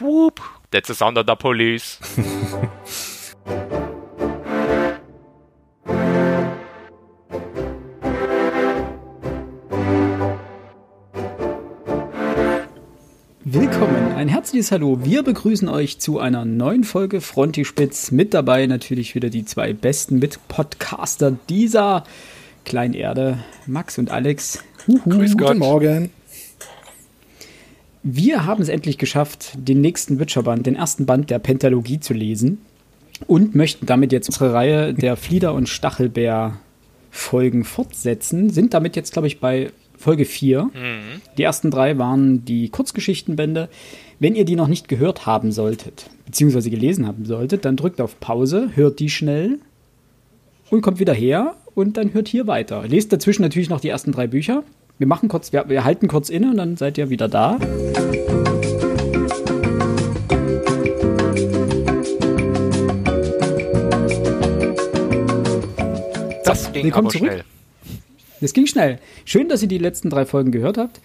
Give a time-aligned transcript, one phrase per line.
[0.00, 0.40] Wup.
[0.70, 1.98] That's the sound of the police.
[13.44, 15.04] Willkommen, ein herzliches Hallo.
[15.04, 18.10] Wir begrüßen euch zu einer neuen Folge Frontispitz.
[18.10, 22.04] Mit dabei natürlich wieder die zwei besten Mit-Podcaster dieser
[22.64, 24.62] Kleinerde, Max und Alex.
[24.86, 25.48] Huhu, Grüß Gott.
[25.48, 26.10] Guten Morgen.
[28.02, 32.58] Wir haben es endlich geschafft, den nächsten Witcher-Band, den ersten Band der Pentalogie zu lesen
[33.26, 38.48] und möchten damit jetzt unsere Reihe der Flieder- und Stachelbeer-Folgen fortsetzen.
[38.50, 40.64] Sind damit jetzt, glaube ich, bei Folge 4.
[40.64, 40.70] Mhm.
[41.36, 43.68] Die ersten drei waren die Kurzgeschichtenbände.
[44.18, 48.18] Wenn ihr die noch nicht gehört haben solltet, beziehungsweise gelesen haben solltet, dann drückt auf
[48.18, 49.58] Pause, hört die schnell
[50.70, 52.86] und kommt wieder her und dann hört hier weiter.
[52.88, 54.62] Lest dazwischen natürlich noch die ersten drei Bücher.
[55.00, 57.56] Wir machen kurz, wir, wir halten kurz inne und dann seid ihr wieder da.
[66.44, 67.14] Das ging aber zurück.
[67.14, 67.44] schnell.
[68.42, 68.98] Das ging schnell.
[69.24, 71.00] Schön, dass ihr die letzten drei Folgen gehört habt.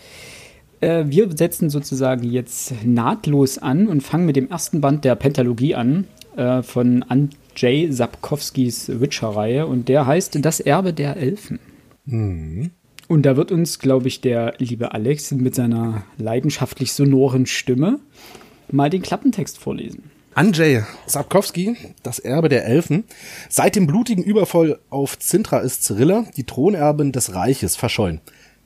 [0.82, 5.74] Äh, wir setzen sozusagen jetzt nahtlos an und fangen mit dem ersten Band der Pentalogie
[5.74, 11.60] an äh, von Andrzej Sapkowskis Witcher-Reihe und der heißt Das Erbe der Elfen.
[12.04, 12.72] Mhm.
[13.08, 18.00] Und da wird uns, glaube ich, der liebe Alex mit seiner leidenschaftlich sonoren Stimme
[18.72, 20.04] mal den Klappentext vorlesen.
[20.34, 23.06] Andrzej Sapkowski, das Erbe der Elfen.
[23.48, 28.20] Seit dem blutigen Überfall auf Zintra ist Cyrilla, die Thronerbin des Reiches, verschollen.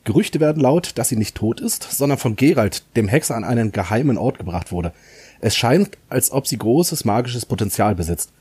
[0.03, 3.71] Gerüchte werden laut, dass sie nicht tot ist, sondern von Geralt, dem Hexer, an einen
[3.71, 4.93] geheimen Ort gebracht wurde.
[5.41, 8.31] Es scheint, als ob sie großes magisches Potenzial besitzt.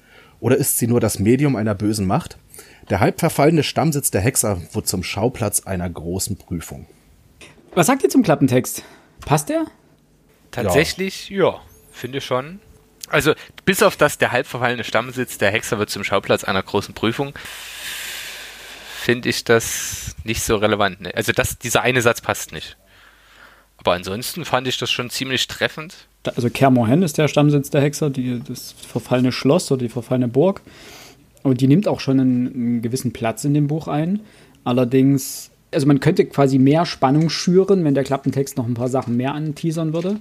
[0.40, 2.38] Oder ist sie nur das Medium einer bösen Macht?
[2.90, 6.86] Der halb verfallene Stammsitz der Hexer wird zum Schauplatz einer großen Prüfung.
[7.74, 8.82] Was sagt ihr zum Klappentext?
[9.20, 9.66] Passt der?
[10.50, 11.60] Tatsächlich, ja, ja
[11.92, 12.60] finde schon.
[13.10, 16.94] Also, bis auf das der halb verfallene Stammsitz der Hexer wird zum Schauplatz einer großen
[16.94, 17.34] Prüfung,
[19.00, 21.02] finde ich das nicht so relevant.
[21.02, 21.12] Ne?
[21.14, 22.78] Also, das, dieser eine Satz passt nicht.
[23.76, 26.08] Aber ansonsten fand ich das schon ziemlich treffend.
[26.24, 30.62] Also, Kermorhen ist der Stammsitz der Hexer, die, das verfallene Schloss oder die verfallene Burg.
[31.42, 34.20] Und die nimmt auch schon einen, einen gewissen Platz in dem Buch ein.
[34.64, 39.16] Allerdings, also man könnte quasi mehr Spannung schüren, wenn der Klappentext noch ein paar Sachen
[39.16, 40.18] mehr anteasern würde.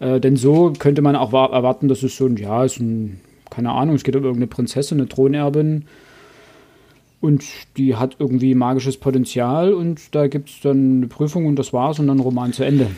[0.00, 3.20] Äh, denn so könnte man auch erwarten, dass es so ein, ja, ist ein,
[3.50, 5.84] keine Ahnung, es geht um irgendeine Prinzessin, eine Thronerbin.
[7.20, 7.44] Und
[7.76, 12.00] die hat irgendwie magisches Potenzial und da gibt es dann eine Prüfung und das war's
[12.00, 12.90] und dann Roman zu Ende.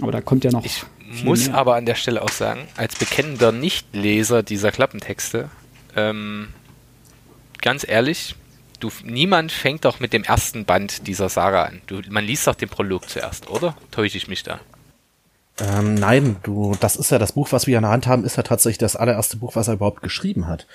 [0.00, 0.64] Aber da kommt ja noch.
[0.64, 0.82] Ich
[1.24, 1.56] muss mehr.
[1.56, 5.50] aber an der Stelle auch sagen, als bekennender Nichtleser dieser Klappentexte,
[5.94, 6.48] ähm,
[7.62, 8.34] ganz ehrlich,
[8.80, 11.80] du, niemand fängt doch mit dem ersten Band dieser Saga an.
[11.86, 13.76] Du, man liest doch den Prolog zuerst, oder?
[13.90, 14.60] Täusche ich mich da?
[15.58, 18.36] Ähm, nein, du, das ist ja das Buch, was wir in der Hand haben, ist
[18.36, 20.66] ja tatsächlich das allererste Buch, was er überhaupt geschrieben hat.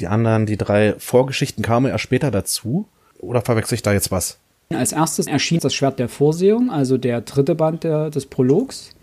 [0.00, 2.88] Die anderen, die drei Vorgeschichten kamen erst später dazu.
[3.18, 4.38] Oder verwechsel ich da jetzt was?
[4.70, 8.94] Als erstes erschien das Schwert der Vorsehung, also der dritte Band der, des Prologs.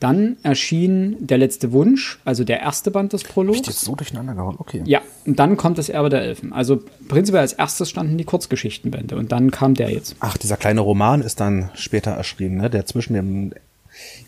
[0.00, 3.60] Dann erschien Der letzte Wunsch, also der erste Band des Prologs.
[3.60, 4.82] Ich jetzt so durcheinander gehauen, okay.
[4.84, 6.52] Ja, und dann kommt das Erbe der Elfen.
[6.52, 10.14] Also prinzipiell als erstes standen die Kurzgeschichtenbände und dann kam der jetzt.
[10.20, 12.70] Ach, dieser kleine Roman ist dann später erschienen, ne?
[12.70, 13.52] der zwischen dem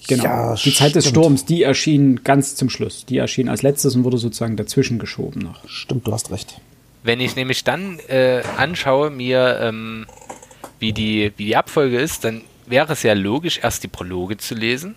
[0.09, 0.25] Genau.
[0.25, 3.07] Ja, die Zeit des Sturms, die erschien ganz zum Schluss.
[3.07, 5.69] Die erschien als letztes und wurde sozusagen dazwischen geschoben noch.
[5.69, 6.61] Stimmt, du hast recht.
[7.05, 10.07] Wenn ich nämlich dann äh, anschaue, mir, ähm,
[10.81, 14.57] wie, die, wie die Abfolge ist, dann wäre es ja logisch, erst die Prologe zu
[14.57, 14.97] lesen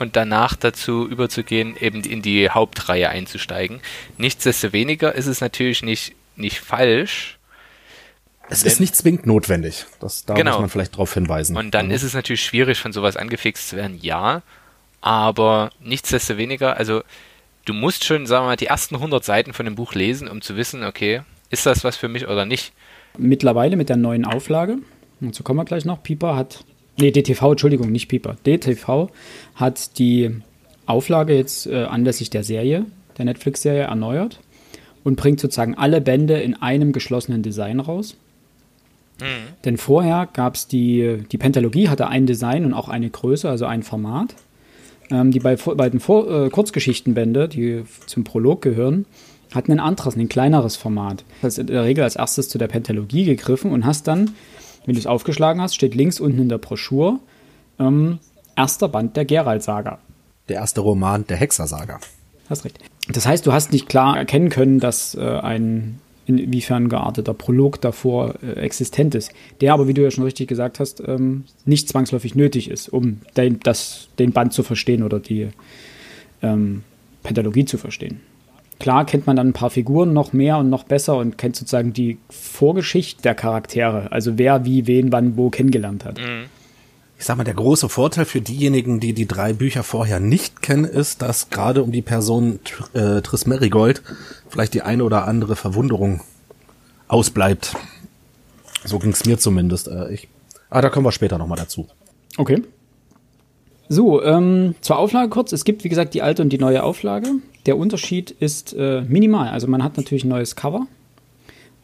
[0.00, 3.80] und danach dazu überzugehen, eben in die Hauptreihe einzusteigen.
[4.16, 7.38] Nichtsdestoweniger ist es natürlich nicht, nicht falsch,
[8.50, 9.86] es ist nicht zwingend notwendig.
[10.00, 10.52] Das, da genau.
[10.52, 11.56] muss man vielleicht darauf hinweisen.
[11.56, 11.92] Und dann mhm.
[11.92, 14.42] ist es natürlich schwierig, von sowas angefixt zu werden, ja.
[15.00, 17.02] Aber nichtsdestoweniger, also
[17.64, 20.42] du musst schon, sagen wir mal, die ersten 100 Seiten von dem Buch lesen, um
[20.42, 22.72] zu wissen, okay, ist das was für mich oder nicht.
[23.16, 24.78] Mittlerweile mit der neuen Auflage,
[25.20, 26.64] dazu kommen wir gleich noch, Pieper hat,
[27.00, 29.10] nee, DTV, Entschuldigung, nicht Pieper, DTV
[29.54, 30.30] hat die
[30.86, 32.86] Auflage jetzt äh, anlässlich der Serie,
[33.18, 34.40] der Netflix-Serie erneuert
[35.04, 38.16] und bringt sozusagen alle Bände in einem geschlossenen Design raus.
[39.20, 39.54] Mhm.
[39.64, 43.66] Denn vorher gab es die, die Pentalogie hatte ein Design und auch eine Größe, also
[43.66, 44.34] ein Format.
[45.10, 49.06] Ähm, die bei, beiden Vor äh, Kurzgeschichtenbände, die zum Prolog gehören,
[49.52, 51.24] hatten ein anderes, ein kleineres Format.
[51.42, 54.30] Das ist in der Regel als erstes zu der Pentalogie gegriffen und hast dann,
[54.86, 57.20] wenn du es aufgeschlagen hast, steht links unten in der Broschur
[57.78, 58.18] ähm,
[58.56, 59.98] erster Band der Geralt-Saga.
[60.48, 62.00] Der erste Roman der Hexer-Saga.
[62.48, 62.78] Hast recht.
[63.08, 68.34] Das heißt, du hast nicht klar erkennen können, dass äh, ein inwiefern gearteter Prolog davor
[68.42, 72.34] äh, existent ist, der aber, wie du ja schon richtig gesagt hast, ähm, nicht zwangsläufig
[72.34, 75.48] nötig ist, um den, das, den Band zu verstehen oder die,
[76.42, 76.82] ähm,
[77.22, 78.20] Pentalogie zu verstehen.
[78.80, 81.92] Klar kennt man dann ein paar Figuren noch mehr und noch besser und kennt sozusagen
[81.92, 86.18] die Vorgeschichte der Charaktere, also wer wie wen wann wo kennengelernt hat.
[86.18, 86.46] Mhm.
[87.18, 90.86] Ich sag mal, der große Vorteil für diejenigen, die die drei Bücher vorher nicht kennen,
[90.86, 92.60] ist, dass gerade um die Person
[92.94, 94.02] äh, Triss Merigold
[94.48, 96.22] vielleicht die eine oder andere Verwunderung
[97.08, 97.76] ausbleibt.
[98.84, 99.88] So ging's mir zumindest.
[99.88, 100.28] Äh, ich,
[100.70, 101.86] ah, da kommen wir später nochmal dazu.
[102.38, 102.62] Okay.
[103.92, 105.50] So, ähm, zur Auflage kurz.
[105.52, 107.28] Es gibt, wie gesagt, die alte und die neue Auflage.
[107.66, 109.48] Der Unterschied ist äh, minimal.
[109.48, 110.86] Also man hat natürlich ein neues Cover,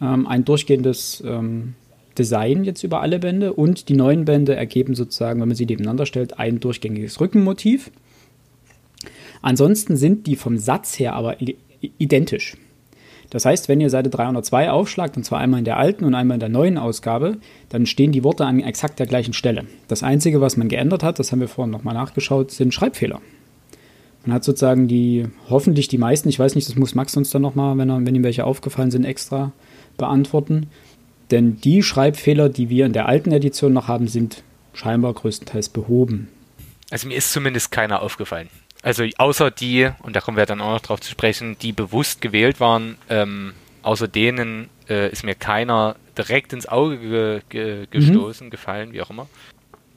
[0.00, 1.74] ähm, ein durchgehendes ähm,
[2.16, 6.06] Design jetzt über alle Bände und die neuen Bände ergeben sozusagen, wenn man sie nebeneinander
[6.06, 7.90] stellt, ein durchgängiges Rückenmotiv.
[9.42, 11.38] Ansonsten sind die vom Satz her aber
[11.98, 12.56] identisch.
[13.30, 16.36] Das heißt, wenn ihr Seite 302 aufschlagt, und zwar einmal in der alten und einmal
[16.36, 17.38] in der neuen Ausgabe,
[17.68, 19.64] dann stehen die Worte an exakt der gleichen Stelle.
[19.88, 23.20] Das Einzige, was man geändert hat, das haben wir vorhin nochmal nachgeschaut, sind Schreibfehler.
[24.24, 27.42] Man hat sozusagen die, hoffentlich die meisten, ich weiß nicht, das muss Max uns dann
[27.42, 29.52] nochmal, wenn, wenn ihm welche aufgefallen sind, extra
[29.96, 30.68] beantworten.
[31.30, 34.42] Denn die Schreibfehler, die wir in der alten Edition noch haben, sind
[34.72, 36.28] scheinbar größtenteils behoben.
[36.90, 38.48] Also mir ist zumindest keiner aufgefallen.
[38.86, 42.20] Also außer die, und da kommen wir dann auch noch drauf zu sprechen, die bewusst
[42.20, 43.52] gewählt waren, ähm,
[43.82, 48.50] außer denen äh, ist mir keiner direkt ins Auge ge ge gestoßen, mhm.
[48.50, 49.26] gefallen, wie auch immer.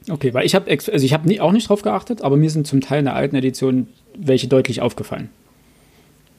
[0.10, 2.82] Okay, weil ich habe also ich habe auch nicht drauf geachtet, aber mir sind zum
[2.82, 5.30] Teil in der alten Edition welche deutlich aufgefallen.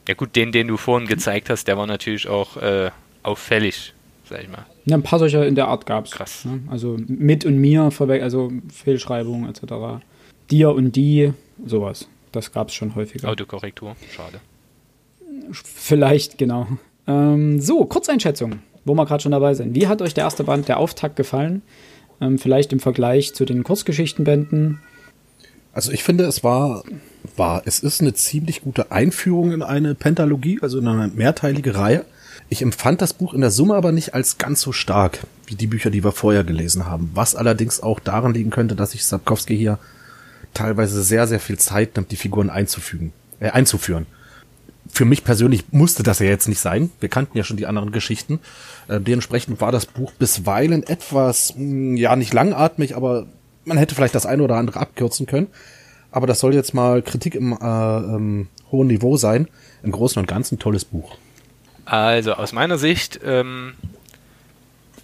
[0.08, 2.90] Ja gut, den, den du vorhin gezeigt hast, der war natürlich auch äh,
[3.22, 3.94] auffällig,
[4.28, 4.66] sag ich mal.
[4.86, 6.10] Ja, ein paar solcher in der Art gab es.
[6.10, 6.44] Krass.
[6.46, 6.62] Ne?
[6.68, 10.02] Also mit und mir, also Fehlschreibungen etc.
[10.50, 11.32] Dir und die,
[11.64, 12.08] sowas.
[12.32, 13.28] Das gab es schon häufiger.
[13.28, 14.40] Autokorrektur, schade.
[15.52, 16.66] Vielleicht, genau.
[17.06, 19.74] Ähm, so, Kurzeinschätzung, wo wir gerade schon dabei sind.
[19.74, 21.62] Wie hat euch der erste Band, der Auftakt, gefallen?
[22.20, 24.80] Ähm, vielleicht im Vergleich zu den Kurzgeschichtenbänden?
[25.72, 26.84] Also ich finde, es war,
[27.36, 32.04] war, es ist eine ziemlich gute Einführung in eine Pentalogie, also in eine mehrteilige Reihe.
[32.48, 35.68] Ich empfand das Buch in der Summe aber nicht als ganz so stark wie die
[35.68, 37.10] Bücher, die wir vorher gelesen haben.
[37.14, 39.78] Was allerdings auch daran liegen könnte, dass sich Sapkowski hier
[40.54, 44.06] teilweise sehr, sehr viel Zeit nimmt, die Figuren einzufügen, äh, einzuführen.
[44.92, 46.90] Für mich persönlich musste das ja jetzt nicht sein.
[46.98, 48.40] Wir kannten ja schon die anderen Geschichten.
[48.88, 53.26] Äh, dementsprechend war das Buch bisweilen etwas, mh, hm, ja, nicht langatmig, aber
[53.64, 55.46] man hätte vielleicht das eine oder andere abkürzen können.
[56.10, 59.48] Aber das soll jetzt mal Kritik im äh, ähm, hohen Niveau sein.
[59.82, 61.16] Im Großen und Ganzen tolles Buch.
[61.84, 63.74] Also aus meiner Sicht ähm,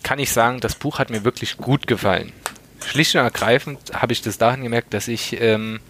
[0.02, 2.32] kann ich sagen, das Buch hat mir wirklich gut gefallen
[2.84, 5.81] schlicht und ergreifend habe ich das dahin gemerkt, dass ich ähm,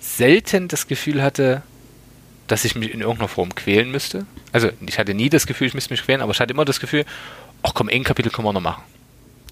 [0.00, 1.62] selten das Gefühl hatte,
[2.46, 4.26] dass ich mich in irgendeiner Form quälen müsste.
[4.52, 6.80] Also ich hatte nie das Gefühl, ich müsste mich quälen, aber ich hatte immer das
[6.80, 7.04] Gefühl,
[7.62, 8.82] ach komm, ein Kapitel können wir noch machen.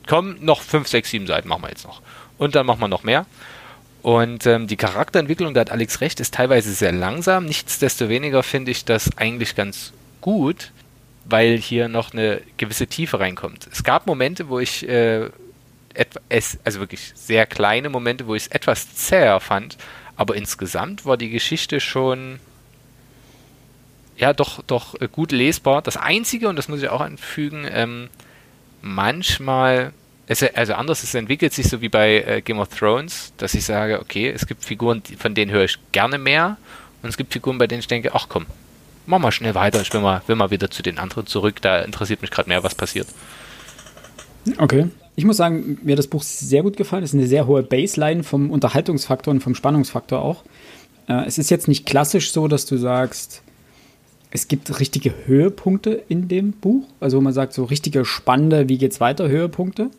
[0.06, 2.00] Komm, noch 5, 6, 7 Seiten machen wir jetzt noch.
[2.38, 3.26] Und dann machen wir noch mehr.
[4.02, 7.44] Und ähm, die Charakterentwicklung, da hat Alex recht, ist teilweise sehr langsam.
[7.46, 10.70] Nichtsdestoweniger finde ich das eigentlich ganz gut,
[11.24, 13.68] weil hier noch eine gewisse Tiefe reinkommt.
[13.72, 15.28] Es gab Momente, wo ich äh,
[16.28, 19.76] es, also wirklich sehr kleine Momente, wo ich es etwas zäher fand,
[20.16, 22.40] aber insgesamt war die Geschichte schon
[24.16, 25.82] ja doch doch äh, gut lesbar.
[25.82, 28.08] Das einzige und das muss ich auch anfügen, ähm,
[28.82, 29.92] manchmal
[30.26, 33.64] es, also anders, es entwickelt sich so wie bei äh, Game of Thrones, dass ich
[33.64, 36.56] sage, okay, es gibt Figuren, von denen höre ich gerne mehr
[37.02, 38.46] und es gibt Figuren, bei denen ich denke, ach komm,
[39.06, 41.80] mach mal schnell weiter, ich will mal, will mal wieder zu den anderen zurück, da
[41.80, 43.06] interessiert mich gerade mehr, was passiert.
[44.58, 44.88] Okay.
[45.18, 47.02] Ich muss sagen, mir hat das Buch sehr gut gefallen.
[47.02, 50.44] Es ist eine sehr hohe Baseline vom Unterhaltungsfaktor und vom Spannungsfaktor auch.
[51.08, 53.42] Äh, es ist jetzt nicht klassisch so, dass du sagst,
[54.30, 56.86] es gibt richtige Höhepunkte in dem Buch.
[57.00, 59.90] Also man sagt, so richtige spannende, wie geht's weiter, Höhepunkte.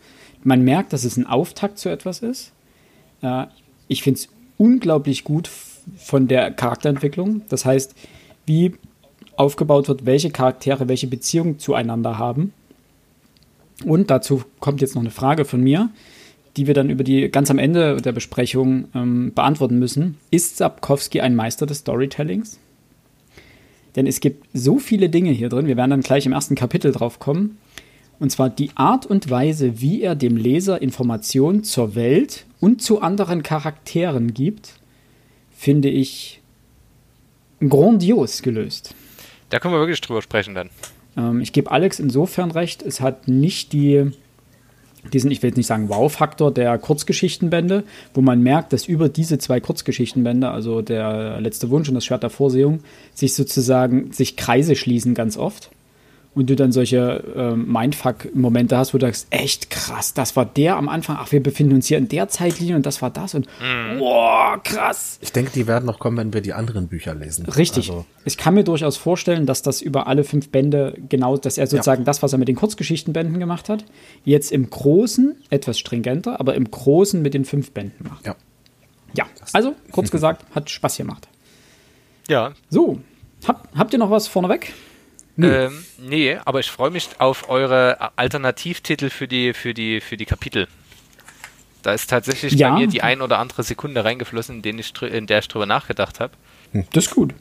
[0.43, 2.51] Man merkt, dass es ein Auftakt zu etwas ist.
[3.23, 3.45] Äh,
[3.87, 5.49] ich finde es unglaublich gut
[5.97, 7.41] von der Charakterentwicklung.
[7.49, 7.95] Das heißt,
[8.45, 8.75] wie
[9.35, 12.53] aufgebaut wird, welche Charaktere welche Beziehungen zueinander haben
[13.85, 15.89] und dazu kommt jetzt noch eine Frage von mir,
[16.55, 20.17] die wir dann über die ganz am Ende der Besprechung ähm, beantworten müssen.
[20.31, 22.59] Ist Sapkowski ein Meister des Storytellings?
[23.95, 26.91] Denn es gibt so viele Dinge hier drin, wir werden dann gleich im ersten Kapitel
[26.91, 27.57] drauf kommen.
[28.19, 33.01] Und zwar die Art und Weise, wie er dem Leser Informationen zur Welt und zu
[33.01, 34.73] anderen Charakteren gibt,
[35.55, 36.41] finde ich
[37.59, 38.95] grandios gelöst.
[39.49, 40.69] Da können wir wirklich drüber sprechen dann.
[41.17, 44.11] Ähm, ich gebe Alex insofern recht, es hat nicht die,
[45.11, 47.83] diesen, ich will jetzt nicht sagen Wow-Faktor der Kurzgeschichtenbände,
[48.13, 52.23] wo man merkt, dass über diese zwei Kurzgeschichtenbände, also der letzte Wunsch und das Schwert
[52.23, 52.79] der Vorsehung,
[53.13, 55.71] sich sozusagen sich Kreise schließen ganz oft.
[56.37, 60.77] Und du dann solche äh, Mindfuck-Momente hast, wo du sagst, echt krass, das war der
[60.77, 63.47] am Anfang, ach, wir befinden uns hier in der Zeitlinie und das war das und
[63.61, 63.99] Mhm.
[63.99, 65.17] boah, krass.
[65.21, 67.45] Ich denke, die werden noch kommen, wenn wir die anderen Bücher lesen.
[67.45, 67.89] Richtig.
[67.89, 71.67] Also, ich kann mir durchaus vorstellen, dass das über alle fünf Bände genau, dass er
[71.67, 73.83] sozusagen das, was er mit den Kurzgeschichtenbänden gemacht hat,
[74.23, 78.25] jetzt im Großen etwas stringenter, aber im Großen mit den fünf Bänden macht.
[78.25, 78.35] ja.
[79.13, 81.27] Ja, also kurz gesagt, hat Spaß gemacht.
[82.27, 82.99] Ja, So,
[83.47, 84.73] hab, habt ihr noch was vorneweg?
[85.39, 90.25] Ähm, nee, aber ich freue mich auf eure Alternativtitel für die, für die, für die
[90.25, 90.67] Kapitel.
[91.83, 92.71] Da ist tatsächlich Ja.
[92.71, 95.65] bei mir die ein oder andere Sekunde reingeflossen, in, denen ich, in der ich drüber
[95.65, 96.33] nachgedacht habe.
[96.91, 97.33] Das ist gut.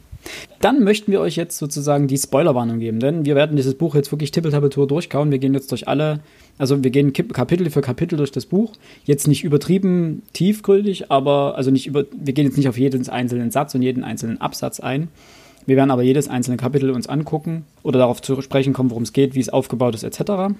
[0.60, 4.10] Dann möchten wir euch jetzt sozusagen die Spoilerwarnung geben, denn wir werden dieses Buch jetzt
[4.10, 5.30] wirklich Tippeltappeltour durchkauen.
[5.30, 6.20] Wir gehen jetzt durch alle,
[6.58, 8.72] also wir gehen Kapitel für Kapitel durch das Buch.
[9.04, 13.50] Jetzt nicht übertrieben tiefgründig, aber also nicht über, wir gehen jetzt nicht auf jeden einzelnen
[13.52, 15.08] Satz und jeden einzelnen Absatz ein.
[15.66, 19.12] Wir werden aber jedes einzelne Kapitel uns angucken oder darauf zu sprechen kommen, worum es
[19.12, 20.54] geht, wie es aufgebaut ist, etc.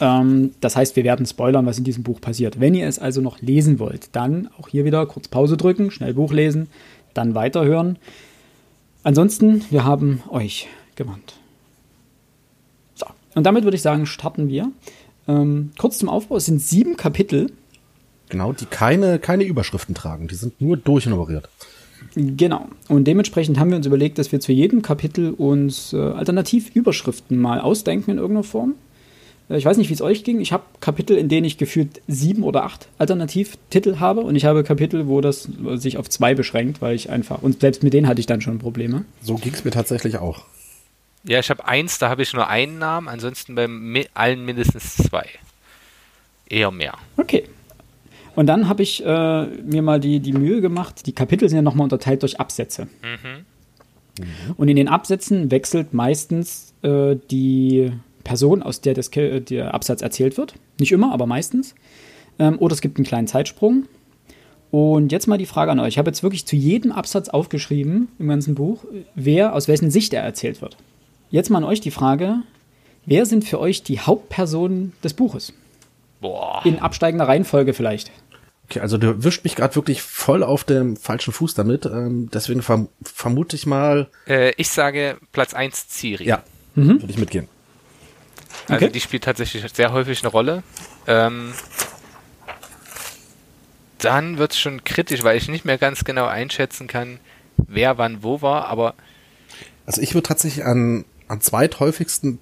[0.00, 2.60] Ähm, das heißt, wir werden spoilern, was in diesem Buch passiert.
[2.60, 6.14] Wenn ihr es also noch lesen wollt, dann auch hier wieder kurz Pause drücken, schnell
[6.14, 6.68] Buch lesen,
[7.14, 7.98] dann weiterhören.
[9.02, 11.34] Ansonsten, wir haben euch gewarnt.
[12.94, 14.70] So, und damit würde ich sagen, starten wir.
[15.28, 17.52] Ähm, kurz zum Aufbau, es sind sieben Kapitel.
[18.28, 20.28] Genau, die keine, keine Überschriften tragen.
[20.28, 21.48] Die sind nur durchnummeriert.
[22.14, 22.68] Genau.
[22.88, 27.60] Und dementsprechend haben wir uns überlegt, dass wir zu jedem Kapitel uns äh, Alternativüberschriften mal
[27.60, 28.74] ausdenken in irgendeiner Form.
[29.48, 30.40] Äh, ich weiß nicht, wie es euch ging.
[30.40, 34.20] Ich habe Kapitel, in denen ich gefühlt sieben oder acht Alternativtitel habe.
[34.20, 37.82] Und ich habe Kapitel, wo das sich auf zwei beschränkt, weil ich einfach, und selbst
[37.82, 39.04] mit denen hatte ich dann schon Probleme.
[39.22, 40.44] So ging es mir tatsächlich auch.
[41.24, 44.96] Ja, ich habe eins, da habe ich nur einen Namen, ansonsten bei mi allen mindestens
[44.96, 45.26] zwei.
[46.48, 46.94] Eher mehr.
[47.16, 47.44] Okay.
[48.36, 51.62] Und dann habe ich äh, mir mal die, die Mühe gemacht, die Kapitel sind ja
[51.62, 52.86] nochmal unterteilt durch Absätze.
[54.56, 57.92] Und in den Absätzen wechselt meistens äh, die
[58.24, 60.54] Person, aus der das, Ke- der Absatz erzählt wird.
[60.78, 61.74] Nicht immer, aber meistens.
[62.38, 63.86] Ähm, oder es gibt einen kleinen Zeitsprung.
[64.70, 65.88] Und jetzt mal die Frage an euch.
[65.88, 70.12] Ich habe jetzt wirklich zu jedem Absatz aufgeschrieben im ganzen Buch, wer, aus wessen Sicht
[70.12, 70.76] er erzählt wird.
[71.30, 72.40] Jetzt mal an euch die Frage,
[73.06, 75.52] wer sind für euch die Hauptpersonen des Buches?
[76.20, 76.62] Boah.
[76.64, 78.10] In absteigender Reihenfolge vielleicht.
[78.68, 81.86] Okay, also du wischt mich gerade wirklich voll auf dem falschen Fuß damit.
[81.86, 86.24] Ähm, deswegen verm vermute ich mal, Äh, ich sage Platz 1 Ciri.
[86.24, 86.42] ja,
[86.74, 87.48] würde ich mitgehen.
[88.68, 88.92] Also Okay.
[88.92, 90.62] die spielt tatsächlich sehr häufig eine Rolle.
[91.06, 91.52] Ähm,
[93.98, 97.18] dann wird es schon kritisch, weil ich nicht mehr ganz genau einschätzen kann,
[97.56, 98.94] wer wann wo war, aber
[99.86, 102.38] Also ich würde tatsächlich an, an zweithäufigsten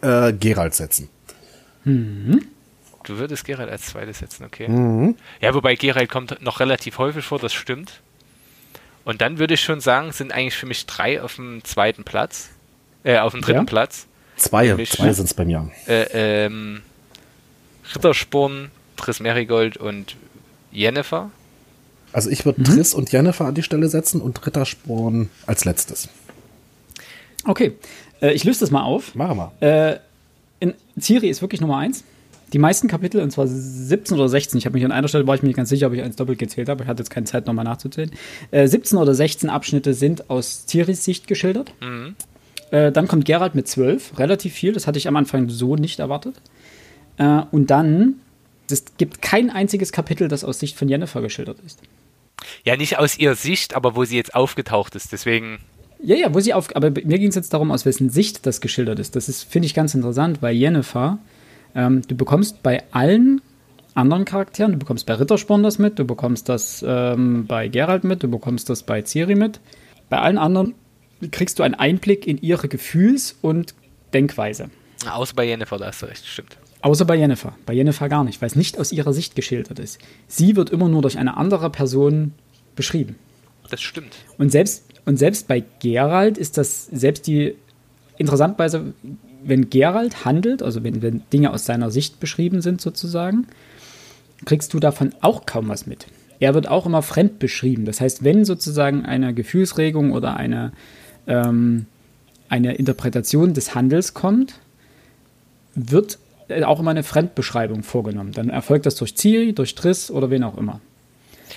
[0.00, 1.08] äh, Gerald setzen.
[3.04, 5.14] Du würdest Geralt als zweites setzen, okay.
[5.40, 8.00] Ja, wobei Geralt kommt noch relativ häufig vor, das stimmt.
[9.04, 12.50] Und dann würde ich schon sagen, sind eigentlich für mich drei auf dem zweiten Platz,
[13.04, 13.64] äh, auf dem dritten Ja.
[13.64, 14.06] Platz.
[14.36, 15.70] Zwei, Mich- zwei sind es bei mir.
[15.86, 16.82] Äh, ähm,
[17.94, 20.16] Rittersporn, Triss Merigold und
[20.70, 21.30] Jennifer.
[22.12, 26.08] Also ich würde Triss und Jennifer an die Stelle setzen und Rittersporn als letztes.
[27.44, 27.72] Okay,
[28.20, 29.14] äh, ich löse das mal auf.
[29.14, 29.66] Machen wir.
[29.90, 29.98] Äh,
[30.60, 32.04] in Ciri ist wirklich Nummer eins.
[32.52, 35.34] Die meisten Kapitel, und zwar 17 oder 16, ich habe mich an einer Stelle, war
[35.34, 37.24] ich mir nicht ganz sicher, ob ich eins doppelt gezählt habe, ich hatte jetzt keine
[37.24, 38.10] Zeit, nochmal nachzuzählen.
[38.50, 41.72] Äh, 17 oder 16 Abschnitte sind aus Ciris Sicht geschildert.
[42.70, 45.98] Äh, dann kommt Geralt mit 12, relativ viel, das hatte ich am Anfang so nicht
[46.00, 46.34] erwartet.
[47.18, 48.16] Äh, und dann,
[48.70, 51.80] es gibt kein einziges Kapitel, das aus Sicht von Jennifer geschildert ist.
[52.64, 55.12] Ja, nicht aus ihrer Sicht, aber wo sie jetzt aufgetaucht ist.
[55.12, 55.58] Deswegen,
[56.02, 56.74] Ja, ja, wo sie auf.
[56.74, 59.14] Aber mir ging es jetzt darum, aus wessen Sicht das geschildert ist.
[59.14, 61.18] Das ist, finde ich, ganz interessant, weil Yennefer,
[61.74, 63.40] ähm, du bekommst bei allen
[63.94, 68.22] anderen Charakteren, du bekommst bei Rittersporn das mit, du bekommst das ähm, bei Geralt mit,
[68.22, 69.60] du bekommst das bei Ciri mit.
[70.08, 70.74] Bei allen anderen
[71.30, 73.74] kriegst du einen Einblick in ihre Gefühls- und
[74.12, 74.70] Denkweise.
[75.10, 76.56] außer bei Jennifer, da hast du recht, stimmt.
[76.82, 77.54] Außer bei Yennefer.
[77.64, 80.00] Bei Yennefer gar nicht, weil es nicht aus ihrer Sicht geschildert ist.
[80.26, 82.32] Sie wird immer nur durch eine andere Person
[82.74, 83.14] beschrieben.
[83.70, 84.16] Das stimmt.
[84.36, 87.54] Und selbst, und selbst bei Geralt ist das, selbst die,
[88.18, 88.94] interessanterweise,
[89.44, 93.46] wenn Geralt handelt, also wenn, wenn Dinge aus seiner Sicht beschrieben sind sozusagen,
[94.44, 96.06] kriegst du davon auch kaum was mit.
[96.40, 97.84] Er wird auch immer fremd beschrieben.
[97.84, 100.72] Das heißt, wenn sozusagen eine Gefühlsregung oder eine,
[101.26, 101.86] ähm,
[102.48, 104.54] eine Interpretation des Handels kommt,
[105.74, 106.18] wird
[106.64, 108.32] auch immer eine Fremdbeschreibung vorgenommen.
[108.32, 110.80] Dann erfolgt das durch Ciri, durch Triss oder wen auch immer.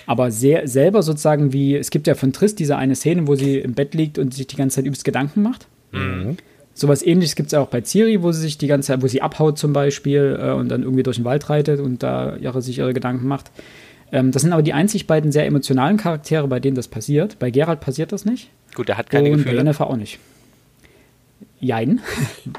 [0.05, 3.57] Aber sehr, selber sozusagen wie, es gibt ja von Triss diese eine Szene, wo sie
[3.57, 5.67] im Bett liegt und sich die ganze Zeit übelst Gedanken macht.
[6.77, 9.21] Sowas ähnliches gibt es auch bei Ciri, wo sie sich die ganze Zeit, wo sie
[9.21, 12.79] abhaut zum Beispiel äh, und dann irgendwie durch den Wald reitet und da ihre, sich
[12.79, 13.49] ihre Gedanken macht.
[14.11, 17.39] Ähm, das sind aber die einzig beiden sehr emotionalen Charaktere, bei denen das passiert.
[17.39, 18.49] Bei Geralt passiert das nicht.
[18.75, 19.57] Gut, er hat keine und bei Gefühle.
[19.57, 20.19] Yennefer auch nicht.
[21.61, 22.01] jein.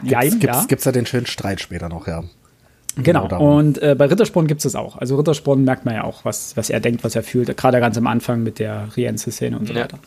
[0.03, 0.65] jein, gibt's, ja.
[0.67, 2.25] Gibt's da den schönen Streit später noch, ja.
[2.97, 4.97] Genau, genau und äh, bei Rittersporn gibt es das auch.
[4.97, 7.99] Also Rittersporn merkt man ja auch, was, was er denkt, was er fühlt, gerade ganz
[7.99, 9.83] am Anfang mit der Rienze-Szene und so ja.
[9.83, 9.99] weiter.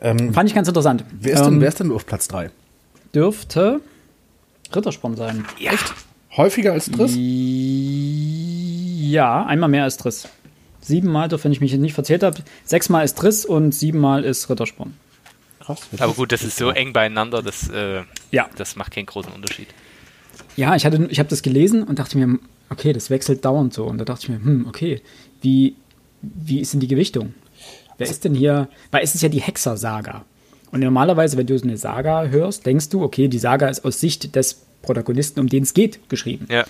[0.00, 1.04] Ähm, Fand ich ganz interessant.
[1.10, 2.50] Wer ist, denn, ähm, wer ist denn auf Platz 3?
[3.14, 3.80] Dürfte
[4.74, 5.44] Rittersporn sein.
[5.58, 5.72] Ja.
[5.72, 5.94] Echt?
[6.36, 7.14] Häufiger als Triss?
[9.10, 10.28] Ja, einmal mehr als Triss.
[10.80, 14.94] Siebenmal, wenn ich mich nicht verzählt habe, sechsmal ist Triss und siebenmal ist Rittersporn.
[15.60, 15.80] Krass.
[15.98, 18.48] Aber gut, das ist so eng beieinander, das, äh, ja.
[18.56, 19.68] das macht keinen großen Unterschied.
[20.56, 22.38] Ja, ich, ich habe das gelesen und dachte mir,
[22.70, 23.84] okay, das wechselt dauernd so.
[23.84, 25.02] Und da dachte ich mir, hm, okay,
[25.42, 25.74] wie,
[26.22, 27.34] wie ist denn die Gewichtung?
[27.98, 28.68] Wer ist denn hier?
[28.90, 30.24] Weil es ist ja die Hexer-Saga.
[30.72, 34.00] Und normalerweise, wenn du so eine Saga hörst, denkst du, okay, die Saga ist aus
[34.00, 36.46] Sicht des Protagonisten, um den es geht, geschrieben.
[36.50, 36.64] Ja.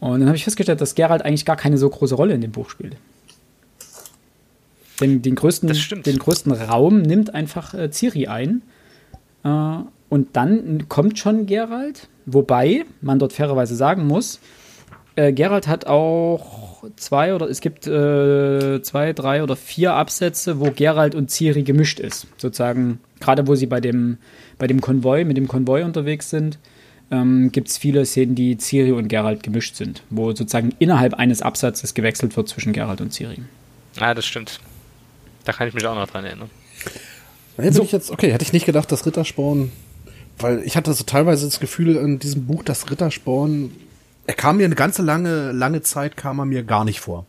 [0.00, 2.52] Und dann habe ich festgestellt, dass Geralt eigentlich gar keine so große Rolle in dem
[2.52, 2.96] Buch spielt.
[5.00, 5.72] Den, den, größten,
[6.04, 8.62] den größten Raum nimmt einfach äh, Ciri ein.
[9.42, 9.48] Äh,
[10.08, 14.40] und dann kommt schon Geralt, wobei man dort fairerweise sagen muss,
[15.16, 16.63] äh, Geralt hat auch
[16.96, 22.00] zwei oder es gibt äh, zwei, drei oder vier Absätze, wo Geralt und Ciri gemischt
[22.00, 22.26] ist.
[22.36, 24.18] Sozusagen, gerade wo sie bei dem,
[24.58, 26.58] bei dem Konvoi, mit dem Konvoi unterwegs sind,
[27.10, 31.42] ähm, gibt es viele Szenen, die Ciri und Geralt gemischt sind, wo sozusagen innerhalb eines
[31.42, 33.38] Absatzes gewechselt wird zwischen Geralt und Ciri.
[33.98, 34.60] Ah, das stimmt.
[35.44, 36.50] Da kann ich mich auch noch dran erinnern.
[37.56, 37.82] Hätte so.
[37.82, 39.70] ich jetzt, okay, hätte ich nicht gedacht, dass Rittersporn,
[40.38, 43.70] weil ich hatte so teilweise das Gefühl in diesem Buch, dass Rittersporn,
[44.26, 47.26] er kam mir eine ganze lange, lange Zeit kam er mir gar nicht vor.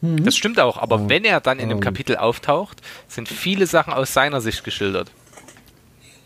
[0.00, 0.24] Mhm.
[0.24, 1.08] Das stimmt auch, aber oh.
[1.08, 5.10] wenn er dann in dem Kapitel auftaucht, sind viele Sachen aus seiner Sicht geschildert.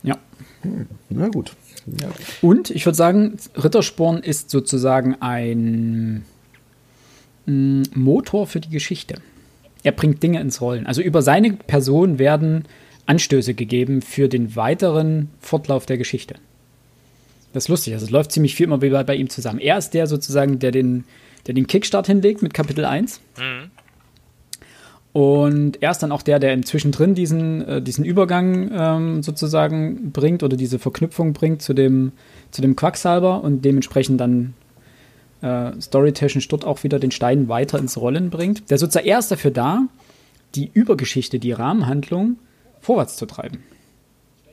[0.02, 0.18] Ja.
[0.62, 0.86] Hm.
[1.08, 1.54] Na gut.
[1.86, 2.08] Ja.
[2.42, 6.24] Und ich würde sagen, Rittersporn ist sozusagen ein
[7.46, 9.16] mm, Motor für die Geschichte.
[9.82, 10.86] Er bringt Dinge ins Rollen.
[10.86, 12.66] Also über seine Person werden
[13.06, 16.36] Anstöße gegeben für den weiteren Fortlauf der Geschichte.
[17.52, 17.94] Das ist lustig.
[17.94, 19.58] Also es läuft ziemlich viel immer bei, bei ihm zusammen.
[19.58, 21.04] Er ist der sozusagen, der den,
[21.46, 23.20] der den Kickstart hinlegt mit Kapitel 1.
[23.38, 23.70] Mhm.
[25.12, 30.42] Und er ist dann auch der, der inzwischen diesen, äh, diesen Übergang ähm, sozusagen bringt
[30.42, 32.12] oder diese Verknüpfung bringt zu dem,
[32.50, 34.54] zu dem Quacksalber und dementsprechend dann
[35.42, 38.70] äh, storytechnisch dort auch wieder den Stein weiter ins Rollen bringt.
[38.70, 39.86] Der sozusagen erst dafür da,
[40.54, 42.38] die Übergeschichte, die Rahmenhandlung
[42.80, 43.58] vorwärts zu treiben.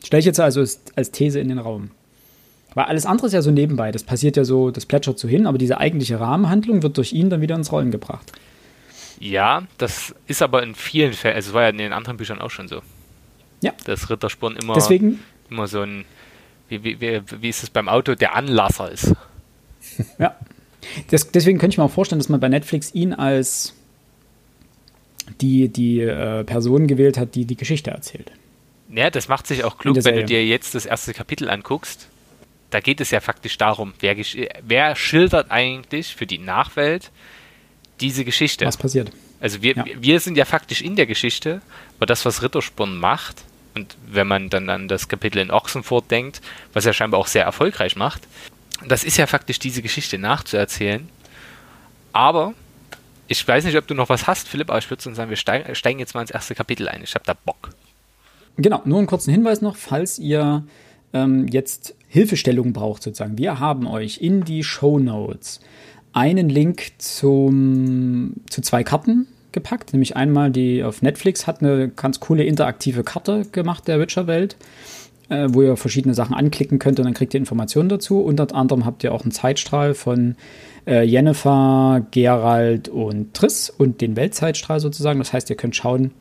[0.04, 1.92] Stelle ich jetzt also als, als These in den Raum.
[2.76, 3.92] Weil alles andere ist ja so nebenbei.
[3.92, 7.30] Das passiert ja so, das plätschert so hin, aber diese eigentliche Rahmenhandlung wird durch ihn
[7.30, 8.32] dann wieder ins Rollen gebracht.
[9.20, 12.40] Ja, das ist aber in vielen Fällen, also es war ja in den anderen Büchern
[12.40, 12.82] auch schon so.
[13.62, 13.74] Ja.
[13.86, 16.06] Dass Rittersporn immer, Deswegen, immer so ein,
[16.70, 19.14] wie, wie, wie, wie ist es beim Auto, der Anlasser ist.
[20.18, 20.36] Ja.
[21.10, 23.74] Das, deswegen könnte ich mir auch vorstellen, dass man bei Netflix ihn als
[25.42, 28.32] die, die äh, Person gewählt hat, die die Geschichte erzählt.
[28.90, 32.08] Ja, das macht sich auch klug, wenn du dir jetzt das erste Kapitel anguckst.
[32.70, 34.16] Da geht es ja faktisch darum, wer,
[34.62, 37.12] wer schildert eigentlich für die Nachwelt
[38.00, 38.66] diese Geschichte.
[38.66, 39.12] Was passiert?
[39.40, 39.86] Also wir, ja.
[40.00, 41.62] wir sind ja faktisch in der Geschichte,
[41.98, 43.44] aber das, was Rittersporn macht,
[43.76, 46.42] und wenn man dann an das Kapitel in Ochsenfurt denkt,
[46.74, 48.28] was er scheinbar auch sehr erfolgreich macht,
[48.88, 51.08] das ist ja faktisch diese Geschichte nachzuerzählen.
[52.12, 52.54] Aber
[53.28, 55.76] ich weiß nicht, ob du noch was hast, Philipp, aber ich würde sagen, wir steigen,
[55.76, 57.04] steigen jetzt mal ins erste Kapitel ein.
[57.04, 57.70] Ich habe da Bock.
[58.58, 60.66] Genau, nur einen kurzen Hinweis noch, falls ihr
[61.14, 63.38] ähm, jetzt Hilfestellung braucht sozusagen.
[63.38, 65.62] Wir haben euch in die Show Notes
[66.12, 69.94] einen Link zum, zu zwei Karten gepackt.
[69.94, 74.58] Nämlich einmal die auf Netflix hat eine ganz coole interaktive Karte gemacht der Witcher-Welt,
[75.30, 78.22] äh, wo ihr verschiedene Sachen anklicken könnt und dann kriegt ihr Informationen dazu.
[78.22, 80.36] Unter anderem habt ihr auch einen Zeitstrahl von
[80.88, 85.20] äh, Jennifer, Gerald und Triss und den Weltzeitstrahl sozusagen.
[85.20, 86.12] Das heißt, ihr könnt schauen,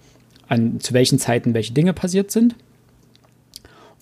[0.49, 2.55] an zu welchen Zeiten welche Dinge passiert sind.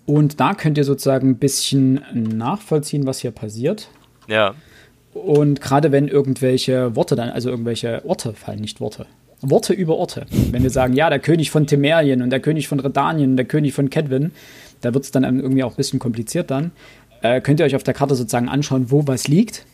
[0.07, 3.89] Und da könnt ihr sozusagen ein bisschen nachvollziehen, was hier passiert.
[4.29, 4.55] Ja.
[5.13, 9.07] Und gerade wenn irgendwelche Worte dann, also irgendwelche Orte fallen, nicht Worte.
[9.41, 10.27] Worte über Orte.
[10.31, 13.47] Wenn wir sagen, ja, der König von Temerien und der König von Redanien und der
[13.47, 14.33] König von Kedwin,
[14.81, 16.71] da wird es dann irgendwie auch ein bisschen kompliziert dann.
[17.23, 19.67] Äh, könnt ihr euch auf der Karte sozusagen anschauen, wo was liegt.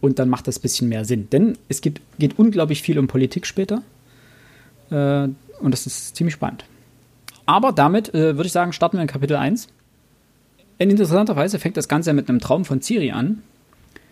[0.00, 1.28] Und dann macht das ein bisschen mehr Sinn.
[1.30, 3.82] Denn es geht, geht unglaublich viel um Politik später.
[4.90, 5.28] Äh,
[5.60, 6.64] und das ist ziemlich spannend.
[7.46, 9.68] Aber damit äh, würde ich sagen, starten wir in Kapitel 1.
[10.78, 13.42] In interessanter Weise fängt das Ganze mit einem Traum von Ciri an,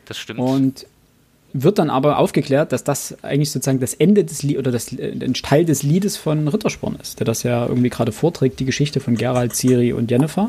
[0.07, 0.41] das stimmt.
[0.41, 0.87] Und
[1.55, 5.13] wird dann aber aufgeklärt, dass das eigentlich sozusagen das Ende des Liedes oder das, äh,
[5.13, 9.01] ein Teil des Liedes von Rittersporn ist, der das ja irgendwie gerade vorträgt, die Geschichte
[9.01, 10.49] von Gerald, Ciri und Jennifer.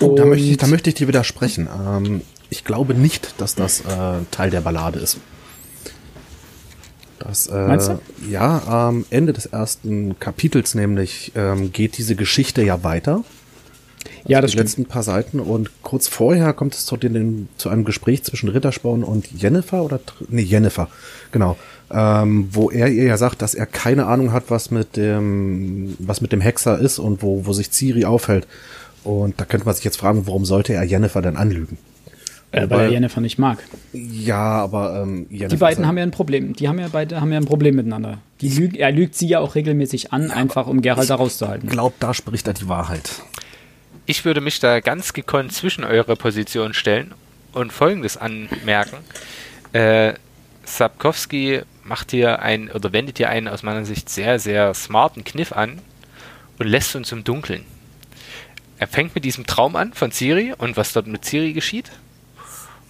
[0.00, 1.68] Oh, da, möchte ich, da möchte ich dir widersprechen.
[1.86, 3.84] Ähm, ich glaube nicht, dass das äh,
[4.30, 5.18] Teil der Ballade ist.
[7.28, 8.00] Das, äh, Meinst du?
[8.30, 13.16] Ja, am Ende des ersten Kapitels nämlich ähm, geht diese Geschichte ja weiter.
[13.16, 13.24] Also
[14.28, 17.84] Ja, das die letzten paar Seiten und kurz vorher kommt es zu, den, zu einem
[17.84, 20.88] Gespräch zwischen Rittersporn und Jennifer oder nee Jennifer
[21.32, 21.56] genau
[21.90, 26.20] ähm, wo er ihr ja sagt, dass er keine Ahnung hat, was mit dem was
[26.20, 28.46] mit dem Hexer ist und wo wo sich Ciri aufhält
[29.04, 31.76] und da könnte man sich jetzt fragen, warum sollte er Jennifer denn anlügen?
[32.50, 33.58] Äh, weil er Jennifer nicht mag.
[33.92, 36.54] Ja, aber ähm, Jennifer Die beiden sagt- haben ja ein Problem.
[36.54, 38.18] Die haben ja beide haben ja ein Problem miteinander.
[38.40, 41.68] Die lüg, er lügt sie ja auch regelmäßig an, einfach um Geralt da rauszuhalten.
[41.68, 43.22] glaubt, da spricht er die Wahrheit.
[44.06, 47.12] Ich würde mich da ganz gekonnt zwischen eure Position stellen
[47.52, 48.96] und Folgendes anmerken.
[49.74, 50.14] Äh,
[50.64, 55.52] Sapkowski macht hier ein oder wendet hier einen aus meiner Sicht sehr, sehr smarten Kniff
[55.52, 55.80] an
[56.58, 57.64] und lässt uns im Dunkeln.
[58.78, 61.90] Er fängt mit diesem Traum an von Ciri und was dort mit Ciri geschieht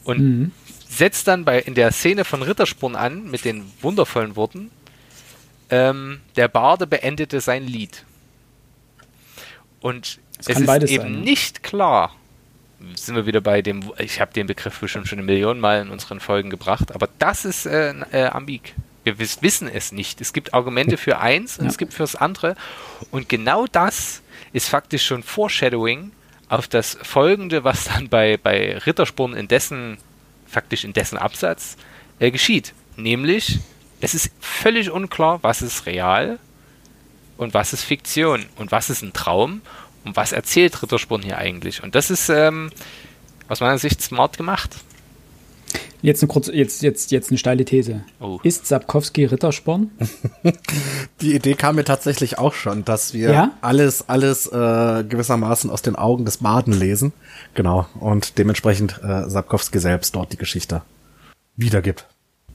[0.08, 0.52] und
[0.88, 4.70] setzt dann bei in der Szene von Rittersporn an mit den wundervollen Worten:
[5.70, 8.04] ähm, Der Barde beendete sein Lied.
[9.80, 11.18] Und Es es, ist eben sein, ne?
[11.18, 12.14] nicht klar.
[12.94, 15.90] Sind wir wieder bei dem, ich habe den Begriff bestimmt schon eine Million Mal in
[15.90, 18.74] unseren Folgen gebracht, aber das ist äh, äh, ambig.
[19.02, 20.20] Wir wiss, wissen es nicht.
[20.20, 21.70] Es gibt Argumente für eins und Ja.
[21.70, 22.54] es gibt fürs andere.
[23.10, 26.12] Und genau das ist faktisch schon Foreshadowing
[26.48, 29.98] auf das Folgende, was dann bei, bei Rittersporn in dessen,
[30.46, 31.76] faktisch in dessen Absatz
[32.18, 32.74] äh, geschieht.
[32.96, 33.60] Nämlich,
[34.00, 36.38] es ist völlig unklar, was ist real
[37.36, 39.60] und was ist Fiktion und was ist ein Traum
[40.04, 41.82] und was erzählt Rittersporn hier eigentlich.
[41.82, 42.70] Und das ist ähm,
[43.48, 44.76] aus meiner Sicht smart gemacht.
[46.00, 48.02] Jetzt eine kurze, jetzt, jetzt, jetzt eine steile These.
[48.20, 48.38] Oh.
[48.44, 49.90] Ist Sapkowski Rittersporn?
[51.20, 53.52] Die Idee kam mir tatsächlich auch schon, dass wir Ja?
[53.62, 57.12] alles, alles äh, gewissermaßen aus den Augen des Baden lesen.
[57.54, 57.86] Genau.
[57.98, 60.82] Und dementsprechend äh, Sapkowski selbst dort die Geschichte
[61.56, 62.06] wiedergibt.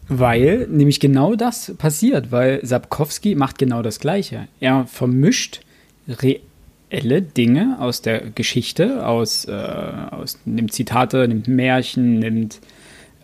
[0.07, 4.47] Weil nämlich genau das passiert, weil Sapkowski macht genau das Gleiche.
[4.59, 5.61] Er vermischt
[6.07, 12.59] reelle Dinge aus der Geschichte, aus, äh, aus nimmt Zitate, nimmt Märchen, nimmt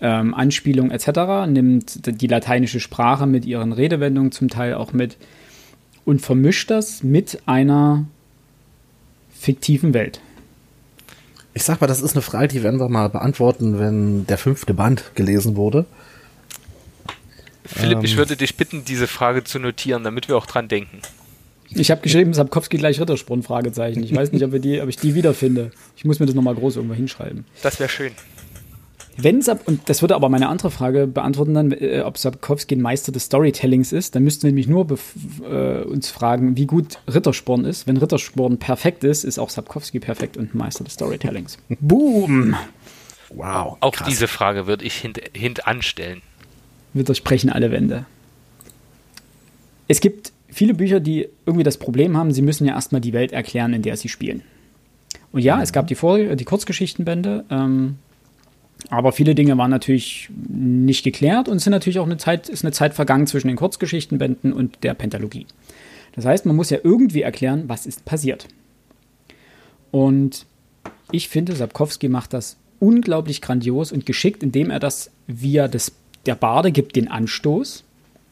[0.01, 5.17] ähm, Anspielungen etc., nimmt die lateinische Sprache mit ihren Redewendungen zum Teil auch mit
[6.05, 8.05] und vermischt das mit einer
[9.37, 10.21] fiktiven Welt.
[11.53, 14.73] Ich sag mal, das ist eine Frage, die werden wir mal beantworten, wenn der fünfte
[14.73, 15.85] Band gelesen wurde.
[17.65, 18.05] Philipp, Ähm.
[18.05, 20.99] ich würde dich bitten, diese Frage zu notieren, damit wir auch dran denken.
[21.71, 24.03] Ich habe geschrieben, Sapkowski gleich Rittersporn, Fragezeichen.
[24.03, 25.69] Ich weiß nicht, ob, wir die, ob ich die wiederfinde.
[25.95, 27.45] Ich muss mir das nochmal groß irgendwo hinschreiben.
[27.61, 28.11] Das wäre schön.
[29.21, 32.81] Wenn Sap, und das würde aber meine andere Frage beantworten dann, äh, ob Sapkowski ein
[32.81, 34.87] Meister des Storytellings ist, dann müssten wir nämlich nur
[35.43, 37.85] äh, uns fragen, wie gut Rittersporn ist.
[37.85, 41.57] Wenn Rittersporn perfekt ist, ist auch Sapkowski perfekt und ein Meister des Storytellings.
[41.79, 42.55] Boom!
[43.29, 43.77] Wow.
[43.81, 44.07] Auch krass.
[44.07, 46.21] diese Frage würde ich hint, hintanstellen.
[46.93, 48.05] Wir durchbrechen alle Wände.
[49.87, 53.31] Es gibt viele Bücher, die irgendwie das Problem haben, sie müssen ja erstmal die Welt
[53.31, 54.43] erklären, in der sie spielen.
[55.31, 57.97] Und ja, es gab die, Vor die Kurzgeschichtenbände, ähm,
[58.89, 62.63] aber viele Dinge waren natürlich nicht geklärt und es sind natürlich auch eine Zeit, ist
[62.63, 65.45] eine Zeit vergangen zwischen den Kurzgeschichtenbänden und der Pentalogie.
[66.15, 68.47] Das heißt, man muss ja irgendwie erklären, was ist passiert.
[69.91, 70.45] Und
[71.11, 75.91] ich finde, Sapkowski macht das unglaublich grandios und geschickt, indem er das via des,
[76.25, 77.83] der Barde gibt den Anstoß,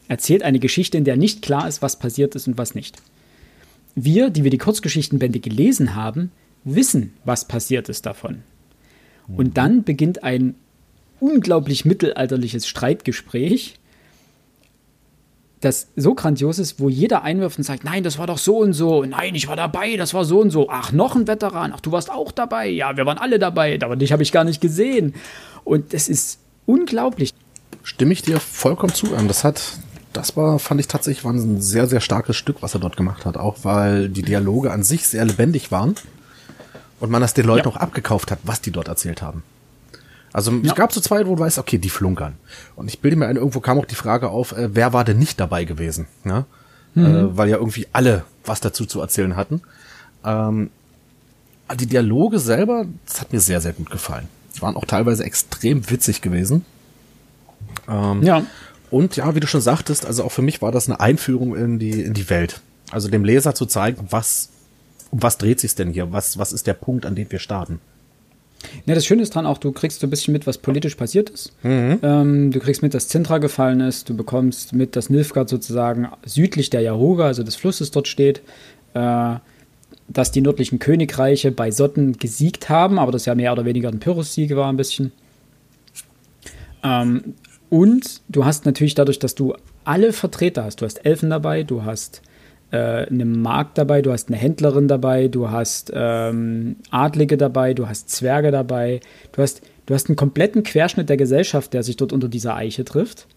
[0.08, 2.98] erzählt eine Geschichte, in der nicht klar ist, was passiert ist und was nicht.
[3.96, 6.32] Wir, die wir die Kurzgeschichtenbände gelesen haben,
[6.64, 8.44] wissen, was passiert ist davon.
[9.36, 10.56] Und dann beginnt ein
[11.20, 13.80] unglaublich mittelalterliches Streitgespräch,
[15.60, 18.74] das so grandios ist, wo jeder einwirft und sagt, nein, das war doch so und
[18.74, 21.82] so, nein, ich war dabei, das war so und so, ach, noch ein Veteran, ach,
[21.82, 24.62] du warst auch dabei, ja, wir waren alle dabei, aber dich habe ich gar nicht
[24.62, 25.16] gesehen.
[25.64, 27.34] Und das ist unglaublich.
[27.82, 29.08] Stimme ich dir vollkommen zu.
[29.16, 29.80] Ähm, Das hat,
[30.14, 33.26] das war, fand ich tatsächlich, war ein sehr, sehr starkes Stück, was er dort gemacht
[33.26, 33.36] hat.
[33.36, 35.96] Auch weil die Dialoge an sich sehr lebendig waren
[37.00, 37.74] und man das den Leuten Ja.
[37.74, 39.44] auch abgekauft hat, was die dort erzählt haben.
[40.34, 40.60] Also Ja.
[40.72, 42.34] es gab so zwei, wo du weißt, okay, die flunkern.
[42.76, 45.18] Und ich bilde mir ein, irgendwo kam auch die Frage auf, äh, wer war denn
[45.20, 46.08] nicht dabei gewesen?
[46.26, 46.46] Ja?
[46.96, 49.62] Äh, weil ja irgendwie alle was dazu zu erzählen hatten.
[50.26, 50.70] Ähm,
[51.80, 54.28] die Dialoge selber, das hat mir sehr, sehr gut gefallen.
[54.56, 56.66] Die waren auch teilweise extrem witzig gewesen.
[57.88, 58.44] Ähm, Ja.
[58.90, 61.78] und ja, wie du schon sagtest, also auch für mich war das eine Einführung in
[61.80, 62.62] die, in die Welt.
[62.92, 64.50] Also dem Leser zu zeigen, was,
[65.12, 66.12] um was dreht sich denn hier?
[66.12, 67.80] Was, was ist der Punkt, an dem wir starten?
[68.86, 71.30] Ja, das Schöne ist dran auch, du kriegst so ein bisschen mit, was politisch passiert
[71.30, 71.54] ist.
[71.64, 74.10] Ähm, du kriegst mit, dass Zintra gefallen ist.
[74.10, 78.42] Du bekommst mit, dass Nilfgaard sozusagen südlich der Yahoga, also des Flusses, dort steht.
[78.94, 79.36] Äh,
[80.08, 84.00] dass die nördlichen Königreiche bei Sotten gesiegt haben, aber das ja mehr oder weniger ein
[84.00, 85.12] Pyrrhus-Sieg war ein bisschen.
[86.84, 87.36] Ähm,
[87.70, 91.84] und du hast natürlich dadurch, dass du alle Vertreter hast, du hast Elfen dabei, du
[91.84, 92.22] hast
[92.72, 97.88] äh, einen Markt dabei, du hast eine Händlerin dabei, du hast ähm, Adlige dabei, du
[97.88, 99.00] hast Zwerge dabei,
[99.32, 102.84] du hast, du hast einen kompletten Querschnitt der Gesellschaft, der sich dort unter dieser Eiche
[102.86, 103.28] trifft.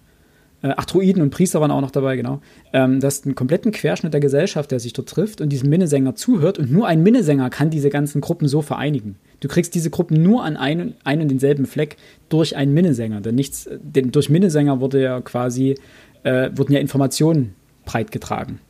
[0.63, 2.41] Äh, ach, Druiden und Priester waren auch noch dabei, genau.
[2.73, 6.15] Ähm, das ist einen kompletten Querschnitt der Gesellschaft, der sich dort trifft und diesem Minnesänger
[6.15, 6.59] zuhört.
[6.59, 9.17] Und nur ein Minnesänger kann diese ganzen Gruppen so vereinigen.
[9.41, 11.97] Du kriegst diese Gruppen nur an einen, einen und denselben Fleck
[12.29, 13.21] durch einen Minnesänger.
[13.21, 15.77] Denn nichts, denn durch Minnesänger wurde ja quasi,
[16.25, 17.55] äh, wurden ja Informationen
[17.87, 18.61] breitgetragen.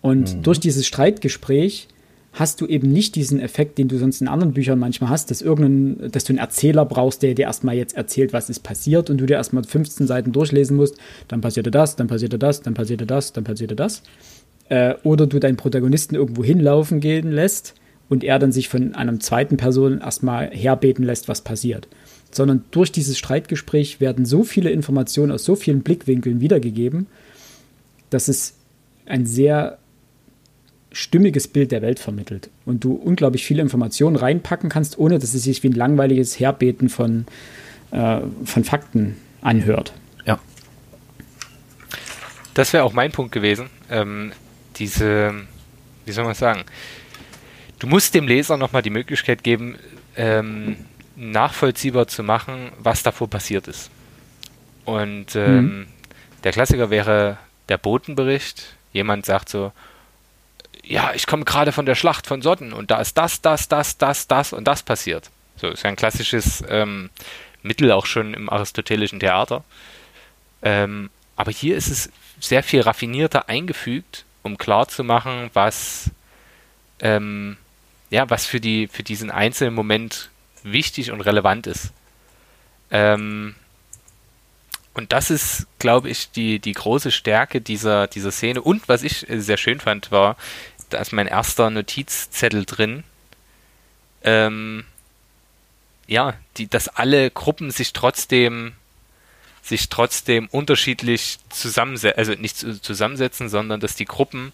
[0.00, 0.42] Und mhm.
[0.42, 1.88] durch dieses Streitgespräch
[2.32, 5.42] hast du eben nicht diesen Effekt, den du sonst in anderen Büchern manchmal hast, dass,
[5.42, 9.18] irgendein, dass du einen Erzähler brauchst, der dir erstmal jetzt erzählt, was ist passiert und
[9.18, 13.06] du dir erstmal 15 Seiten durchlesen musst, dann passierte das, dann passierte das, dann passierte
[13.06, 14.02] das, dann passierte das.
[14.68, 17.74] Äh, oder du deinen Protagonisten irgendwo hinlaufen gehen lässt
[18.08, 21.88] und er dann sich von einer zweiten Person erstmal herbeten lässt, was passiert.
[22.30, 27.06] Sondern durch dieses Streitgespräch werden so viele Informationen aus so vielen Blickwinkeln wiedergegeben,
[28.10, 28.54] dass es
[29.06, 29.78] ein sehr
[30.92, 35.42] stimmiges Bild der Welt vermittelt und du unglaublich viele Informationen reinpacken kannst, ohne dass es
[35.42, 37.26] sich wie ein langweiliges Herbeten von,
[37.90, 39.92] äh, von Fakten anhört.
[40.24, 40.38] Ja.
[42.54, 43.68] Das wäre auch mein Punkt gewesen.
[43.90, 44.32] Ähm,
[44.76, 45.34] diese,
[46.06, 46.64] wie soll man sagen,
[47.78, 49.76] du musst dem Leser nochmal die Möglichkeit geben,
[50.16, 50.76] ähm,
[51.16, 53.90] nachvollziehbar zu machen, was davor passiert ist.
[54.84, 55.86] Und ähm, mhm.
[56.44, 58.76] der Klassiker wäre der Botenbericht.
[58.92, 59.72] Jemand sagt so,
[60.88, 63.98] ja, ich komme gerade von der Schlacht von Sotten und da ist das, das, das,
[63.98, 65.30] das, das und das passiert.
[65.56, 67.10] So ist ja ein klassisches ähm,
[67.62, 69.64] Mittel auch schon im aristotelischen Theater.
[70.62, 76.10] Ähm, aber hier ist es sehr viel raffinierter eingefügt, um klarzumachen, was
[77.00, 77.58] ähm,
[78.10, 80.30] ja, was für die für diesen einzelnen Moment
[80.62, 81.92] wichtig und relevant ist.
[82.90, 83.54] Ähm,
[84.94, 88.62] und das ist, glaube ich, die, die große Stärke dieser, dieser Szene.
[88.62, 90.36] Und was ich sehr schön fand, war,
[90.90, 93.04] da ist mein erster Notizzettel drin.
[94.22, 94.84] Ähm,
[96.06, 98.72] ja, die, dass alle Gruppen sich trotzdem
[99.62, 104.52] sich trotzdem unterschiedlich zusammensetzen, also nicht zusammensetzen, sondern dass die Gruppen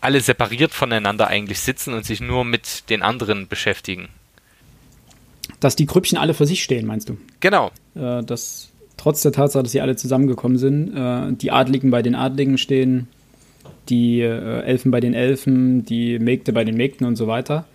[0.00, 4.08] alle separiert voneinander eigentlich sitzen und sich nur mit den anderen beschäftigen.
[5.60, 7.16] Dass die Grüppchen alle für sich stehen, meinst du?
[7.40, 7.70] Genau.
[7.94, 12.14] Äh, dass trotz der Tatsache, dass sie alle zusammengekommen sind, äh, die Adligen bei den
[12.14, 13.08] Adligen stehen,
[13.88, 17.66] die äh, Elfen bei den Elfen, die Mägde bei den Mägden und so weiter.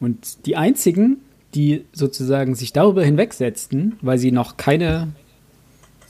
[0.00, 1.18] Und die einzigen,
[1.54, 5.08] die sozusagen sich darüber hinwegsetzten, weil sie noch keine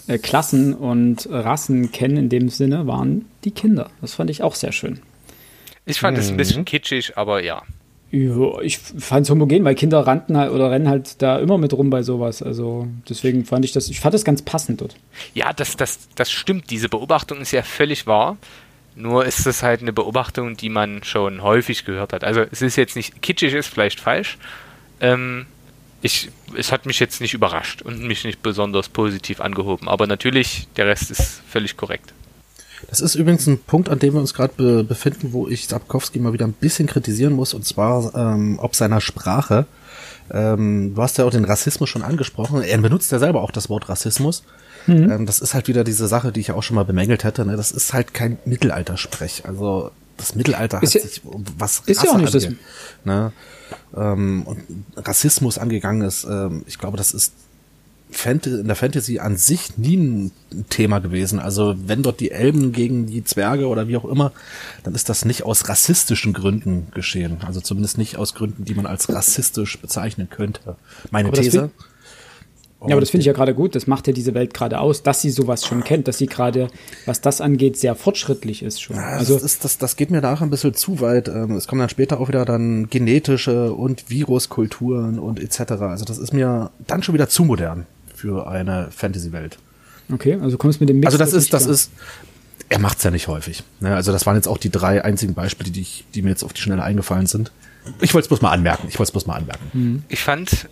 [0.06, 3.90] äh, Klassen und Rassen kennen in dem Sinne, waren die Kinder.
[4.00, 5.00] Das fand ich auch sehr schön.
[5.86, 6.34] Ich fand es mhm.
[6.34, 7.62] ein bisschen kitschig, aber ja.
[8.10, 11.72] Ja, ich fand es homogen, weil Kinder rannten halt oder rennen halt da immer mit
[11.72, 12.42] rum bei sowas.
[12.42, 14.94] Also deswegen fand ich das, ich fand das ganz passend dort.
[15.34, 16.70] Ja, das, das, das stimmt.
[16.70, 18.36] Diese Beobachtung ist ja völlig wahr.
[18.96, 22.22] Nur ist es halt eine Beobachtung, die man schon häufig gehört hat.
[22.22, 24.38] Also es ist jetzt nicht kitschig, ist vielleicht falsch.
[25.00, 25.46] Ähm,
[26.00, 29.88] ich, es hat mich jetzt nicht überrascht und mich nicht besonders positiv angehoben.
[29.88, 32.12] Aber natürlich, der Rest ist völlig korrekt.
[32.88, 36.18] Das ist übrigens ein Punkt, an dem wir uns gerade be befinden, wo ich Sapkowski
[36.18, 39.66] mal wieder ein bisschen kritisieren muss, und zwar ähm, ob seiner Sprache.
[40.30, 42.62] Ähm, du hast ja auch den Rassismus schon angesprochen.
[42.62, 44.44] Er benutzt ja selber auch das Wort Rassismus.
[44.87, 45.11] Mhm.
[45.11, 47.44] Ähm, das ist halt wieder diese Sache, die ich ja auch schon mal bemängelt hätte.
[47.44, 47.57] Ne?
[47.57, 49.44] Das ist halt kein Mittelaltersprech.
[49.47, 51.23] Also das Mittelalter ist hat ja, sich,
[51.59, 52.59] was ist Rasse ja auch nicht angeht,
[53.05, 53.07] das.
[53.07, 53.33] Ne?
[53.97, 54.61] Ähm, und
[54.97, 56.25] Rassismus angegangen ist.
[56.25, 57.33] Ähm, ich glaube, das ist
[58.27, 60.33] in der Fantasy an sich nie ein
[60.70, 61.40] Thema gewesen.
[61.40, 64.33] Also wenn dort die Elben gegen die Zwerge oder wie auch immer,
[64.85, 67.38] dann ist das nicht aus rassistischen Gründen geschehen.
[67.44, 70.77] Also zumindest nicht aus Gründen, die man als rassistisch bezeichnen könnte.
[71.11, 71.70] Meine Aber These.
[72.88, 73.75] Ja, aber das finde ich ja gerade gut.
[73.75, 76.68] Das macht ja diese Welt gerade aus, dass sie sowas schon kennt, dass sie gerade,
[77.07, 78.97] was das angeht, sehr fortschrittlich ist schon.
[78.97, 81.29] Ja, also das, ist, das, das geht mir nachher ein bisschen zu weit.
[81.29, 85.73] Ähm, es kommen dann später auch wieder dann genetische und Viruskulturen und etc.
[85.83, 89.59] Also das ist mir dann schon wieder zu modern für eine Fantasy-Welt.
[90.12, 91.07] Okay, also kommst mit dem Mix.
[91.07, 91.90] Also das ist, das ist,
[92.68, 93.62] er macht's ja nicht häufig.
[93.81, 93.94] Ne?
[93.94, 96.53] Also das waren jetzt auch die drei einzigen Beispiele, die, ich, die mir jetzt auf
[96.53, 97.53] die Schnelle eingefallen sind.
[98.01, 98.88] Ich wollte es bloß mal anmerken.
[98.88, 100.05] Ich wollte es bloß mal anmerken.
[100.09, 100.68] Ich fand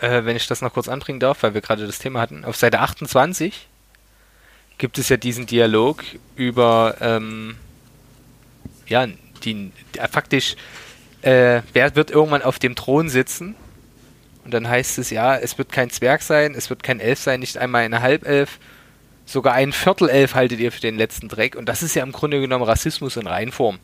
[0.00, 2.56] äh, wenn ich das noch kurz anbringen darf, weil wir gerade das Thema hatten, auf
[2.56, 3.68] Seite 28
[4.78, 6.02] gibt es ja diesen Dialog
[6.36, 7.56] über, ähm,
[8.86, 9.06] ja,
[9.44, 10.56] die, die faktisch,
[11.22, 13.54] äh, wer wird irgendwann auf dem Thron sitzen?
[14.44, 17.40] Und dann heißt es ja, es wird kein Zwerg sein, es wird kein Elf sein,
[17.40, 18.58] nicht einmal eine Halbelf,
[19.26, 21.56] sogar ein Viertelelf haltet ihr für den letzten Dreck.
[21.56, 23.78] Und das ist ja im Grunde genommen Rassismus in Reinform.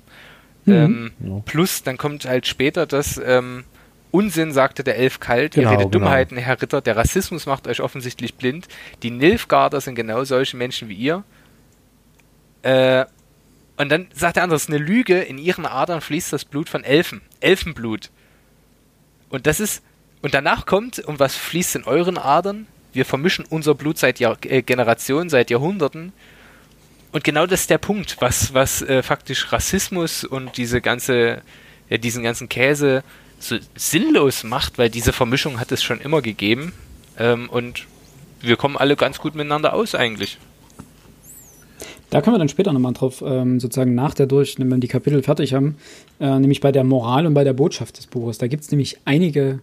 [0.64, 0.72] Mhm.
[0.74, 1.42] Ähm, ja.
[1.44, 3.64] Plus, dann kommt halt später das, ähm,
[4.16, 6.04] Unsinn, sagte der Elf kalt, genau, ihr redet genau.
[6.04, 8.66] Dummheiten, Herr Ritter, der Rassismus macht euch offensichtlich blind.
[9.02, 11.22] Die Nilfgaarder sind genau solche Menschen wie ihr.
[12.62, 13.04] Äh,
[13.78, 16.68] Und dann sagt der andere, es ist eine Lüge, in ihren Adern fließt das Blut
[16.68, 17.20] von Elfen.
[17.40, 18.10] Elfenblut.
[19.28, 19.82] Und das ist,
[20.22, 22.66] und danach kommt, und was fließt in euren Adern?
[22.94, 26.12] Wir vermischen unser Blut seit Jahr, äh, Generationen, seit Jahrhunderten.
[27.12, 31.42] Und genau das ist der Punkt, was, was äh, faktisch Rassismus und diese ganze,
[31.90, 33.02] ja, diesen ganzen Käse
[33.38, 36.72] so sinnlos macht, weil diese Vermischung hat es schon immer gegeben.
[37.18, 37.86] Ähm, und
[38.40, 40.38] wir kommen alle ganz gut miteinander aus eigentlich.
[42.10, 44.88] Da können wir dann später nochmal drauf, ähm, sozusagen nach der durch, wenn wir die
[44.88, 45.76] Kapitel fertig haben,
[46.20, 48.38] äh, nämlich bei der Moral und bei der Botschaft des Buches.
[48.38, 49.60] Da gibt es nämlich einige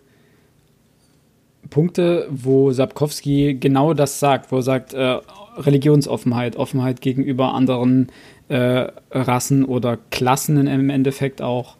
[1.69, 5.19] Punkte, wo Sapkowski genau das sagt, wo er sagt, äh,
[5.55, 8.11] Religionsoffenheit, Offenheit gegenüber anderen
[8.49, 11.77] äh, Rassen oder Klassen im Endeffekt auch,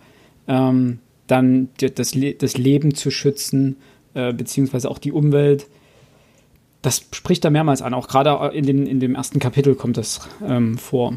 [0.48, 1.00] ähm,
[1.34, 3.78] dann das, Le das Leben zu schützen,
[4.14, 5.68] äh, beziehungsweise auch die Umwelt
[6.84, 7.96] das spricht er mehrmals an.
[7.96, 11.14] Auch gerade in, den, in dem ersten Kapitel kommt das ähm, vor.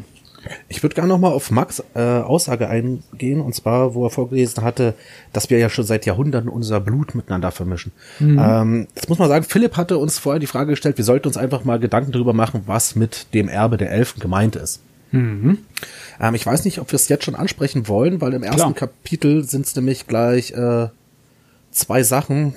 [0.69, 4.93] Ich würde gerne nochmal auf Max äh, Aussage eingehen, und zwar, wo er vorgelesen hatte,
[5.33, 7.91] dass wir ja schon seit Jahrhunderten unser Blut miteinander vermischen.
[8.19, 8.39] Mhm.
[8.41, 11.35] Ähm, jetzt muss man sagen, Philipp hatte uns vorher die Frage gestellt, wir sollten uns
[11.35, 14.81] einfach mal Gedanken darüber machen, was mit dem Erbe der Elfen gemeint ist.
[15.11, 15.59] Mhm.
[16.19, 18.89] Ähm, ich weiß nicht, ob wir es jetzt schon ansprechen wollen, weil im ersten Klar.
[18.89, 20.87] Kapitel sind es nämlich gleich äh,
[21.71, 22.55] zwei Sachen,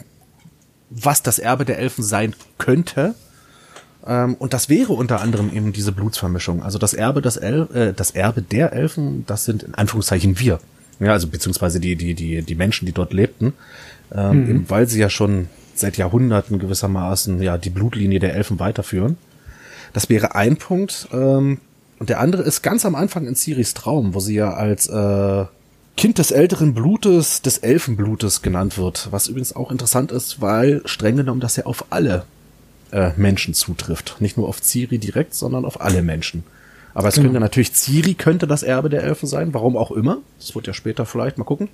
[0.90, 3.14] was das Erbe der Elfen sein könnte.
[4.06, 6.62] Ähm, und das wäre unter anderem eben diese Blutsvermischung.
[6.62, 10.58] Also das Erbe, das, El äh, das Erbe der Elfen, das sind in Anführungszeichen wir.
[10.98, 13.54] Ja, also beziehungsweise die, die, die, die Menschen, die dort lebten,
[14.14, 14.50] ähm, mhm.
[14.50, 19.16] eben weil sie ja schon seit Jahrhunderten gewissermaßen ja die Blutlinie der Elfen weiterführen.
[19.92, 21.08] Das wäre ein Punkt.
[21.12, 21.58] Ähm,
[22.00, 25.44] und der andere ist ganz am Anfang in Ciris Traum, wo sie ja als äh,
[25.98, 29.08] Kind des älteren Blutes, des Elfenblutes genannt wird.
[29.10, 32.24] Was übrigens auch interessant ist, weil streng genommen das ja auf alle
[32.90, 34.16] äh, Menschen zutrifft.
[34.18, 36.42] Nicht nur auf Ciri direkt, sondern auf alle Menschen.
[36.94, 37.26] Aber es genau.
[37.26, 40.18] könnte natürlich, Ciri könnte das Erbe der Elfen sein, warum auch immer.
[40.38, 41.68] Das wird ja später vielleicht mal gucken.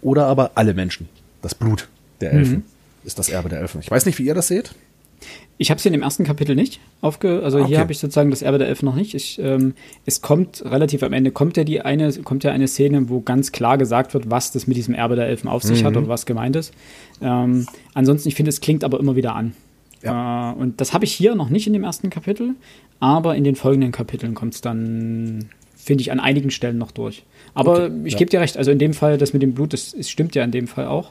[0.00, 1.08] Oder aber alle Menschen.
[1.42, 1.88] Das Blut
[2.20, 2.64] der Elfen mhm.
[3.02, 3.80] ist das Erbe der Elfen.
[3.80, 4.76] Ich weiß nicht, wie ihr das seht.
[5.58, 7.68] Ich habe es hier in dem ersten Kapitel nicht aufge, also okay.
[7.68, 9.14] hier habe ich sozusagen das Erbe der Elfen noch nicht.
[9.14, 9.74] Ich, ähm,
[10.06, 13.52] es kommt relativ am Ende kommt ja die eine, kommt ja eine Szene, wo ganz
[13.52, 15.86] klar gesagt wird, was das mit diesem Erbe der Elfen auf sich mhm.
[15.86, 16.72] hat und was gemeint ist.
[17.20, 19.54] Ähm, ansonsten, ich finde, es klingt aber immer wieder an.
[20.02, 20.52] Ja.
[20.52, 22.54] Äh, und das habe ich hier noch nicht in dem ersten Kapitel,
[23.00, 27.24] aber in den folgenden Kapiteln kommt es dann, finde ich, an einigen Stellen noch durch.
[27.54, 27.92] Aber okay.
[28.04, 28.18] ich ja.
[28.18, 30.44] gebe dir recht, also in dem Fall, das mit dem Blut, das, das stimmt ja
[30.44, 31.10] in dem Fall auch.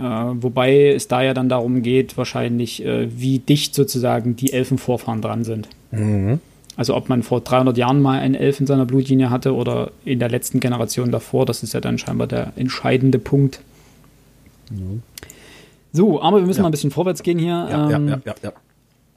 [0.00, 5.20] Äh, wobei es da ja dann darum geht, wahrscheinlich, äh, wie dicht sozusagen die Elfenvorfahren
[5.20, 5.68] dran sind.
[5.90, 6.40] Mhm.
[6.76, 10.18] Also ob man vor 300 Jahren mal einen Elf in seiner Blutlinie hatte oder in
[10.18, 13.60] der letzten Generation davor, das ist ja dann scheinbar der entscheidende Punkt.
[14.70, 15.02] Mhm.
[15.92, 16.62] So, aber wir müssen ja.
[16.62, 17.68] mal ein bisschen vorwärts gehen hier.
[17.70, 18.52] Ja, ähm, ja, ja, ja,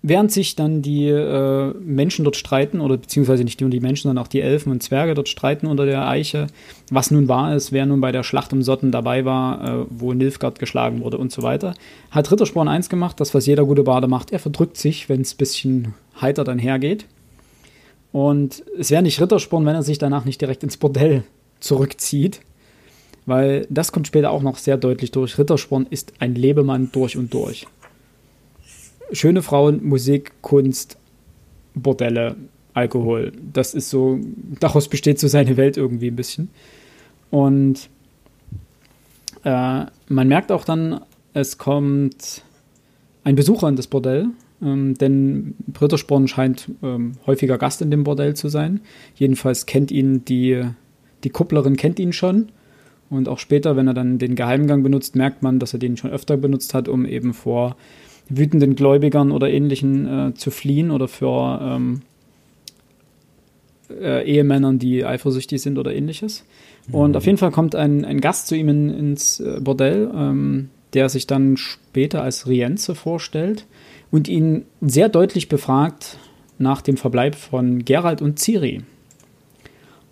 [0.06, 4.22] Während sich dann die äh, Menschen dort streiten, oder beziehungsweise nicht nur die Menschen, sondern
[4.22, 6.48] auch die Elfen und Zwerge dort streiten unter der Eiche,
[6.92, 10.12] was nun wahr ist, wer nun bei der Schlacht um Sotten dabei war, äh, wo
[10.12, 11.74] Nilfgaard geschlagen wurde und so weiter,
[12.12, 15.36] hat Rittersporn eins gemacht, das, was jeder gute Bade macht, er verdrückt sich, wenn es
[15.36, 17.06] ein bisschen heiter dann hergeht.
[18.12, 21.24] Und es wäre nicht Rittersporn, wenn er sich danach nicht direkt ins Bordell
[21.62, 22.42] zurückzieht,
[23.26, 25.38] weil das kommt später auch noch sehr deutlich durch.
[25.38, 27.68] Rittersporn ist ein Lebemann durch und durch
[29.12, 30.98] schöne Frauen, Musik, Kunst,
[31.76, 32.36] Bordelle,
[32.74, 33.32] Alkohol.
[33.54, 34.20] Das ist so,
[34.60, 36.50] daraus besteht so seine Welt irgendwie ein bisschen.
[37.30, 37.89] Und
[39.44, 41.02] äh, man merkt auch dann,
[41.34, 42.44] es kommt
[43.24, 44.28] ein Besucher in das Bordell,
[44.62, 48.82] ähm, denn Brittersporn scheint ähm, häufiger Gast in dem Bordell zu sein.
[49.16, 50.63] Jedenfalls kennt ihn die,
[51.24, 52.50] die Kupplerin kennt ihn schon.
[53.10, 56.12] Und auch später, wenn er dann den Geheimgang benutzt, merkt man, dass er den schon
[56.12, 57.76] öfter benutzt hat, um eben vor
[58.30, 62.02] wütenden Gläubigern oder ähnlichen äh, zu fliehen oder für ähm,
[63.90, 66.46] äh, Ehemännern, die eifersüchtig sind oder ähnliches.
[66.88, 66.96] Mhm.
[66.96, 70.70] Und auf jeden Fall kommt ein, ein Gast zu ihm in, ins äh, Bordell, ähm,
[70.94, 73.66] der sich dann später als Rienze vorstellt
[74.12, 76.18] und ihn sehr deutlich befragt
[76.60, 78.82] nach dem Verbleib von Gerald und Ciri.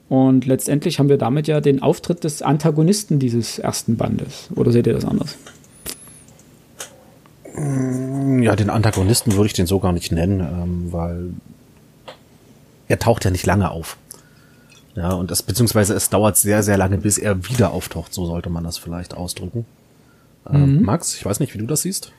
[0.09, 4.49] Und letztendlich haben wir damit ja den Auftritt des Antagonisten dieses ersten Bandes.
[4.55, 5.37] Oder seht ihr das anders?
[7.53, 11.33] Mm, ja, den Antagonisten würde ich den so gar nicht nennen, ähm, weil
[12.87, 13.97] er taucht ja nicht lange auf.
[14.95, 18.49] Ja, und das, beziehungsweise es dauert sehr, sehr lange, bis er wieder auftaucht, so sollte
[18.49, 19.65] man das vielleicht ausdrücken.
[20.49, 20.83] Ähm, mhm.
[20.83, 22.11] Max, ich weiß nicht, wie du das siehst.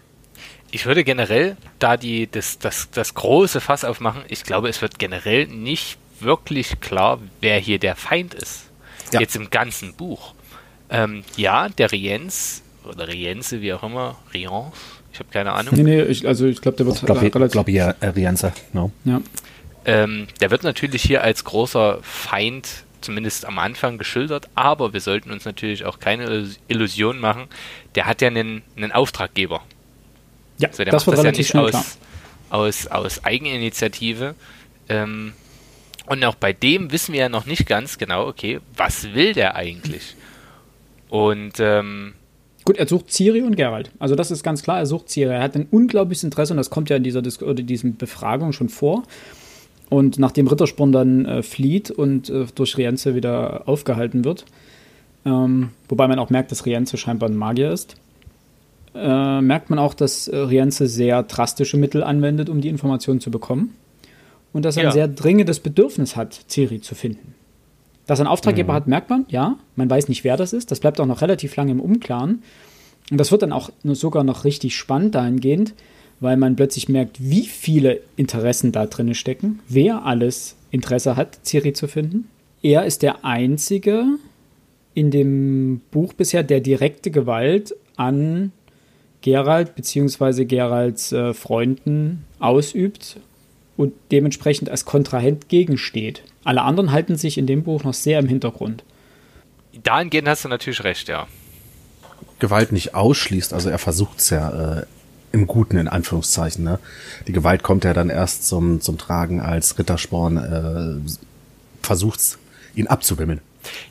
[0.70, 4.98] Ich würde generell, da die das, das, das große Fass aufmachen, ich glaube, es wird
[4.98, 8.70] generell nicht wirklich klar, wer hier der Feind ist.
[9.12, 9.20] Ja.
[9.20, 10.34] Jetzt im ganzen Buch.
[10.88, 14.72] Ähm, ja, der Rienz oder Rienze, wie auch immer, Rience,
[15.12, 15.74] ich habe keine Ahnung.
[15.74, 17.52] Nee, nee, ich, also ich glaube, der wird ich glaub, relativ...
[17.52, 18.92] glaube ja, Rienza, no.
[19.04, 19.20] Ja.
[19.84, 25.30] Ähm, der wird natürlich hier als großer Feind zumindest am Anfang geschildert, aber wir sollten
[25.32, 27.48] uns natürlich auch keine Illusion machen.
[27.94, 29.62] Der hat ja einen, einen Auftraggeber.
[30.58, 31.98] Ja, also der das macht das ja nicht aus,
[32.48, 34.34] aus, aus Eigeninitiative.
[34.88, 35.32] Ähm,
[36.06, 39.56] und auch bei dem wissen wir ja noch nicht ganz genau, okay, was will der
[39.56, 40.16] eigentlich?
[41.08, 42.14] Und ähm,
[42.64, 43.90] Gut, er sucht Ciri und Geralt.
[43.98, 45.32] Also das ist ganz klar, er sucht Ciri.
[45.32, 48.52] Er hat ein unglaubliches Interesse und das kommt ja in dieser Dis oder diesen Befragung
[48.52, 49.02] schon vor.
[49.88, 54.46] Und nachdem Rittersporn dann äh, flieht und äh, durch Rienze wieder aufgehalten wird,
[55.24, 57.96] ähm, wobei man auch merkt, dass Rienze scheinbar ein Magier ist,
[58.94, 63.30] äh, merkt man auch, dass äh, Rienze sehr drastische Mittel anwendet, um die Informationen zu
[63.30, 63.74] bekommen.
[64.52, 64.88] Und dass er ja.
[64.90, 67.34] ein sehr dringendes Bedürfnis hat, Ciri zu finden.
[68.12, 68.76] Dass er einen Auftraggeber mhm.
[68.76, 69.56] hat, merkt man, ja.
[69.74, 70.70] Man weiß nicht, wer das ist.
[70.70, 72.42] Das bleibt auch noch relativ lange im Unklaren.
[73.10, 75.72] Und das wird dann auch sogar noch richtig spannend dahingehend,
[76.20, 81.72] weil man plötzlich merkt, wie viele Interessen da drin stecken, wer alles Interesse hat, Ciri
[81.72, 82.28] zu finden.
[82.60, 84.04] Er ist der Einzige
[84.92, 88.52] in dem Buch bisher, der direkte Gewalt an
[89.22, 90.44] Gerald bzw.
[90.44, 93.16] Geralds äh, Freunden ausübt
[93.82, 96.22] und dementsprechend als Kontrahent gegensteht.
[96.44, 98.84] Alle anderen halten sich in dem Buch noch sehr im Hintergrund.
[99.82, 101.26] Dahingehend hast du natürlich recht, ja.
[102.38, 104.86] Gewalt nicht ausschließt, also er versucht es ja äh,
[105.32, 106.64] im Guten, in Anführungszeichen.
[106.64, 106.78] Ne?
[107.26, 111.10] Die Gewalt kommt ja dann erst zum, zum Tragen, als Rittersporn äh,
[111.82, 112.38] versucht,
[112.74, 113.40] ihn abzuwimmeln.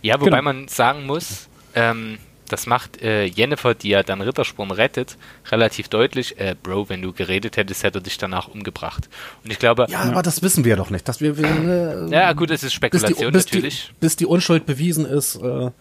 [0.01, 0.41] Ja, wobei genau.
[0.41, 2.17] man sagen muss, ähm,
[2.51, 5.17] das macht äh, Jennifer, die ja dann Rittersporn rettet,
[5.51, 6.39] relativ deutlich.
[6.39, 9.09] Äh, Bro, wenn du geredet hättest, hätte er dich danach umgebracht.
[9.43, 9.87] Und ich glaube.
[9.89, 11.07] Ja, aber das wissen wir doch nicht.
[11.07, 13.87] Dass wir, wir äh, ja, gut, es ist Spekulation bis die, bis natürlich.
[13.87, 15.35] Die, bis die Unschuld bewiesen ist.
[15.35, 15.71] Äh,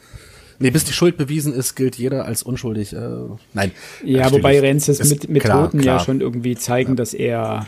[0.58, 2.92] nee, bis die Schuld bewiesen ist, gilt jeder als unschuldig.
[2.92, 2.98] Äh,
[3.52, 3.72] nein.
[4.04, 6.96] Ja, wobei Renzes mit Methoden ja schon irgendwie zeigen, ja.
[6.96, 7.66] dass er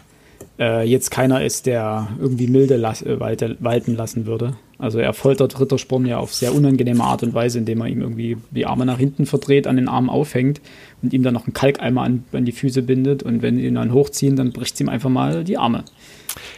[0.59, 4.57] äh, jetzt keiner ist, der irgendwie milde las äh, walten lassen würde.
[4.83, 8.37] Also er foltert Rittersporn ja auf sehr unangenehme Art und Weise, indem er ihm irgendwie
[8.51, 10.61] die Arme nach hinten verdreht, an den Armen aufhängt
[11.03, 13.23] und ihm dann noch einen Kalkeimer an, an die Füße bindet.
[13.23, 15.85] Und wenn sie ihn dann hochziehen, dann bricht sie ihm einfach mal die Arme.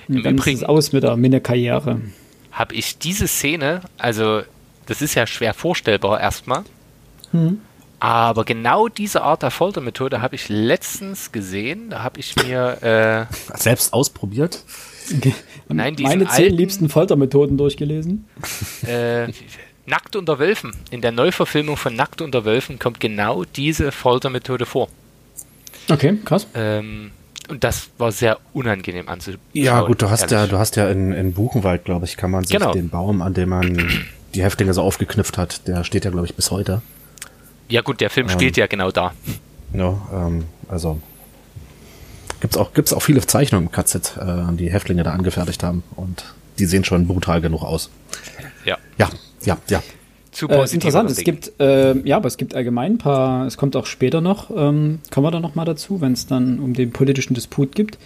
[0.09, 2.01] Und Im dann Übrigen ist es aus mit der Minne-Karriere.
[2.51, 4.41] Habe ich diese Szene, also
[4.87, 6.62] das ist ja schwer vorstellbar erstmal,
[7.31, 7.61] hm.
[8.01, 11.91] aber genau diese Art der Foltermethode habe ich letztens gesehen.
[11.91, 14.64] Da habe ich mir äh, selbst ausprobiert.
[15.69, 18.27] Nein, Meine zehn alten, liebsten Foltermethoden durchgelesen.
[18.87, 19.29] Äh,
[19.87, 20.73] Nackt unter Wölfen.
[20.91, 24.89] In der Neuverfilmung von Nackt unter Wölfen kommt genau diese Foltermethode vor.
[25.91, 26.47] Okay, krass.
[26.55, 27.11] Ähm,
[27.49, 29.41] und das war sehr unangenehm anzuschauen.
[29.53, 30.33] Ja, gut, du hast ehrlich.
[30.33, 32.73] ja, du hast ja in, in Buchenwald, glaube ich, kann man sich genau.
[32.73, 36.35] den Baum, an dem man die Häftlinge so aufgeknüpft hat, der steht ja, glaube ich,
[36.35, 36.83] bis heute.
[37.69, 39.12] Ja, gut, der Film ähm, spielt ja genau da.
[39.73, 41.01] Ja, ähm, also
[42.45, 46.26] Gibt's auch, gibt's auch viele Zeichnungen im KZ, äh, die Häftlinge da angefertigt haben und
[46.59, 47.88] die sehen schon brutal genug aus.
[48.66, 48.76] Ja.
[48.99, 49.09] Ja,
[49.47, 49.82] ja, ja.
[50.30, 53.76] Zu äh, interessant, es gibt, äh, ja, aber es gibt allgemein ein paar, es kommt
[53.76, 56.92] auch später noch, ähm, kommen wir da noch mal dazu, wenn es dann um den
[56.92, 57.97] politischen Disput gibt.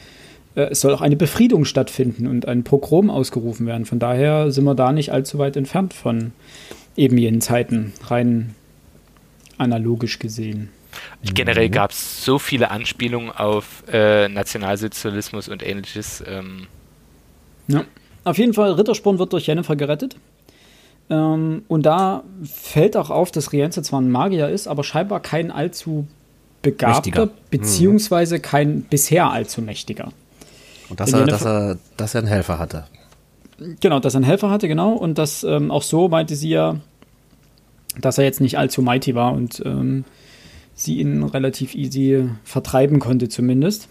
[0.55, 3.87] Äh, es soll auch eine Befriedung stattfinden und ein Pogrom ausgerufen werden.
[3.87, 6.31] Von daher sind wir da nicht allzu weit entfernt von
[6.95, 8.55] eben jenen Zeiten, rein
[9.57, 10.69] analogisch gesehen.
[11.23, 11.73] Generell mhm.
[11.73, 16.23] gab es so viele Anspielungen auf äh, Nationalsozialismus und ähnliches.
[16.27, 16.67] Ähm.
[17.67, 17.85] Ja.
[18.25, 20.17] Auf jeden Fall, Rittersporn wird durch Jennifer gerettet.
[21.11, 25.51] Ähm, und da fällt auch auf, dass Rienze zwar ein Magier ist, aber scheinbar kein
[25.51, 26.07] allzu
[26.63, 27.27] begabter, mächtiger.
[27.27, 27.31] Mhm.
[27.51, 30.13] beziehungsweise kein bisher allzu mächtiger.
[30.89, 32.85] Und dass er, dass, er, dass er einen Helfer hatte.
[33.81, 34.93] Genau, dass er einen Helfer hatte, genau.
[34.93, 36.77] Und das ähm, auch so meinte sie ja,
[38.01, 40.05] dass er jetzt nicht allzu mighty war und ähm,
[40.79, 43.89] sie ihn relativ easy vertreiben konnte zumindest.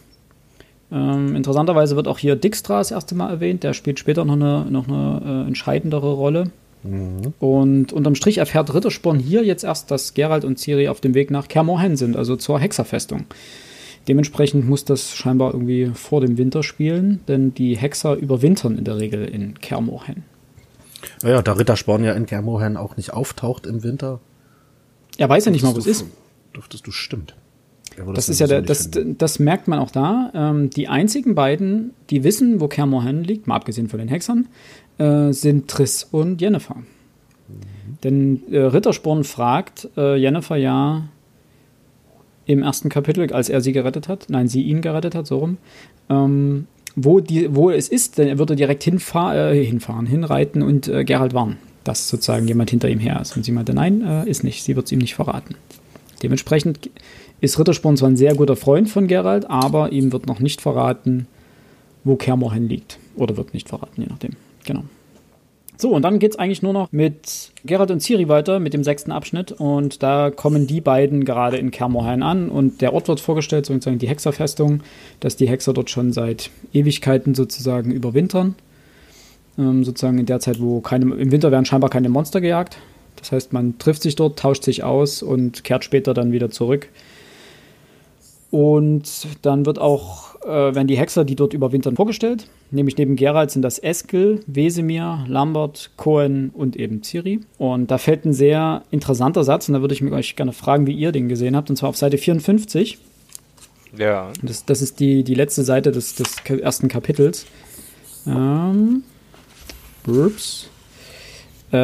[0.90, 4.66] Ähm, interessanterweise wird auch hier Dijkstra das erste Mal erwähnt, der spielt später noch eine,
[4.70, 6.46] noch eine äh, entscheidendere Rolle.
[6.84, 7.34] Mhm.
[7.40, 11.30] Und unterm Strich erfährt Rittersporn hier jetzt erst, dass Gerald und Ciri auf dem Weg
[11.30, 13.26] nach Kermorhen sind, also zur Hexerfestung.
[14.08, 18.98] Dementsprechend muss das scheinbar irgendwie vor dem Winter spielen, denn die Hexer überwintern in der
[18.98, 20.24] Regel in Kermorhen.
[21.22, 24.22] Ja, da Rittersporn ja in Kermorhen auch nicht auftaucht im Winter.
[25.18, 26.06] Er weiß ja nicht mal, wo es ist
[26.58, 27.36] dürftest du stimmt.
[27.98, 30.32] Ja, das, ist ja der, das, das merkt man auch da.
[30.36, 34.48] Ähm, die einzigen beiden, die wissen, wo Kermorhen liegt, mal abgesehen von den Hexern,
[34.98, 36.76] äh, sind Triss und Jennifer.
[36.76, 36.84] Mhm.
[38.04, 41.08] Denn äh, Rittersporn fragt äh, Jennifer ja
[42.46, 45.58] im ersten Kapitel, als er sie gerettet hat, nein, sie ihn gerettet hat, so rum,
[46.10, 50.88] ähm, wo, die, wo es ist, denn er würde direkt hinfahr, äh, hinfahren, hinreiten und
[50.88, 53.36] äh, Gerald warnen, dass sozusagen jemand hinter ihm her ist.
[53.36, 55.56] Und sie meinte, nein, äh, ist nicht, sie wird es ihm nicht verraten.
[56.24, 56.90] Dementsprechend
[57.42, 61.28] ist Rittersporn zwar ein sehr guter Freund von Gerald, aber ihm wird noch nicht verraten,
[62.04, 63.00] wo Kermorhen liegt.
[63.16, 64.32] Oder wird nicht verraten, je nachdem.
[64.66, 64.84] Genau.
[65.80, 69.12] So, und dann geht's eigentlich nur noch mit Geralt und Ciri weiter, mit dem sechsten
[69.12, 69.52] Abschnitt.
[69.52, 74.00] Und da kommen die beiden gerade in Kermorhain an und der Ort wird vorgestellt, sozusagen
[74.00, 74.82] die Hexerfestung,
[75.20, 78.56] dass die Hexer dort schon seit Ewigkeiten sozusagen überwintern.
[79.60, 82.80] Ähm, sozusagen in der Zeit, wo keine, im Winter werden scheinbar keine Monster gejagt.
[83.18, 86.90] Das heißt, man trifft sich dort, tauscht sich aus und kehrt später dann wieder zurück.
[88.50, 92.48] Und dann wird auch, äh, werden die Hexer, die dort überwintern, vorgestellt.
[92.72, 97.42] Nämlich neben Geralt sind das Eskel, Wesemir, Lambert, Cohen und eben Ciri.
[97.58, 100.88] Und da fällt ein sehr interessanter Satz, und da würde ich mich euch gerne fragen,
[100.88, 103.00] wie ihr den gesehen habt, und zwar auf Seite 54.
[103.98, 104.32] Ja.
[104.42, 107.46] Das, das ist die, die letzte Seite des, des ersten Kapitels.
[108.26, 109.04] Ähm,
[110.04, 110.70] Burps.
[111.72, 111.78] Äh,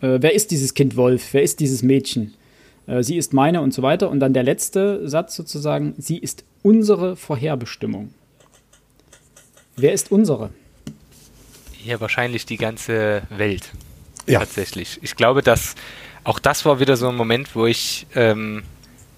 [0.00, 1.32] äh, wer ist dieses Kind Wolf?
[1.32, 2.34] Wer ist dieses Mädchen?
[2.86, 4.10] Äh, sie ist meine und so weiter.
[4.10, 8.12] Und dann der letzte Satz sozusagen, sie ist unsere Vorherbestimmung.
[9.76, 10.50] Wer ist unsere?
[11.84, 13.72] Ja, wahrscheinlich die ganze Welt.
[14.26, 14.40] Ja.
[14.40, 14.98] Tatsächlich.
[15.02, 15.74] Ich glaube, dass
[16.24, 18.64] auch das war wieder so ein Moment, wo ich, ähm,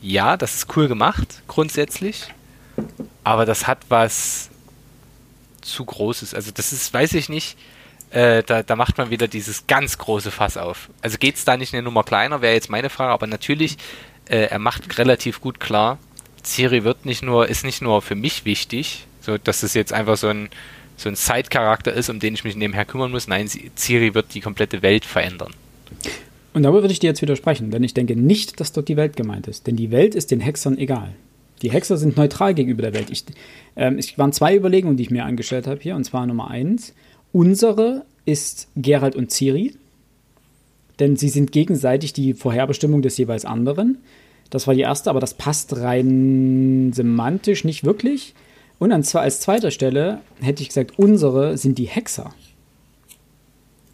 [0.03, 2.27] ja, das ist cool gemacht, grundsätzlich.
[3.25, 4.51] Aber das hat was
[5.61, 6.35] zu Großes.
[6.35, 7.57] Also das ist, weiß ich nicht,
[8.11, 10.89] äh, da, da macht man wieder dieses ganz große Fass auf.
[11.03, 13.77] Also geht es da nicht eine Nummer kleiner, wäre jetzt meine Frage, aber natürlich,
[14.29, 15.99] äh, er macht relativ gut klar,
[16.43, 20.17] Ciri wird nicht nur, ist nicht nur für mich wichtig, so dass es jetzt einfach
[20.17, 20.49] so ein,
[20.97, 23.29] so ein Side-Charakter ist, um den ich mich nebenher kümmern muss.
[23.29, 25.53] Nein, Ciri wird die komplette Welt verändern.
[26.55, 29.17] Und darüber würde ich dir jetzt widersprechen, denn ich denke nicht, dass dort die Welt
[29.17, 29.67] gemeint ist.
[29.67, 31.15] Denn die Welt ist den Hexern egal.
[31.63, 33.11] Die Hexer sind neutral gegenüber der Welt.
[33.11, 33.25] Ich,
[33.77, 35.97] ähm, es waren zwei Überlegungen, die ich mir angestellt habe hier.
[35.97, 36.95] Und zwar Nummer eins.
[37.33, 39.75] Unsere ist Gerald und Ciri.
[40.99, 43.99] Denn sie sind gegenseitig die Vorherbestimmung des jeweils anderen.
[44.51, 48.35] Das war die erste, aber das passt rein semantisch nicht wirklich.
[48.79, 52.33] Und an, als zweiter Stelle hätte ich gesagt, unsere sind die Hexer.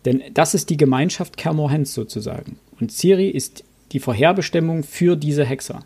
[0.04, 2.58] Denn das ist die Gemeinschaft Kermorhens sozusagen.
[2.80, 5.84] Und Ciri ist die Vorherbestimmung für diese Hexer.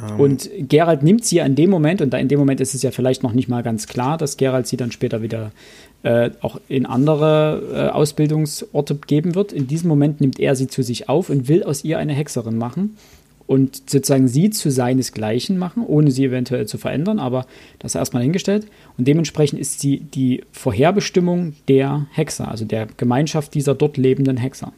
[0.00, 0.20] Ähm.
[0.20, 2.90] Und Gerald nimmt sie an dem Moment, und da in dem Moment ist es ja
[2.90, 5.52] vielleicht noch nicht mal ganz klar, dass Gerald sie dann später wieder
[6.02, 9.52] äh, auch in andere äh, Ausbildungsorte geben wird.
[9.52, 12.56] In diesem Moment nimmt er sie zu sich auf und will aus ihr eine Hexerin
[12.56, 12.96] machen
[13.48, 17.46] und sozusagen sie zu seinesgleichen machen, ohne sie eventuell zu verändern, aber
[17.78, 18.66] das erstmal hingestellt.
[18.98, 24.72] Und dementsprechend ist sie die Vorherbestimmung der Hexer, also der Gemeinschaft dieser dort lebenden Hexer.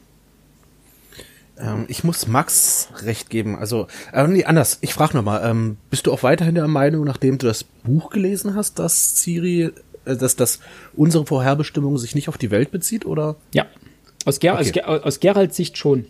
[1.61, 3.57] Ähm, ich muss Max recht geben.
[3.57, 4.79] Also, äh, nee, anders.
[4.81, 8.55] Ich frage nochmal, ähm, bist du auch weiterhin der Meinung, nachdem du das Buch gelesen
[8.55, 9.71] hast, dass Siri,
[10.05, 10.59] äh, dass, dass
[10.93, 13.35] unsere Vorherbestimmung sich nicht auf die Welt bezieht, oder?
[13.53, 13.65] Ja.
[14.25, 14.81] Aus, Ger okay.
[14.83, 16.05] aus, aus Geralds Sicht schon.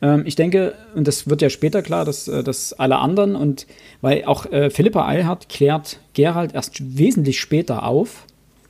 [0.00, 3.66] Ähm, ich denke, und das wird ja später klar, dass, äh, dass alle anderen und
[4.00, 8.26] weil auch äh, Philippa Eilhardt klärt Gerald erst wesentlich später auf,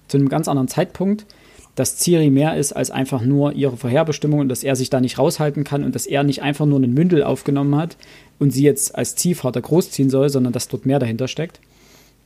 [0.08, 1.26] zu einem ganz anderen Zeitpunkt,
[1.74, 5.18] dass Ciri mehr ist als einfach nur ihre Vorherbestimmung und dass er sich da nicht
[5.18, 7.96] raushalten kann und dass er nicht einfach nur einen Mündel aufgenommen hat
[8.38, 11.60] und sie jetzt als Ziehvater großziehen soll, sondern dass dort mehr dahinter steckt.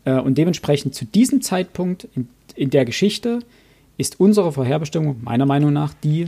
[0.05, 3.41] Äh, und dementsprechend zu diesem Zeitpunkt in, in der Geschichte
[3.99, 6.27] ist unsere Vorherbestimmung meiner Meinung nach die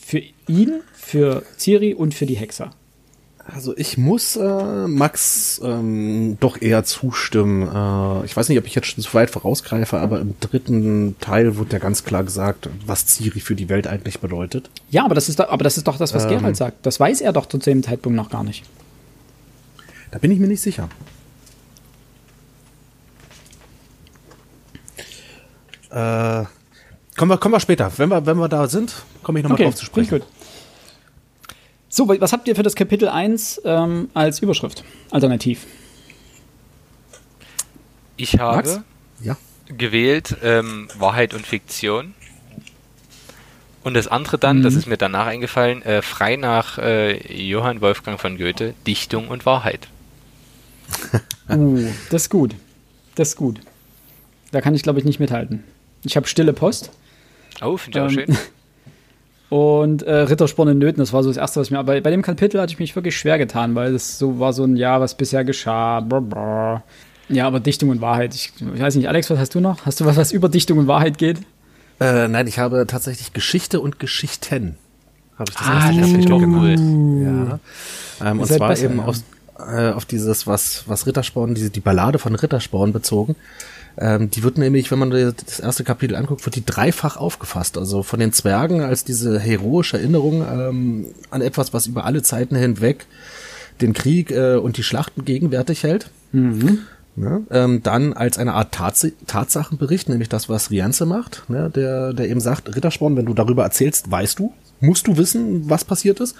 [0.00, 2.70] für ihn, für Ciri und für die Hexer.
[3.50, 7.62] Also ich muss äh, Max ähm, doch eher zustimmen.
[7.62, 11.56] Äh, ich weiß nicht, ob ich jetzt schon zu weit vorausgreife, aber im dritten Teil
[11.56, 14.68] wird ja ganz klar gesagt, was Ciri für die Welt eigentlich bedeutet.
[14.90, 16.84] Ja, aber das ist, doch, aber das, ist doch das, was ähm, Gerald sagt.
[16.84, 18.64] Das weiß er doch zu dem Zeitpunkt noch gar nicht.
[20.10, 20.90] Da bin ich mir nicht sicher.
[25.90, 26.44] Äh,
[27.16, 27.90] kommen, wir, kommen wir später.
[27.96, 30.18] Wenn wir, wenn wir da sind, komme ich nochmal okay, drauf zu sprechen.
[30.18, 30.26] Gut.
[31.88, 34.84] So, was habt ihr für das Kapitel 1 ähm, als Überschrift?
[35.10, 35.66] Alternativ.
[38.16, 38.84] Ich habe
[39.22, 39.36] ja.
[39.68, 42.14] gewählt ähm, Wahrheit und Fiktion.
[43.84, 44.62] Und das andere dann, mhm.
[44.64, 49.46] das ist mir danach eingefallen, äh, frei nach äh, Johann Wolfgang von Goethe, Dichtung und
[49.46, 49.88] Wahrheit.
[51.48, 51.78] uh,
[52.10, 52.54] das ist gut.
[53.14, 53.60] Das ist gut.
[54.50, 55.64] Da kann ich, glaube ich, nicht mithalten.
[56.04, 56.90] Ich habe stille Post.
[57.62, 58.38] Oh, finde ich ähm, auch schön.
[59.50, 61.78] Und äh, Rittersporn in Nöten, das war so das Erste, was mir.
[61.78, 64.64] Aber bei dem Kapitel hatte ich mich wirklich schwer getan, weil es so war so
[64.64, 66.00] ein Ja, was bisher geschah.
[66.00, 66.82] Blablabla.
[67.30, 68.34] Ja, aber Dichtung und Wahrheit.
[68.34, 69.84] Ich, ich, weiß nicht, Alex, was hast du noch?
[69.86, 71.38] Hast du was, was über Dichtung und Wahrheit geht?
[72.00, 74.76] Äh, nein, ich habe tatsächlich Geschichte und Geschichten.
[75.38, 76.70] Habe ich das ah, das finde ich doch cool.
[76.70, 78.30] Ja.
[78.30, 79.04] Ähm, und zwar besser, eben ja.
[79.04, 79.16] auf,
[79.58, 83.36] äh, auf dieses, was, was Rittersporn, diese, die Ballade von Rittersporn bezogen.
[84.00, 87.76] Ähm, die wird nämlich, wenn man das erste Kapitel anguckt, wird die dreifach aufgefasst.
[87.76, 92.54] Also von den Zwergen als diese heroische Erinnerung ähm, an etwas, was über alle Zeiten
[92.54, 93.06] hinweg
[93.80, 96.10] den Krieg äh, und die Schlachten gegenwärtig hält.
[96.32, 96.80] Mhm.
[97.16, 97.42] Ne?
[97.50, 101.68] Ähm, dann als eine Art Tats Tatsachenbericht, nämlich das, was Rienze macht, ne?
[101.68, 105.84] der, der eben sagt, Rittersporn, wenn du darüber erzählst, weißt du, musst du wissen, was
[105.84, 106.36] passiert ist.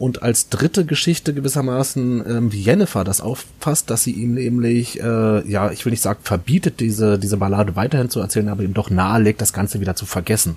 [0.00, 5.46] Und als dritte Geschichte gewissermaßen, ähm, wie Jennifer das auffasst, dass sie ihm nämlich, äh,
[5.46, 8.88] ja, ich will nicht sagen, verbietet, diese, diese Ballade weiterhin zu erzählen, aber ihm doch
[8.88, 10.56] nahelegt, das Ganze wieder zu vergessen.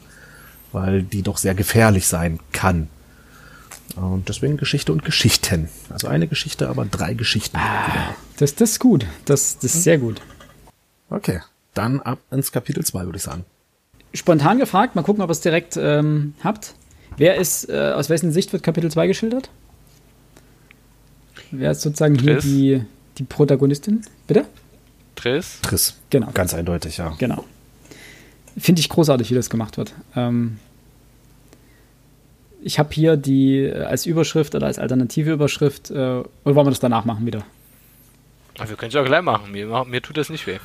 [0.71, 2.87] Weil die doch sehr gefährlich sein kann.
[3.97, 5.67] Und deswegen Geschichte und Geschichten.
[5.89, 7.57] Also eine Geschichte, aber drei Geschichten.
[7.57, 9.05] Ah, das, das ist gut.
[9.25, 10.21] Das, das ist sehr gut.
[11.09, 11.41] Okay,
[11.73, 13.43] dann ab ins Kapitel 2, würde ich sagen.
[14.13, 16.75] Spontan gefragt, mal gucken, ob ihr es direkt ähm, habt.
[17.17, 19.49] Wer ist, äh, aus wessen Sicht wird Kapitel 2 geschildert?
[21.51, 22.43] Wer ist sozusagen Triss.
[22.43, 22.85] hier die,
[23.17, 24.01] die Protagonistin?
[24.27, 24.45] Bitte?
[25.15, 25.59] Triss.
[25.61, 25.95] Triss.
[26.09, 26.29] Genau.
[26.33, 27.13] Ganz eindeutig, ja.
[27.19, 27.43] Genau.
[28.57, 29.93] Finde ich großartig, wie das gemacht wird.
[30.15, 30.57] Ähm,
[32.61, 36.71] ich habe hier die äh, als Überschrift oder als alternative Überschrift, äh, oder wollen wir
[36.71, 37.43] das danach machen wieder?
[38.59, 39.51] Ach, wir können es auch gleich machen.
[39.51, 40.59] Mir, mir tut das nicht weh.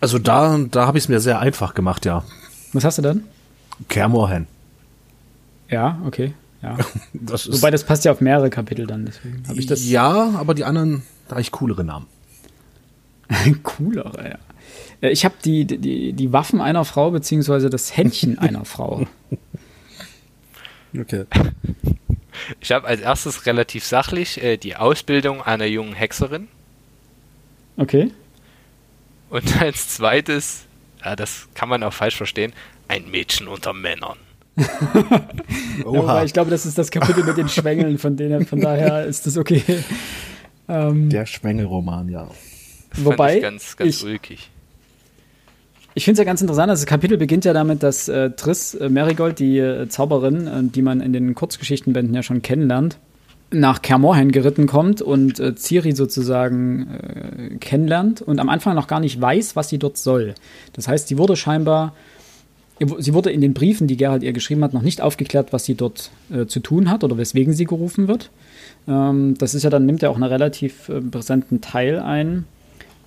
[0.00, 2.24] Also da, da habe ich es mir sehr einfach gemacht, ja.
[2.72, 3.24] Was hast du dann?
[3.88, 4.46] Kermorhen.
[5.72, 6.34] Ja, okay.
[6.62, 6.76] Ja.
[7.12, 9.88] Das Wobei das passt ja auf mehrere Kapitel dann, deswegen habe ich das.
[9.88, 12.06] Ja, aber die anderen, da habe ich coolere Namen.
[13.62, 14.38] coolere, ja.
[15.00, 19.06] Äh, ich habe die, die, die Waffen einer Frau, beziehungsweise das Händchen einer Frau.
[20.98, 21.24] Okay.
[22.60, 26.48] Ich habe als erstes relativ sachlich äh, die Ausbildung einer jungen Hexerin.
[27.76, 28.10] Okay.
[29.30, 30.64] Und als zweites,
[31.04, 32.52] ja, das kann man auch falsch verstehen,
[32.88, 34.18] ein Mädchen unter Männern.
[35.92, 39.26] ja, ich glaube, das ist das Kapitel mit den Schwängeln, von denen, von daher ist
[39.26, 39.62] das okay.
[40.68, 42.28] Ähm, Der Schwängelroman, ja.
[42.96, 44.50] Wobei ich ganz, ganz ich, ulkig.
[45.94, 48.74] Ich finde es ja ganz interessant, also das Kapitel beginnt ja damit, dass äh, Triss
[48.74, 52.98] äh, Marigold, die äh, Zauberin, äh, die man in den Kurzgeschichtenbänden ja schon kennenlernt,
[53.50, 59.00] nach Kermorhen geritten kommt und äh, Ciri sozusagen äh, kennenlernt und am Anfang noch gar
[59.00, 60.34] nicht weiß, was sie dort soll.
[60.72, 61.94] Das heißt, sie wurde scheinbar
[62.98, 65.74] sie wurde in den Briefen, die Gerald ihr geschrieben hat, noch nicht aufgeklärt, was sie
[65.74, 68.30] dort äh, zu tun hat oder weswegen sie gerufen wird.
[68.88, 72.44] Ähm, das ist ja dann, nimmt ja auch einen relativ äh, präsenten Teil ein,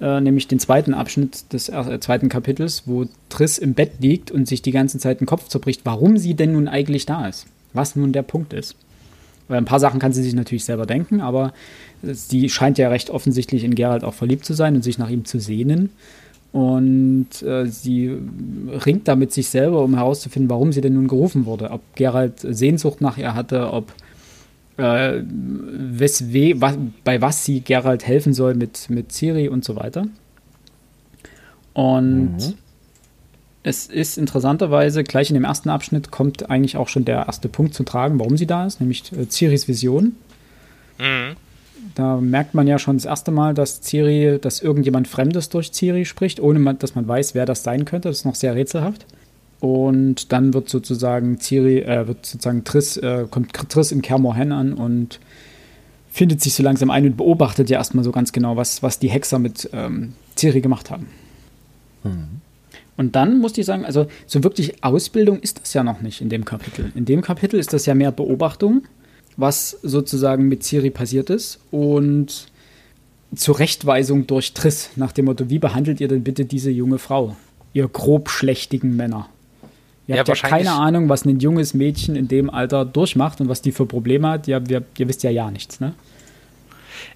[0.02, 4.48] äh, nämlich den zweiten Abschnitt des äh, zweiten Kapitels, wo Triss im Bett liegt und
[4.48, 7.48] sich die ganze Zeit den Kopf zerbricht, warum sie denn nun eigentlich da ist.
[7.74, 8.76] Was nun der Punkt ist.
[9.48, 11.54] Weil ein paar Sachen kann sie sich natürlich selber denken, aber
[12.02, 15.26] sie scheint ja recht offensichtlich in Gerald auch verliebt zu sein und sich nach ihm
[15.26, 15.90] zu sehnen.
[16.56, 18.18] Und äh, sie
[18.86, 21.70] ringt da mit sich selber, um herauszufinden, warum sie denn nun gerufen wurde.
[21.70, 23.92] Ob Gerald Sehnsucht nach ihr hatte, ob
[24.78, 30.08] äh, weswe, was, bei was sie Gerald helfen soll mit, mit Ciri und so weiter.
[31.74, 32.54] Und mhm.
[33.64, 37.74] es ist interessanterweise, gleich in dem ersten Abschnitt kommt eigentlich auch schon der erste Punkt
[37.74, 40.16] zu tragen, warum sie da ist, nämlich äh, Ciris Vision.
[41.00, 41.36] Mhm.
[41.96, 46.06] Da merkt man ja schon das erste Mal, dass Ciri, dass irgendjemand Fremdes durch Ciri
[46.06, 48.10] spricht, ohne dass man weiß, wer das sein könnte.
[48.10, 49.06] Das ist noch sehr rätselhaft.
[49.62, 54.74] Und dann wird sozusagen Ciri, äh, wird sozusagen Triss, äh, kommt Triss in Kermorhen an
[54.74, 55.20] und
[56.12, 59.10] findet sich so langsam ein und beobachtet ja erstmal so ganz genau, was, was die
[59.10, 61.08] Hexer mit ähm, Ciri gemacht haben.
[62.04, 62.42] Mhm.
[62.98, 66.30] Und dann musste ich sagen, also so wirklich Ausbildung ist das ja noch nicht in
[66.30, 66.92] dem Kapitel.
[66.96, 68.84] In dem Kapitel ist das ja mehr Beobachtung
[69.38, 72.48] was sozusagen mit Ciri passiert ist und
[73.36, 77.36] Zurechtweisung durch Triss nach dem Motto, wie behandelt ihr denn bitte diese junge Frau,
[77.74, 79.30] ihr grobschlächtigen Männer?
[80.08, 83.50] Ihr ja, habt ja keine Ahnung, was ein junges Mädchen in dem Alter durchmacht und
[83.50, 84.48] was die für Probleme hat.
[84.48, 85.94] Ja, wir, ihr wisst ja ja nichts, ne?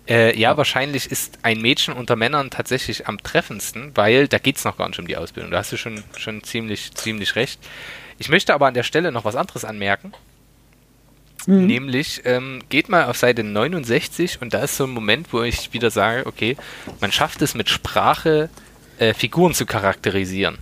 [0.07, 4.65] Äh, ja, wahrscheinlich ist ein Mädchen unter Männern tatsächlich am treffendsten, weil da geht es
[4.65, 5.51] noch gar nicht um die Ausbildung.
[5.51, 7.59] Da hast du schon, schon ziemlich, ziemlich recht.
[8.17, 10.11] Ich möchte aber an der Stelle noch was anderes anmerken.
[11.45, 11.65] Mhm.
[11.65, 15.73] Nämlich, ähm, geht mal auf Seite 69 und da ist so ein Moment, wo ich
[15.73, 16.57] wieder sage, okay,
[16.99, 18.49] man schafft es mit Sprache,
[18.97, 20.57] äh, Figuren zu charakterisieren.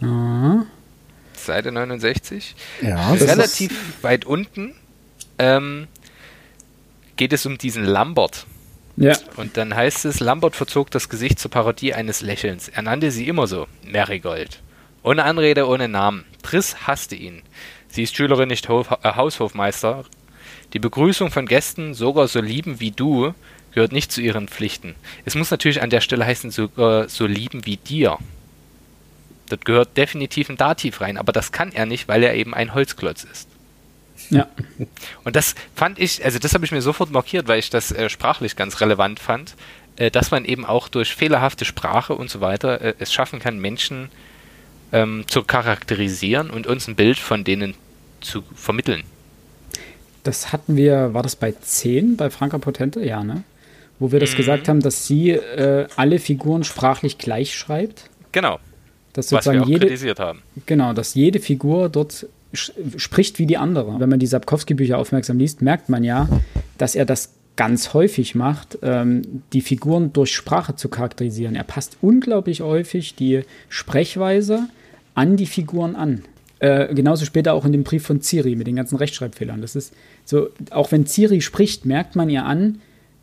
[0.00, 0.66] Mhm.
[1.34, 2.54] Seite 69.
[2.80, 3.72] Ja, Relativ
[4.02, 4.74] weit unten
[5.38, 5.88] ähm,
[7.16, 8.46] geht es um diesen Lambert.
[8.96, 9.16] Ja.
[9.36, 12.68] Und dann heißt es, Lambert verzog das Gesicht zur Parodie eines Lächelns.
[12.68, 14.60] Er nannte sie immer so, Marigold.
[15.02, 16.24] Ohne Anrede, ohne Namen.
[16.42, 17.42] Triss hasste ihn.
[17.92, 20.04] Sie ist Schülerin, nicht Hof äh, Haushofmeister.
[20.72, 23.34] Die Begrüßung von Gästen, sogar so lieben wie du,
[23.72, 24.94] gehört nicht zu ihren Pflichten.
[25.26, 28.16] Es muss natürlich an der Stelle heißen, sogar so lieben wie dir.
[29.50, 32.72] Das gehört definitiv ein Dativ rein, aber das kann er nicht, weil er eben ein
[32.72, 33.48] Holzklotz ist.
[34.30, 34.46] Ja.
[35.24, 38.08] Und das fand ich, also das habe ich mir sofort markiert, weil ich das äh,
[38.08, 39.54] sprachlich ganz relevant fand,
[39.96, 43.58] äh, dass man eben auch durch fehlerhafte Sprache und so weiter äh, es schaffen kann,
[43.58, 44.08] Menschen
[44.92, 47.74] ähm, zu charakterisieren und uns ein Bild von denen
[48.20, 49.02] zu vermitteln.
[50.22, 53.04] Das hatten wir, war das bei 10 bei Franka Potente?
[53.04, 53.42] Ja, ne?
[54.02, 58.10] wo wir das gesagt haben, dass sie äh, alle Figuren sprachlich gleich schreibt.
[58.32, 58.58] Genau.
[59.12, 60.42] Dass Was wir sozusagen auch jede, kritisiert haben.
[60.66, 64.00] genau, dass jede Figur dort spricht wie die andere.
[64.00, 66.28] Wenn man die Sapkowski-Bücher aufmerksam liest, merkt man ja,
[66.78, 71.54] dass er das ganz häufig macht, ähm, die Figuren durch Sprache zu charakterisieren.
[71.54, 74.68] Er passt unglaublich häufig die Sprechweise
[75.14, 76.22] an die Figuren an.
[76.58, 79.60] Äh, genauso später auch in dem Brief von Ciri mit den ganzen Rechtschreibfehlern.
[79.60, 79.92] Das ist
[80.24, 82.80] so, auch wenn Ciri spricht, merkt man ihr an,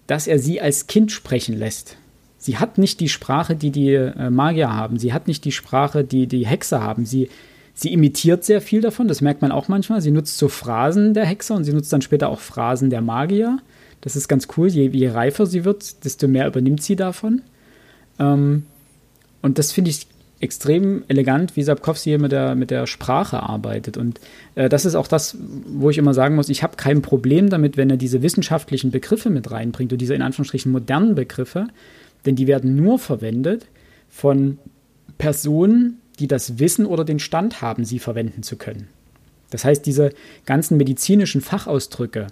[0.08, 1.96] dass er sie als Kind sprechen lässt.
[2.38, 5.00] Sie hat nicht die Sprache, die die äh, Magier haben.
[5.00, 7.06] Sie hat nicht die Sprache, die die Hexer haben.
[7.06, 7.30] Sie,
[7.74, 10.02] sie imitiert sehr viel davon, das merkt man auch manchmal.
[10.02, 13.60] Sie nutzt so Phrasen der Hexer und sie nutzt dann später auch Phrasen der Magier.
[14.02, 14.68] Das ist ganz cool.
[14.68, 17.42] Je, je reifer sie wird, desto mehr übernimmt sie davon.
[18.20, 18.64] Ähm,
[19.42, 20.08] und das finde ich
[20.40, 23.98] extrem elegant, wie Sapkowski hier mit der, mit der Sprache arbeitet.
[23.98, 24.20] Und
[24.56, 27.78] äh, das ist auch das, wo ich immer sagen muss, ich habe kein Problem damit,
[27.78, 31.68] wenn er diese wissenschaftlichen Begriffe mit reinbringt und diese in Anführungsstrichen modernen Begriffe,
[32.26, 33.68] denn die werden nur verwendet
[34.10, 34.58] von
[35.18, 38.88] Personen, die das Wissen oder den Stand haben, sie verwenden zu können.
[39.50, 40.12] Das heißt, diese
[40.46, 42.28] ganzen medizinischen Fachausdrücke,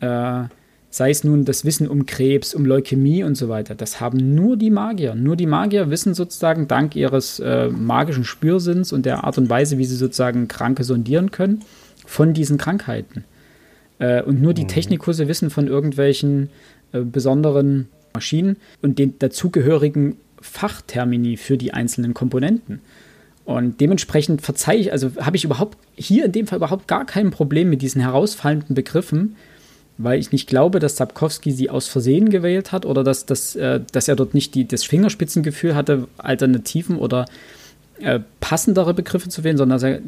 [0.00, 0.44] äh,
[0.90, 4.56] sei es nun das Wissen um Krebs, um Leukämie und so weiter, das haben nur
[4.56, 5.14] die Magier.
[5.14, 9.78] Nur die Magier wissen sozusagen dank ihres äh, magischen Spürsinns und der Art und Weise,
[9.78, 11.62] wie sie sozusagen Kranke sondieren können,
[12.06, 13.24] von diesen Krankheiten.
[13.98, 16.48] Äh, und nur die Technikusse wissen von irgendwelchen
[16.92, 22.80] äh, besonderen Maschinen und den dazugehörigen Fachtermini für die einzelnen Komponenten.
[23.44, 27.30] Und dementsprechend verzeihe ich, also habe ich überhaupt hier in dem Fall überhaupt gar kein
[27.30, 29.36] Problem mit diesen herausfallenden Begriffen,
[29.98, 33.80] weil ich nicht glaube, dass Sapkowski sie aus Versehen gewählt hat oder dass, dass, äh,
[33.92, 37.26] dass er dort nicht die, das Fingerspitzengefühl hatte, Alternativen oder
[38.00, 40.00] äh, passendere Begriffe zu wählen, sondern dass er,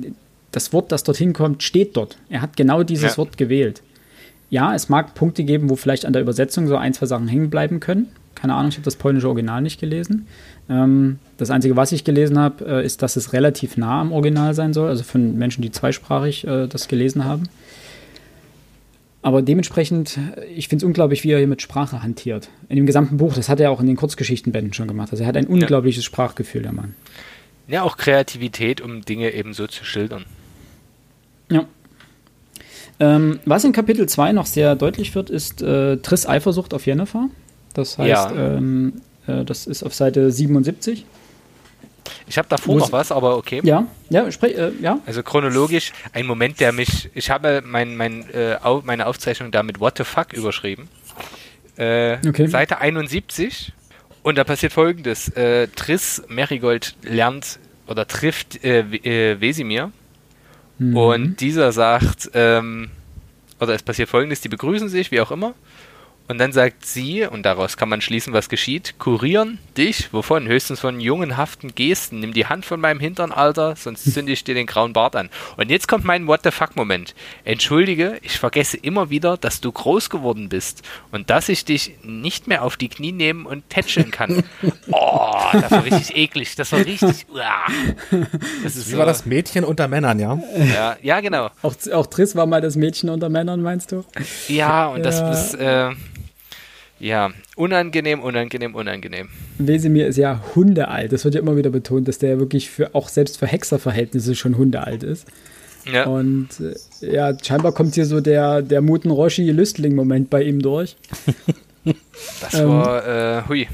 [0.52, 2.16] das Wort, das dorthin kommt, steht dort.
[2.28, 3.18] Er hat genau dieses Ja.
[3.18, 3.82] Wort gewählt.
[4.48, 7.50] Ja, es mag Punkte geben, wo vielleicht an der Übersetzung so ein, zwei Sachen hängen
[7.50, 8.08] bleiben können.
[8.34, 10.26] Keine Ahnung, ich habe das polnische Original nicht gelesen.
[10.68, 14.54] Ähm, das Einzige, was ich gelesen habe, äh, ist, dass es relativ nah am Original
[14.54, 17.48] sein soll, also von Menschen, die zweisprachig äh, das gelesen haben.
[19.22, 20.18] Aber dementsprechend,
[20.56, 22.48] ich finde es unglaublich, wie er hier mit Sprache hantiert.
[22.70, 25.10] In dem gesamten Buch, das hat er auch in den Kurzgeschichtenbänden schon gemacht.
[25.12, 26.94] Also er hat ein unglaubliches Sprachgefühl, der Mann.
[27.68, 30.24] Ja, auch Kreativität, um Dinge eben so zu schildern.
[31.50, 31.66] Ja.
[32.98, 37.28] Ähm, was in Kapitel 2 noch sehr deutlich wird, ist äh, Triss Eifersucht auf Jennifer.
[37.74, 38.56] Das heißt, Ja.
[38.56, 38.94] ähm,
[39.26, 41.04] äh, das ist auf Seite 77.
[42.26, 43.60] Ich habe davor Muss- noch was, aber okay.
[43.64, 44.98] Ja, ja, sprech, äh, ja.
[45.06, 47.10] Also chronologisch, ein Moment, der mich.
[47.14, 50.88] Ich habe mein, mein, äh, meine Aufzeichnung da mit What the fuck überschrieben.
[51.76, 52.46] Äh, Okay.
[52.46, 53.72] Seite 71.
[54.22, 59.90] Und da passiert folgendes: äh, Triss Merigold lernt oder trifft äh, äh, Wesimir.
[60.78, 60.96] Mhm.
[60.96, 62.90] Und dieser sagt, ähm,
[63.60, 65.54] oder es passiert folgendes: Die begrüßen sich, wie auch immer.
[66.30, 70.46] Und dann sagt sie, und daraus kann man schließen, was geschieht, kurieren dich, wovon?
[70.46, 72.20] Höchstens von jungenhaften Gesten.
[72.20, 75.28] Nimm die Hand von meinem Hintern, Alter, sonst zünde ich dir den grauen Bart an.
[75.56, 77.16] Und jetzt kommt mein What the fuck-Moment.
[77.42, 82.46] Entschuldige, ich vergesse immer wieder, dass du groß geworden bist und dass ich dich nicht
[82.46, 84.44] mehr auf die Knie nehmen und tätscheln kann.
[84.92, 86.54] Oh, das war richtig eklig.
[86.56, 87.26] Das war richtig.
[87.34, 88.20] uah.
[88.62, 90.38] Das ist Wie so, war das Mädchen unter Männern, ja?
[90.72, 91.50] Ja, ja, genau.
[91.62, 94.04] Auch, auch Triss war mal das Mädchen unter Männern, meinst du?
[94.48, 95.30] Ja, und das Ja.
[95.32, 95.90] ist, äh,
[97.00, 99.28] ja, unangenehm, unangenehm, unangenehm.
[99.58, 101.12] Wesemir ist ja hundealt.
[101.12, 104.34] Das wird ja immer wieder betont, dass der ja wirklich für auch selbst für Hexerverhältnisse
[104.34, 105.26] schon hundealt ist.
[105.90, 106.04] Ja.
[106.04, 110.96] Und äh, ja, scheinbar kommt hier so der, der Muten Roshi Lüstling-Moment bei ihm durch.
[112.42, 113.66] Das Ähm, war, äh, hui,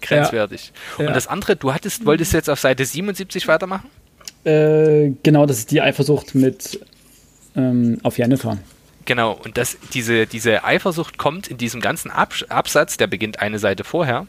[0.00, 0.72] grenzwertig.
[0.98, 1.06] Ja.
[1.06, 3.88] Und das andere, du hattest, wolltest jetzt auf Seite 77 weitermachen?
[4.42, 6.80] Äh, genau, das ist die Eifersucht mit
[7.54, 8.58] ähm, auf Jennifer.
[9.04, 13.58] Genau, und das, diese, diese Eifersucht kommt in diesem ganzen Abs Absatz, der beginnt eine
[13.58, 14.26] Seite vorher,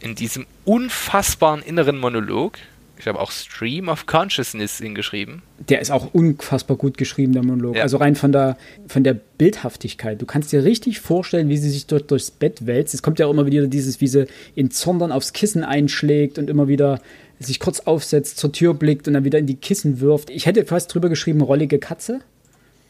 [0.00, 2.58] in diesem unfassbaren inneren Monolog.
[2.96, 5.42] Ich habe auch Stream of Consciousness hingeschrieben.
[5.68, 7.76] Der ist auch unfassbar gut geschrieben, der Monolog.
[7.76, 7.82] Ja.
[7.82, 8.56] Also rein von der,
[8.86, 10.22] von der Bildhaftigkeit.
[10.22, 12.94] Du kannst dir richtig vorstellen, wie sie sich dort durchs Bett wälzt.
[12.94, 16.38] Es kommt ja auch immer wieder dieses, wie sie in Zorn dann aufs Kissen einschlägt
[16.38, 17.00] und immer wieder
[17.40, 20.30] sich kurz aufsetzt, zur Tür blickt und dann wieder in die Kissen wirft.
[20.30, 22.20] Ich hätte fast drüber geschrieben, rollige Katze.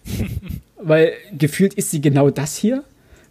[0.77, 2.85] Weil gefühlt ist sie genau das hier.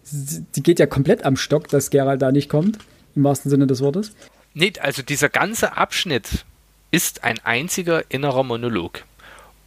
[0.03, 2.80] Sie die geht ja komplett am Stock, dass Gerald da nicht kommt.
[3.15, 4.13] Im wahrsten Sinne des Wortes.
[4.53, 6.45] Nee, also dieser ganze Abschnitt
[6.91, 9.03] ist ein einziger innerer Monolog.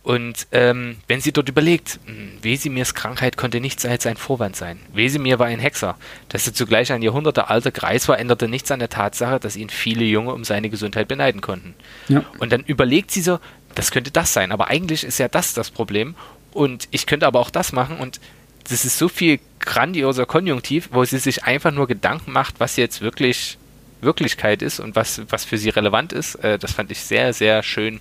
[0.06, 4.78] Und ähm, wenn sie dort überlegt, mh, Wesimirs Krankheit konnte nichts als ein Vorwand sein.
[4.94, 5.96] Wesimir war ein Hexer.
[6.28, 10.04] Dass er zugleich ein jahrhundertealter Greis war, änderte nichts an der Tatsache, dass ihn viele
[10.04, 11.74] Junge um seine Gesundheit beneiden konnten.
[12.06, 12.24] Ja.
[12.38, 13.40] Und dann überlegt sie so,
[13.74, 14.52] das könnte das sein.
[14.52, 16.14] Aber eigentlich ist ja das das Problem.
[16.56, 17.98] Und ich könnte aber auch das machen.
[17.98, 18.20] Und
[18.68, 23.02] das ist so viel grandioser Konjunktiv, wo sie sich einfach nur Gedanken macht, was jetzt
[23.02, 23.58] wirklich
[24.00, 26.36] Wirklichkeit ist und was, was für sie relevant ist.
[26.36, 28.00] Äh, das fand ich sehr, sehr schön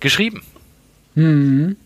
[0.00, 0.42] geschrieben.
[1.14, 1.76] Mhm.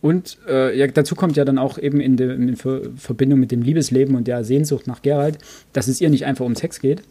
[0.00, 3.62] Und äh, ja, dazu kommt ja dann auch eben in, de, in Verbindung mit dem
[3.62, 5.38] Liebesleben und der Sehnsucht nach Gerald,
[5.72, 7.02] dass es ihr nicht einfach um Sex geht,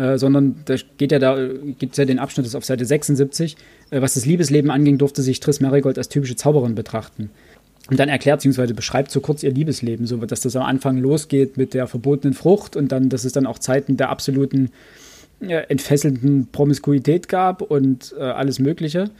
[0.00, 1.36] äh, sondern da geht ja da,
[1.78, 3.56] gibt es ja den Abschnitt, das ist auf Seite 76,
[3.90, 7.30] äh, was das Liebesleben anging, durfte sich Triss Marigold als typische Zauberin betrachten.
[7.90, 8.72] Und dann erklärt bzw.
[8.72, 12.76] beschreibt so kurz ihr Liebesleben, so dass das am Anfang losgeht mit der verbotenen Frucht
[12.76, 14.70] und dann, dass es dann auch Zeiten der absoluten
[15.40, 19.10] äh, entfesselnden Promiskuität gab und äh, alles Mögliche.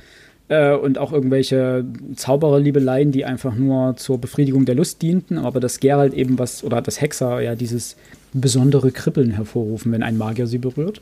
[0.50, 1.84] Äh, und auch irgendwelche
[2.16, 6.82] Zaubererliebeleien, die einfach nur zur Befriedigung der Lust dienten, aber das Gerald eben was, oder
[6.82, 7.96] das Hexer ja dieses
[8.32, 11.00] besondere Kribbeln hervorrufen, wenn ein Magier sie berührt.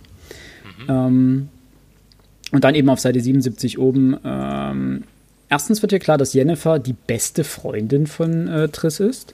[0.83, 0.91] Mhm.
[0.91, 1.49] Ähm,
[2.53, 4.19] und dann eben auf Seite 77 oben.
[4.23, 5.05] Ähm,
[5.49, 9.33] erstens wird hier klar, dass Jennifer die beste Freundin von äh, Triss ist.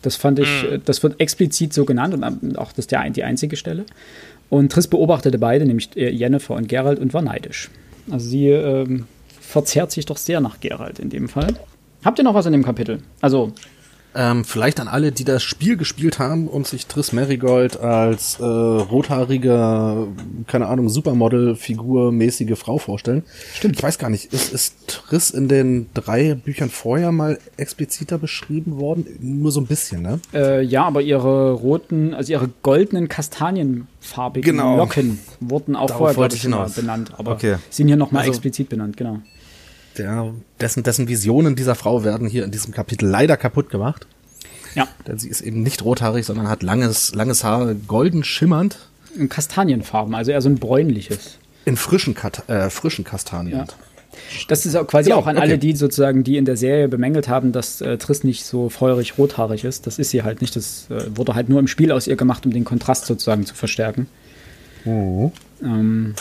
[0.00, 0.80] Das fand ich, mhm.
[0.86, 3.84] das wird explizit so genannt und auch das ist der, die einzige Stelle.
[4.48, 7.68] Und Triss beobachtete beide, nämlich äh, Jennifer und Gerald, und war neidisch.
[8.10, 9.04] Also sie ähm,
[9.54, 11.54] verzerrt sich doch sehr nach Gerald in dem Fall.
[12.04, 13.04] Habt ihr noch was in dem Kapitel?
[13.20, 13.52] Also
[14.16, 18.44] ähm, vielleicht an alle, die das Spiel gespielt haben und sich Triss Marigold als äh,
[18.44, 20.08] rothaarige,
[20.48, 23.22] keine Ahnung, Supermodel-Figur mäßige Frau vorstellen.
[23.54, 23.76] Stimmt.
[23.76, 28.78] Ich weiß gar nicht, ist, ist Triss in den drei Büchern vorher mal expliziter beschrieben
[28.78, 29.06] worden?
[29.20, 30.20] Nur so ein bisschen, ne?
[30.32, 34.76] Äh, ja, aber ihre roten, also ihre goldenen kastanienfarbigen genau.
[34.76, 36.74] Locken wurden auch Darauf vorher, ich, hinaus.
[36.74, 37.12] benannt.
[37.18, 37.56] Aber okay.
[37.70, 39.20] sind hier nochmal also, explizit benannt, genau
[39.98, 44.06] der, dessen, dessen Visionen dieser Frau werden hier in diesem Kapitel leider kaputt gemacht.
[44.74, 44.88] Ja.
[45.06, 48.78] Denn sie ist eben nicht rothaarig, sondern hat langes, langes Haar, golden schimmernd.
[49.16, 51.38] In Kastanienfarben, also eher so ein bräunliches.
[51.64, 53.58] In frischen, Kat äh, frischen Kastanien.
[53.58, 53.66] Ja.
[54.48, 55.46] Das ist auch quasi genau, auch an okay.
[55.46, 59.18] alle, die sozusagen, die in der Serie bemängelt haben, dass äh, Triss nicht so feurig
[59.18, 59.86] rothaarig ist.
[59.86, 60.54] Das ist sie halt nicht.
[60.56, 63.54] Das äh, wurde halt nur im Spiel aus ihr gemacht, um den Kontrast sozusagen zu
[63.54, 64.06] verstärken.
[64.84, 65.32] Oh.
[65.62, 66.14] Ähm,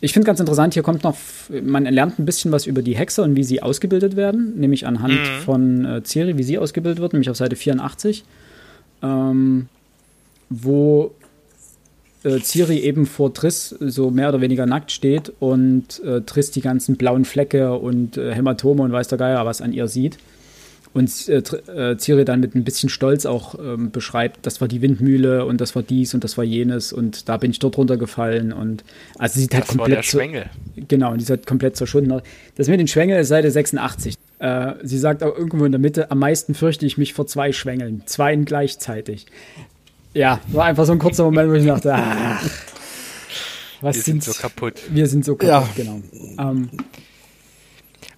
[0.00, 1.16] ich finde ganz interessant, hier kommt noch,
[1.62, 5.14] man lernt ein bisschen was über die Hexer und wie sie ausgebildet werden, nämlich anhand
[5.14, 5.42] mhm.
[5.44, 8.24] von äh, Ciri, wie sie ausgebildet wird, nämlich auf Seite 84,
[9.02, 9.68] ähm,
[10.50, 11.14] wo
[12.24, 16.60] äh, Ciri eben vor Triss so mehr oder weniger nackt steht und äh, Triss die
[16.60, 20.18] ganzen blauen Flecke und äh, Hämatome und weiß der Geier was an ihr sieht
[20.96, 21.42] und äh,
[21.92, 25.60] äh, Ciri dann mit ein bisschen Stolz auch ähm, beschreibt, das war die Windmühle und
[25.60, 28.82] das war dies und das war jenes und da bin ich dort runtergefallen und
[29.18, 30.46] also sie sieht halt das komplett war der Schwengel.
[30.88, 32.22] genau, und die ist halt komplett zerschunden.
[32.56, 34.14] Das mit den Schwengel ist Seite 86.
[34.38, 37.52] Äh, sie sagt auch irgendwo in der Mitte, am meisten fürchte ich mich vor zwei
[37.52, 39.26] Schwängeln, zwei gleichzeitig.
[40.14, 42.42] Ja, war einfach so ein kurzer Moment, wo ich dachte, ach,
[43.82, 44.80] was wir sind so kaputt.
[44.88, 45.84] Wir sind so kaputt, ja.
[45.84, 46.00] genau.
[46.38, 46.70] Ähm,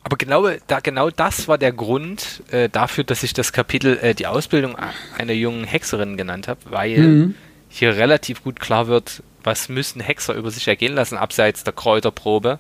[0.09, 4.14] aber genau, da, genau das war der Grund äh, dafür, dass ich das Kapitel äh,
[4.14, 4.74] die Ausbildung
[5.18, 7.34] einer jungen Hexerin genannt habe, weil mhm.
[7.68, 12.59] hier relativ gut klar wird, was müssen Hexer über sich ergehen lassen, abseits der Kräuterprobe,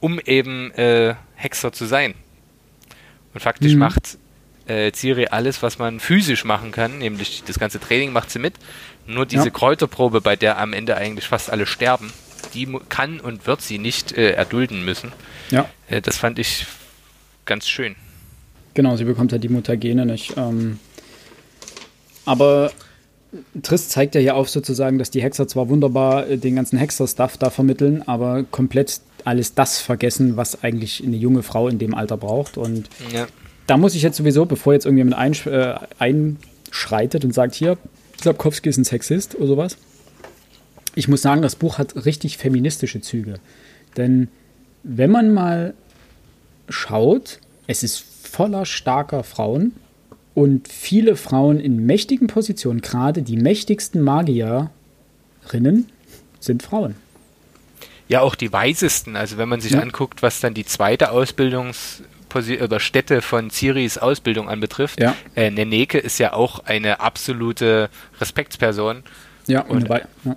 [0.00, 2.14] um eben äh, Hexer zu sein.
[3.32, 3.78] Und faktisch mhm.
[3.78, 4.18] macht
[4.66, 8.54] äh, Ciri alles, was man physisch machen kann, nämlich das ganze Training macht sie mit.
[9.06, 9.50] Nur diese ja.
[9.50, 12.12] Kräuterprobe, bei der am Ende eigentlich fast alle sterben,
[12.54, 15.12] die kann und wird sie nicht äh, erdulden müssen.
[15.50, 15.68] Ja.
[15.88, 16.66] Äh, das fand ich
[17.44, 17.96] ganz schön.
[18.74, 20.36] Genau, sie bekommt ja die Mutagene nicht.
[20.36, 20.78] Ähm,
[22.24, 22.72] aber
[23.62, 27.36] Triss zeigt ja hier auf sozusagen, dass die Hexer zwar wunderbar äh, den ganzen Hexer-Stuff
[27.38, 32.16] da vermitteln, aber komplett alles das vergessen, was eigentlich eine junge Frau in dem Alter
[32.16, 32.58] braucht.
[32.58, 33.26] Und ja.
[33.66, 37.78] da muss ich jetzt sowieso, bevor jetzt irgendjemand einsch äh, einschreitet und sagt, hier,
[38.22, 39.76] Sapkowski ist ein Sexist oder sowas,
[40.94, 43.34] ich muss sagen, das Buch hat richtig feministische Züge.
[43.96, 44.28] Denn
[44.82, 45.74] wenn man mal
[46.68, 49.72] schaut, es ist voller starker Frauen
[50.34, 54.70] und viele Frauen in mächtigen Positionen, gerade die mächtigsten Magierinnen
[56.40, 56.96] sind Frauen.
[58.08, 59.16] Ja, auch die weisesten.
[59.16, 59.80] Also wenn man sich ja.
[59.80, 62.02] anguckt, was dann die zweite Ausbildungs-
[62.62, 65.14] oder Stätte von Ciris Ausbildung anbetrifft, ja.
[65.36, 67.90] äh, Neneke ist ja auch eine absolute
[68.20, 69.02] Respektsperson.
[69.46, 70.36] Ja, und, und ja.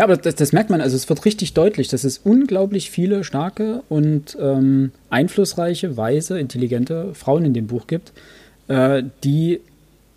[0.00, 3.22] Ja, aber das, das, merkt man, also es wird richtig deutlich, dass es unglaublich viele
[3.22, 8.14] starke und ähm, einflussreiche, weise, intelligente Frauen in dem Buch gibt,
[8.68, 9.60] äh, die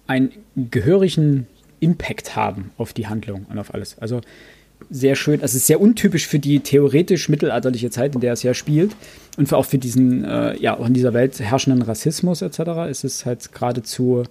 [0.08, 1.48] einen gehörigen
[1.82, 3.98] Impact haben auf die Handlung und auf alles.
[4.00, 4.22] Also
[4.90, 8.44] sehr schön, also es ist sehr untypisch für die theoretisch mittelalterliche Zeit, in der es
[8.44, 8.96] ja spielt
[9.36, 12.90] und für auch für diesen, äh, ja, auch in dieser Welt herrschenden Rassismus etc.
[12.90, 14.24] ist es halt geradezu,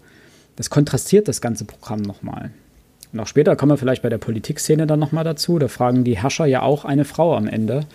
[0.57, 2.53] das kontrastiert das ganze Programm nochmal.
[3.17, 5.59] Auch später kommen wir vielleicht bei der Politikszene dann nochmal dazu.
[5.59, 7.87] Da fragen die Herrscher ja auch eine Frau am Ende,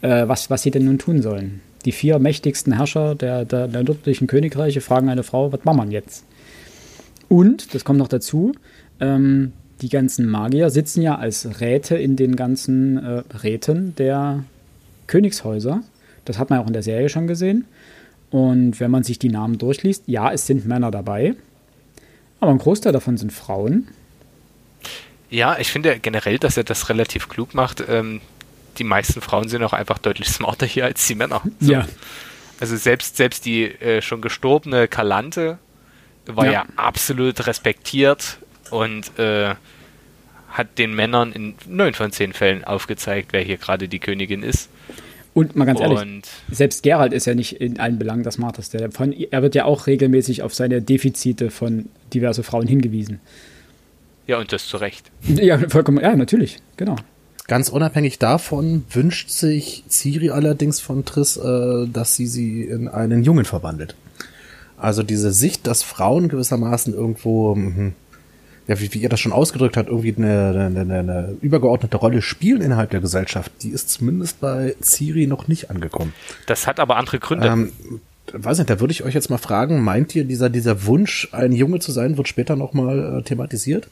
[0.00, 1.60] äh, was, was sie denn nun tun sollen.
[1.84, 6.24] Die vier mächtigsten Herrscher der, nördlichen Königreiche fragen eine Frau, was machen wir jetzt?
[7.28, 8.52] Und, das kommt noch dazu,
[9.00, 14.44] ähm, die ganzen Magier sitzen ja als Räte in den ganzen äh, Räten der
[15.08, 15.82] Königshäuser.
[16.24, 17.64] Das hat man auch in der Serie schon gesehen.
[18.30, 21.34] Und wenn man sich die Namen durchliest, ja, es sind Männer dabei,
[22.40, 23.88] aber ein Großteil davon sind Frauen.
[25.32, 27.82] Ja, ich finde generell, dass er das relativ klug macht.
[27.88, 28.20] Ähm,
[28.76, 31.40] die meisten Frauen sind auch einfach deutlich smarter hier als die Männer.
[31.58, 31.72] So.
[31.72, 31.86] Ja.
[32.60, 35.58] Also selbst, selbst die äh, schon gestorbene Kalante
[36.26, 36.52] war ja.
[36.52, 38.38] ja absolut respektiert
[38.70, 39.54] und äh,
[40.50, 44.68] hat den Männern in neun von zehn Fällen aufgezeigt, wer hier gerade die Königin ist.
[45.32, 48.90] Und mal ganz ehrlich, und selbst Gerald ist ja nicht in allen Belangen das Smarteste.
[48.92, 53.18] Von, er wird ja auch regelmäßig auf seine Defizite von diverse Frauen hingewiesen.
[54.32, 55.10] Ja, und das zu Recht.
[55.28, 56.96] Ja, vollkommen, ja, natürlich, genau.
[57.48, 63.24] Ganz unabhängig davon wünscht sich Ciri allerdings von Triss, äh, dass sie sie in einen
[63.24, 63.94] Jungen verwandelt.
[64.78, 67.92] Also diese Sicht, dass Frauen gewissermaßen irgendwo mh,
[68.68, 72.22] ja, wie, wie ihr das schon ausgedrückt habt, irgendwie eine, eine, eine, eine übergeordnete Rolle
[72.22, 76.14] spielen innerhalb der Gesellschaft, die ist zumindest bei Ciri noch nicht angekommen.
[76.46, 77.48] Das hat aber andere Gründe.
[77.48, 77.72] Ähm,
[78.32, 81.52] weiß nicht, da würde ich euch jetzt mal fragen, meint ihr, dieser, dieser Wunsch, ein
[81.52, 83.90] Junge zu sein, wird später nochmal äh, thematisiert?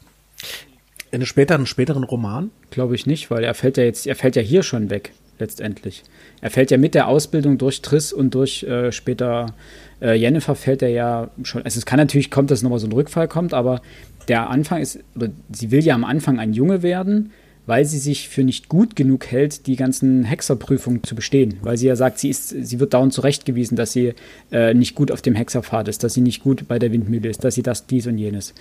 [1.11, 2.51] In einem späteren, späteren Roman?
[2.71, 6.05] Glaube ich nicht, weil er fällt ja jetzt, er fällt ja hier schon weg, letztendlich.
[6.41, 9.55] Er fällt ja mit der Ausbildung durch Triss und durch äh, später
[10.01, 11.63] äh, Jennifer fällt er ja schon.
[11.63, 13.83] Also es kann natürlich kommt, dass nochmal so ein Rückfall kommt, aber
[14.29, 17.33] der Anfang ist, oder sie will ja am Anfang ein Junge werden,
[17.67, 21.59] weil sie sich für nicht gut genug hält, die ganzen Hexerprüfungen zu bestehen.
[21.63, 24.15] Weil sie ja sagt, sie, ist, sie wird dauernd zurechtgewiesen, dass sie
[24.51, 27.45] äh, nicht gut auf dem Hexerpfad ist, dass sie nicht gut bei der Windmühle ist,
[27.45, 28.55] dass sie das, dies und jenes.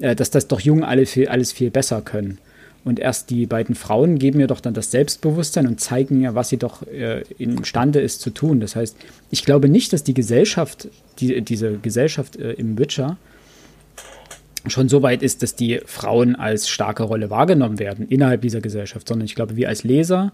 [0.00, 2.38] Äh, dass das doch Jungen alle viel, alles viel besser können.
[2.82, 6.48] Und erst die beiden Frauen geben ihr doch dann das Selbstbewusstsein und zeigen ihr, was
[6.48, 8.60] sie doch äh, imstande ist zu tun.
[8.60, 8.96] Das heißt,
[9.30, 10.88] ich glaube nicht, dass die Gesellschaft,
[11.18, 13.18] die, diese Gesellschaft äh, im Witcher,
[14.66, 19.08] schon so weit ist, dass die Frauen als starke Rolle wahrgenommen werden innerhalb dieser Gesellschaft,
[19.08, 20.32] sondern ich glaube, wir als Leser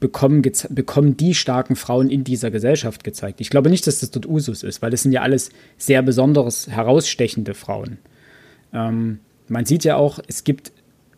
[0.00, 3.40] bekommen, bekommen die starken Frauen in dieser Gesellschaft gezeigt.
[3.40, 6.68] Ich glaube nicht, dass das dort Usus ist, weil das sind ja alles sehr besonderes,
[6.68, 7.98] herausstechende Frauen.
[8.72, 10.72] Ähm, man sieht ja auch, es gibt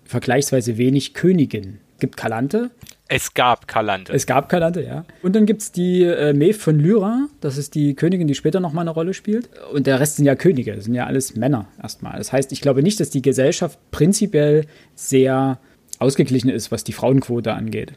[0.05, 1.81] vergleichsweise wenig Königinnen.
[1.95, 2.71] Es gibt Kalante,
[3.09, 4.13] es gab Kalante.
[4.13, 5.05] Es gab Kalante, ja.
[5.23, 7.29] Und dann gibt es die äh, Maeve von Lyra.
[7.41, 9.51] Das ist die Königin, die später nochmal eine Rolle spielt.
[9.73, 10.75] Und der Rest sind ja Könige.
[10.75, 12.17] Das sind ja alles Männer erstmal.
[12.17, 15.59] Das heißt, ich glaube nicht, dass die Gesellschaft prinzipiell sehr
[15.99, 17.93] ausgeglichen ist, was die Frauenquote angeht.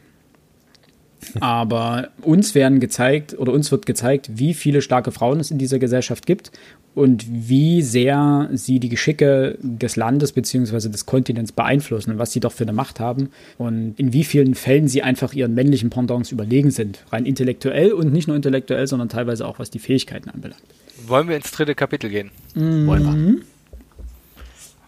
[1.40, 5.78] Aber uns werden gezeigt oder uns wird gezeigt, wie viele starke Frauen es in dieser
[5.78, 6.52] Gesellschaft gibt
[6.98, 10.88] und wie sehr sie die Geschicke des Landes bzw.
[10.88, 14.54] des Kontinents beeinflussen und was sie doch für eine Macht haben und in wie vielen
[14.54, 17.04] Fällen sie einfach ihren männlichen Pendants überlegen sind.
[17.10, 20.62] Rein intellektuell und nicht nur intellektuell, sondern teilweise auch was die Fähigkeiten anbelangt.
[21.06, 22.30] Wollen wir ins dritte Kapitel gehen?
[22.54, 22.86] Mhm.
[22.86, 23.42] Wollen wir.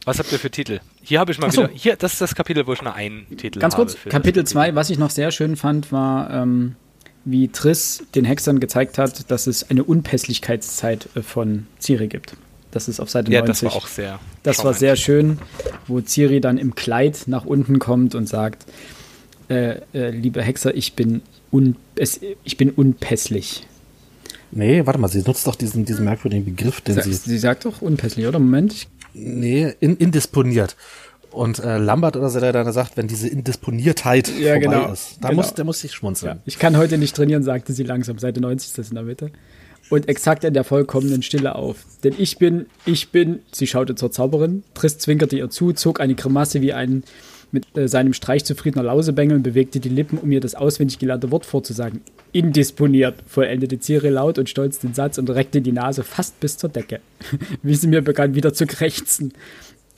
[0.05, 0.81] Was habt ihr für Titel?
[1.03, 1.63] Hier habe ich mal so.
[1.63, 1.73] wieder.
[1.75, 3.85] Hier, das ist das Kapitel, wo ich nur einen Titel Ganz habe.
[3.85, 6.75] Ganz kurz, Kapitel 2, was ich noch sehr schön fand, war, ähm,
[7.31, 12.37] wie Triss den Hexern gezeigt hat, dass es eine Unpässlichkeitszeit äh, von Ciri gibt.
[12.71, 13.69] Das ist auf Seite ja, 90.
[13.69, 14.21] das war auch sehr.
[14.43, 15.39] Das war sehr schön,
[15.89, 18.65] wo Ciri dann im Kleid nach unten kommt und sagt:
[19.49, 23.67] äh, äh, Liebe Hexer, ich bin, un es, ich bin unpässlich.
[24.53, 27.13] Nee, warte mal, sie nutzt doch diesen, diesen merkwürdigen Begriff, den Sa sie.
[27.13, 28.39] Sie sagt doch unpässlich, oder?
[28.39, 28.89] Moment.
[29.15, 30.77] Nee, in, indisponiert.
[31.33, 35.19] Und äh, Lambert oder so, der dann sagt, wenn diese Indisponiertheit ja, vorbei genau, ist,
[35.21, 35.43] da genau.
[35.43, 36.37] muss, der muss sich schmunzeln.
[36.37, 39.05] Ja, ich kann heute nicht trainieren, sagte sie langsam, Seite 90 ist das in der
[39.05, 39.31] Mitte.
[39.91, 41.79] Und exakt in der vollkommenen Stille auf.
[42.05, 46.15] Denn ich bin, ich bin, sie schaute zur Zauberin, Triss zwinkerte ihr zu, zog eine
[46.15, 47.03] Grimasse wie ein
[47.53, 51.31] mit äh, seinem Streich zufriedener Lausebengel und bewegte die Lippen, um ihr das auswendig gelernte
[51.31, 52.01] Wort vorzusagen.
[52.33, 56.71] Indisponiert, vollendete Ciri laut und stolz den Satz und reckte die Nase fast bis zur
[56.71, 57.01] Decke,
[57.63, 59.33] wie sie mir begann wieder zu krächzen.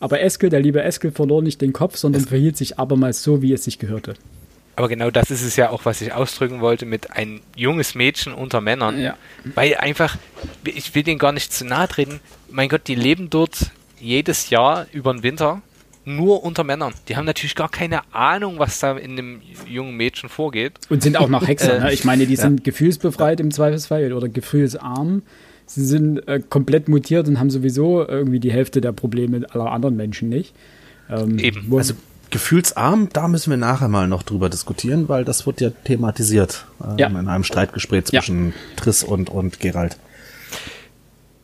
[0.03, 3.41] Aber Eskel, der liebe Eskel, verlor nicht den Kopf, sondern es verhielt sich abermals so,
[3.41, 4.15] wie es sich gehörte.
[4.75, 8.35] Aber genau das ist es ja auch, was ich ausdrücken wollte mit ein junges Mädchen
[8.35, 9.01] unter Männern.
[9.01, 9.17] Ja.
[9.55, 10.17] Weil einfach,
[10.65, 12.19] ich will denen gar nicht zu nahe treten.
[12.51, 15.63] Mein Gott, die leben dort jedes Jahr über den Winter
[16.05, 16.93] nur unter Männern.
[17.07, 20.73] Die haben natürlich gar keine Ahnung, was da in dem jungen Mädchen vorgeht.
[20.89, 21.79] Und sind auch noch Hexer.
[21.79, 21.93] ne?
[21.93, 22.65] Ich meine, die sind ja.
[22.65, 25.23] gefühlsbefreit im Zweifelsfall oder gefühlsarm
[25.67, 29.97] sie sind äh, komplett mutiert und haben sowieso irgendwie die Hälfte der Probleme aller anderen
[29.97, 30.55] Menschen nicht.
[31.09, 31.73] Ähm, Eben.
[31.77, 31.95] Also
[32.31, 37.01] gefühlsarm, da müssen wir nachher mal noch drüber diskutieren, weil das wird ja thematisiert äh,
[37.01, 37.07] ja.
[37.09, 38.53] in einem Streitgespräch zwischen ja.
[38.77, 39.99] Triss und, und Gerald.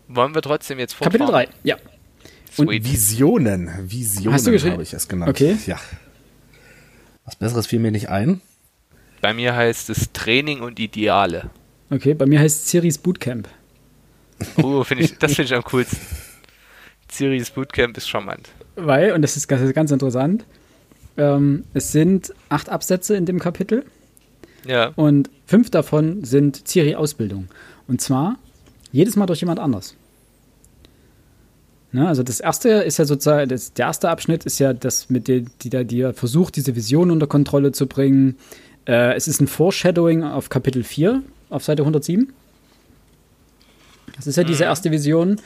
[0.09, 1.27] Wollen wir trotzdem jetzt fortfahren?
[1.27, 1.77] Kapitel 3, ja.
[2.57, 5.31] Und Visionen, Visionen habe ich es genannt.
[5.31, 5.57] Okay.
[5.66, 5.79] Ja.
[7.25, 8.41] Was Besseres fiel mir nicht ein.
[9.21, 11.51] Bei mir heißt es Training und Ideale.
[11.91, 13.49] Okay, bei mir heißt es Ciris Bootcamp.
[14.62, 15.99] Oh, find ich, das finde ich am coolsten.
[17.09, 18.51] Ciris Bootcamp ist charmant.
[18.76, 20.45] Weil, und das ist, das ist ganz interessant,
[21.16, 23.84] ähm, es sind acht Absätze in dem Kapitel.
[24.66, 24.93] Ja.
[24.97, 27.49] Und fünf davon sind Ciri-Ausbildung.
[27.86, 28.36] Und zwar
[28.93, 29.97] jedes Mal durch jemand anders.
[31.91, 35.26] Ne, also das erste ist ja sozusagen, das, der erste Abschnitt ist ja das mit
[35.26, 38.36] der, die da, die versucht, diese Vision unter Kontrolle zu bringen.
[38.86, 42.32] Äh, es ist ein Foreshadowing auf Kapitel 4 auf Seite 107.
[44.19, 44.69] Das ist ja diese Mhm.
[44.69, 45.41] erste Vision.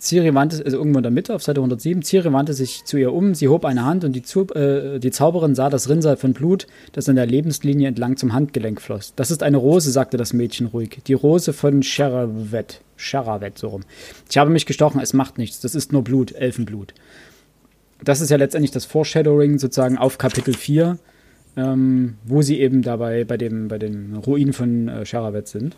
[0.00, 3.12] Ciri wandte, also irgendwo in der Mitte auf Seite 107, Ciri wandte sich zu ihr
[3.12, 6.34] um, sie hob eine Hand und die, Zu äh, die Zauberin sah das Rinnsal von
[6.34, 9.12] Blut, das an der Lebenslinie entlang zum Handgelenk floss.
[9.16, 11.00] Das ist eine Rose, sagte das Mädchen ruhig.
[11.06, 12.80] Die Rose von Sheravet.
[12.96, 13.82] Sheravet, so rum.
[14.30, 15.60] Ich habe mich gestochen, es macht nichts.
[15.60, 16.94] Das ist nur Blut, Elfenblut.
[18.04, 20.96] Das ist ja letztendlich das Foreshadowing sozusagen auf Kapitel 4,
[21.56, 25.76] ähm, wo sie eben dabei bei, dem, bei den Ruinen von äh, Sheravet sind.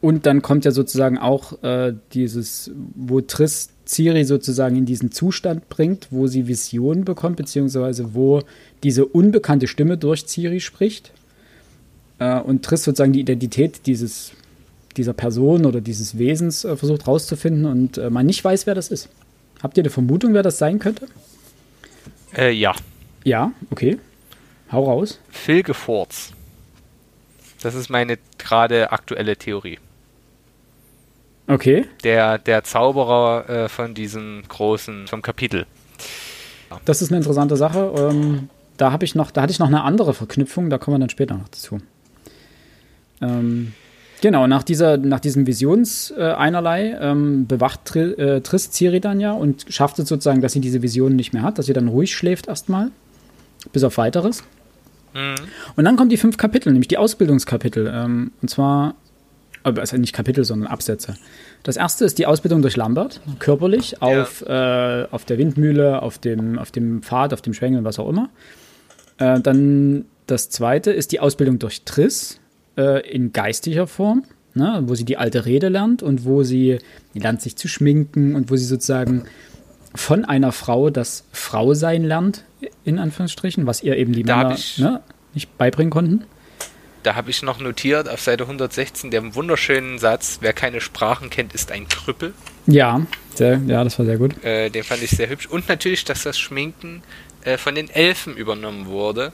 [0.00, 5.68] Und dann kommt ja sozusagen auch äh, dieses, wo Triss Ciri sozusagen in diesen Zustand
[5.68, 8.42] bringt, wo sie Visionen bekommt, beziehungsweise wo
[8.82, 11.12] diese unbekannte Stimme durch Ciri spricht.
[12.18, 14.32] Äh, und Triss sozusagen die Identität dieses,
[14.96, 18.88] dieser Person oder dieses Wesens äh, versucht rauszufinden und äh, man nicht weiß, wer das
[18.88, 19.08] ist.
[19.62, 21.06] Habt ihr eine Vermutung, wer das sein könnte?
[22.36, 22.74] Äh, ja.
[23.24, 23.98] Ja, okay.
[24.70, 25.20] Hau raus.
[25.30, 26.32] Phil Geforts.
[27.62, 29.78] Das ist meine gerade aktuelle Theorie.
[31.48, 31.86] Okay.
[32.02, 35.66] Der, der Zauberer äh, von diesem großen, vom Kapitel.
[36.84, 37.92] Das ist eine interessante Sache.
[37.96, 41.00] Ähm, da habe ich noch, da hatte ich noch eine andere Verknüpfung, da kommen wir
[41.00, 41.78] dann später noch dazu.
[43.22, 43.72] Ähm,
[44.20, 49.32] genau, nach, dieser, nach diesem Visionseinerlei äh, ähm, bewacht Tri äh, Triss Ciri dann ja
[49.32, 52.14] und schafft es sozusagen, dass sie diese Visionen nicht mehr hat, dass sie dann ruhig
[52.14, 52.90] schläft erstmal,
[53.72, 54.42] bis auf weiteres.
[55.14, 55.36] Mhm.
[55.76, 57.90] Und dann kommen die fünf Kapitel, nämlich die Ausbildungskapitel.
[57.94, 58.94] Ähm, und zwar,
[59.66, 61.16] also nicht Kapitel, sondern Absätze.
[61.62, 66.58] Das erste ist die Ausbildung durch Lambert, körperlich, auf, äh, auf der Windmühle, auf dem,
[66.58, 68.30] auf dem Pfad, auf dem Schwengel, was auch immer.
[69.18, 72.40] Äh, dann das zweite ist die Ausbildung durch Triss
[72.76, 76.78] äh, in geistiger Form, ne, wo sie die alte Rede lernt und wo sie
[77.14, 79.24] lernt sich zu schminken und wo sie sozusagen
[79.94, 82.44] von einer Frau das Frausein lernt,
[82.84, 85.00] in Anführungsstrichen, was ihr eben die Da Männer ne,
[85.34, 86.24] nicht beibringen konnten.
[87.06, 91.54] Da habe ich noch notiert auf Seite 116 den wunderschönen Satz, wer keine Sprachen kennt,
[91.54, 92.34] ist ein Krüppel.
[92.66, 93.00] Ja,
[93.32, 94.42] sehr, ja, das war sehr gut.
[94.42, 95.46] Äh, den fand ich sehr hübsch.
[95.46, 97.04] Und natürlich, dass das Schminken
[97.44, 99.30] äh, von den Elfen übernommen wurde,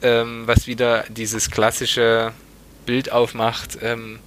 [0.00, 2.30] ähm, was wieder dieses klassische
[2.86, 3.78] Bild aufmacht.
[3.82, 4.20] Ähm,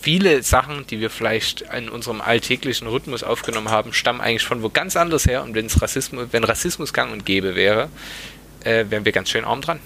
[0.00, 4.68] viele Sachen, die wir vielleicht in unserem alltäglichen Rhythmus aufgenommen haben, stammen eigentlich von wo
[4.68, 5.42] ganz anders her.
[5.42, 7.88] Und Rassismus, wenn Rassismus gang und gäbe wäre,
[8.62, 9.80] äh, wären wir ganz schön arm dran.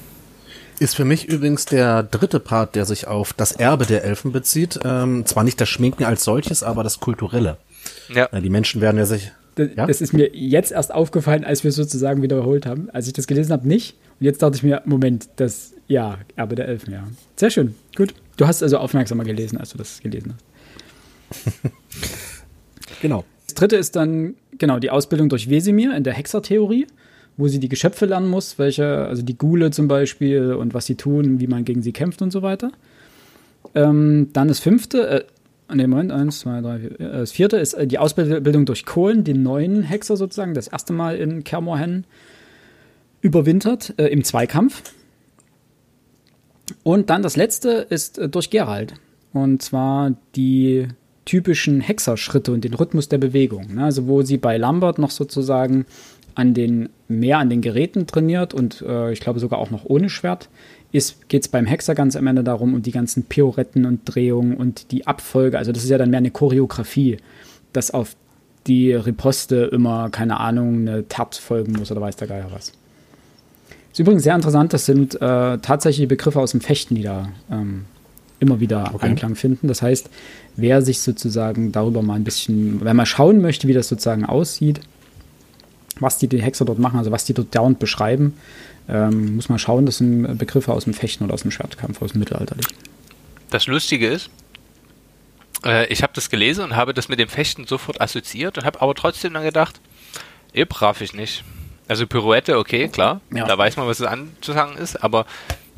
[0.81, 4.79] Ist für mich übrigens der dritte Part, der sich auf das Erbe der Elfen bezieht.
[4.85, 7.57] Ähm, zwar nicht das Schminken als solches, aber das Kulturelle.
[8.15, 8.27] Ja.
[8.27, 9.33] Äh, Die Menschen werden ja sich.
[9.57, 9.87] Das, Ja?
[9.87, 12.91] das ist mir jetzt erst aufgefallen, als wir es sozusagen wiederholt haben.
[12.91, 13.97] Als ich das gelesen habe, nicht.
[14.21, 17.05] Und jetzt dachte ich mir, Moment, das, ja, Erbe der Elfen, ja.
[17.37, 18.15] Sehr schön, gut.
[18.37, 20.45] Du hast also aufmerksamer gelesen, als du das gelesen hast.
[23.01, 23.25] Genau.
[23.47, 26.87] Das dritte ist dann, genau, die Ausbildung durch Wesemir in der Hexertheorie,
[27.39, 30.97] wo sie die Geschöpfe lernen muss, welche, also die Ghule zum Beispiel und was sie
[30.97, 32.73] tun, wie man gegen sie kämpft und so weiter.
[33.75, 35.25] Ähm, dann das fünfte,
[35.71, 38.85] äh, ne, Moment, eins, zwei, drei, vier, äh, das vierte ist äh, die Ausbildung durch
[38.85, 42.05] Kohlen, den neuen Hexer sozusagen, das erste Mal in Kermorhen
[43.21, 44.83] überwintert, äh, im Zweikampf.
[46.83, 48.95] Und dann das letzte ist äh, durch Gerald.
[49.33, 50.89] Und zwar die
[51.25, 53.75] typischen Hexerschritte und den Rhythmus der Bewegung.
[53.75, 53.85] Ne?
[53.85, 55.85] Also wo sie bei Lambert noch sozusagen
[56.39, 60.09] an den mehr an den Geräten trainiert und äh, ich glaube sogar auch noch ohne
[60.09, 60.49] Schwert,
[60.93, 64.93] geht es beim Hexer ganz am Ende darum, um die ganzen Pirouetten und Drehungen und
[64.93, 65.59] die Abfolge.
[65.59, 67.17] Also das ist ja dann mehr eine Choreografie,
[67.73, 68.15] dass auf
[68.69, 72.73] die Riposte immer, keine Ahnung, eine Tat folgen muss oder weiß der Geier was.
[73.93, 77.87] Ist übrigens sehr interessant, das sind äh, tatsächlich Begriffe aus dem Fechten, die da ähm,
[78.39, 79.07] immer wieder Okay.
[79.07, 79.67] Anklang finden.
[79.67, 80.09] Das heißt,
[80.55, 84.81] wer sich sozusagen darüber mal ein bisschen, wer mal schauen möchte, wie das sozusagen aussieht,
[86.01, 88.37] was die, die Hexer dort machen, also was die dort dauernd beschreiben,
[88.89, 92.13] ähm, muss man schauen, das sind Begriffe aus dem Fechten oder aus dem Schwertkampf, aus
[92.13, 92.73] dem Mittelalterlichen.
[93.51, 94.31] Das Lustige ist,
[95.65, 98.81] äh, ich habe das gelesen und habe das mit dem Fechten sofort assoziiert und habe
[98.81, 99.81] aber trotzdem dann gedacht,
[100.53, 101.45] eh, brav ich nicht.
[101.89, 103.47] Also Pirouette, okay, klar, Ja.
[103.47, 105.27] da weiß man, was es anzusagen ist, aber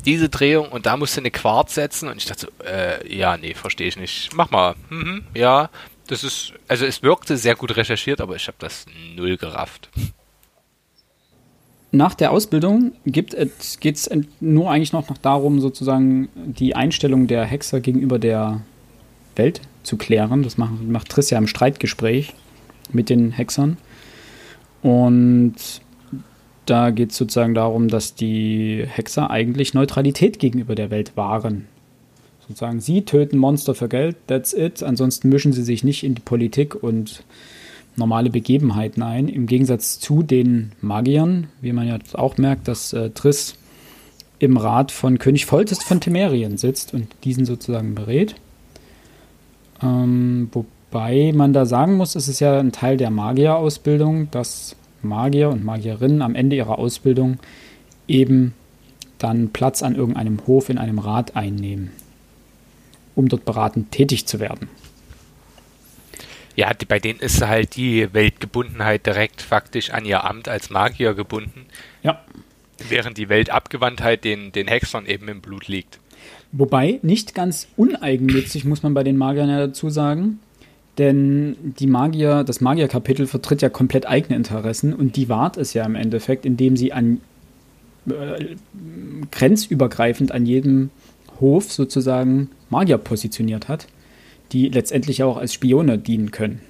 [0.05, 3.37] diese Drehung und da musst du eine Quarz setzen und ich dachte so, äh, ja,
[3.37, 4.29] nee, verstehe ich nicht.
[4.33, 4.75] Mach mal.
[4.89, 5.69] Mhm, ja,
[6.07, 9.89] das ist, also es wirkte sehr gut recherchiert, aber ich habe das null gerafft.
[11.93, 14.09] Nach der Ausbildung geht es
[14.39, 18.61] nur eigentlich noch, noch darum, sozusagen die Einstellung der Hexer gegenüber der
[19.35, 20.43] Welt zu klären.
[20.43, 22.33] Das macht, macht Triss ja im Streitgespräch
[22.93, 23.77] mit den Hexern.
[24.81, 25.55] Und
[26.65, 31.67] da geht es sozusagen darum, dass die Hexer eigentlich Neutralität gegenüber der Welt wahren.
[32.51, 34.83] Sozusagen, sie töten Monster für Geld, that's it.
[34.83, 37.23] Ansonsten mischen sie sich nicht in die Politik und
[37.95, 39.29] normale Begebenheiten ein.
[39.29, 43.55] Im Gegensatz zu den Magiern, wie man jetzt auch merkt, dass äh, Triss
[44.39, 48.35] im Rat von König Foltest von Temerien sitzt und diesen sozusagen berät.
[49.81, 55.49] Ähm, wobei man da sagen muss, es ist ja ein Teil der Magierausbildung, dass Magier
[55.49, 57.39] und Magierinnen am Ende ihrer Ausbildung
[58.09, 58.53] eben
[59.19, 61.91] dann Platz an irgendeinem Hof in einem Rat einnehmen,
[63.15, 64.69] um dort beratend tätig zu werden.
[66.55, 71.13] Ja, die, bei denen ist halt die Weltgebundenheit direkt faktisch an ihr Amt als Magier
[71.13, 71.65] gebunden.
[72.03, 72.21] Ja.
[72.89, 75.99] Während die Weltabgewandtheit den, den Hexern eben im Blut liegt.
[76.51, 80.39] Wobei nicht ganz uneigennützig, muss man bei den Magiern ja dazu sagen.
[80.97, 85.85] Denn die Magier, das Magierkapitel vertritt ja komplett eigene Interessen und die wahrt es ja
[85.85, 87.21] im Endeffekt, indem sie an
[88.09, 88.55] äh,
[89.31, 90.89] grenzübergreifend an jedem
[91.41, 93.87] Hof sozusagen Magier positioniert hat,
[94.51, 96.61] die letztendlich auch als Spione dienen können.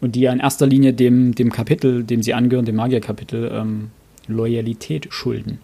[0.00, 3.90] Und die ja in erster Linie dem, dem Kapitel, dem sie angehören, dem Magierkapitel, ähm,
[4.26, 5.58] Loyalität schulden.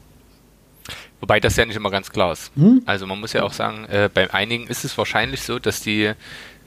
[1.21, 2.53] Wobei das ja nicht immer ganz klar ist.
[2.57, 2.83] Hm?
[2.85, 6.13] Also man muss ja auch sagen, äh, bei einigen ist es wahrscheinlich so, dass die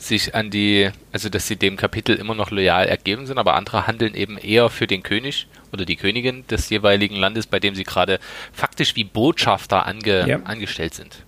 [0.01, 3.85] sich an die, also dass sie dem Kapitel immer noch loyal ergeben sind, aber andere
[3.85, 7.83] handeln eben eher für den König oder die Königin des jeweiligen Landes, bei dem sie
[7.83, 8.19] gerade
[8.53, 10.39] faktisch wie Botschafter ange, ja.
[10.43, 11.25] angestellt sind.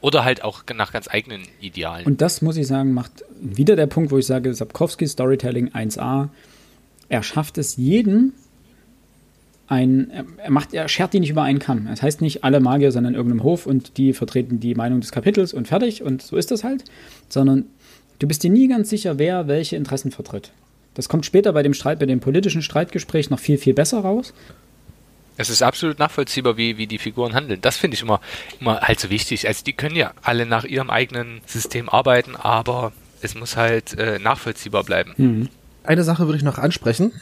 [0.00, 2.06] Oder halt auch nach ganz eigenen Idealen.
[2.06, 6.28] Und das, muss ich sagen, macht wieder der Punkt, wo ich sage, Sapkowski Storytelling 1a,
[7.08, 8.32] er schafft es jeden
[9.70, 11.86] ein, er macht, er schert die nicht über einen Kamm.
[11.88, 15.12] Das heißt nicht alle Magier sind an irgendeinem Hof und die vertreten die Meinung des
[15.12, 16.84] Kapitels und fertig und so ist das halt,
[17.28, 17.66] sondern
[18.18, 20.50] du bist dir nie ganz sicher, wer welche Interessen vertritt.
[20.94, 24.34] Das kommt später bei dem Streit, bei dem politischen Streitgespräch noch viel, viel besser raus.
[25.36, 27.60] Es ist absolut nachvollziehbar, wie, wie die Figuren handeln.
[27.60, 28.20] Das finde ich immer,
[28.60, 29.46] immer halt so wichtig.
[29.46, 32.92] Also die können ja alle nach ihrem eigenen System arbeiten, aber
[33.22, 35.14] es muss halt äh, nachvollziehbar bleiben.
[35.16, 35.48] Mhm.
[35.84, 37.12] Eine Sache würde ich noch ansprechen.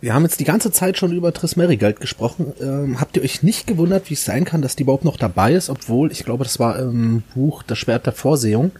[0.00, 2.54] Wir haben jetzt die ganze Zeit schon über Triss Merigold gesprochen.
[2.60, 5.52] Ähm, habt ihr euch nicht gewundert, wie es sein kann, dass die überhaupt noch dabei
[5.52, 8.72] ist, obwohl, ich glaube, das war im Buch Das Schwert der Vorsehung,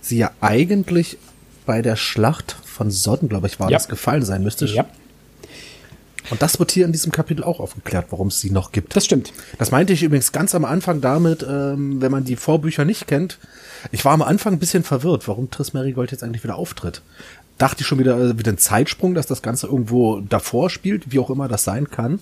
[0.00, 1.16] sie ja eigentlich
[1.64, 3.78] bei der Schlacht von Sodden, glaube ich, war ja.
[3.78, 4.66] das gefallen sein müsste.
[4.66, 4.84] Ja.
[6.30, 8.94] Und das wird hier in diesem Kapitel auch aufgeklärt, warum es sie noch gibt.
[8.94, 9.32] Das stimmt.
[9.58, 13.38] Das meinte ich übrigens ganz am Anfang damit, ähm, wenn man die Vorbücher nicht kennt.
[13.90, 17.02] Ich war am Anfang ein bisschen verwirrt, warum Triss Merigold jetzt eigentlich wieder auftritt
[17.62, 21.20] dachte ich schon wieder, äh, wieder ein Zeitsprung, dass das Ganze irgendwo davor spielt, wie
[21.20, 22.18] auch immer das sein kann.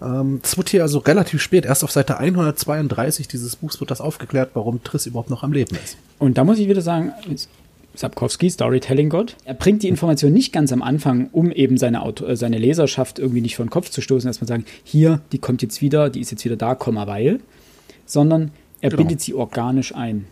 [0.00, 4.00] Ähm, das wird hier also relativ spät, erst auf Seite 132 dieses Buchs wird das
[4.00, 5.96] aufgeklärt, warum Triss überhaupt noch am Leben ist.
[6.18, 7.12] Und da muss ich wieder sagen,
[7.94, 12.26] Sapkowski, Storytelling Gott, er bringt die Information nicht ganz am Anfang, um eben seine, Auto,
[12.26, 15.38] äh, seine Leserschaft irgendwie nicht vor den Kopf zu stoßen, dass man sagen, hier, die
[15.38, 17.40] kommt jetzt wieder, die ist jetzt wieder da, Komma, weil,
[18.06, 19.02] sondern er genau.
[19.02, 20.26] bindet sie organisch ein.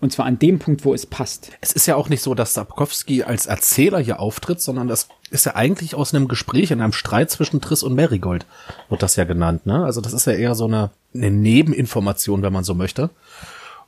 [0.00, 1.50] Und zwar an dem Punkt, wo es passt.
[1.60, 5.46] Es ist ja auch nicht so, dass Sapkowski als Erzähler hier auftritt, sondern das ist
[5.46, 8.46] ja eigentlich aus einem Gespräch, in einem Streit zwischen Triss und Marigold,
[8.88, 9.66] wird das ja genannt.
[9.66, 9.84] Ne?
[9.84, 13.10] Also das ist ja eher so eine, eine Nebeninformation, wenn man so möchte.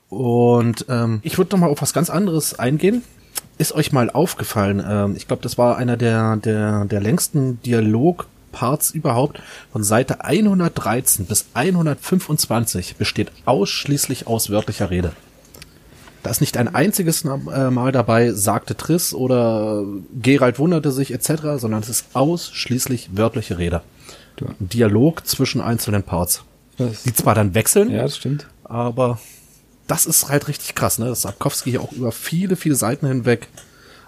[0.09, 3.03] Und ähm, ich würde noch mal auf was ganz anderes eingehen.
[3.59, 8.91] Ist euch mal aufgefallen, ähm, ich glaube, das war einer der, der, der längsten Dialogparts
[8.91, 9.41] überhaupt.
[9.70, 15.12] Von Seite 113 bis 125 besteht ausschließlich aus wörtlicher Rede.
[16.23, 19.85] Da ist nicht ein einziges äh, Mal dabei, sagte Triss oder
[20.21, 23.83] Gerald wunderte sich etc., sondern es ist ausschließlich wörtliche Rede.
[24.41, 26.45] Ein Dialog zwischen einzelnen Parts.
[26.79, 28.47] Das die zwar dann wechseln, ja, das stimmt.
[28.65, 29.19] aber
[29.87, 31.07] das ist halt richtig krass, ne?
[31.07, 33.49] dass Sapkowski hier auch über viele, viele Seiten hinweg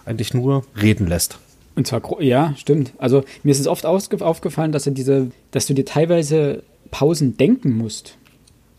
[0.05, 1.39] eigentlich nur reden lässt.
[1.75, 2.93] Und zwar, ja, stimmt.
[2.99, 7.73] Also mir ist es oft aufgefallen, dass er diese, dass du dir teilweise Pausen denken
[7.73, 8.17] musst.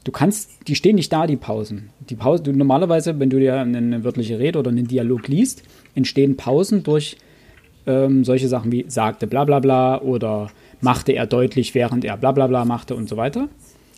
[0.03, 1.89] Du kannst, die stehen nicht da, die Pausen.
[2.13, 5.63] Die Pause, du, normalerweise, wenn du dir eine, wörtliche Rede oder einen Dialog liest,
[5.95, 7.17] entstehen Pausen durch
[7.87, 12.31] ähm, solche Sachen wie sagte bla bla bla oder machte er deutlich, während er bla
[12.31, 13.49] bla bla machte und so weiter.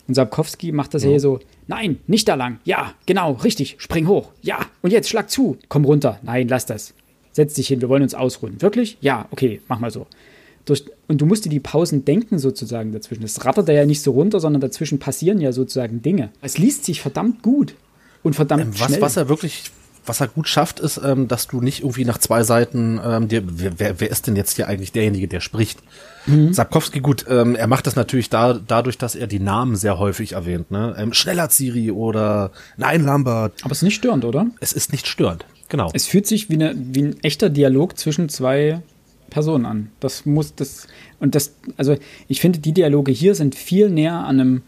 [0.07, 1.09] Und Sapkowski macht das ja.
[1.09, 5.29] hier so, nein, nicht da lang, ja, genau, richtig, spring hoch, ja, und jetzt schlag
[5.29, 6.93] zu, komm runter, nein, lass das,
[7.33, 8.61] setz dich hin, wir wollen uns ausruhen.
[8.61, 8.97] Wirklich?
[9.01, 10.07] Ja, okay, mach mal so.
[10.63, 13.23] Durch, und du musst dir die Pausen denken sozusagen dazwischen.
[13.23, 16.29] Das rattert ja nicht so runter, sondern dazwischen passieren ja sozusagen Dinge.
[16.41, 17.75] Es liest sich verdammt gut
[18.25, 19.01] und verdammt ähm, was, schnell.
[19.01, 19.71] Was er wirklich,
[20.05, 23.43] was er gut schafft, ist, ähm, dass du nicht irgendwie nach zwei Seiten, ähm, dir,
[23.45, 25.79] wer, wer ist denn jetzt hier eigentlich derjenige, der spricht?
[26.25, 26.51] Mhm.
[26.51, 30.33] Sapkowski, gut, ähm, er macht das natürlich da, dadurch, dass er die Namen sehr häufig
[30.33, 30.71] erwähnt.
[30.71, 30.95] Ne?
[30.97, 33.53] Ähm, Schneller Ziri oder Nein Lambert.
[33.61, 34.47] Aber es ist nicht störend, oder?
[34.59, 35.45] Es ist nicht störend.
[35.69, 35.91] Genau.
[35.93, 38.81] Es fühlt sich wie, eine, wie ein echter Dialog zwischen zwei
[39.29, 39.91] Personen an.
[39.99, 40.87] Das muss das
[41.19, 41.97] und das also
[42.27, 44.61] ich finde die Dialoge hier sind viel näher an einem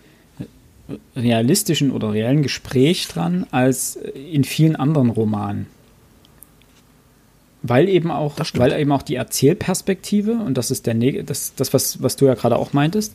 [1.15, 5.67] realistischen oder reellen Gespräch dran als in vielen anderen Romanen.
[7.63, 10.93] Weil eben auch, weil eben auch die Erzählperspektive, und das ist der
[11.23, 13.13] das, das was, was du ja gerade auch meintest,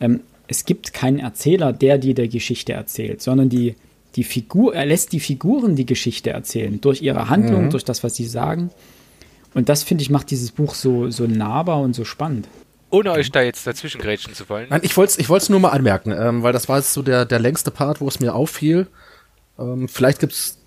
[0.00, 3.76] ähm, es gibt keinen Erzähler, der dir die Geschichte erzählt, sondern die,
[4.16, 7.70] die Figur, er lässt die Figuren die Geschichte erzählen, durch ihre Handlung, mhm.
[7.70, 8.70] durch das, was sie sagen.
[9.54, 12.48] Und das, finde ich, macht dieses Buch so, so nahbar und so spannend.
[12.90, 14.66] Ohne euch da jetzt dazwischen grätschen zu wollen.
[14.70, 17.02] Nein, ich wollte es ich wollt's nur mal anmerken, ähm, weil das war jetzt so
[17.02, 18.88] der, der längste Part, wo es mir auffiel.
[19.58, 20.58] Ähm, vielleicht gibt's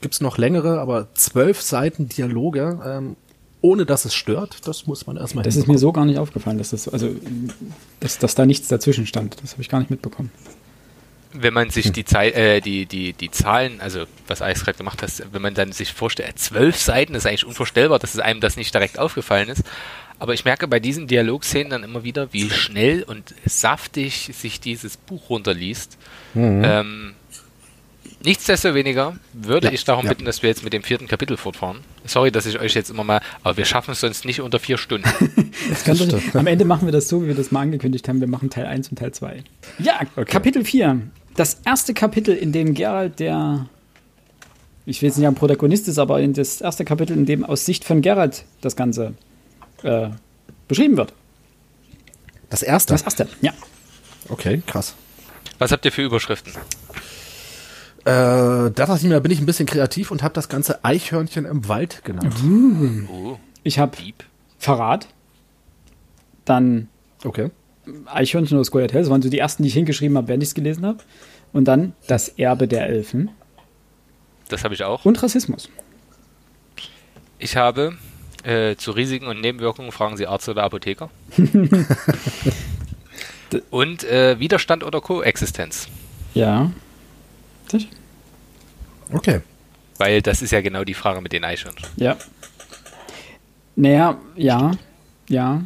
[0.00, 3.16] gibt's noch längere, aber zwölf Seiten Dialoge, ähm,
[3.60, 6.58] ohne dass es stört, das muss man erstmal Das ist mir so gar nicht aufgefallen,
[6.58, 7.14] dass, das, also,
[8.00, 9.36] dass, dass da nichts dazwischen stand.
[9.42, 10.30] Das habe ich gar nicht mitbekommen.
[11.32, 15.02] Wenn man sich die, Zei äh, die, die, die Zahlen, also was Alex gerade gemacht
[15.02, 18.56] hat, wenn man dann sich vorstellt, zwölf Seiten, ist eigentlich unvorstellbar, dass es einem das
[18.56, 19.62] nicht direkt aufgefallen ist.
[20.20, 24.98] Aber ich merke bei diesen Dialogszenen dann immer wieder, wie schnell und saftig sich dieses
[24.98, 25.96] Buch runterliest.
[26.34, 26.62] Mhm.
[26.62, 27.14] Ähm,
[28.22, 30.10] nichtsdestoweniger würde ja, ich darum ja.
[30.10, 31.78] bitten, dass wir jetzt mit dem vierten Kapitel fortfahren.
[32.04, 34.76] Sorry, dass ich euch jetzt immer mal, aber wir schaffen es sonst nicht unter vier
[34.76, 35.08] Stunden.
[35.86, 38.20] doch, am Ende machen wir das so, wie wir das mal angekündigt haben.
[38.20, 39.42] Wir machen Teil 1 und Teil 2.
[39.78, 40.26] Ja, okay.
[40.26, 41.00] Kapitel 4.
[41.34, 43.70] Das erste Kapitel, in dem Gerald der
[44.86, 47.64] ich will jetzt nicht sagen Protagonist ist, aber in das erste Kapitel, in dem aus
[47.64, 49.14] Sicht von Gerald das Ganze
[49.82, 50.10] äh,
[50.68, 51.12] beschrieben wird.
[52.48, 52.94] Das erste?
[52.94, 53.52] Das erste, ja.
[54.28, 54.94] Okay, krass.
[55.58, 56.52] Was habt ihr für Überschriften?
[58.04, 61.44] Äh, da dachte ich mir, bin ich ein bisschen kreativ und habe das ganze Eichhörnchen
[61.44, 62.42] im Wald genannt.
[62.42, 63.08] Mhm.
[63.12, 63.96] Oh, ich habe
[64.58, 65.08] Verrat,
[66.44, 66.88] dann
[67.24, 67.50] okay.
[68.06, 70.54] Eichhörnchen aus Goya Das waren so die ersten, die ich hingeschrieben habe, während ich es
[70.54, 70.98] gelesen habe.
[71.52, 73.30] Und dann das Erbe der Elfen.
[74.48, 75.04] Das habe ich auch.
[75.04, 75.68] Und Rassismus.
[77.38, 77.96] Ich habe
[78.44, 81.10] äh, zu Risiken und Nebenwirkungen fragen Sie Arzt oder Apotheker.
[83.70, 85.88] und äh, Widerstand oder Koexistenz.
[86.34, 86.70] Ja.
[89.12, 89.40] Okay.
[89.98, 91.88] Weil das ist ja genau die Frage mit den Eichhörnchen.
[91.96, 92.16] Ja.
[93.76, 94.72] Naja, ja.
[95.28, 95.64] Ja.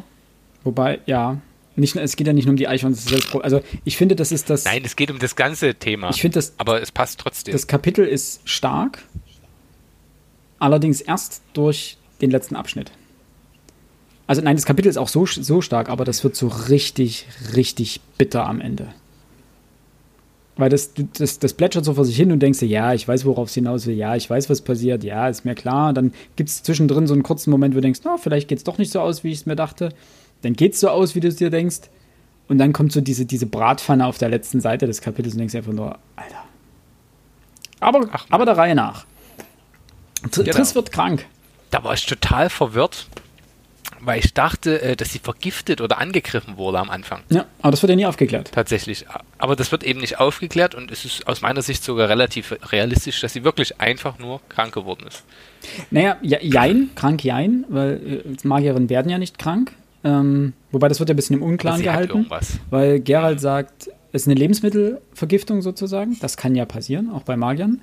[0.63, 1.39] Wobei, ja.
[1.77, 3.41] Nicht, es geht ja nicht nur um die Eichhörnchen.
[3.41, 4.65] Also ich finde, das ist das.
[4.65, 6.09] Nein, es geht um das ganze Thema.
[6.09, 6.53] Ich finde das.
[6.57, 7.51] Aber es passt trotzdem.
[7.51, 9.03] Das Kapitel ist stark.
[10.57, 11.97] Allerdings erst durch
[12.27, 12.91] den letzten Abschnitt.
[14.27, 18.01] Also nein, das Kapitel ist auch so, so stark, aber das wird so richtig, richtig
[18.17, 18.87] bitter am Ende.
[20.57, 23.25] Weil das, das, das plätschert so vor sich hin und denkst dir, ja, ich weiß,
[23.25, 25.91] worauf es hinaus will, ja, ich weiß, was passiert, ja, ist mir klar.
[25.93, 28.63] Dann gibt es zwischendrin so einen kurzen Moment, wo du denkst, oh, vielleicht geht es
[28.63, 29.89] doch nicht so aus, wie ich es mir dachte.
[30.43, 31.81] Dann geht es so aus, wie du es dir denkst.
[32.47, 35.55] Und dann kommt so diese, diese Bratpfanne auf der letzten Seite des Kapitels und denkst
[35.55, 36.43] einfach nur, Alter.
[37.81, 39.05] Aber, Ach, aber der Reihe nach.
[40.31, 40.55] Tr genau.
[40.55, 41.25] Triss wird krank
[41.75, 43.07] da war ich total verwirrt,
[43.99, 47.21] weil ich dachte, äh, dass sie vergiftet oder angegriffen wurde am Anfang.
[47.29, 48.51] Ja, aber das wird ja nie aufgeklärt.
[48.53, 49.05] Tatsächlich.
[49.37, 53.19] Aber das wird eben nicht aufgeklärt und es ist aus meiner Sicht sogar relativ realistisch,
[53.19, 55.23] dass sie wirklich einfach nur krank geworden ist.
[55.91, 59.73] Naja, jein, krank jein, weil äh, Magierin werden ja nicht krank.
[60.05, 62.27] Ähm, wobei das wird ja ein bisschen im Unklaren gehalten.
[62.69, 66.17] Weil Gerald sagt, es ist eine Lebensmittelvergiftung sozusagen.
[66.21, 67.81] Das kann ja passieren, auch bei Magiern.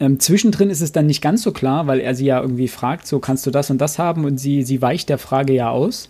[0.00, 3.06] Ähm, zwischendrin ist es dann nicht ganz so klar, weil er sie ja irgendwie fragt,
[3.06, 6.08] so kannst du das und das haben und sie, sie weicht der Frage ja aus.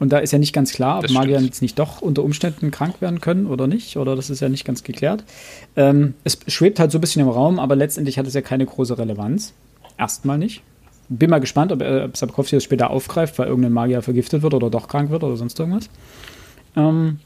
[0.00, 3.00] Und da ist ja nicht ganz klar, ob Magier jetzt nicht doch unter Umständen krank
[3.00, 5.24] werden können oder nicht, oder das ist ja nicht ganz geklärt.
[5.76, 8.66] Ähm, es schwebt halt so ein bisschen im Raum, aber letztendlich hat es ja keine
[8.66, 9.54] große Relevanz.
[9.96, 10.62] Erstmal nicht.
[11.08, 14.68] Bin mal gespannt, ob, äh, Sapkowski das später aufgreift, weil irgendein Magier vergiftet wird oder
[14.68, 15.88] doch krank wird oder sonst irgendwas.
[16.76, 17.20] Ähm,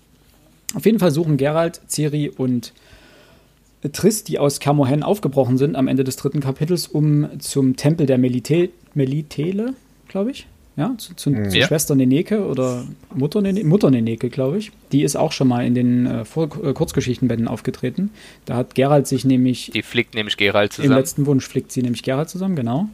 [0.75, 2.75] auf jeden Fall suchen Gerald, Ciri und
[3.93, 8.19] Triss, die aus Camohen aufgebrochen sind am Ende des dritten Kapitels, um zum Tempel der
[8.19, 9.75] Melite Melitele,
[10.09, 10.47] glaube ich.
[10.77, 11.51] Ja, zu, zu, mhm.
[11.51, 14.71] zu Schwester Neneke oder Mutter, Neneke, Mutter Neneke, glaube ich.
[14.93, 18.11] Die ist auch schon mal in den äh, Vor äh, Kurzgeschichtenbänden aufgetreten.
[18.45, 19.73] Da hat Gerald sich nämlich.
[19.75, 20.93] Die flickt nämlich Gerald zusammen.
[20.93, 22.89] Im letzten Wunsch flickt sie nämlich Gerald zusammen, genau.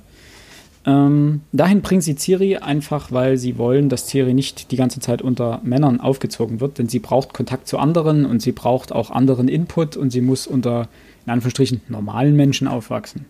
[0.87, 5.23] Ähm, dahin bringen sie Ciri einfach, weil sie wollen, dass Ciri nicht die ganze Zeit
[5.23, 9.49] unter Männern aufgezogen wird, denn sie braucht Kontakt zu anderen und sie braucht auch anderen
[9.49, 10.89] Input und sie muss unter,
[11.25, 13.25] in Anführungsstrichen, normalen Menschen aufwachsen.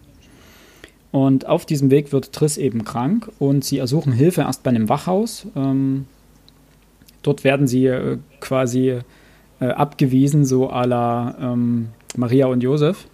[1.12, 4.88] Und auf diesem Weg wird Triss eben krank und sie ersuchen Hilfe erst bei einem
[4.88, 5.46] Wachhaus.
[5.54, 6.06] Ähm,
[7.22, 8.98] dort werden sie äh, quasi
[9.60, 13.06] äh, abgewiesen, so à la ähm, Maria und Josef.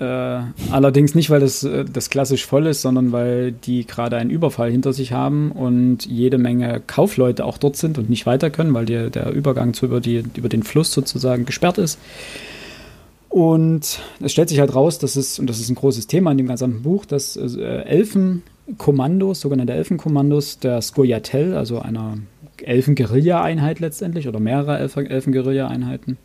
[0.00, 0.40] Äh,
[0.70, 4.70] allerdings nicht, weil das, äh, das klassisch voll ist, sondern weil die gerade einen Überfall
[4.70, 8.86] hinter sich haben und jede Menge Kaufleute auch dort sind und nicht weiter können, weil
[8.86, 11.98] die, der Übergang zu über, die, über den Fluss sozusagen gesperrt ist.
[13.28, 16.38] Und es stellt sich halt raus, dass es, und das ist ein großes Thema in
[16.38, 22.16] dem gesamten Buch, dass äh, Elfenkommandos, sogenannte Elfenkommandos der Skoyatel, also einer
[22.62, 26.16] Elfen-Guerilla-Einheit letztendlich oder mehrere Elfen-Guerilla-Einheiten,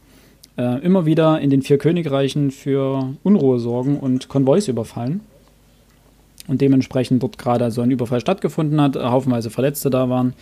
[0.57, 5.21] äh, immer wieder in den vier Königreichen für Unruhe sorgen und Konvois überfallen.
[6.47, 10.33] Und dementsprechend dort gerade so ein Überfall stattgefunden hat, haufenweise Verletzte da waren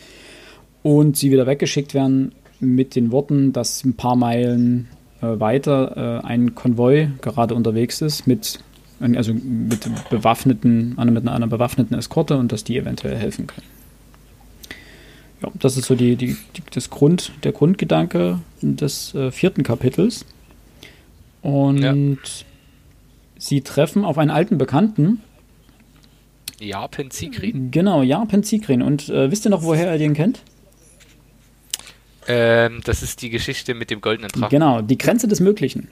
[0.81, 4.89] und sie wieder weggeschickt werden mit den Worten, dass ein paar Meilen
[5.21, 8.59] äh, weiter äh, ein Konvoi gerade unterwegs ist mit
[8.99, 13.67] also mit bewaffneten, mit einer bewaffneten Eskorte und dass die eventuell helfen können.
[15.43, 20.25] Ja, das ist so die, die, die das Grund, der Grundgedanke des äh, vierten Kapitels.
[21.41, 21.93] Und ja.
[23.37, 25.21] sie treffen auf einen alten Bekannten.
[26.59, 27.71] Jarpen Zikrin.
[27.71, 28.81] Genau, Jarpen Zikrin.
[28.81, 30.41] Und äh, wisst ihr noch, woher er den kennt?
[32.27, 34.49] Ähm, das ist die Geschichte mit dem goldenen Drachen.
[34.49, 35.89] Genau, die Grenze des Möglichen.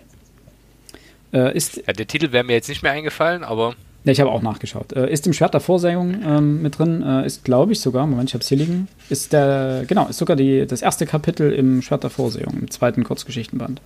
[1.34, 3.76] Äh, ist, ja, der Titel wäre mir jetzt nicht mehr eingefallen, aber.
[4.04, 4.94] Ja, ich habe auch nachgeschaut.
[4.94, 8.30] Äh, ist im Schwert der Vorsehung ähm, mit drin, äh, ist glaube ich sogar, Moment,
[8.30, 11.82] ich habe es hier liegen, ist der, genau, ist sogar die, das erste Kapitel im
[11.82, 13.80] Schwert der Vorsehung, im zweiten Kurzgeschichtenband.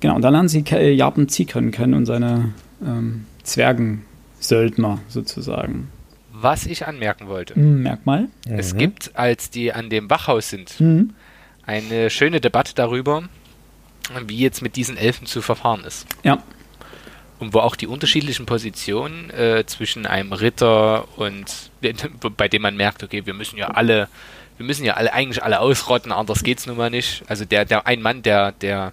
[0.00, 2.52] Genau, und da lernen sie Japan Zikren kennen und seine
[2.84, 5.88] ähm, Zwergensöldner sozusagen.
[6.32, 7.54] Was ich anmerken wollte.
[7.54, 8.28] Hm, merk mal.
[8.46, 8.78] Es mhm.
[8.78, 11.14] gibt, als die an dem Wachhaus sind, mhm.
[11.64, 13.22] eine schöne Debatte darüber,
[14.26, 16.06] wie jetzt mit diesen Elfen zu verfahren ist.
[16.22, 16.42] Ja.
[17.38, 21.70] Und wo auch die unterschiedlichen Positionen äh, zwischen einem Ritter und
[22.36, 24.08] bei dem man merkt, okay, wir müssen ja alle,
[24.56, 27.24] wir müssen ja alle eigentlich alle ausrotten, anders geht's nun mal nicht.
[27.28, 28.92] Also der, der ein Mann, der, der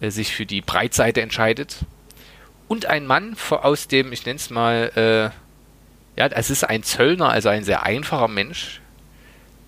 [0.00, 1.76] äh, sich für die Breitseite entscheidet.
[2.66, 7.30] Und ein Mann aus dem, ich nenne es mal, äh, ja, es ist ein Zöllner,
[7.30, 8.80] also ein sehr einfacher Mensch,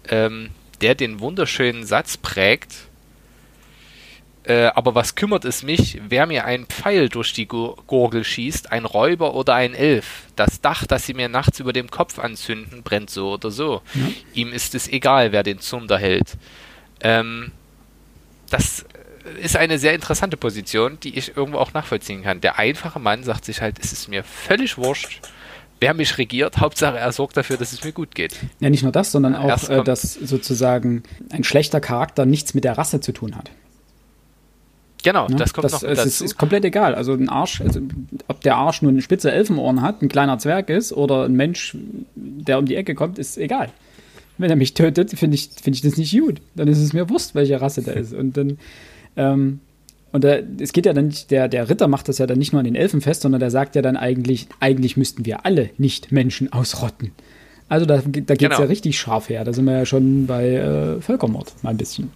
[0.08, 0.50] ähm,
[0.80, 2.74] der den wunderschönen Satz prägt,
[4.44, 8.84] äh, aber was kümmert es mich, wer mir einen Pfeil durch die Gurgel schießt, ein
[8.84, 10.24] Räuber oder ein Elf?
[10.34, 13.82] Das Dach, das sie mir nachts über dem Kopf anzünden, brennt so oder so.
[13.94, 14.02] Ja.
[14.34, 16.36] Ihm ist es egal, wer den Zunder hält.
[17.00, 17.52] Ähm,
[18.50, 18.84] das
[19.40, 22.40] ist eine sehr interessante Position, die ich irgendwo auch nachvollziehen kann.
[22.40, 25.20] Der einfache Mann sagt sich halt, es ist mir völlig wurscht,
[25.78, 26.58] wer mich regiert.
[26.58, 28.36] Hauptsache, er sorgt dafür, dass es mir gut geht.
[28.58, 32.76] Ja, nicht nur das, sondern auch, äh, dass sozusagen ein schlechter Charakter nichts mit der
[32.76, 33.52] Rasse zu tun hat.
[35.02, 36.08] Genau, ja, das kommt das, noch mit dazu.
[36.08, 36.94] Es ist komplett egal.
[36.94, 37.80] Also ein Arsch, also
[38.28, 41.76] ob der Arsch nur eine spitze Elfenohren hat, ein kleiner Zwerg ist oder ein Mensch,
[42.14, 43.70] der um die Ecke kommt, ist egal.
[44.38, 46.40] Wenn er mich tötet, finde ich, find ich das nicht gut.
[46.54, 48.14] Dann ist es mir wurscht, welche Rasse der ist.
[48.14, 48.58] Und dann,
[49.16, 49.60] ähm,
[50.12, 52.52] und da, es geht ja dann nicht, der, der Ritter macht das ja dann nicht
[52.52, 55.70] nur an den Elfen fest, sondern der sagt ja dann eigentlich, eigentlich müssten wir alle
[55.78, 57.12] nicht Menschen ausrotten.
[57.68, 58.60] Also da, da geht es genau.
[58.60, 59.44] ja richtig scharf her.
[59.44, 62.10] Da sind wir ja schon bei äh, Völkermord mal ein bisschen.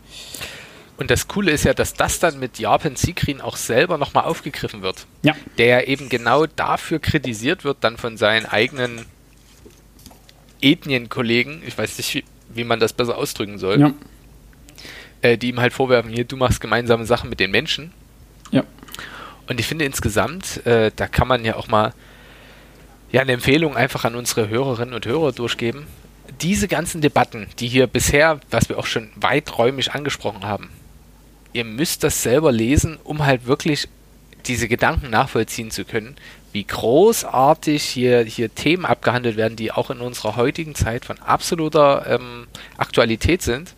[0.97, 4.82] Und das Coole ist ja, dass das dann mit Japan Sikrin auch selber nochmal aufgegriffen
[4.82, 5.06] wird.
[5.23, 5.35] Ja.
[5.59, 9.05] Der ja eben genau dafür kritisiert wird, dann von seinen eigenen
[10.62, 13.93] Ethnienkollegen, ich weiß nicht, wie, wie man das besser ausdrücken soll, ja.
[15.20, 17.93] äh, die ihm halt vorwerfen, hier, du machst gemeinsame Sachen mit den Menschen.
[18.51, 18.64] Ja.
[19.48, 21.93] Und ich finde insgesamt, äh, da kann man ja auch mal
[23.12, 25.86] ja, eine Empfehlung einfach an unsere Hörerinnen und Hörer durchgeben.
[26.40, 30.70] Diese ganzen Debatten, die hier bisher, was wir auch schon weiträumig angesprochen haben,
[31.56, 33.88] ihr müsst das selber lesen, um halt wirklich
[34.46, 36.16] diese Gedanken nachvollziehen zu können,
[36.52, 42.06] wie großartig hier, hier Themen abgehandelt werden, die auch in unserer heutigen Zeit von absoluter
[42.06, 42.46] ähm,
[42.76, 43.74] Aktualität sind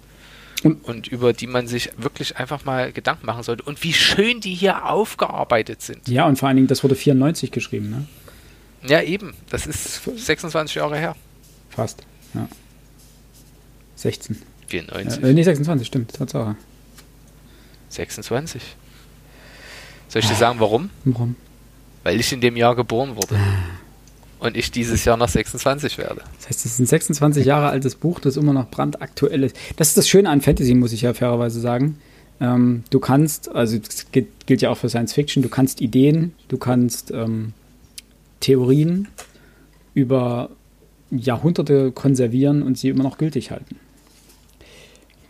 [0.64, 4.40] und, und, über die man sich wirklich einfach mal Gedanken machen sollte und wie schön
[4.40, 6.09] die hier aufgearbeitet sind.
[6.09, 8.06] Ja, und vor allen Dingen, das wurde 94 geschrieben, ne?
[8.88, 9.34] Ja, eben.
[9.50, 11.16] Das ist 26 Jahre her.
[11.70, 12.02] Fast,
[12.34, 12.48] ja.
[13.96, 14.42] 16.
[14.66, 15.22] 94.
[15.22, 16.56] Äh, nee, 26, stimmt, Tatsache.
[17.89, 18.62] 26.
[20.09, 20.90] Soll ich dir sagen, warum?
[21.05, 21.36] Warum?
[22.02, 23.39] Weil ich in dem Jahr geboren wurde.
[24.40, 26.23] Und ich dieses Jahr noch 26 werde.
[26.36, 29.56] Das heißt, es ist ein 26 Jahre altes Buch, das immer noch brandaktuell ist.
[29.77, 31.98] Das ist das Schöne an Fantasy, muss ich ja fairerweise sagen.
[32.40, 36.35] Ähm, du kannst, also das gilt, gilt, ja auch für Science Fiction, du kannst Ideen,
[36.47, 37.52] du kannst ähm,
[38.39, 39.09] Theorien
[39.94, 40.51] über
[41.10, 43.77] Jahrhunderte konservieren und sie immer noch gültig halten.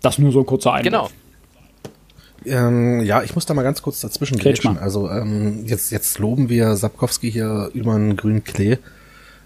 [0.03, 0.93] Das nur so ein kurzer Einblick.
[0.93, 1.09] Genau.
[2.45, 4.79] Ähm, ja, ich muss da mal ganz kurz dazwischen grätschen.
[4.79, 8.79] Also ähm, jetzt, jetzt loben wir Sapkowski hier über einen grünen Klee.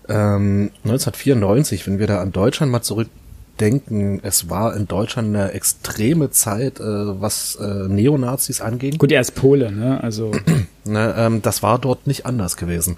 [0.09, 6.31] Ähm, 1994, wenn wir da an Deutschland mal zurückdenken, es war in Deutschland eine extreme
[6.31, 8.99] Zeit, äh, was äh, Neonazis anging.
[8.99, 10.03] Gut, er ist Pole, ne?
[10.03, 10.33] Also
[10.85, 12.97] ne, ähm, das war dort nicht anders gewesen.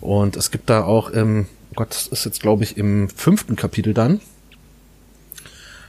[0.00, 3.94] Und es gibt da auch im, Gott, das ist jetzt glaube ich im fünften Kapitel
[3.94, 4.20] dann,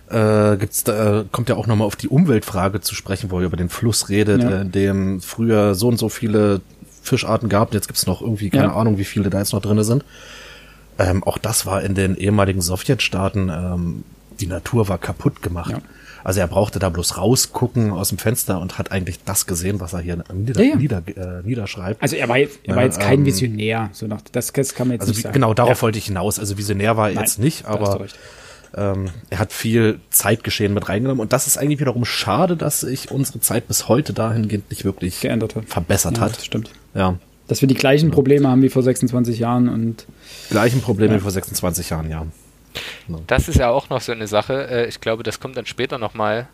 [0.09, 3.45] äh, gibt's da, äh, kommt ja auch nochmal auf die Umweltfrage zu sprechen, wo er
[3.45, 4.49] über den Fluss redet, Ja.
[4.49, 6.61] äh, in dem früher so und so viele
[7.01, 7.73] Fischarten gab.
[7.73, 8.75] Jetzt gibt's noch irgendwie keine Ja.
[8.75, 10.03] Ahnung, wie viele da jetzt noch drinne sind.
[10.97, 14.03] Ähm, auch das war in den ehemaligen Sowjetstaaten, ähm,
[14.39, 15.71] die Natur war kaputt gemacht.
[15.71, 15.79] Ja.
[16.23, 19.93] Also er brauchte da bloß rausgucken aus dem Fenster und hat eigentlich das gesehen, was
[19.93, 20.75] er hier nieder, Ja, ja.
[20.75, 22.01] Nieder, äh, niederschreibt.
[22.01, 23.89] Also er war jetzt, er war jetzt kein ähm, Visionär.
[23.93, 25.33] So nach, das, das kann man jetzt Also nicht sagen.
[25.33, 26.39] genau, darauf wollte ich hinaus.
[26.39, 28.07] Also Visionär war er Nein, jetzt nicht, aber.
[28.75, 31.21] Ähm, er hat viel Zeitgeschehen mit reingenommen.
[31.21, 35.19] Und das ist eigentlich wiederum schade, dass sich unsere Zeit bis heute dahingehend nicht wirklich
[35.21, 35.65] Geändert hat.
[35.67, 36.37] verbessert Ja, hat.
[36.37, 36.71] das stimmt.
[36.93, 37.17] Ja,
[37.47, 40.05] Dass wir die gleichen Probleme haben wie vor 26 Jahren und
[40.49, 41.19] gleichen Probleme Ja.
[41.19, 42.25] wie vor 26 Jahren, ja.
[43.27, 44.67] Das ist ja auch noch so eine Sache.
[44.69, 46.47] Äh, ich glaube, das kommt dann später nochmal,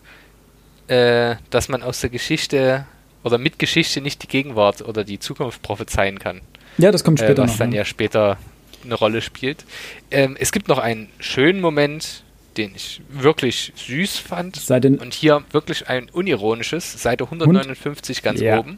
[0.88, 2.86] äh, dass man aus der Geschichte
[3.24, 6.42] oder mit Geschichte nicht die Gegenwart oder die Zukunft prophezeien kann.
[6.78, 7.58] ja, das kommt Äh, später was noch.
[7.60, 7.78] dann ne?
[7.78, 8.38] ja später
[8.84, 9.66] eine Rolle spielt.
[10.12, 12.24] Ähm, es gibt noch einen schönen Moment,
[12.58, 14.56] den ich wirklich süß fand.
[14.58, 18.60] Seite- Und hier wirklich ein unironisches, Seite 159 ganz Ja.
[18.60, 18.78] oben.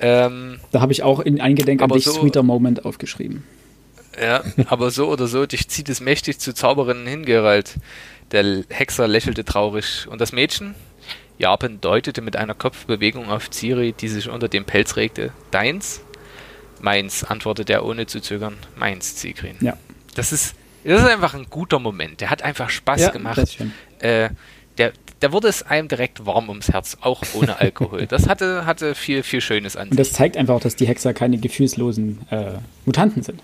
[0.00, 3.44] Ähm, Da habe ich auch in Eingedenk an dich so- Sweeter Moment aufgeschrieben.
[4.20, 7.74] Ja, aber so oder so, dich zieht es mächtig zu Zauberinnen hin, Geralt.
[8.32, 10.06] Der Hexer lächelte traurig.
[10.08, 10.74] Und das Mädchen?
[11.38, 15.32] Japan deutete mit einer Kopfbewegung auf Ciri, die sich unter dem Pelz regte.
[15.50, 16.00] Deins?
[16.84, 18.56] Meins, antwortete er ohne zu zögern.
[18.76, 19.56] Meins, Zigrin.
[19.60, 19.76] Ja.
[20.14, 20.54] Das ist,
[20.84, 22.20] das ist einfach ein guter Moment.
[22.20, 23.58] Der hat einfach Spaß Ja, gemacht.
[24.00, 24.28] Äh,
[24.76, 28.06] der, da wurde es einem direkt warm ums Herz, auch ohne Alkohol.
[28.08, 31.14] Das hatte, hatte viel, viel Schönes an Und das zeigt einfach auch, dass die Hexer
[31.14, 32.52] keine gefühlslosen äh,
[32.84, 33.40] Mutanten sind.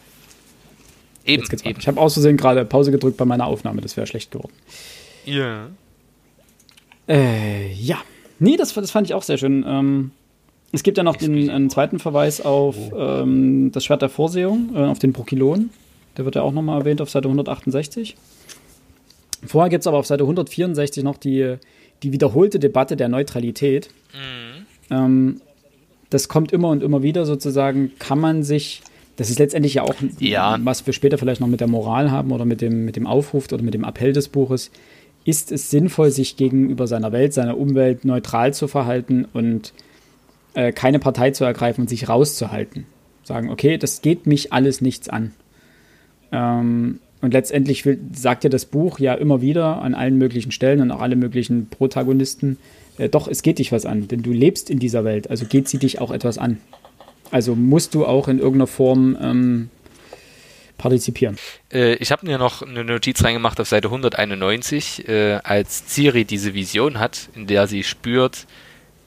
[1.24, 1.80] Eben, eben.
[1.80, 4.52] Ich habe aus Versehen gerade Pause gedrückt bei meiner Aufnahme, das wäre schlecht geworden.
[5.24, 5.68] Ja.
[7.08, 7.98] Äh, ja.
[8.38, 9.64] Nee, das, das fand ich auch sehr schön.
[9.66, 10.10] Ähm,
[10.72, 14.78] es gibt ja noch den einen zweiten Verweis auf ähm, das Schwert der Vorsehung, äh,
[14.84, 15.70] auf den Prokylon.
[16.16, 18.16] Der wird ja auch nochmal erwähnt auf Seite 168.
[19.47, 21.56] Vorher gibt es aber auf Seite 164 noch die,
[22.02, 23.88] die wiederholte Debatte der Neutralität.
[24.90, 25.40] Ähm,
[26.10, 28.82] das kommt immer und immer wieder sozusagen, kann man sich,
[29.16, 30.59] das ist letztendlich ja auch, Ja.
[30.62, 33.51] was wir später vielleicht noch mit der Moral haben oder mit dem, mit dem Aufruf
[33.52, 34.70] oder mit dem Appell des Buches,
[35.24, 39.72] ist es sinnvoll, sich gegenüber seiner Welt, seiner Umwelt neutral zu verhalten und
[40.55, 42.86] äh, keine Partei zu ergreifen und sich rauszuhalten.
[43.22, 45.32] Sagen, okay, das geht mich alles nichts an.
[46.32, 50.81] Ähm, und letztendlich will, sagt ja das Buch ja immer wieder an allen möglichen Stellen
[50.81, 52.59] und auch alle möglichen Protagonisten,
[52.98, 55.68] äh, doch, es geht dich was an, denn du lebst in dieser Welt, also geht
[55.68, 56.59] sie dich auch etwas an.
[57.31, 59.70] Also musst du auch in irgendeiner Form ähm,
[60.78, 61.36] partizipieren.
[61.72, 66.55] Äh, ich habe mir noch eine Notiz reingemacht auf Seite 191, äh, als Ciri diese
[66.55, 68.47] Vision hat, in der sie spürt,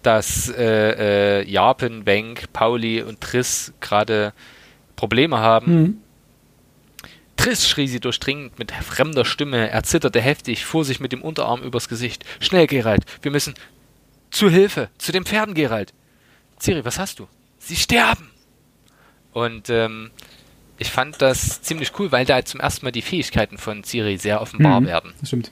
[0.05, 4.33] dass äh, äh, Japan, Wenk, Pauli und Triss gerade
[4.95, 5.81] Probleme haben.
[5.81, 5.97] Mhm.
[7.35, 11.61] Triss schrie sie durchdringend mit fremder Stimme, er zitterte heftig, fuhr sich mit dem Unterarm
[11.63, 12.23] übers Gesicht.
[12.39, 13.55] Schnell, Gerald, wir müssen
[14.29, 15.93] zu Hilfe, zu den Pferden, Gerald.
[16.59, 17.27] Ciri, was hast du?
[17.57, 18.29] Sie sterben!
[19.33, 20.11] Und ähm,
[20.77, 24.39] ich fand das ziemlich cool, weil da zum ersten Mal die Fähigkeiten von Ciri sehr
[24.41, 24.85] offenbar Mhm.
[24.85, 25.13] werden.
[25.19, 25.51] Das stimmt.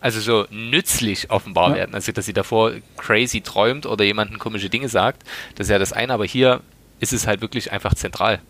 [0.00, 1.76] Also so nützlich offenbar Ja.
[1.76, 1.94] werden.
[1.94, 5.22] Also dass sie davor crazy träumt oder jemanden komische Dinge sagt,
[5.56, 6.60] das ist ja das eine, aber hier
[7.00, 8.40] ist es halt wirklich einfach zentral.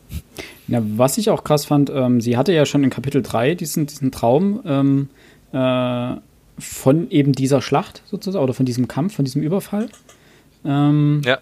[0.69, 3.87] Ja, was ich auch krass fand, ähm, sie hatte ja schon in Kapitel 3 diesen,
[3.87, 5.09] diesen Traum ähm,
[5.53, 6.17] äh,
[6.59, 9.89] von eben dieser Schlacht sozusagen oder von diesem Kampf, von diesem Überfall.
[10.65, 11.39] Ähm, Ja.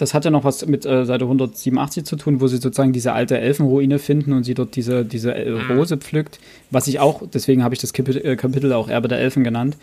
[0.00, 3.12] Das hat ja noch was mit äh, Seite 187 zu tun, wo sie sozusagen diese
[3.12, 6.40] alte Elfenruine finden und sie dort diese, diese äh, Rose pflückt.
[6.70, 9.76] Was ich auch, deswegen habe ich das Kapitel, äh, Kapitel auch Erbe der Elfen genannt.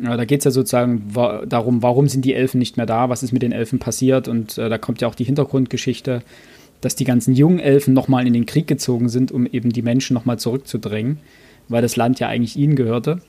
[0.00, 3.08] Ja, da geht es ja sozusagen wa darum, warum sind die Elfen nicht mehr da,
[3.08, 6.22] was ist mit den Elfen passiert und äh, da kommt ja auch die Hintergrundgeschichte,
[6.80, 10.14] dass die ganzen jungen Elfen nochmal in den Krieg gezogen sind, um eben die Menschen
[10.14, 11.18] nochmal zurückzudrängen,
[11.68, 13.20] weil das Land ja eigentlich ihnen gehörte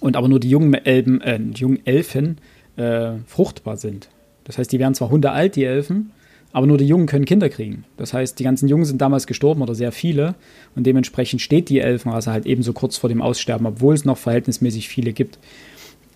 [0.00, 2.36] und aber nur die jungen, Elben, äh, jungen Elfen
[2.76, 4.10] äh, fruchtbar sind.
[4.46, 6.12] Das heißt, die werden zwar hundealt, die Elfen,
[6.52, 7.84] aber nur die Jungen können Kinder kriegen.
[7.96, 10.34] Das heißt, die ganzen Jungen sind damals gestorben oder sehr viele
[10.74, 14.88] und dementsprechend steht die Elfenrasse halt ebenso kurz vor dem Aussterben, obwohl es noch verhältnismäßig
[14.88, 15.38] viele gibt.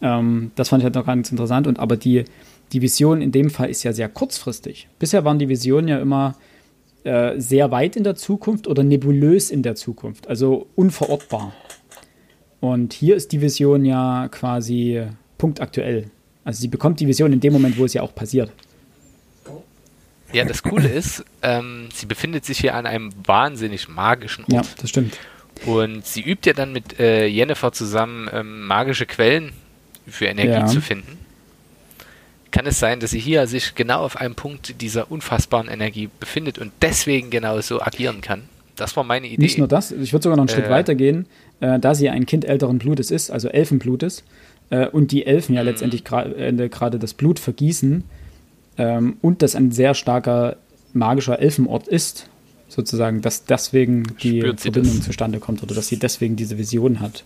[0.00, 1.66] Ähm, das fand ich halt noch ganz interessant.
[1.66, 2.24] Und aber die,
[2.72, 4.88] die Vision in dem Fall ist ja sehr kurzfristig.
[4.98, 6.36] Bisher waren die Visionen ja immer
[7.04, 11.52] äh, sehr weit in der Zukunft oder nebulös in der Zukunft, also unverortbar.
[12.60, 15.02] Und hier ist die Vision ja quasi
[15.38, 16.10] punktaktuell.
[16.44, 18.50] Also sie bekommt die Vision in dem Moment, wo es ja auch passiert.
[20.32, 24.52] Ja, das Coole ist, ähm, sie befindet sich hier an einem wahnsinnig magischen Ort.
[24.52, 25.18] Ja, das stimmt.
[25.66, 29.52] Und sie übt ja dann mit äh, Jennifer zusammen ähm, magische Quellen
[30.06, 30.66] für Energie Ja.
[30.66, 31.18] zu finden.
[32.52, 36.58] Kann es sein, dass sie hier sich genau auf einem Punkt dieser unfassbaren Energie befindet
[36.58, 38.42] und deswegen genau so agieren kann?
[38.76, 39.42] das war meine Idee.
[39.42, 40.70] Nicht nur das, ich würde sogar noch einen Schritt Äh.
[40.70, 41.26] weitergehen,
[41.60, 44.24] äh, da sie ein Kind älteren Blutes ist, also Elfenblutes,
[44.70, 45.56] äh, und die Elfen Mhm.
[45.56, 48.04] ja letztendlich gra- äh, gerade das Blut vergießen
[48.78, 50.56] ähm, und das ein sehr starker
[50.92, 52.28] magischer Elfenort ist,
[52.68, 55.06] sozusagen, dass deswegen die Verbindung das?
[55.06, 57.24] zustande kommt oder dass sie deswegen diese Vision hat.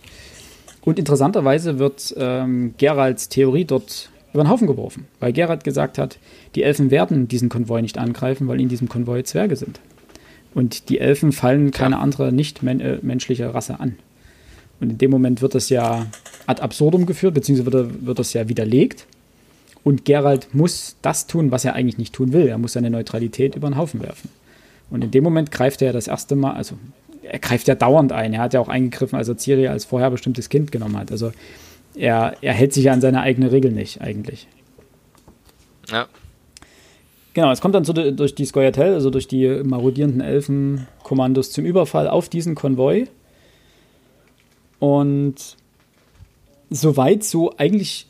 [0.82, 6.18] Und interessanterweise wird ähm, Geralds Theorie dort über den Haufen geworfen, weil Gerald gesagt hat,
[6.56, 9.80] die Elfen werden diesen Konvoi nicht angreifen, weil in diesem Konvoi Zwerge sind.
[10.54, 13.96] Und die Elfen fallen keine andere nicht men äh, menschliche Rasse an.
[14.80, 16.06] Und in dem Moment wird das ja
[16.46, 19.06] ad absurdum geführt, beziehungsweise wird, wird das ja widerlegt.
[19.82, 22.48] Und Gerald muss das tun, was er eigentlich nicht tun will.
[22.48, 24.30] Er muss seine Neutralität über den Haufen werfen.
[24.90, 26.76] Und in dem Moment greift er das erste Mal, also
[27.22, 28.34] er greift ja dauernd ein.
[28.34, 31.10] Er hat ja auch eingegriffen, als er Ciri als vorher bestimmtes Kind genommen hat.
[31.10, 31.32] Also
[31.94, 34.46] er, er hält sich ja an seine eigene Regel nicht, eigentlich.
[35.90, 36.06] Ja.
[37.34, 42.08] Genau, es kommt dann d- durch die Skoyatel, also durch die marodierenden Elfenkommandos zum Überfall
[42.08, 43.06] auf diesen Konvoi.
[44.84, 45.36] Und
[46.68, 48.06] soweit so eigentlich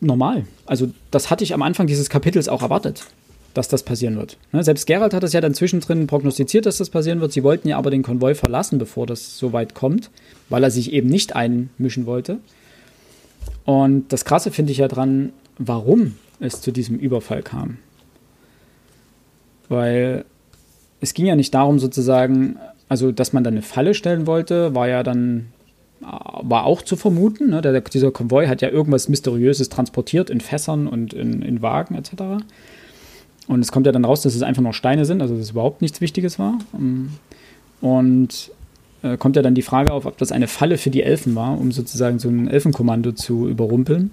[0.00, 0.44] normal.
[0.66, 3.06] Also das hatte ich am Anfang dieses Kapitels auch erwartet,
[3.54, 4.36] dass das passieren wird.
[4.52, 7.32] Ne, Selbst Gerald hat es ja dann zwischendrin prognostiziert, dass das passieren wird.
[7.32, 10.10] Sie wollten ja aber den Konvoi verlassen, bevor das so weit kommt,
[10.50, 12.36] weil er sich eben nicht einmischen wollte.
[13.64, 17.78] Und das Krasse finde ich ja dran, warum es zu diesem Überfall kam.
[19.70, 20.26] Weil
[21.00, 22.58] es ging ja nicht darum, sozusagen,
[22.90, 25.46] also dass man dann eine Falle stellen wollte, war ja dann,
[26.00, 27.50] war auch zu vermuten.
[27.50, 27.60] Ne?
[27.60, 32.44] Der, dieser Konvoi hat ja irgendwas Mysteriöses transportiert in Fässern und in, in Wagen etc.
[33.46, 35.50] Und es kommt ja dann raus, dass es einfach nur Steine sind, also dass es
[35.50, 36.58] überhaupt nichts Wichtiges war.
[36.74, 37.10] Ähm,
[37.80, 38.50] Und
[39.02, 41.58] äh, kommt ja dann die Frage auf, ob das eine Falle für die Elfen war,
[41.58, 44.10] um sozusagen so ein Elfenkommando zu überrumpeln.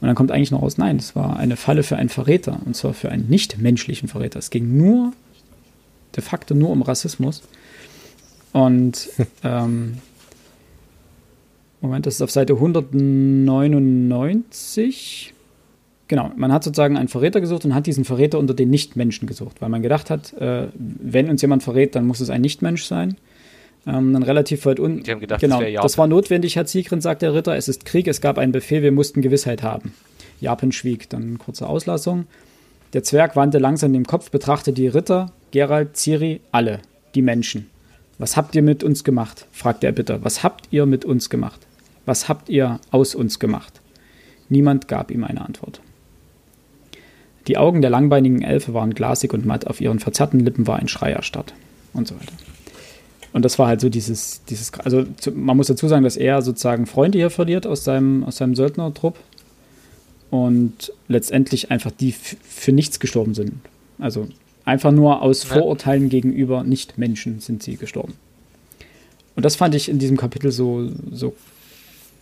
[0.00, 2.74] Und dann kommt eigentlich noch raus, nein, es war eine Falle für einen Verräter, und
[2.74, 4.38] zwar für einen nichtmenschlichen Verräter.
[4.38, 5.12] Es ging nur,
[6.16, 7.42] de facto nur um Rassismus.
[8.52, 9.10] Und
[9.44, 9.98] ähm,
[11.80, 15.34] Moment, das ist auf Seite 199.
[16.08, 19.60] Genau, man hat sozusagen einen Verräter gesucht und hat diesen Verräter unter den Nichtmenschen gesucht,
[19.60, 23.16] weil man gedacht hat, äh, wenn uns jemand verrät, dann muss es ein Nichtmensch sein.
[23.86, 25.04] Ähm, dann relativ weit unten.
[25.04, 27.56] Die haben gedacht, genau, das das war notwendig, Herr Ziegren, sagt der Ritter.
[27.56, 29.94] Es ist Krieg, es gab einen Befehl, wir mussten Gewissheit haben.
[30.40, 32.26] Japan schwieg, dann kurze Auslassung.
[32.92, 36.80] Der Zwerg wandte langsam den Kopf, betrachtete die Ritter, Gerald, Ciri, alle,
[37.14, 37.70] die Menschen.
[38.18, 39.46] Was habt ihr mit uns gemacht?
[39.52, 40.22] fragte er bitter.
[40.24, 41.66] Was habt ihr mit uns gemacht?
[42.10, 43.80] Was habt ihr aus uns gemacht?
[44.48, 45.80] Niemand gab ihm eine Antwort.
[47.46, 50.88] Die Augen der langbeinigen Elfe waren glasig und matt, auf ihren verzerrten Lippen war ein
[50.88, 51.54] Schrei erstarrt
[51.92, 52.32] und so weiter.
[53.32, 56.86] Und das war halt so dieses, dieses also man muss dazu sagen, dass er sozusagen
[56.86, 59.16] Freunde hier verliert aus seinem, aus seinem Söldnertrupp
[60.30, 63.52] und letztendlich einfach die für nichts gestorben sind.
[64.00, 64.26] Also
[64.64, 65.44] einfach nur aus.
[65.44, 68.14] Vorurteilen gegenüber Nicht-Menschen sind sie gestorben.
[69.36, 71.34] Und das fand ich in diesem Kapitel so, so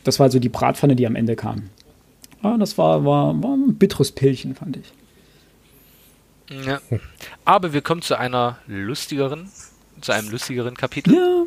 [0.09, 1.71] das war so die Bratpfanne, die am Ende kam.
[2.43, 4.93] Ja, das war, war, war ein bitteres Pillchen, fand ich.
[6.67, 6.81] Ja.
[7.45, 9.51] Aber wir kommen zu einer lustigeren,
[10.01, 11.43] zu einem lustigeren Kapitel, Ja.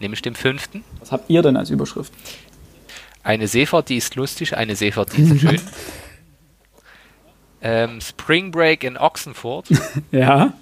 [0.00, 0.84] nämlich dem fünften.
[0.98, 2.12] Was habt ihr denn als Überschrift?
[3.22, 5.60] Eine Seefahrt, die ist lustig, eine Seefahrt, die ist schön.
[7.62, 9.66] Ähm, Spring Break in Oxenford
[10.12, 10.54] Ja,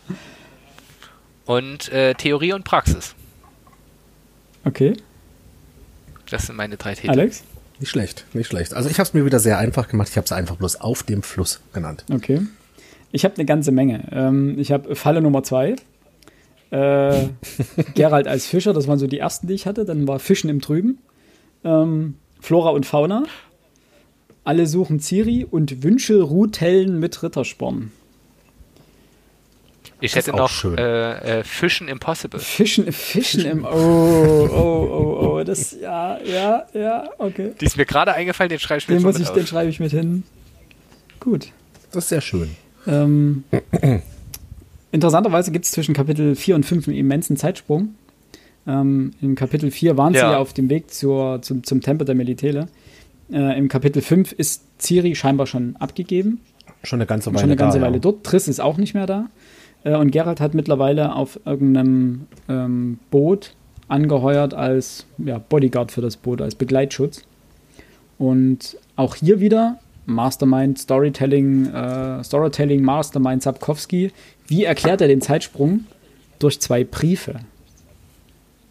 [1.46, 3.14] und äh, Theorie und Praxis.
[4.64, 4.94] okay.
[6.30, 7.10] Das sind meine drei Titel.
[7.10, 7.44] Alex?
[7.80, 8.74] Nicht schlecht, nicht schlecht.
[8.74, 10.08] Also ich habe es mir wieder sehr einfach gemacht.
[10.10, 12.04] Ich habe es einfach bloß auf dem Fluss genannt.
[12.12, 12.40] Okay.
[13.12, 14.08] Ich habe eine ganze Menge.
[14.10, 15.76] Ähm, ich habe Falle Nummer zwei.
[16.70, 17.28] Äh,
[17.94, 19.84] Gerald als Fischer, das waren so die ersten, die ich hatte.
[19.84, 20.98] Dann war Fischen im Trüben.
[21.64, 23.24] Ähm, Flora und Fauna.
[24.44, 27.92] Alle suchen Ciri und Wünschelrutellen mit Rittersporn.
[30.00, 30.78] Ich Das hätte noch schön.
[30.78, 32.38] äh, äh, Fischen Impossible.
[32.38, 33.64] Fischen, Fischen im.
[33.64, 35.44] Oh, oh, oh, oh.
[35.44, 37.52] Das, ja, ja, ja, okay.
[37.60, 39.48] Die ist mir gerade eingefallen, den schreibe ich mir Den, muss ich, mit den auf.
[39.48, 40.22] schreibe ich mit hin.
[41.20, 41.48] Gut.
[41.90, 42.50] Das ist sehr schön.
[42.86, 43.44] Ähm,
[44.92, 47.94] interessanterweise gibt es zwischen Kapitel 4 und 5 einen immensen Zeitsprung.
[48.66, 50.32] Ähm, Im Kapitel 4 waren sie Ja.
[50.32, 52.68] ja auf dem Weg zur, zum, zum Tempel der Militele.
[53.32, 56.40] Äh, Im Kapitel 5 ist Ciri scheinbar schon abgegeben,
[56.84, 58.00] Schon eine ganze Weile schon eine ganze da, Weile ja.
[58.00, 58.24] dort.
[58.24, 59.26] Triss ist auch nicht mehr da.
[59.88, 63.54] Äh, und Gerald hat mittlerweile auf irgendeinem ähm, Boot
[63.88, 67.22] angeheuert als ja, Bodyguard für das Boot, als Begleitschutz.
[68.18, 74.12] Und auch hier wieder Mastermind, Storytelling, äh, Storytelling, Mastermind Sapkowski.
[74.46, 75.84] Wie erklärt er den Zeitsprung?
[76.38, 77.36] Durch zwei Briefe.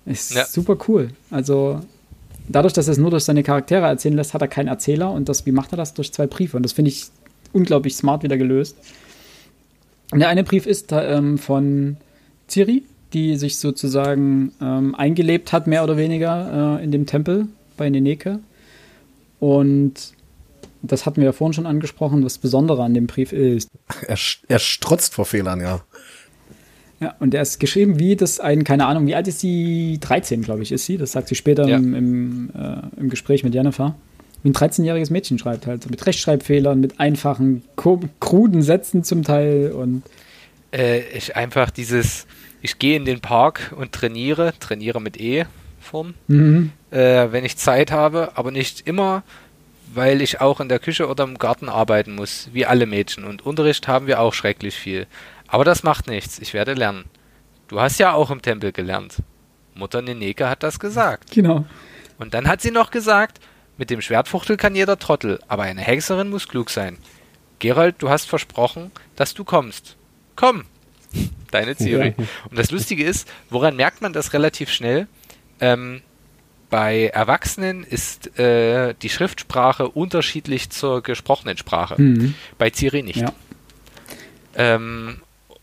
[0.06, 0.46] Ist Ja.
[0.46, 1.10] super cool.
[1.32, 1.82] Also
[2.48, 5.28] dadurch, dass er es nur durch seine Charaktere erzählen lässt, hat er keinen Erzähler und
[5.30, 5.94] das, wie macht er das?
[5.94, 6.58] Durch zwei Briefe.
[6.58, 7.06] Und das finde ich
[7.54, 8.76] unglaublich smart wieder gelöst.
[10.14, 11.98] Der eine Brief ist ähm, von
[12.48, 17.48] Ciri die sich sozusagen ähm, eingelebt hat, mehr oder weniger, äh, in dem Tempel
[17.78, 18.40] bei Neneke.
[19.40, 19.94] Und
[20.82, 23.70] das hatten wir ja vorhin schon angesprochen, was Besondere an dem Brief ist.
[24.08, 24.18] Er,
[24.48, 25.82] er strotzt vor Fehlern, ja.
[27.00, 30.00] Ja, und er ist geschrieben wie das ein, keine Ahnung, wie alt ist sie?
[30.02, 30.98] 13, glaube ich, ist sie.
[30.98, 31.78] Das sagt sie später ja.
[31.78, 33.96] im, im, äh, im Gespräch mit Jennifer.
[34.44, 40.04] Wie ein 13-jähriges Mädchen schreibt halt, mit Rechtschreibfehlern, mit einfachen, kruden Sätzen zum Teil und.
[40.72, 42.28] Äh, ich einfach dieses,
[42.62, 45.46] ich gehe in den Park und trainiere, trainiere mit E
[45.80, 46.72] vorn, mhm.
[46.92, 49.24] äh, wenn ich Zeit habe, aber nicht immer,
[49.94, 53.24] weil ich auch in der Küche oder im Garten arbeiten muss, wie alle Mädchen.
[53.24, 55.08] Und Unterricht haben wir auch schrecklich viel.
[55.48, 57.06] Aber das macht nichts, ich werde lernen.
[57.68, 59.18] Du hast ja auch im Tempel gelernt.
[59.74, 61.32] Mutter Neneke hat das gesagt.
[61.32, 61.66] Genau.
[62.18, 63.40] Und dann hat sie noch gesagt,
[63.78, 66.98] mit dem Schwertfuchtel kann jeder Trottel, aber eine Hexerin muss klug sein.
[67.60, 69.96] Gerald, du hast versprochen, dass du kommst.
[70.36, 70.66] Komm!
[71.52, 72.14] Deine Theorie.
[72.18, 72.26] Ja.
[72.50, 75.08] Und das Lustige ist, woran merkt man das relativ schnell?
[75.60, 76.02] Ähm,
[76.70, 82.00] bei Erwachsenen ist äh, die Schriftsprache unterschiedlich zur gesprochenen Sprache.
[82.02, 82.36] Mhm.
[82.58, 83.22] Bei Ciri nicht.
[83.22, 83.32] Ja.
[84.56, 85.22] Ähm,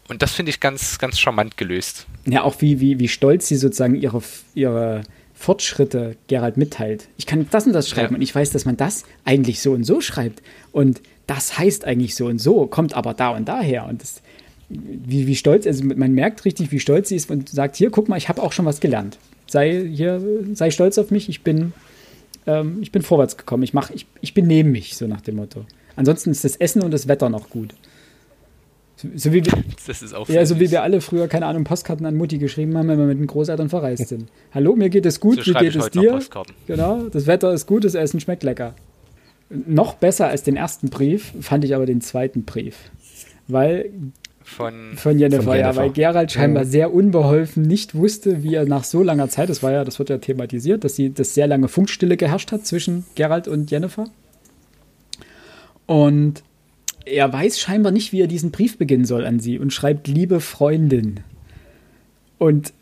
[0.08, 2.06] und das finde ich ganz, ganz charmant gelöst.
[2.24, 4.22] Ja, auch wie, wie, wie stolz sie sozusagen ihre,
[4.54, 5.02] ihre
[5.44, 7.08] Fortschritte Gerald mitteilt.
[7.18, 8.16] Ich kann das und das schreiben ja.
[8.16, 10.42] und ich weiß, dass man das eigentlich so und so schreibt.
[10.72, 13.86] Und das heißt eigentlich so und so, kommt aber da und daher.
[13.86, 14.22] Und das,
[14.70, 18.08] wie, wie stolz, also man merkt richtig, wie stolz sie ist und sagt, hier, guck
[18.08, 19.18] mal, ich habe auch schon was gelernt.
[19.46, 20.22] Sei hier,
[20.54, 21.74] sei stolz auf mich, ich bin,
[22.46, 25.36] ähm, ich bin vorwärts gekommen, ich, mach, ich, ich bin neben mich, so nach dem
[25.36, 25.66] Motto.
[25.94, 27.74] Ansonsten ist das Essen und das Wetter noch gut.
[29.14, 29.52] So wie wir,
[29.86, 32.76] das ist auch ja, so wie wir alle früher, keine Ahnung, Postkarten an Mutti geschrieben
[32.76, 34.28] haben, wenn wir mit den Großeltern verreist sind.
[34.52, 36.20] Hallo, mir geht es gut, so wie geht es dir?
[36.66, 38.74] Genau, das Wetter ist gut, das Essen schmeckt lecker.
[39.50, 42.76] Noch besser als den ersten Brief fand ich aber den zweiten Brief.
[43.46, 43.90] Weil
[44.42, 45.70] von, von Jennifer, von Jennifer.
[45.70, 49.62] ja, weil Gerald scheinbar sehr unbeholfen nicht wusste, wie er nach so langer Zeit, das
[49.62, 53.04] war ja, das wird ja thematisiert, dass sie das sehr lange Funkstille geherrscht hat zwischen
[53.14, 54.06] Gerald und Jennifer.
[55.86, 56.42] Und
[57.04, 60.40] er weiß scheinbar nicht, wie er diesen Brief beginnen soll an sie und schreibt liebe
[60.40, 61.20] Freundin.
[62.38, 62.72] Und,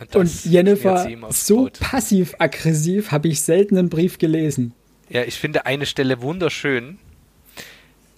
[0.00, 4.72] und, und Jennifer, so passiv-aggressiv habe ich selten einen Brief gelesen.
[5.08, 6.98] Ja, ich finde eine Stelle wunderschön.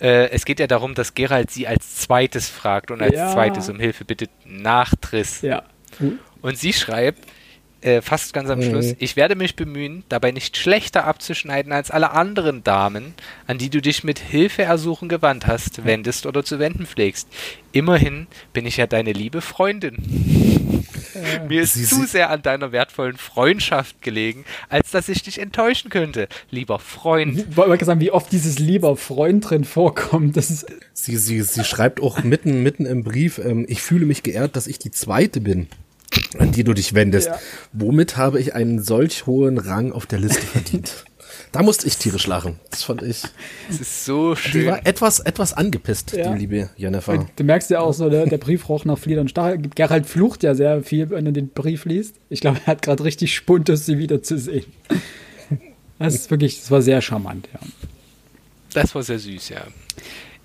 [0.01, 3.33] Äh, es geht ja darum, dass Gerald sie als zweites fragt und als ja.
[3.33, 5.43] zweites um Hilfe bittet nach Triss.
[5.43, 5.63] Ja.
[6.41, 7.27] Und sie schreibt,
[7.83, 8.65] äh, fast ganz am mhm.
[8.65, 13.15] Schluss, ich werde mich bemühen, dabei nicht schlechter abzuschneiden als alle anderen Damen,
[13.47, 17.29] an die du dich mit Hilfeersuchen gewandt hast, wendest oder zu wenden pflegst.
[17.73, 19.97] Immerhin bin ich ja deine liebe Freundin.
[21.15, 25.39] Äh, Mir ist sie, zu sehr an deiner wertvollen Freundschaft gelegen, als dass ich dich
[25.39, 27.39] enttäuschen könnte, lieber Freund.
[27.39, 30.37] Ich wollte sagen, wie oft dieses lieber Freund drin vorkommt.
[30.37, 34.23] Das ist sie, sie, sie schreibt auch mitten, mitten im Brief, ähm, ich fühle mich
[34.23, 35.69] geehrt, dass ich die Zweite bin
[36.39, 37.29] an die du dich wendest.
[37.29, 37.39] Ja.
[37.73, 41.05] Womit habe ich einen solch hohen Rang auf der Liste verdient?
[41.53, 42.59] Da musste ich tierisch lachen.
[42.71, 43.23] Das fand ich.
[43.69, 44.63] Das ist so schön.
[44.63, 46.33] Die war etwas, etwas angepisst, ja.
[46.33, 47.27] die liebe Jennifer.
[47.37, 49.59] Du merkst ja auch so, der, der Brief roch nach Flieder und Stachel.
[49.75, 52.17] Gerald flucht ja sehr viel, wenn er den Brief liest.
[52.31, 54.65] Ich glaube, er hat gerade richtig Spuntus, sie wiederzusehen.
[55.99, 57.61] Das ist wirklich, das war sehr charmant, ja.
[58.75, 59.67] Das war sehr süß, ja.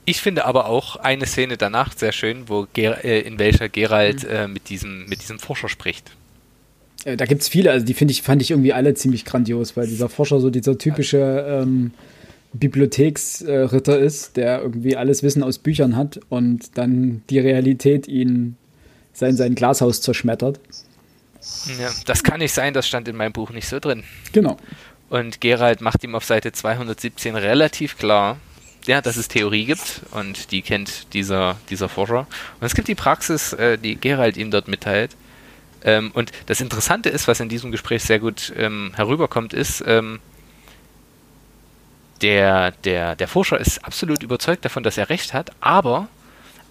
[0.10, 4.24] Ich finde aber auch eine Szene danach sehr schön, wo Ger äh, in welcher Gerald
[4.24, 4.30] mhm.
[4.30, 6.12] äh, mit, diesem, mit diesem Forscher spricht.
[7.04, 9.76] Äh, da gibt es viele, also die finde ich, fand ich irgendwie alle ziemlich grandios,
[9.76, 11.92] weil dieser Forscher so dieser typische ähm,
[12.54, 18.56] Bibliotheksritter ist, der irgendwie alles Wissen aus Büchern hat und dann die Realität ihn
[19.12, 20.62] sein, sein Glashaus zerschmettert.
[21.82, 24.06] Ja, das kann nicht sein, das stand in meinem Buch nicht so drin.
[24.32, 24.56] Genau.
[25.10, 28.38] Und Gerald macht ihm auf Seite 217 relativ klar,
[28.88, 32.28] ja, dass es Theorie gibt und die kennt dieser, dieser Forscher.
[32.60, 35.16] Und es gibt die Praxis, äh, die Gerald ihm dort mitteilt.
[35.84, 40.20] Ähm, und das Interessante ist, was in diesem Gespräch sehr gut ähm, herüberkommt, ist, ähm,
[42.22, 46.08] der, der, der Forscher ist absolut überzeugt davon, dass er recht hat, aber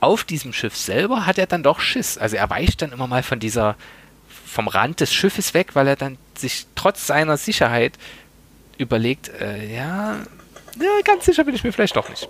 [0.01, 2.19] auf diesem Schiff selber hat er dann doch Schiss.
[2.19, 3.77] Also er weicht dann immer mal von dieser,
[4.45, 7.93] vom Rand des Schiffes weg, weil er dann sich trotz seiner Sicherheit
[8.79, 10.19] überlegt, äh, ja,
[10.81, 12.29] ja, ganz sicher bin ich mir vielleicht doch nicht.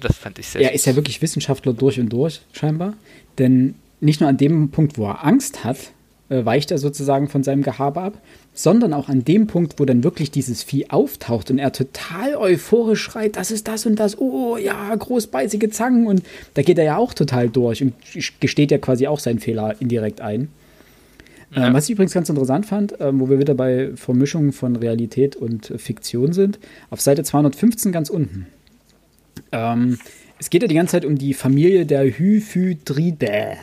[0.00, 2.94] Das fand ich sehr Er ist ja wirklich Wissenschaftler durch und durch, scheinbar.
[3.38, 5.78] Denn nicht nur an dem Punkt, wo er Angst hat,
[6.28, 8.18] äh, weicht er sozusagen von seinem Gehabe ab,
[8.54, 13.02] sondern auch an dem Punkt, wo dann wirklich dieses Vieh auftaucht und er total euphorisch
[13.02, 16.22] schreit, das ist das und das, oh ja, großbeißige Zangen und
[16.54, 17.94] da geht er ja auch total durch und
[18.40, 20.48] gesteht ja quasi auch seinen Fehler indirekt ein.
[21.54, 21.68] Ja.
[21.68, 25.36] Ähm, was ich übrigens ganz interessant fand, ähm, wo wir wieder bei Vermischung von Realität
[25.36, 26.58] und Fiktion sind,
[26.90, 28.46] auf Seite 215 ganz unten.
[29.50, 29.98] Ähm,
[30.38, 33.56] es geht ja die ganze Zeit um die Familie der Hyphydride.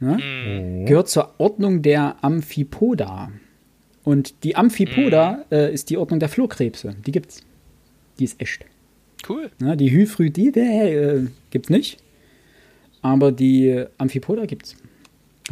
[0.00, 3.30] ne, gehört zur Ordnung der Amphipoda.
[4.04, 6.94] Und die Amphipoda äh, ist die Ordnung der Flohkrebse.
[7.06, 7.42] Die gibt's.
[8.18, 8.66] Die ist echt.
[9.28, 9.50] Cool.
[9.58, 11.98] Ne, die Hyphrydidae äh, gibt's nicht.
[13.02, 14.76] Aber die Amphipoda gibt's.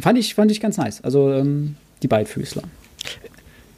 [0.01, 1.03] Fand ich, fand ich ganz nice.
[1.03, 2.63] Also ähm, die Beidfüßler.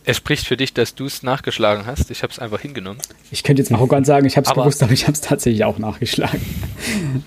[0.09, 2.09] Es spricht für dich, dass du es nachgeschlagen hast.
[2.11, 2.99] Ich habe es einfach hingenommen.
[3.29, 5.65] Ich könnte jetzt mal arrogant sagen, ich habe es gewusst, aber ich habe es tatsächlich
[5.65, 6.41] auch nachgeschlagen.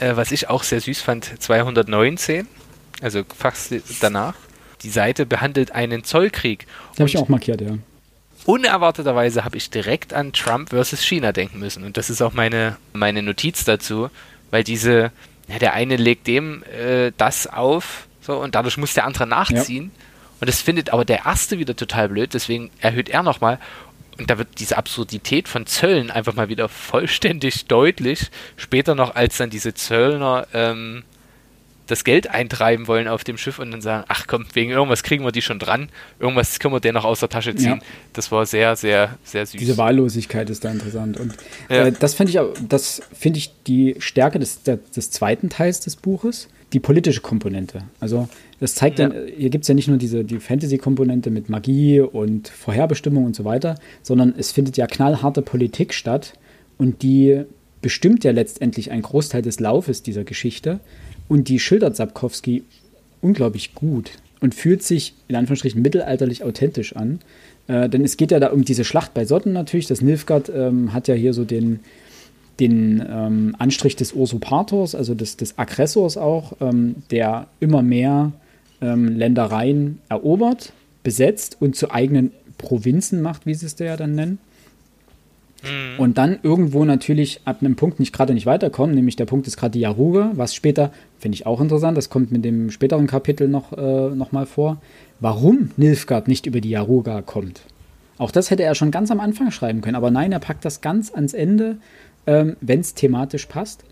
[0.00, 2.48] Äh, was ich auch sehr süß fand, 219,
[3.00, 4.34] also fast danach.
[4.82, 6.66] Die Seite behandelt einen Zollkrieg.
[6.98, 7.78] Habe ich auch markiert, ja.
[8.44, 11.84] Unerwarteterweise habe ich direkt an Trump versus China denken müssen.
[11.84, 14.10] Und das ist auch meine, meine Notiz dazu,
[14.50, 15.12] weil diese,
[15.46, 19.90] ja, der eine legt dem äh, das auf, so, und dadurch muss der andere nachziehen.
[20.40, 23.58] Und das findet aber der erste wieder total blöd, deswegen erhöht er nochmal.
[24.18, 28.30] Und da wird diese Absurdität von Zöllen einfach mal wieder vollständig deutlich.
[28.56, 31.02] Später noch, als dann diese Zöllner ähm,
[31.86, 35.24] das Geld eintreiben wollen auf dem Schiff und dann sagen, ach komm, wegen irgendwas kriegen
[35.24, 37.80] wir die schon dran, irgendwas können wir denen noch aus der Tasche ziehen.
[37.80, 37.86] Ja.
[38.14, 39.58] Das war sehr, sehr, sehr süß.
[39.58, 41.18] Diese Wahllosigkeit ist da interessant.
[41.18, 41.34] Und
[41.68, 41.86] Ja.
[41.86, 42.38] äh, das finde ich,
[42.68, 47.84] das finde ich die Stärke des, der, des zweiten Teils des Buches, die politische Komponente.
[48.00, 48.28] Also
[48.60, 49.08] das zeigt Ja.
[49.08, 53.36] dann, hier gibt es ja nicht nur diese die Fantasy-Komponente mit Magie und Vorherbestimmung und
[53.36, 56.34] so weiter, sondern es findet ja knallharte Politik statt
[56.76, 57.42] und die
[57.80, 60.80] bestimmt ja letztendlich einen Großteil des Laufes dieser Geschichte
[61.28, 62.64] und die schildert Sapkowski
[63.20, 67.20] unglaublich gut und fühlt sich in Anführungsstrichen mittelalterlich authentisch an.
[67.66, 69.86] Äh, denn es geht ja da um diese Schlacht bei Sotten natürlich.
[69.86, 71.80] Das Nilfgaard ähm, hat ja hier so den,
[72.60, 78.32] den ähm, Anstrich des Usurpators, also des, des Aggressors auch, ähm, der immer mehr
[78.80, 80.72] ähm, Ländereien erobert,
[81.02, 84.38] besetzt und zu eigenen Provinzen macht, wie sie es da ja dann nennen.
[85.96, 89.56] Und dann irgendwo natürlich ab einem Punkt nicht gerade nicht weiterkommen, nämlich der Punkt ist
[89.56, 93.48] gerade die Yaruga, was später, finde ich auch interessant, das kommt mit dem späteren Kapitel
[93.48, 94.82] noch, äh, noch mal vor,
[95.20, 97.62] warum Nilfgaard nicht über die Yaruga kommt.
[98.18, 100.80] Auch das hätte er schon ganz am Anfang schreiben können, aber nein, er packt das
[100.80, 101.78] ganz ans Ende,
[102.26, 103.84] ähm, wenn es thematisch passt.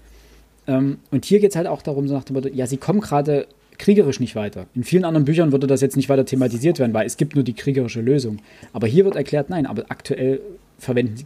[0.66, 3.00] Ähm, und hier geht es halt auch darum, so nach dem Motto, ja, sie kommen
[3.00, 3.46] gerade
[3.78, 4.66] kriegerisch nicht weiter.
[4.74, 7.44] In vielen anderen Büchern würde das jetzt nicht weiter thematisiert werden, weil es gibt nur
[7.44, 8.38] die kriegerische Lösung.
[8.72, 10.40] Aber hier wird erklärt, nein, aber aktuell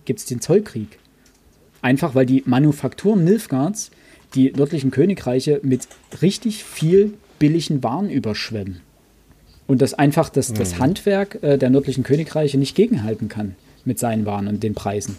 [0.05, 0.99] gibt es den Zollkrieg.
[1.83, 3.91] Einfach weil die Manufakturen Nilfgaards
[4.35, 5.87] die nördlichen Königreiche mit
[6.21, 8.81] richtig viel billigen Waren überschwemmen.
[9.67, 14.25] Und das einfach das, das Handwerk äh, der nördlichen Königreiche nicht gegenhalten kann mit seinen
[14.25, 15.19] Waren und den Preisen.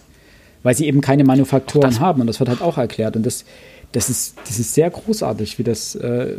[0.67, 2.19] Weil sie eben keine Manufakturen das- haben.
[2.19, 3.15] Und das wird halt auch erklärt.
[3.15, 3.45] Und das,
[3.93, 6.35] das, ist, das ist sehr großartig, wie das, äh,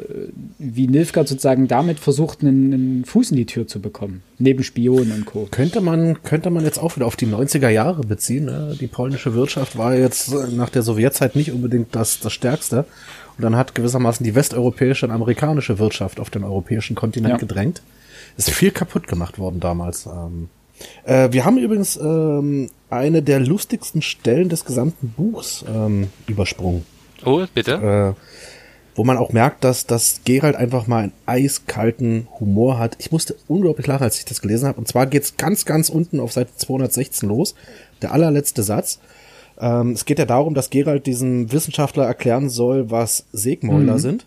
[0.59, 4.23] wie Nilfgaard sozusagen damit versucht, einen, einen Fuß in die Tür zu bekommen.
[4.39, 5.49] Neben Spionen und Co.
[5.51, 8.45] Könnte man, könnte man jetzt auch wieder auf die 90er Jahre beziehen.
[8.45, 8.77] Ne?
[8.79, 12.85] Die polnische Wirtschaft war jetzt nach der Sowjetzeit nicht unbedingt das, das Stärkste.
[13.39, 17.39] Und dann hat gewissermaßen die westeuropäische und amerikanische Wirtschaft auf den europäischen Kontinent Ja.
[17.39, 17.81] gedrängt.
[18.37, 20.05] Ist viel kaputt gemacht worden damals.
[20.05, 20.51] Ähm,
[21.05, 26.85] äh, wir haben übrigens ähm, eine der lustigsten Stellen des gesamten Buchs ähm, übersprungen
[27.25, 28.15] Oh, bitte.
[28.17, 28.21] äh,
[28.95, 32.97] wo man auch merkt, dass, dass Gerald einfach mal einen eiskalten Humor hat.
[32.99, 34.79] Ich musste unglaublich lachen, als ich das gelesen habe.
[34.79, 37.55] Und zwar geht's ganz, ganz unten auf Seite 216 los.
[38.03, 38.99] Der allerletzte Satz.
[39.61, 44.27] Ähm, es geht ja darum, dass Gerald diesem Wissenschaftler erklären soll, was Segmäuler sind.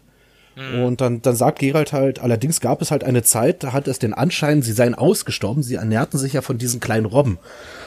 [0.55, 3.99] Und dann, dann sagt Gerald halt, allerdings gab es halt eine Zeit, da hat es
[3.99, 7.39] den Anschein, sie seien ausgestorben, sie ernährten sich ja von diesen kleinen Robben.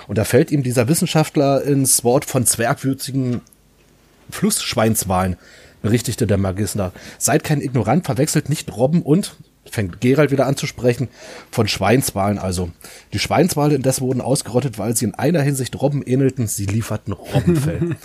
[0.09, 3.43] Und da fällt ihm dieser Wissenschaftler ins Wort von zwergwürzigen
[4.31, 5.37] Flussschweinswahlen,
[5.83, 6.93] berichtigte der Magister.
[7.19, 9.37] Seid kein Ignorant, verwechselt nicht Robben und,
[9.71, 11.09] fängt Gerald wieder an zu sprechen,
[11.51, 12.71] von Schweinswahlen also.
[13.13, 17.97] Die Schweinswale indes wurden ausgerottet, weil sie in einer Hinsicht Robben ähnelten, sie lieferten Robbenfell.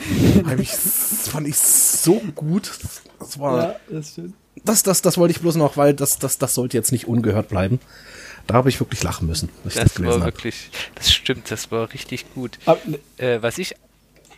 [0.57, 2.71] Das fand ich so gut.
[3.19, 4.33] Das war, das stimmt.
[4.65, 7.49] Das, das, das wollte ich bloß noch, weil das, das, das sollte jetzt nicht ungehört
[7.49, 7.79] bleiben.
[8.47, 12.33] Da habe ich wirklich lachen müssen, das, Das war wirklich, das stimmt, das war richtig
[12.33, 12.57] gut.
[12.65, 12.79] Aber,
[13.17, 13.75] Äh, was ich,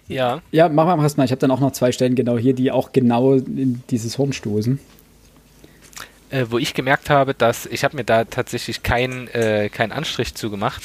[0.07, 1.25] ja, ja, mach mal erstmal.
[1.25, 4.33] Ich habe dann auch noch zwei Stellen genau hier, die auch genau in dieses Horn
[4.33, 4.79] stoßen.
[6.29, 10.35] äh, wo ich gemerkt habe, dass ich habe mir da tatsächlich keinen äh, keinen Anstrich
[10.35, 10.81] zugemacht.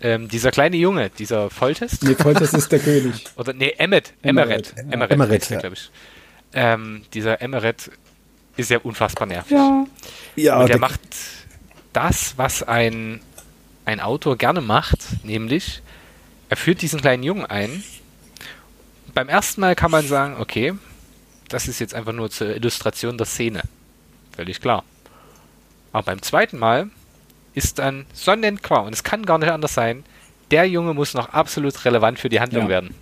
[0.00, 3.24] Ähm, dieser kleine Junge, dieser Foltest, Nee, Folters ist der König.
[3.36, 4.74] oder nee, Emmet, Emeret.
[4.90, 5.58] Emeret, ja.
[5.58, 5.90] glaube ich.
[6.52, 7.90] Ähm, dieser Emeret
[8.58, 9.52] ist ja unfassbar nervig.
[9.52, 9.86] Ja.
[10.36, 11.00] Ja, Und der der- macht
[11.92, 13.20] das, was ein,
[13.84, 15.82] ein Autor gerne macht, nämlich
[16.48, 17.82] er führt diesen kleinen Jungen ein.
[19.14, 20.74] Beim ersten Mal kann man sagen, okay,
[21.48, 23.62] das ist jetzt einfach nur zur Illustration der Szene.
[24.36, 24.84] Völlig klar.
[25.92, 26.90] Aber beim zweiten Mal
[27.54, 30.04] ist dann sonnenklar, und es kann gar nicht anders sein,
[30.50, 32.68] der Junge muss noch absolut relevant für die Handlung Ja.
[32.68, 32.94] werden.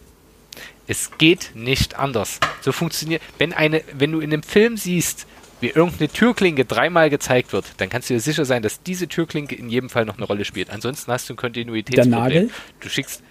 [0.86, 2.38] Es geht nicht anders.
[2.62, 5.26] So funktioniert, wenn eine, wenn du in einem Film siehst,
[5.60, 9.54] wie irgendeine Türklinke dreimal gezeigt wird, dann kannst du dir sicher sein, dass diese Türklinke
[9.54, 10.70] in jedem Fall noch eine Rolle spielt.
[10.70, 12.10] Ansonsten hast du ein Kontinuitätsproblem.
[12.10, 12.50] Der Nagel?
[12.80, 13.22] Du schickst.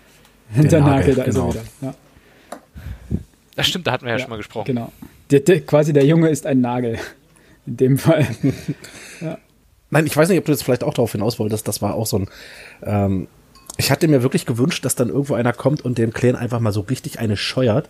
[0.56, 1.54] Der, Der Nagel, Nagel, da ist er genau.
[1.54, 1.64] wieder.
[1.82, 1.96] Ja,
[3.56, 4.68] Das stimmt, da hatten wir ja, schon mal gesprochen.
[4.68, 4.92] Genau.
[5.32, 7.00] Der, der, quasi der Junge ist ein Nagel.
[7.66, 8.28] In dem Fall.
[9.90, 11.68] Nein, ich weiß nicht, ob du jetzt vielleicht auch darauf hinaus wolltest.
[11.68, 12.30] Das war auch so ein.
[12.84, 13.28] Ähm,
[13.78, 16.72] ich hatte mir wirklich gewünscht, dass dann irgendwo einer kommt und dem Kleinen einfach mal
[16.72, 17.90] so richtig eine scheuert.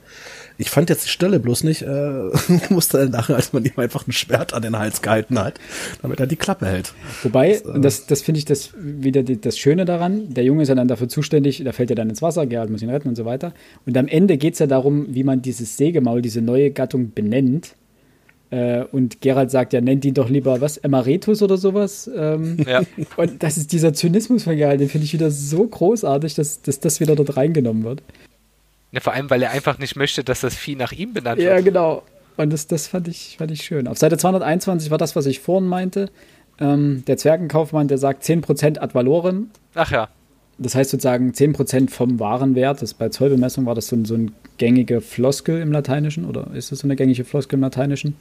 [0.58, 2.30] Ich fand jetzt die Stelle bloß nicht, äh,
[2.70, 5.60] musste dann nachher, als man ihm einfach ein Schwert an den Hals gehalten hat,
[6.02, 6.94] damit er die Klappe hält.
[7.24, 10.70] Wobei, und das, das finde ich das wieder die, das Schöne daran, der Junge ist
[10.70, 13.16] ja dann dafür zuständig, da fällt er dann ins Wasser, Gerald muss ihn retten und
[13.16, 13.54] so weiter.
[13.86, 17.76] Und am Ende geht es ja darum, wie man dieses Sägemaul, diese neue Gattung benennt.
[18.52, 22.10] Äh, und Gerald sagt ja, nennt ihn doch lieber was, Emeritus oder sowas.
[22.16, 22.84] Ähm, Ja.
[23.18, 26.80] Und das ist dieser Zynismus von Gerald, den finde ich wieder so großartig, dass, dass
[26.80, 28.04] das wieder dort reingenommen wird.
[28.96, 31.56] Ja, vor allem, weil er einfach nicht möchte, dass das Vieh nach ihm benannt Ja,
[31.56, 31.66] wird.
[31.66, 32.02] genau.
[32.38, 33.88] Und das, das fand, ich, fand ich schön.
[33.88, 36.10] Auf Seite 221 war das, was ich vorhin meinte.
[36.60, 39.50] Ähm, der Zwergenkaufmann, der sagt 10% ad valorem.
[39.74, 40.08] Ach ja.
[40.58, 42.82] Das heißt sozusagen 10% vom Warenwert.
[42.82, 46.72] Das, bei Zollbemessung war das so, ein- so ein gängige Floskel im Lateinischen oder ist
[46.72, 48.16] das so eine gängige Floskel im Lateinischen?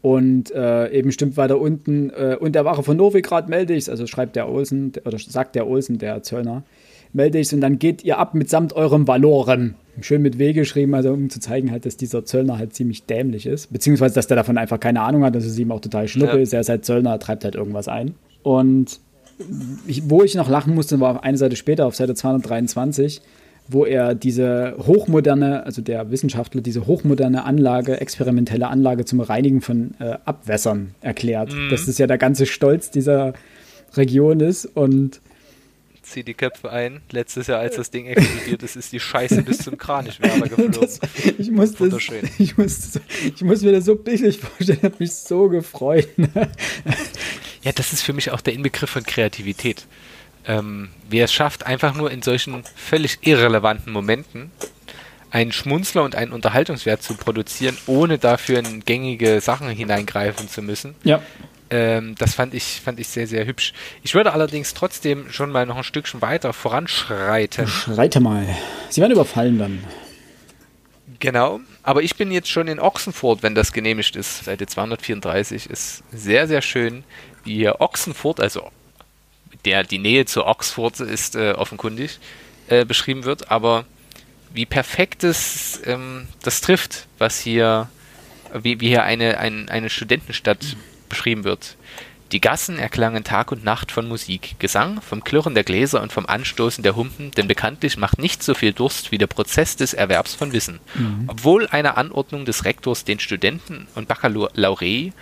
[0.00, 4.06] Und äh, eben stimmt weiter unten, äh, und der Wache von Novigrad melde ich's, also
[4.06, 6.64] schreibt der Olsen, oder sagt der Olsen, der Zöllner,
[7.12, 9.74] melde ich's und dann geht ihr ab mitsamt eurem Valorem.
[10.00, 13.44] Schön mit W geschrieben, also um zu zeigen halt, dass dieser Zöllner halt ziemlich dämlich
[13.46, 16.36] ist, beziehungsweise dass der davon einfach keine Ahnung hat, dass es ihm auch total schnuppe
[16.36, 16.42] Ja.
[16.42, 18.14] ist, er ist halt Zöllner, treibt halt irgendwas ein.
[18.42, 19.00] Und
[19.86, 23.20] ich, wo ich noch lachen musste, war eine Seite später auf Seite 223,
[23.68, 29.92] wo er diese hochmoderne, also der Wissenschaftler, diese hochmoderne Anlage, experimentelle Anlage zum Reinigen von
[30.00, 31.54] äh, Abwässern erklärt.
[31.70, 33.34] Dass das ja der ganze Stolz dieser
[33.94, 35.20] Region ist und
[36.12, 37.00] Zieh die Köpfe ein.
[37.10, 40.78] Letztes Jahr, als das Ding explodiert ist, ist die Scheiße bis zum Kranichwerfer geflogen.
[40.78, 41.00] das,
[41.38, 41.94] ich, muss das,
[42.38, 43.00] ich, muss,
[43.34, 46.08] ich muss mir das so bildlich vorstellen, ich habe mich so gefreut.
[47.62, 49.86] Ja, das ist für mich auch der Inbegriff von Kreativität.
[50.46, 54.50] Ähm, wer es schafft, einfach nur in solchen völlig irrelevanten Momenten
[55.30, 60.94] einen Schmunzler und einen Unterhaltungswert zu produzieren, ohne dafür in gängige Sachen hineingreifen zu müssen.
[61.04, 61.22] ja,
[61.72, 63.72] Ähm, das fand ich, fand ich sehr, sehr hübsch.
[64.02, 67.66] Ich würde allerdings trotzdem schon mal noch ein Stückchen weiter voranschreiten.
[67.66, 68.46] schreite mal.
[68.90, 69.82] Sie werden überfallen dann.
[71.18, 74.44] Genau, aber ich bin jetzt schon in Ochsenfurt, wenn das genehmigt ist.
[74.44, 77.04] Seite 234 ist sehr, sehr schön,
[77.44, 78.70] wie hier Ochsenfurt, also
[79.64, 82.18] der, die Nähe zu Oxford ist äh, offenkundig,
[82.68, 83.86] äh, beschrieben wird, aber
[84.52, 87.88] wie perfekt es ähm, das trifft, was hier,
[88.52, 90.76] wie, wie hier eine, ein, eine Studentenstadt
[91.12, 91.76] beschrieben wird.
[92.32, 96.24] Die Gassen erklangen Tag und Nacht von Musik, Gesang, vom Klirren der Gläser und vom
[96.24, 100.34] Anstoßen der Humpen, denn bekanntlich macht nicht so viel Durst wie der Prozess des Erwerbs
[100.34, 100.80] von Wissen.
[101.26, 105.12] Obwohl eine Anordnung des Rektors den Studenten und Baccalaureae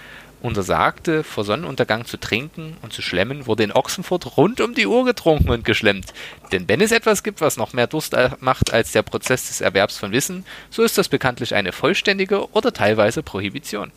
[0.41, 5.05] untersagte, vor Sonnenuntergang zu trinken und zu schlemmen, wurde in Ochsenfurt rund um die Uhr
[5.05, 6.15] getrunken und geschlemmt.
[6.53, 9.61] Denn wenn es etwas gibt, was noch mehr Durst äh, macht als der Prozess des
[9.61, 13.91] Erwerbs von Wissen, so ist das bekanntlich eine vollständige oder teilweise Prohibition.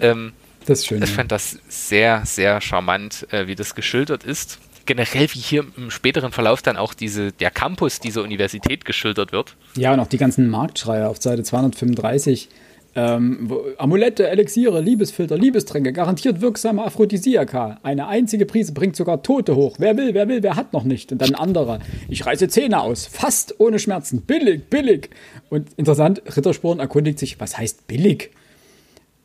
[0.00, 0.32] Ähm,
[0.66, 1.02] Das ist schön.
[1.02, 4.58] ich fand das sehr, sehr charmant, äh, wie das geschildert ist.
[4.84, 9.56] Generell, wie hier im späteren Verlauf dann auch diese, der Campus dieser Universität geschildert wird.
[9.76, 12.48] Ja, und auch die ganzen Marktschreier auf Seite 235.
[12.94, 17.78] Ähm, Amulette, Elixiere, Liebesfilter, Liebestränke, garantiert wirksame Aphrodisiaka.
[17.82, 19.76] Eine einzige Prise bringt sogar Tote hoch.
[19.78, 21.12] Wer will, wer will, wer hat noch nicht?
[21.12, 21.80] Und dann ein anderer.
[22.08, 24.22] Ich reiße Zähne aus, fast ohne Schmerzen.
[24.22, 25.10] Billig, billig.
[25.50, 28.30] Und interessant, Rittersporn erkundigt sich, was heißt billig?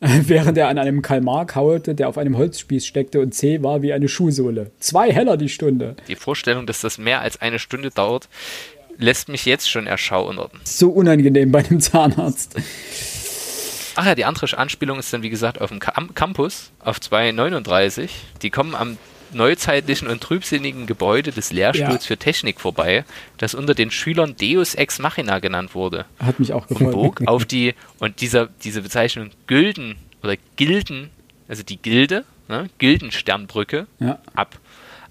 [0.28, 3.94] Während er an einem Kalmar kauerte, der auf einem Holzspieß steckte und zäh war wie
[3.94, 4.72] eine Schuhsohle.
[4.80, 5.95] Zwei Heller die Stunde.
[6.07, 8.28] Die Vorstellung, dass das mehr als eine Stunde dauert,
[8.98, 10.49] lässt mich jetzt schon erschaudern.
[10.64, 12.56] So unangenehm bei einem Zahnarzt.
[13.95, 18.11] Ach ja, die andere Anspielung ist dann, wie gesagt, auf dem Cam Campus, auf 239.
[18.41, 18.98] Die kommen am
[19.33, 22.07] neuzeitlichen und trübsinnigen Gebäude des Lehrstuhls Ja.
[22.07, 23.05] für Technik vorbei,
[23.37, 26.05] das unter den Schülern Deus Ex Machina genannt wurde.
[26.19, 26.93] Hat mich auch und gefreut.
[26.93, 31.09] bog auf die, und dieser, diese Bezeichnung Gülden oder Gilden,
[31.47, 34.19] also die Gilde, ne, Gildensternbrücke, Ja.
[34.35, 34.57] ab.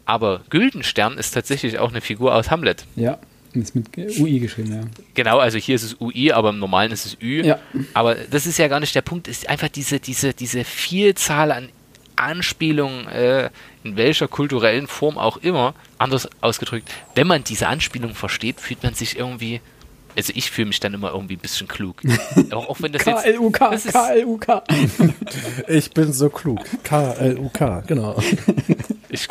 [0.07, 2.85] Aber Güldenstern ist tatsächlich auch eine Figur aus Hamlet.
[2.97, 3.19] Ja,
[3.53, 4.81] ist mit UI geschrieben, ja.
[5.15, 7.43] Genau, also hier ist es UI, aber im Normalen ist es Ü.
[7.45, 7.59] Ja.
[7.95, 11.53] Aber das ist ja gar nicht der Punkt, es ist einfach diese, diese, diese Vielzahl
[11.53, 11.69] an
[12.21, 13.51] Anspielungen, äh,
[13.85, 18.95] in welcher kulturellen Form auch immer, anders ausgedrückt, wenn man diese Anspielung versteht, fühlt man
[18.95, 19.61] sich irgendwie,
[20.17, 22.03] also ich fühle mich dann immer irgendwie ein bisschen klug.
[22.53, 23.25] auch, auch wenn das jetzt.
[23.25, 24.63] KLUK, das ist- KLUK.
[25.69, 26.61] Ich bin so klug.
[26.85, 28.21] K-L-U-K, genau.
[29.13, 29.27] Ich,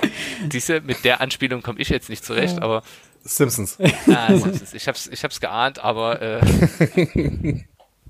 [0.47, 2.83] diese, mit der Anspielung komme ich jetzt nicht zurecht, aber
[3.23, 3.77] Simpsons.
[4.13, 4.73] ah, Simpsons.
[4.73, 6.41] ich hab's, ich hab's geahnt, aber äh,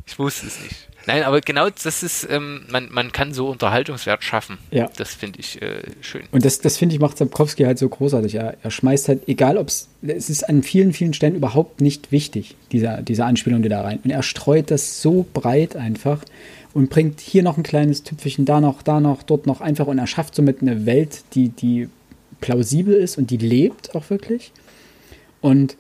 [0.06, 0.89] ich wusste es nicht.
[1.10, 4.60] Nein, aber genau das ist, ähm, man, man kann so Unterhaltungswert schaffen.
[4.70, 4.92] Ja.
[4.96, 6.22] Das finde ich äh, schön.
[6.32, 8.36] Und das, das finde ich, macht Sapkowski halt so großartig.
[8.36, 12.12] Er, er schmeißt halt, egal ob es, es ist an vielen, vielen Stellen überhaupt nicht
[12.12, 13.98] wichtig, diese, diese Anspielung, die da rein.
[14.04, 16.20] Und er streut das so breit einfach
[16.76, 19.98] und bringt hier noch ein kleines Tüpfelchen, da noch, da noch, dort noch einfach und
[19.98, 21.90] er schafft somit eine Welt, die, die
[22.40, 24.52] plausibel ist und die lebt auch wirklich.
[25.42, 25.76] Und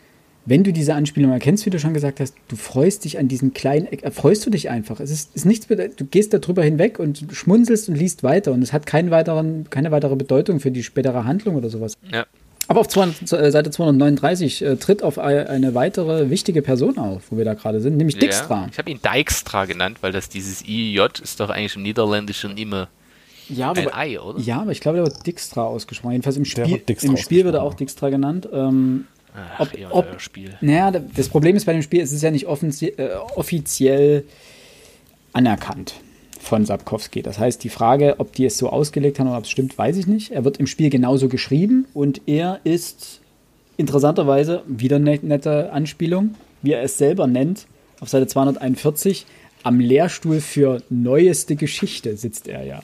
[0.49, 3.53] wenn du diese Anspielung erkennst, wie du schon gesagt hast, du freust dich an diesen
[3.53, 4.99] kleinen, äh, freust du dich einfach.
[4.99, 8.73] Es ist, ist nichts, du gehst darüber hinweg und schmunzelst und liest weiter und es
[8.73, 11.93] hat keinen weiteren, keine weitere Bedeutung für die spätere Handlung oder sowas.
[12.11, 12.26] Ja.
[12.67, 17.38] Aber auf 200, äh, Seite 239 äh, tritt auf eine weitere wichtige Person auf, wo
[17.38, 18.61] wir da gerade sind, nämlich Dijkstra.
[18.61, 22.57] Ja, ich habe ihn Dijkstra genannt, weil das dieses IJ ist doch eigentlich im Niederländischen
[22.57, 22.89] immer
[23.49, 24.39] ja, ein aber, Ei, oder?
[24.39, 26.11] Ja, aber ich glaube, der wird Dijkstra ausgesprochen.
[26.11, 27.73] Jedenfalls im Spiel, wird Dijkstra im Spiel wird er auch.
[27.73, 28.47] Dijkstra genannt.
[28.53, 30.56] Ähm, Ach, ob- ihr ob- Spiel.
[30.61, 34.23] Naja, da- das Problem ist bei dem Spiel, es ist ja nicht äh, offiziell
[35.34, 35.93] anerkannt
[36.39, 37.22] von Sapkowski.
[37.22, 39.97] Das heißt, die Frage, ob die es so ausgelegt haben oder ob es stimmt, weiß
[39.97, 40.31] ich nicht.
[40.31, 43.22] Er wird im Spiel genauso geschrieben und er ist
[43.77, 47.65] interessanterweise, wieder eine nette Anspielung, wie er es selber nennt,
[47.99, 49.26] auf Seite 241,
[49.64, 52.81] am Lehrstuhl für neueste Geschichte sitzt er ja.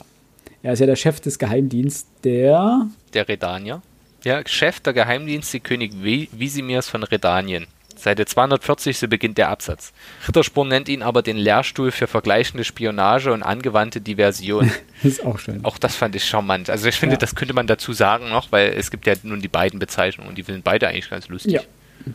[0.62, 3.80] Er ist ja der Chef des Geheimdienstes, der Der Redanier.
[4.24, 7.66] Ja, Chef der Geheimdienste König Visimirs von Redanien.
[7.94, 9.92] Seite 240, so beginnt der Absatz.
[10.28, 14.70] Rittersporn nennt ihn aber den Lehrstuhl für vergleichende Spionage und angewandte Diversion.
[15.02, 15.64] ist auch schön.
[15.64, 16.68] Auch das fand ich charmant.
[16.68, 17.18] Also ich finde, Ja.
[17.18, 20.36] das könnte man dazu sagen noch, weil es gibt ja nun die beiden Bezeichnungen und
[20.36, 21.52] die sind beide eigentlich ganz lustig.
[21.54, 21.60] Ja,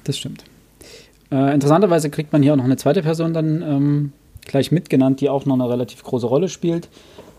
[0.03, 0.43] das stimmt.
[1.31, 4.13] Äh, interessanterweise kriegt man hier auch noch eine zweite Person dann ähm,
[4.45, 6.89] gleich mitgenannt, die auch noch eine relativ große Rolle spielt.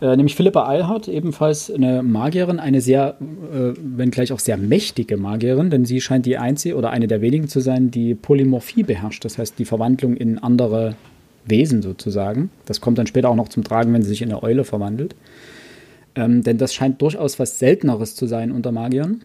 [0.03, 5.15] Äh, nämlich Philippa Eilhart, ebenfalls eine Magierin, eine sehr, äh, wenn gleich auch sehr mächtige
[5.15, 9.23] Magierin, denn sie scheint die einzige oder eine der wenigen zu sein, die Polymorphie beherrscht,
[9.23, 10.95] das heißt die Verwandlung in andere
[11.45, 12.49] Wesen sozusagen.
[12.65, 15.15] Das kommt dann später auch noch zum Tragen, wenn sie sich in eine Eule verwandelt.
[16.15, 19.21] Ähm, denn das scheint durchaus was Selteneres zu sein unter Magiern.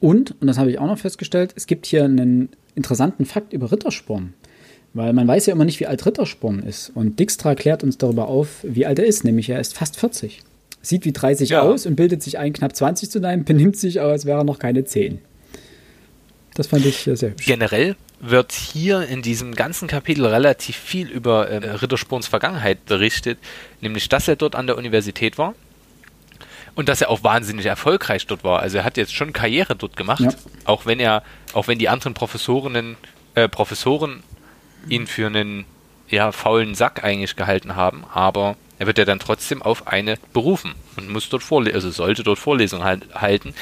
[0.00, 3.70] Und, und das habe ich auch noch festgestellt, es gibt hier einen interessanten Fakt über
[3.70, 4.32] Rittersporn.
[4.94, 6.92] Weil man weiß ja immer nicht, wie alt Rittersporn ist.
[6.94, 10.42] Und Dijkstra klärt uns darüber auf, wie alt er ist, nämlich er ist fast 40.
[10.82, 11.62] Sieht wie 30 Ja.
[11.62, 14.44] aus und bildet sich ein, knapp 20 zu sein, benimmt sich aber, als wäre er
[14.44, 15.18] noch keine 10.
[16.54, 17.44] Das fand ich sehr hübsch.
[17.46, 23.38] Generell wird hier in diesem ganzen Kapitel relativ viel über äh, Rittersporns Vergangenheit berichtet,
[23.80, 25.54] nämlich dass er dort an der Universität war
[26.76, 28.60] und dass er auch wahnsinnig erfolgreich dort war.
[28.60, 30.30] Also er hat jetzt schon Karriere dort gemacht, Ja.
[30.64, 32.96] auch wenn er, auch wenn die anderen Professorinnen,
[33.34, 34.22] äh, Professoren
[34.88, 35.64] ihn für einen
[36.08, 40.74] ja, faulen Sack eigentlich gehalten haben, aber er wird ja dann trotzdem auf eine berufen
[40.96, 43.54] und muss dort also sollte dort Vorlesungen halt, halten.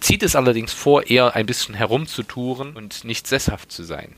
[0.00, 4.14] Zieht es allerdings vor, eher ein bisschen herumzutouren und nicht sesshaft zu sein.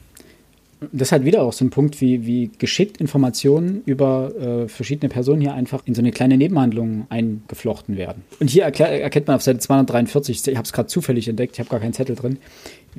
[0.90, 5.08] Das ist halt wieder auch so ein Punkt, wie, wie geschickt Informationen über äh, verschiedene
[5.08, 8.24] Personen hier einfach in so eine kleine Nebenhandlung eingeflochten werden.
[8.40, 11.60] Und hier erklär, erkennt man auf Seite 243, ich habe es gerade zufällig entdeckt, ich
[11.60, 12.38] habe gar keinen Zettel drin,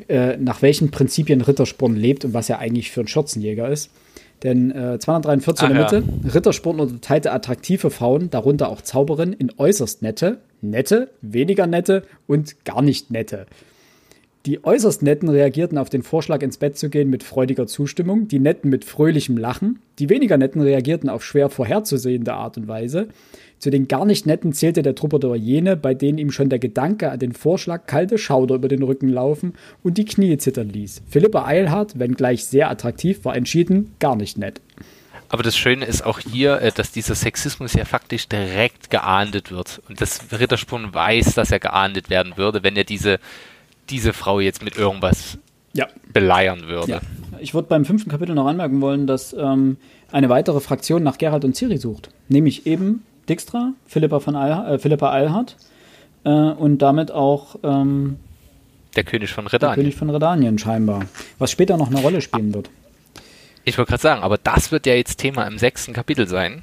[0.07, 3.91] äh, nach welchen Prinzipien Rittersporn lebt und was er eigentlich für ein Schürzenjäger ist.
[4.43, 6.01] Denn äh, 243 in der Ach ja.
[6.01, 12.65] Mitte, Rittersporn unterteilte attraktive Frauen, darunter auch Zauberinnen, in äußerst nette, nette, weniger nette und
[12.65, 13.45] gar nicht nette.
[14.45, 18.39] Die äußerst Netten reagierten auf den Vorschlag, ins Bett zu gehen, mit freudiger Zustimmung, die
[18.39, 23.07] Netten mit fröhlichem Lachen, die weniger Netten reagierten auf schwer vorherzusehende Art und Weise.
[23.63, 27.09] Zu den gar nicht Netten zählte der Troubadour jene, bei denen ihm schon der Gedanke
[27.09, 29.53] an den Vorschlag kalte Schauder über den Rücken laufen
[29.83, 31.01] und die Knie zittern ließ.
[31.09, 34.59] Philippa Eilhardt, wenngleich sehr attraktiv, war entschieden gar nicht nett.
[35.29, 39.81] Aber das Schöne ist auch hier, äh, dass dieser Sexismus ja faktisch direkt geahndet wird.
[39.87, 43.17] Und das Rittersporn weiß, dass er geahndet werden würde, wenn er diese,
[43.89, 45.37] diese Frau jetzt mit irgendwas
[45.71, 46.91] Ja, beleiern würde.
[46.91, 47.01] Ja.
[47.39, 49.77] Ich würde beim fünften Kapitel noch anmerken wollen, dass ähm,
[50.11, 52.09] eine weitere Fraktion nach Gerald und Ciri sucht.
[52.27, 55.55] Nämlich eben Dijkstra, Philippa, von Al äh, Philippa Eilhardt
[56.25, 58.17] äh, und damit auch ähm,
[58.95, 59.75] Der König von der Redanien.
[59.75, 61.05] König von Redanien scheinbar.
[61.39, 62.69] Was später noch eine Rolle spielen wird.
[63.65, 66.61] Ich wollte gerade sagen, aber das wird ja jetzt Thema im sechsten Kapitel sein.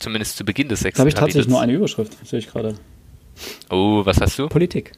[0.00, 1.34] Zumindest zu Beginn des sechsten habe ich Kapitels.
[1.34, 2.74] tatsächlich nur eine Überschrift, sehe ich gerade.
[3.70, 4.48] Oh, was hast du?
[4.48, 4.92] Politik.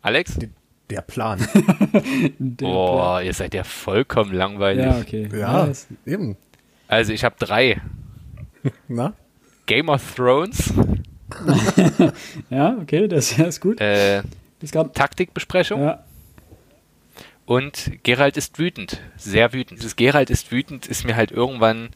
[0.00, 0.38] Alex?
[0.90, 1.38] Der Plan.
[2.38, 4.84] Der Boah, ihr seid ja vollkommen langweilig.
[4.84, 5.28] Ja, okay.
[5.32, 6.36] ja, das- eben.
[6.88, 7.80] Also ich habe drei.
[8.88, 9.14] Na?
[9.66, 10.72] Game of Thrones,
[12.50, 13.80] ja okay, das ist gut.
[13.80, 14.22] äh,
[14.60, 16.04] Es gab, Taktikbesprechung ja,
[17.46, 19.00] und Gerald ist wütend.
[19.16, 19.80] Sehr wütend.
[19.80, 21.90] Dieses Gerald ist wütend ist mir halt irgendwann,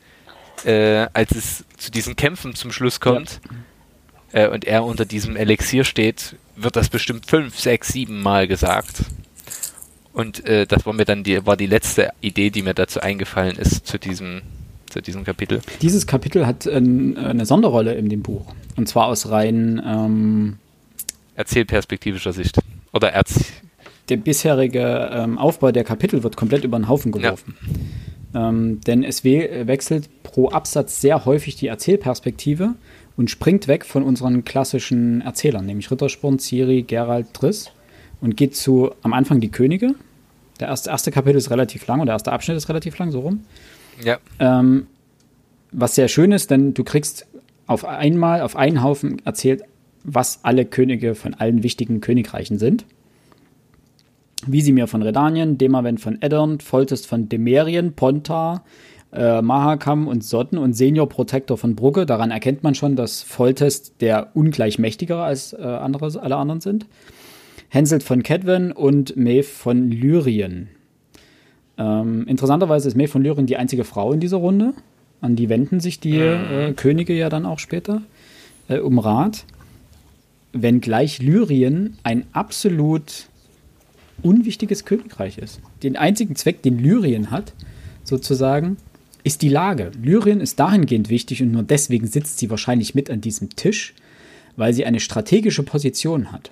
[0.65, 3.41] äh, als es zu diesen Kämpfen zum Schluss kommt
[4.33, 9.03] äh, und er unter diesem Elixier steht, wird das bestimmt fünf, sechs, sieben Mal gesagt.
[10.13, 13.57] Und äh, das war mir dann die, war die letzte Idee, die mir dazu eingefallen
[13.57, 14.43] ist, zu diesem
[14.97, 15.61] zu diesem Kapitel?
[15.83, 18.47] Dieses Kapitel hat ein, eine Sonderrolle in dem Buch.
[18.77, 20.59] Und zwar aus rein ähm,
[21.35, 22.59] erzählperspektivischer Sicht.
[22.93, 23.53] Oder Erz
[24.09, 27.57] der bisherige ähm, Aufbau der Kapitel wird komplett über den Haufen geworfen.
[28.33, 28.49] Ja.
[28.49, 32.75] Ähm, denn es we wechselt pro Absatz sehr häufig die Erzählperspektive
[33.17, 37.73] und springt weg von unseren klassischen Erzählern, nämlich Rittersporn, Ciri, Gerald, Triss
[38.21, 39.95] und geht zu am Anfang die Könige.
[40.61, 43.21] Der erste, erste Kapitel ist relativ lang und der erste Abschnitt ist relativ lang, so
[43.21, 43.45] rum.
[44.03, 44.19] Ja.
[44.39, 44.87] Ähm,
[45.73, 47.27] was sehr schön ist, denn du kriegst
[47.67, 49.63] auf einmal, auf einen Haufen erzählt,
[50.05, 52.85] was alle Könige von allen wichtigen Königreichen sind.
[54.47, 58.65] Visimir von Redanien, Demavent von Eddern, Foltest von Demerien, Pontar,
[59.13, 62.07] äh, Mahakam und Sotten und Senior Protector von Brugge.
[62.07, 66.87] Daran erkennt man schon, dass Foltest der ungleich mächtigere als äh, andere, alle anderen sind.
[67.69, 70.69] Henselt von Kedwen und Maeve von Lyrien.
[71.79, 74.75] Ähm, interessanterweise ist Maeve von Lyrien die einzige Frau in dieser Runde.
[75.21, 78.03] An die wenden sich die äh, Könige ja dann auch später
[78.69, 79.45] äh, um Rat.
[80.53, 83.29] Wenngleich Lyrien ein absolut
[84.23, 85.61] unwichtiges Königreich ist.
[85.83, 87.53] Den einzigen Zweck, den Lyrien hat,
[88.05, 88.79] sozusagen,
[89.25, 89.91] ist die Lage.
[90.01, 93.95] Lyrien ist dahingehend wichtig und nur deswegen sitzt sie wahrscheinlich mit an diesem Tisch,
[94.57, 96.51] weil sie eine strategische Position hat.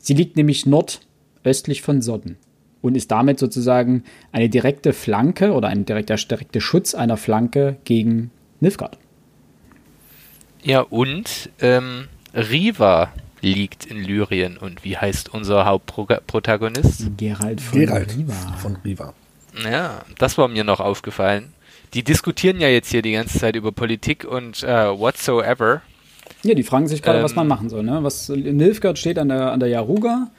[0.00, 2.36] Sie liegt nämlich nordöstlich von Sodden
[2.86, 8.30] und ist damit sozusagen eine direkte Flanke oder ein direkter, direkter Schutz einer Flanke gegen
[8.60, 8.98] Nilfgaard.
[10.62, 14.56] Ja, und ähm, Riva liegt in Lyrien.
[14.56, 17.10] Und wie heißt unser Hauptprotagonist?
[17.16, 18.34] Gerald von Gerald Riva.
[18.58, 19.14] Von Riva.
[19.64, 21.52] Ja, das war mir noch aufgefallen.
[21.94, 25.82] Die diskutieren ja jetzt hier die ganze Zeit über Politik und äh, whatsoever.
[26.42, 27.84] Ja, die fragen sich gerade, ähm, was man machen soll.
[27.84, 28.02] Ne?
[28.02, 30.30] Was Nilfgaard steht an der, an der Yaruga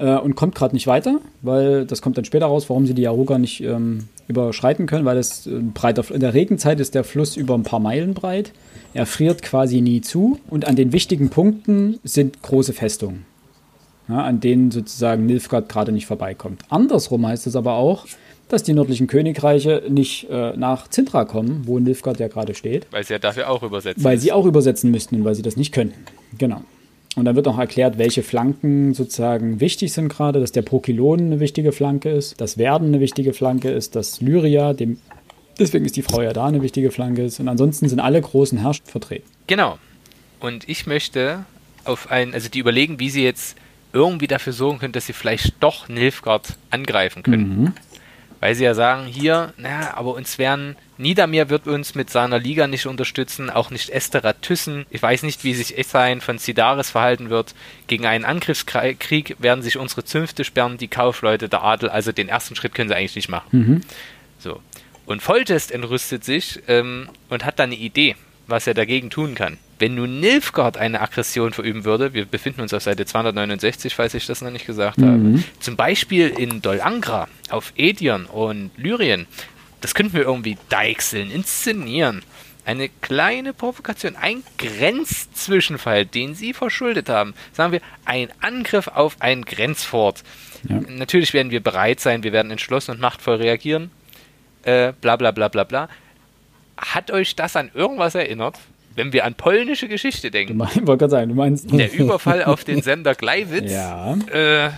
[0.00, 3.02] äh, und kommt gerade nicht weiter, weil das kommt dann später raus, warum sie die
[3.02, 7.36] Yaruga nicht ähm, überschreiten können, weil es äh, breiter, in der Regenzeit ist der Fluss
[7.36, 8.52] über ein paar Meilen breit.
[8.94, 13.24] Er friert quasi nie zu und an den wichtigen Punkten sind große Festungen,
[14.08, 16.62] ja, an denen sozusagen Nilfgaard gerade nicht vorbeikommt.
[16.70, 18.06] Andersrum heißt es aber auch,
[18.48, 22.88] dass die nördlichen Königreiche nicht äh, nach Zintra kommen, wo Nilfgaard ja gerade steht.
[22.90, 24.02] Weil sie ja dafür auch übersetzen.
[24.02, 26.04] Weil sie auch übersetzen müssten und weil sie das nicht könnten.
[26.36, 26.62] Genau.
[27.16, 31.40] Und dann wird auch erklärt, welche Flanken sozusagen wichtig sind gerade, dass der Prokylon eine
[31.40, 34.98] wichtige Flanke ist, dass Werden eine wichtige Flanke ist, dass Lyria, dem
[35.58, 37.28] Deswegen ist die Frau ja da eine wichtige Flanke.
[37.38, 39.28] Und ansonsten sind alle großen Herrscher vertreten.
[39.46, 39.78] Genau.
[40.40, 41.44] Und ich möchte
[41.84, 43.56] auf ein, also die überlegen, wie sie jetzt
[43.92, 47.60] irgendwie dafür sorgen können, dass sie vielleicht doch Nilfgaard angreifen können.
[47.60, 47.72] Mhm.
[48.40, 52.66] Weil sie ja sagen, hier, naja, aber uns werden, Niedermeer wird uns mit seiner Liga
[52.66, 54.86] nicht unterstützen, auch nicht Estera Thyssen.
[54.88, 57.54] Ich weiß nicht, wie sich Essein von Sidaris verhalten wird.
[57.86, 62.56] Gegen einen Angriffskrieg werden sich unsere Zünfte sperren, die Kaufleute, der Adel, also den ersten
[62.56, 63.48] Schritt können sie eigentlich nicht machen.
[63.50, 63.80] Mhm.
[64.38, 64.62] So.
[65.04, 69.58] Und Foltest entrüstet sich ähm, und hat dann eine Idee, was er dagegen tun kann.
[69.80, 74.26] Wenn nun Nilfgaard eine Aggression verüben würde, wir befinden uns auf Seite 269, falls ich
[74.26, 75.06] das noch nicht gesagt mhm.
[75.06, 79.26] habe, zum Beispiel in Dol Angra, auf Edion und Lyrien,
[79.80, 82.22] das könnten wir irgendwie deichseln, inszenieren.
[82.64, 87.34] Eine kleine Provokation, ein Grenzzwischenfall, den sie verschuldet haben.
[87.52, 90.22] Sagen wir, ein Angriff auf ein Grenzfort.
[90.68, 90.78] Ja.
[90.88, 93.90] Natürlich werden wir bereit sein, wir werden entschlossen und machtvoll reagieren
[94.62, 95.88] äh, bla bla bla bla bla.
[96.76, 98.58] Hat euch das an irgendwas erinnert?
[98.94, 100.58] Wenn wir an polnische Geschichte denken.
[100.58, 101.70] Du mein, wollte sagen, du meinst.
[101.72, 103.70] Der Überfall auf den Sender Gleiwitz.
[103.70, 104.14] Ja.
[104.32, 104.70] Äh,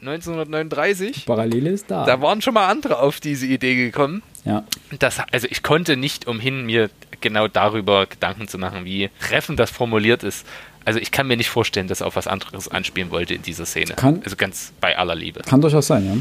[0.00, 1.26] 1939.
[1.26, 2.06] Parallele ist da.
[2.06, 4.22] Da waren schon mal andere auf diese Idee gekommen.
[4.44, 4.64] Ja.
[4.98, 6.90] Das, also ich konnte nicht umhin, mir
[7.20, 10.46] genau darüber Gedanken zu machen, wie treffend das formuliert ist.
[10.84, 13.66] Also ich kann mir nicht vorstellen, dass er auf was anderes anspielen wollte in dieser
[13.66, 13.94] Szene.
[13.94, 15.40] Kann, also ganz bei aller Liebe.
[15.40, 16.16] Kann durchaus sein, ja.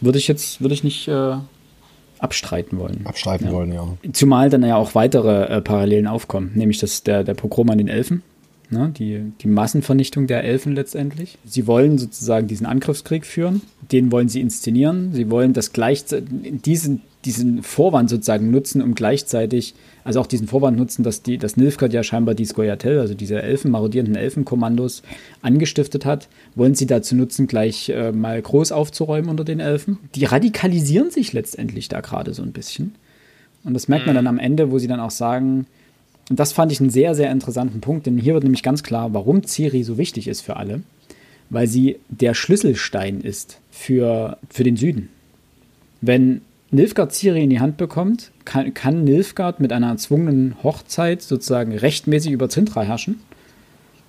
[0.00, 1.36] Würde ich jetzt, würde ich nicht äh,
[2.24, 3.02] abstreiten wollen.
[3.04, 3.52] Abstreiten ja.
[3.52, 3.86] wollen, ja.
[4.12, 7.88] Zumal dann ja auch weitere äh, Parallelen aufkommen, nämlich das, der, der Pogrom an den
[7.88, 8.22] Elfen,
[8.70, 8.92] ne?
[8.96, 11.38] die, die Massenvernichtung der Elfen letztendlich.
[11.44, 16.28] Sie wollen sozusagen diesen Angriffskrieg führen, den wollen sie inszenieren, sie wollen das gleichzeitig,
[16.64, 19.74] diesen, diesen Vorwand sozusagen nutzen, um gleichzeitig,
[20.04, 23.40] also auch diesen Vorwand nutzen, dass die, dass Nilfgaard ja scheinbar die Skoyatel, also diese
[23.42, 25.02] Elfen, marodierenden Elfenkommandos
[25.42, 29.98] angestiftet hat, wollen sie dazu nutzen, gleich äh, mal groß aufzuräumen unter den Elfen.
[30.14, 32.94] Die radikalisieren sich letztendlich da gerade so ein bisschen.
[33.64, 35.66] Und das merkt man dann am Ende, wo sie dann auch sagen,
[36.30, 39.12] und das fand ich einen sehr, sehr interessanten Punkt, denn hier wird nämlich ganz klar,
[39.12, 40.82] warum Ciri so wichtig ist für alle.
[41.50, 45.10] Weil sie der Schlüsselstein ist für, für den Süden.
[46.00, 51.76] Wenn Nilfgaard Ciri in die Hand bekommt, kann, kann Nilfgaard mit einer erzwungenen Hochzeit sozusagen
[51.76, 53.20] rechtmäßig über Zintra herrschen.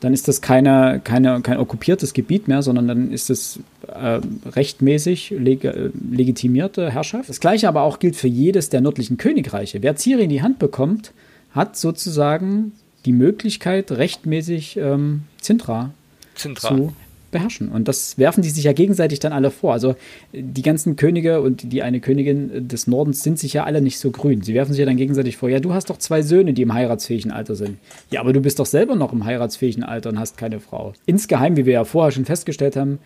[0.01, 5.31] dann ist das keine, keine, kein okkupiertes Gebiet mehr, sondern dann ist es äh, rechtmäßig
[5.31, 5.63] leg
[6.11, 7.29] legitimierte Herrschaft.
[7.29, 9.81] Das gleiche aber auch gilt für jedes der nördlichen Königreiche.
[9.81, 11.11] Wer Ciri in die Hand bekommt,
[11.51, 12.73] hat sozusagen
[13.05, 15.91] die Möglichkeit, rechtmäßig ähm, Zintra,
[16.35, 16.67] Zintra.
[16.67, 16.93] zu
[17.35, 17.69] beherrschen.
[17.69, 19.73] Und das werfen die sich ja gegenseitig dann alle vor.
[19.73, 19.95] Also
[20.33, 24.11] die ganzen Könige und die eine Königin des Nordens sind sich ja alle nicht so
[24.11, 24.41] grün.
[24.41, 26.73] Sie werfen sich ja dann gegenseitig vor, ja, du hast doch zwei Söhne, die im
[26.73, 27.77] heiratsfähigen Alter sind.
[28.11, 30.93] Ja, aber du bist doch selber noch im heiratsfähigen Alter und hast keine Frau.
[31.05, 32.99] Insgeheim, wie wir ja vorher schon festgestellt haben,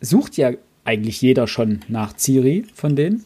[0.00, 0.52] sucht ja
[0.84, 3.24] eigentlich jeder schon nach Ciri von denen.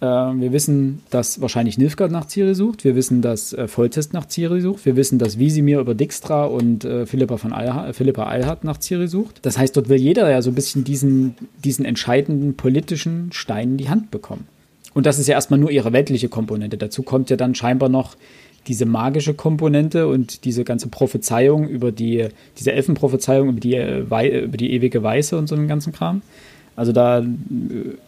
[0.00, 2.84] Äh, wir wissen, dass wahrscheinlich Nilfgaard nach Ciri sucht.
[2.84, 4.86] Wir wissen, dass äh, Volltest nach Ciri sucht.
[4.86, 9.08] Wir wissen, dass Visimir über Dijkstra und äh, Philippa, von Eilha Philippa Eilhard nach Ciri
[9.08, 9.40] sucht.
[9.42, 11.34] Das heißt, dort will jeder ja so ein bisschen diesen,
[11.64, 14.46] diesen entscheidenden politischen Stein in die Hand bekommen.
[14.94, 16.76] Und das ist ja erstmal nur ihre weltliche Komponente.
[16.76, 18.16] Dazu kommt ja dann scheinbar noch
[18.66, 24.56] diese magische Komponente und diese ganze Prophezeiung über die, diese Elfenprophezeiung über die, äh, über
[24.56, 26.22] die ewige Weiße und so einen ganzen Kram.
[26.78, 27.24] Also da äh,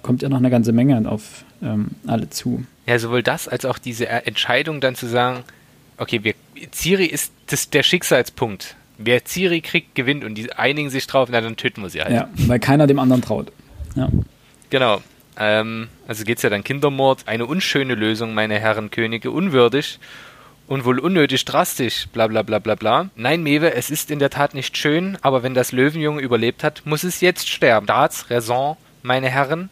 [0.02, 2.64] kommt ja noch eine ganze Menge auf ähm, alle zu.
[2.86, 5.42] Ja, sowohl das als auch diese Entscheidung dann zu sagen,
[5.96, 6.34] okay, wir,
[6.72, 8.76] Ciri ist das, der Schicksalspunkt.
[8.96, 12.12] Wer Ciri kriegt, gewinnt und die einigen sich drauf, na dann töten wir sie halt.
[12.12, 13.50] Ja, weil keiner dem anderen traut.
[13.96, 14.08] Ja.
[14.70, 15.02] Genau.
[15.36, 19.98] Ähm, also geht es ja dann Kindermord, eine unschöne Lösung, meine Herren Könige, unwürdig
[20.70, 23.10] und wohl unnötig drastisch, bla bla bla bla bla.
[23.16, 26.82] Nein, Mewe, es ist in der Tat nicht schön, aber wenn das Löwenjunge überlebt hat,
[26.84, 27.86] muss es jetzt sterben.
[27.86, 29.68] Staats, Raison, meine Herren.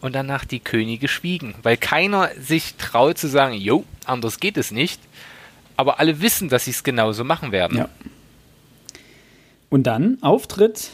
[0.00, 4.72] Und danach die Könige schwiegen, weil keiner sich traut zu sagen, jo, anders geht es
[4.72, 5.00] nicht.
[5.76, 7.78] Aber alle wissen, dass sie es genauso machen werden.
[7.78, 7.88] Ja.
[9.70, 10.90] Und dann Auftritt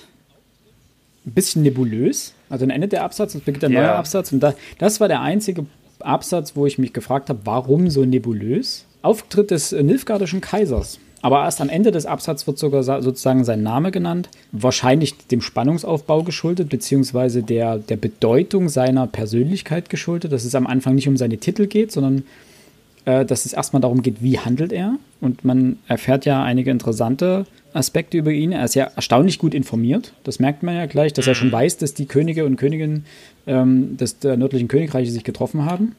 [1.24, 2.34] ein bisschen nebulös.
[2.50, 3.80] Also dann endet der Absatz, es beginnt der ja.
[3.80, 4.32] neue Absatz.
[4.32, 5.64] Und da, das war der einzige
[6.00, 8.84] Absatz, wo ich mich gefragt habe, warum so nebulös?
[9.02, 10.98] Auftritt des äh, Nilfgaardischen Kaisers.
[11.22, 16.22] Aber erst am Ende des Absatzes wird sogar sozusagen sein Name genannt, wahrscheinlich dem Spannungsaufbau
[16.22, 21.36] geschuldet, beziehungsweise der, der Bedeutung seiner Persönlichkeit geschuldet, dass es am Anfang nicht um seine
[21.36, 22.24] Titel geht, sondern
[23.04, 24.96] äh, dass es erstmal darum geht, wie handelt er.
[25.20, 27.44] Und man erfährt ja einige interessante
[27.74, 28.52] Aspekte über ihn.
[28.52, 30.14] Er ist ja erstaunlich gut informiert.
[30.24, 31.52] Das merkt man ja gleich, dass er schon mhm.
[31.52, 33.04] weiß, dass die Könige und Königinnen
[33.46, 35.94] ähm, des der nördlichen Königreiche sich getroffen haben.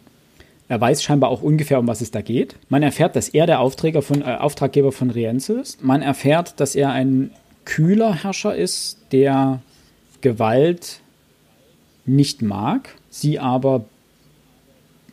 [0.67, 2.55] Er weiß scheinbar auch ungefähr, um was es da geht.
[2.69, 5.83] Man erfährt, dass er der Aufträger von, äh, Auftraggeber von Rienzo ist.
[5.83, 7.31] Man erfährt, dass er ein
[7.65, 9.61] kühler Herrscher ist, der
[10.21, 11.01] Gewalt
[12.05, 13.85] nicht mag, sie aber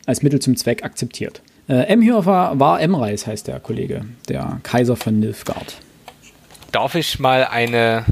[0.07, 1.43] als Mittel zum Zweck akzeptiert.
[1.69, 5.81] Äh, Emhyr war Emreis, heißt der Kollege, der Kaiser von Nilfgaard.
[6.73, 8.05] Darf ich mal eine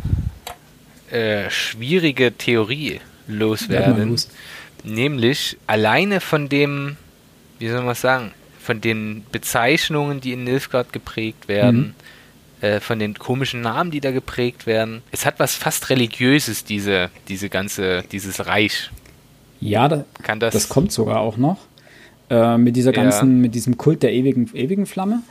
[1.10, 4.10] äh, schwierige Theorie loswerden?
[4.10, 4.28] Los.
[4.84, 6.96] Nämlich alleine von dem
[7.59, 11.95] wie soll man sagen, von den Bezeichnungen, die in Nilfgaard geprägt werden,
[12.61, 12.66] mhm.
[12.66, 15.03] äh, von den komischen Namen, die da geprägt werden.
[15.12, 18.91] Es hat was fast religiöses, diese, diese ganze, dieses Reich.
[19.61, 21.59] Ja, da, Kann das, das kommt sogar auch noch.
[22.28, 23.43] Äh, mit dieser ganzen, ja.
[23.43, 25.23] mit diesem Kult der ewigen, ewigen Flamme.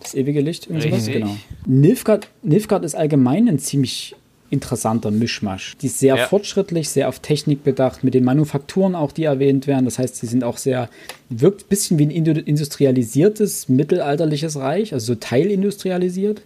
[0.00, 1.36] Das ewige Licht sowas, genau.
[1.64, 4.16] Nilfgaard, Nilfgaard ist allgemein ein ziemlich
[4.52, 5.76] interessanter Mischmasch.
[5.78, 6.26] Die ist sehr ja.
[6.26, 9.86] fortschrittlich, sehr auf Technik bedacht, mit den Manufakturen auch, die erwähnt werden.
[9.86, 10.90] Das heißt, sie sind auch sehr,
[11.30, 16.42] wirkt ein bisschen wie ein industrialisiertes, mittelalterliches Reich, also so teilindustrialisiert.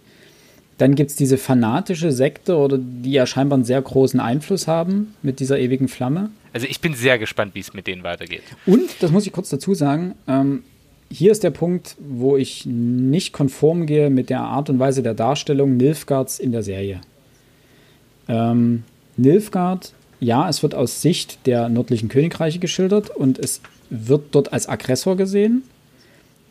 [0.77, 5.15] Dann gibt es diese fanatische Sekte, oder die ja scheinbar einen sehr großen Einfluss haben
[5.21, 6.29] mit dieser ewigen Flamme.
[6.53, 8.43] Also ich bin sehr gespannt, wie es mit denen weitergeht.
[8.65, 10.63] Und, das muss ich kurz dazu sagen, ähm,
[11.09, 15.13] hier ist der Punkt, wo ich nicht konform gehe mit der Art und Weise der
[15.13, 17.01] Darstellung Nilfgaards in der Serie.
[18.27, 18.83] Ähm,
[19.17, 24.67] Nilfgaard, ja, es wird aus Sicht der nördlichen Königreiche geschildert und es wird dort als
[24.67, 25.63] Aggressor gesehen.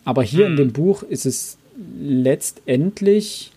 [0.05, 0.53] Aber hier hm.
[0.53, 1.59] in dem Buch ist es
[2.01, 3.53] letztendlich,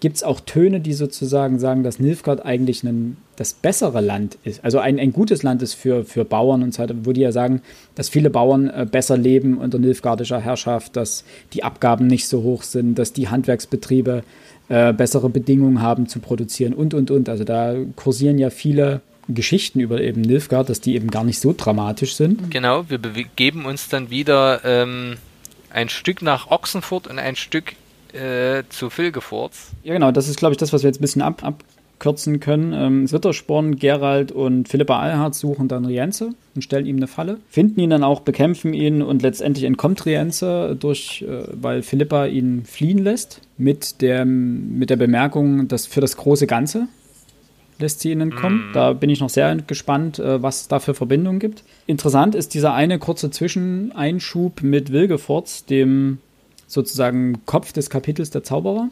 [0.00, 4.62] gibt es auch Töne, die sozusagen sagen, dass Nilfgaard eigentlich ein, das bessere Land ist.
[4.64, 7.32] Also ein, ein gutes Land ist für, für Bauern und so weiter, wo die ja
[7.32, 7.62] sagen,
[7.94, 12.64] dass viele Bauern äh, besser leben unter nilfgaardischer Herrschaft, dass die Abgaben nicht so hoch
[12.64, 14.24] sind, dass die Handwerksbetriebe
[14.68, 17.28] äh, bessere Bedingungen haben zu produzieren und, und, und.
[17.28, 21.54] Also da kursieren ja viele Geschichten über eben Nilfgaard, dass die eben gar nicht so
[21.56, 22.50] dramatisch sind.
[22.50, 25.16] Genau, wir begeben uns dann wieder ähm,
[25.70, 27.72] ein Stück nach Ochsenfurt und ein Stück
[28.12, 29.70] äh, zu Vilgeforts.
[29.82, 31.64] Ja, genau, das ist, glaube ich, das, was wir jetzt ein bisschen ab, ab
[31.98, 32.72] kürzen können.
[32.72, 37.80] Ähm, Sittersporn, Gerald und Philippa Alhard suchen dann Rienze und stellen ihm eine Falle, finden
[37.80, 42.98] ihn dann auch, bekämpfen ihn und letztendlich entkommt Rienze, durch, äh, weil Philippa ihn fliehen
[42.98, 46.88] lässt, mit der, mit der Bemerkung, dass für das große Ganze
[47.78, 48.70] lässt sie ihn entkommen.
[48.70, 48.72] Mm.
[48.72, 51.64] Da bin ich noch sehr gespannt, äh, was es da für Verbindungen gibt.
[51.86, 56.18] Interessant ist dieser eine kurze Zwischeneinschub mit Wilgefortz, dem
[56.66, 58.90] sozusagen Kopf des Kapitels der Zauberer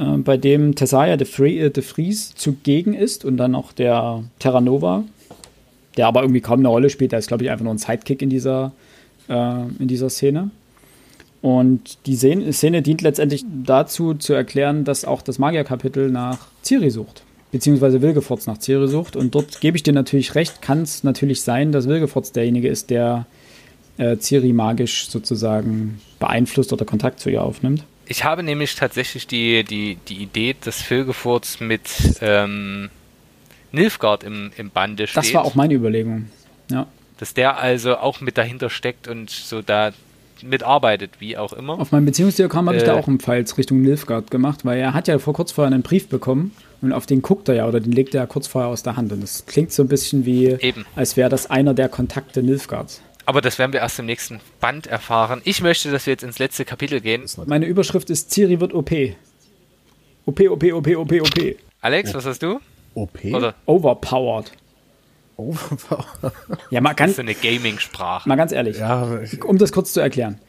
[0.00, 4.24] äh, bei dem Tessaya de, Free, äh, de Vries zugegen ist und dann noch der
[4.38, 5.04] Terranova,
[5.96, 7.12] der aber irgendwie kaum eine Rolle spielt.
[7.12, 8.72] Der ist, glaube ich, einfach nur ein Sidekick in dieser,
[9.28, 10.50] äh, in dieser Szene.
[11.42, 17.22] Und die Szene dient letztendlich dazu, zu erklären, dass auch das Magierkapitel nach Ciri sucht.
[17.50, 19.16] Beziehungsweise Wilgefortz nach Ciri sucht.
[19.16, 22.90] Und dort gebe ich dir natürlich recht, kann es natürlich sein, dass Wilgefortz derjenige ist,
[22.90, 23.26] der
[23.96, 27.84] äh, Ciri magisch sozusagen beeinflusst oder Kontakt zu ihr aufnimmt.
[28.10, 32.90] Ich habe nämlich tatsächlich die, die, die Idee, dass Vilgefortz mit ähm,
[33.70, 35.16] Nilfgaard im, im Bande steht.
[35.16, 36.26] Das war auch meine Überlegung,
[36.72, 36.88] ja.
[37.18, 39.92] Dass der also auch mit dahinter steckt und so da
[40.42, 41.78] mitarbeitet, wie auch immer.
[41.78, 42.98] Auf meinem Beziehungsdiagramm habe äh, ich da äh.
[42.98, 46.08] auch einen Pfeil Richtung Nilfgaard gemacht, weil er hat ja vor kurz vorher einen Brief
[46.08, 46.50] bekommen
[46.80, 48.96] und auf den guckt er ja oder den legt er ja kurz vorher aus der
[48.96, 49.12] Hand.
[49.12, 50.84] Und das klingt so ein bisschen wie, Eben.
[50.96, 53.02] als wäre das einer der Kontakte Nilfgaards.
[53.30, 55.40] Aber das werden wir erst im nächsten Band erfahren.
[55.44, 57.22] Ich möchte, dass wir jetzt ins letzte Kapitel gehen.
[57.46, 58.90] Meine Überschrift ist Ciri wird OP.
[60.26, 61.56] OP, OP, OP, OP, OP.
[61.80, 62.58] Alex, was hast du?
[62.94, 63.24] OP?
[63.26, 63.54] Oder?
[63.66, 64.50] Overpowered.
[65.36, 66.32] Overpowered.
[66.70, 68.28] Ja, mal ganz, das ist so eine Gaming-Sprache.
[68.28, 69.20] Mal ganz ehrlich, ja.
[69.46, 70.40] um das kurz zu erklären.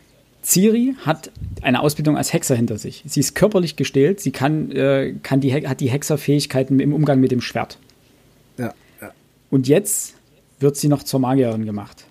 [0.41, 1.29] Ciri hat
[1.61, 3.03] eine Ausbildung als Hexer hinter sich.
[3.05, 7.29] Sie ist körperlich gestählt, sie kann, äh, kann die, hat die Hexerfähigkeiten im Umgang mit
[7.29, 7.77] dem Schwert.
[8.57, 9.11] Ja, ja.
[9.51, 10.15] Und jetzt
[10.59, 12.05] wird sie noch zur Magierin gemacht.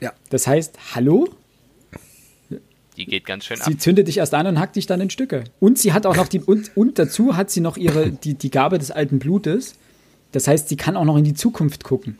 [0.00, 0.12] Ja.
[0.30, 1.28] Das heißt, hallo?
[2.96, 3.66] Die geht ganz schön ab.
[3.66, 5.44] Sie zündet dich erst an und hackt dich dann in Stücke.
[5.58, 8.50] Und sie hat auch noch die, und, und dazu hat sie noch ihre, die, die
[8.50, 9.74] Gabe des alten Blutes.
[10.32, 12.18] Das heißt, sie kann auch noch in die Zukunft gucken.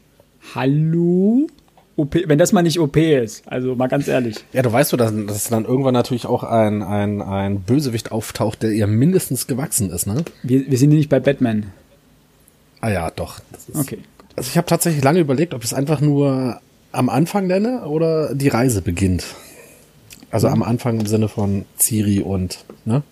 [0.55, 1.48] Hallo?
[1.97, 4.36] OP, wenn das mal nicht OP ist, also mal ganz ehrlich.
[4.55, 8.62] Ja, du weißt du, dass, dass dann irgendwann natürlich auch ein, ein, ein Bösewicht auftaucht,
[8.62, 10.24] der ihr mindestens gewachsen ist, ne?
[10.43, 11.66] Wir, wir sind nicht bei Batman.
[12.81, 13.40] Ah ja, doch.
[13.74, 13.98] okay.
[14.35, 18.48] Also ich habe tatsächlich lange überlegt, ob es einfach nur am Anfang nenne oder die
[18.48, 19.24] Reise beginnt?
[20.30, 20.54] Also mhm.
[20.54, 23.02] am Anfang im Sinne von Ciri und, ne?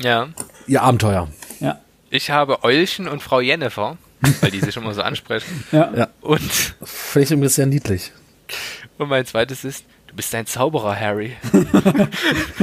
[0.00, 0.28] Ja.
[0.66, 1.28] Ihr Abenteuer.
[1.60, 1.80] Ja.
[2.10, 3.96] Ich habe Eulchen und Frau Jennifer,
[4.40, 5.64] weil die sich immer so ansprechen.
[5.72, 5.92] ja.
[5.94, 6.08] ja.
[6.20, 6.74] Und.
[6.82, 8.12] Finde ich sehr niedlich.
[8.98, 11.36] Und mein zweites ist, du bist ein Zauberer, Harry.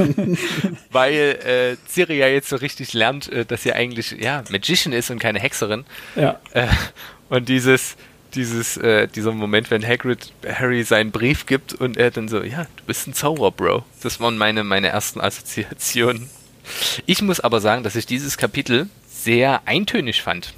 [0.92, 5.10] weil äh, Ciri ja jetzt so richtig lernt, äh, dass sie eigentlich, ja, Magician ist
[5.10, 5.84] und keine Hexerin.
[6.14, 6.38] Ja.
[6.52, 6.68] Äh,
[7.28, 7.96] und dieses,
[8.34, 12.66] dieses, äh, dieser Moment, wenn Hagrid Harry seinen Brief gibt und er dann so, ja,
[12.76, 13.84] du bist ein Zauberer, Bro.
[14.02, 16.28] Das waren meine, meine ersten Assoziationen.
[17.06, 20.54] Ich muss aber sagen, dass ich dieses Kapitel sehr eintönig fand.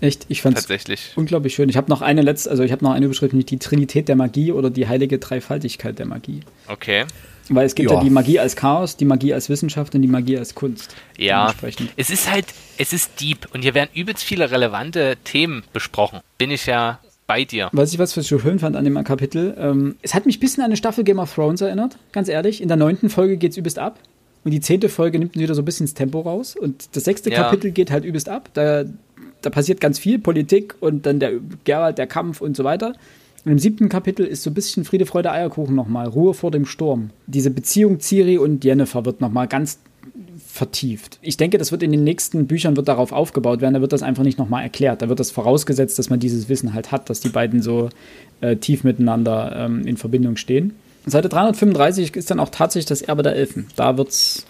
[0.00, 1.68] Echt, ich fand es unglaublich schön.
[1.68, 4.16] Ich habe noch eine letzte, also ich habe noch eine Überschrift, nicht die Trinität der
[4.16, 6.40] Magie oder die heilige Dreifaltigkeit der Magie.
[6.66, 7.04] Okay.
[7.48, 7.96] Weil es gibt ja.
[7.96, 8.02] ja.
[8.02, 10.96] die Magie als Chaos, die Magie als Wissenschaft und die Magie als Kunst.
[11.16, 11.54] Ja,
[11.96, 12.46] es ist halt,
[12.78, 16.20] es ist deep und hier werden übelst viele relevante Themen besprochen.
[16.36, 16.98] Bin ich ja
[17.32, 17.70] bei dir.
[17.72, 19.54] Weiß ich, was ich so schön fand an dem Kapitel?
[19.58, 22.60] Ähm, es hat mich ein bisschen an eine Staffel Game of Thrones erinnert, ganz ehrlich.
[22.60, 23.98] In der neunten Folge geht es übelst ab.
[24.44, 26.56] Und die zehnte Folge nimmt wieder so ein bisschen das Tempo raus.
[26.56, 27.36] Und das sechste ja.
[27.36, 28.50] Kapitel geht halt übelst ab.
[28.52, 28.84] Da,
[29.40, 31.32] da passiert ganz viel Politik und dann der
[31.64, 32.92] Geralt, der Kampf und so weiter.
[33.46, 36.08] Und im siebten Kapitel ist so ein bisschen Friede, Freude, Eierkuchen nochmal.
[36.08, 37.10] Ruhe vor dem Sturm.
[37.26, 39.78] Diese Beziehung Ciri und Jennifer wird nochmal ganz
[40.46, 41.18] vertieft.
[41.22, 43.74] Ich denke, das wird in den nächsten Büchern wird darauf aufgebaut werden.
[43.74, 45.02] Da wird das einfach nicht nochmal erklärt.
[45.02, 47.88] Da wird das vorausgesetzt, dass man dieses Wissen halt hat, dass die beiden so
[48.40, 50.76] äh, tief miteinander ähm, in Verbindung stehen.
[51.06, 53.68] Seite 335 ist dann auch tatsächlich das Erbe der Elfen.
[53.76, 54.46] Da wird's.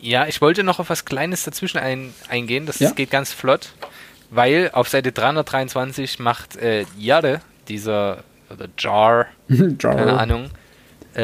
[0.00, 2.66] Ja, ich wollte noch auf was Kleines dazwischen ein, eingehen.
[2.66, 2.90] Das ja?
[2.90, 3.72] geht ganz flott,
[4.30, 9.94] weil auf Seite 323 macht äh, Jade, dieser oder Jar, Jar.
[9.94, 10.50] keine Ahnung,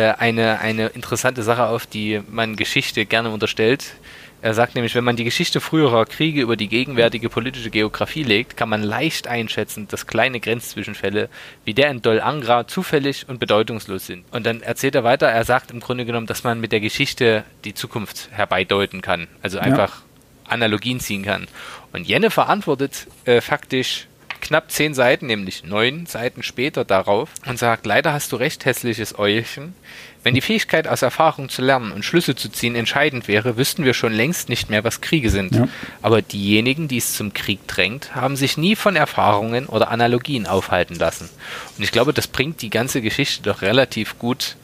[0.01, 3.95] eine, eine interessante Sache auf, die man Geschichte gerne unterstellt.
[4.43, 8.59] Er sagt nämlich, wenn man die Geschichte früherer Kriege über die gegenwärtige politische Geografie legt,
[8.59, 11.31] kann man leicht einschätzen, dass kleine Grenzzwischenfälle
[11.65, 14.27] wie der in Dol Angra zufällig und bedeutungslos sind.
[14.33, 17.45] Und dann erzählt er weiter, er sagt im Grunde genommen, dass man mit der Geschichte
[17.65, 19.29] die Zukunft herbeideuten kann.
[19.43, 20.53] Also einfach ja.
[20.53, 21.49] Analogien ziehen kann.
[21.95, 24.09] Und Jenne verantwortet äh, faktisch
[24.45, 29.19] knapp zehn Seiten, nämlich neun Seiten später darauf und sagt, leider hast du recht, hässliches
[29.19, 29.75] Eulchen.
[30.23, 33.93] Wenn die Fähigkeit aus Erfahrung zu lernen und Schlüsse zu ziehen entscheidend wäre, wüssten wir
[33.93, 35.55] schon längst nicht mehr, was Kriege sind.
[35.55, 35.69] Ja.
[36.01, 40.95] Aber diejenigen, die es zum Krieg drängt, haben sich nie von Erfahrungen oder Analogien aufhalten
[40.95, 41.29] lassen.
[41.77, 44.57] Und ich glaube, das bringt die ganze Geschichte doch relativ gut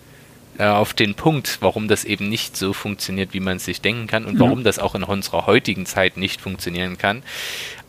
[0.60, 4.06] äh, auf den Punkt, warum das eben nicht so funktioniert, wie man es sich denken
[4.06, 4.40] kann und ja.
[4.40, 7.22] warum das auch in unserer heutigen Zeit nicht funktionieren kann.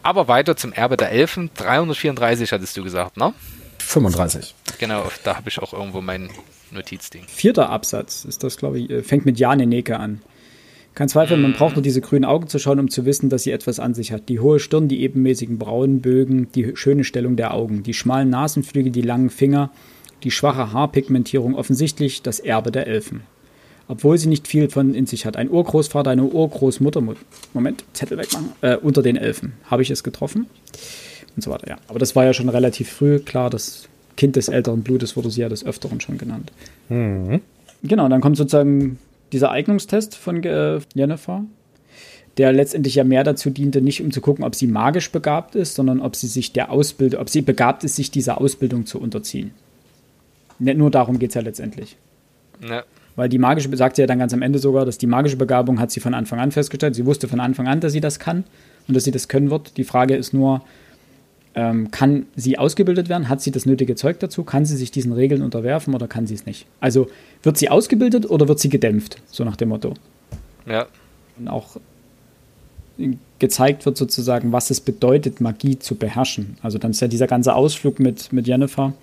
[0.03, 1.51] Aber weiter zum Erbe der Elfen.
[1.55, 3.33] 334 hattest du gesagt, ne?
[3.79, 4.55] 35.
[4.79, 6.29] Genau, da habe ich auch irgendwo mein
[6.71, 7.23] Notizding.
[7.27, 10.21] Vierter Absatz ist das, glaube ich, äh, fängt mit Jane Neke an.
[10.93, 13.51] Kein Zweifel, man braucht nur diese grünen Augen zu schauen, um zu wissen, dass sie
[13.51, 14.27] etwas an sich hat.
[14.27, 18.91] Die hohe Stirn, die ebenmäßigen braunen Bögen, die schöne Stellung der Augen, die schmalen Nasenflügel,
[18.91, 19.71] die langen Finger,
[20.23, 23.21] die schwache Haarpigmentierung, offensichtlich das Erbe der Elfen.
[23.91, 25.35] Obwohl sie nicht viel von in sich hat.
[25.35, 27.03] Ein Urgroßvater, eine Urgroßmutter,
[27.53, 29.51] Moment, Zettel wegmachen, äh, unter den Elfen.
[29.65, 30.47] Habe ich es getroffen?
[31.35, 31.77] Und so weiter, ja.
[31.89, 35.41] Aber das war ja schon relativ früh klar, das Kind des älteren Blutes wurde sie
[35.41, 36.53] ja des Öfteren schon genannt.
[36.87, 37.41] Mhm.
[37.83, 38.97] Genau, dann kommt sozusagen
[39.33, 41.43] dieser Eignungstest von äh, Jennifer,
[42.37, 45.75] der letztendlich ja mehr dazu diente, nicht um zu gucken, ob sie magisch begabt ist,
[45.75, 49.51] sondern ob sie sich der Ausbildung, ob sie begabt ist, sich dieser Ausbildung zu unterziehen.
[50.59, 51.97] Nicht nur darum geht es ja letztendlich.
[52.65, 52.85] Ja.
[53.15, 55.79] Weil die magische, sagt sie ja dann ganz am Ende sogar, dass die magische Begabung
[55.79, 56.95] hat sie von Anfang an festgestellt.
[56.95, 58.43] Sie wusste von Anfang an, dass sie das kann
[58.87, 59.77] und dass sie das können wird.
[59.77, 60.61] Die Frage ist nur,
[61.53, 63.27] ähm, kann sie ausgebildet werden?
[63.27, 64.43] Hat sie das nötige Zeug dazu?
[64.43, 66.65] Kann sie sich diesen Regeln unterwerfen oder kann sie es nicht?
[66.79, 67.07] Also
[67.43, 69.17] wird sie ausgebildet oder wird sie gedämpft?
[69.27, 69.93] So nach dem Motto.
[70.65, 70.87] Ja.
[71.37, 71.77] Und auch
[73.39, 76.57] gezeigt wird sozusagen, was es bedeutet, Magie zu beherrschen.
[76.61, 78.93] Also dann ist ja dieser ganze Ausflug mit, mit Jennifer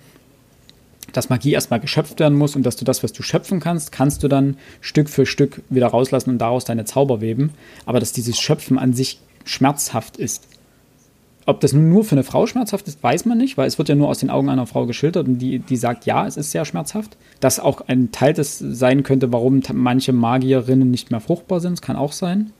[1.13, 4.23] dass Magie erstmal geschöpft werden muss und dass du das, was du schöpfen kannst, kannst
[4.23, 7.51] du dann Stück für Stück wieder rauslassen und daraus deine Zauber weben.
[7.85, 10.47] Aber dass dieses Schöpfen an sich schmerzhaft ist.
[11.45, 13.95] Ob das nur für eine Frau schmerzhaft ist, weiß man nicht, weil es wird ja
[13.95, 16.63] nur aus den Augen einer Frau geschildert und die, die sagt, ja, es ist sehr
[16.63, 17.17] schmerzhaft.
[17.39, 21.95] Dass auch ein Teil des sein könnte, warum manche Magierinnen nicht mehr fruchtbar sind, kann
[21.95, 22.51] auch sein.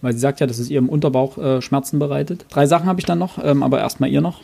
[0.00, 2.46] Weil sie sagt ja, dass es ihrem Unterbauch äh, Schmerzen bereitet.
[2.48, 4.40] Drei Sachen habe ich dann noch, ähm, aber erstmal ihr noch.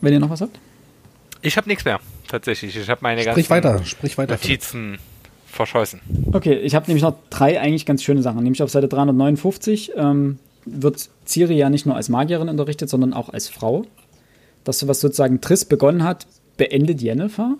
[0.00, 0.58] Wenn ihr noch was habt.
[1.42, 2.00] Ich habe nichts mehr
[2.36, 2.76] tatsächlich.
[2.76, 4.98] Ich habe meine sprich ganzen weiter, sprich weiter, Notizen
[5.46, 6.00] verscheußen.
[6.32, 8.42] Okay, ich habe nämlich noch drei eigentlich ganz schöne Sachen.
[8.42, 13.30] Nämlich auf Seite 359 ähm, wird Ciri ja nicht nur als Magierin unterrichtet, sondern auch
[13.30, 13.84] als Frau.
[14.64, 16.26] Das, was sozusagen Triss begonnen hat,
[16.56, 17.56] beendet Jennifer.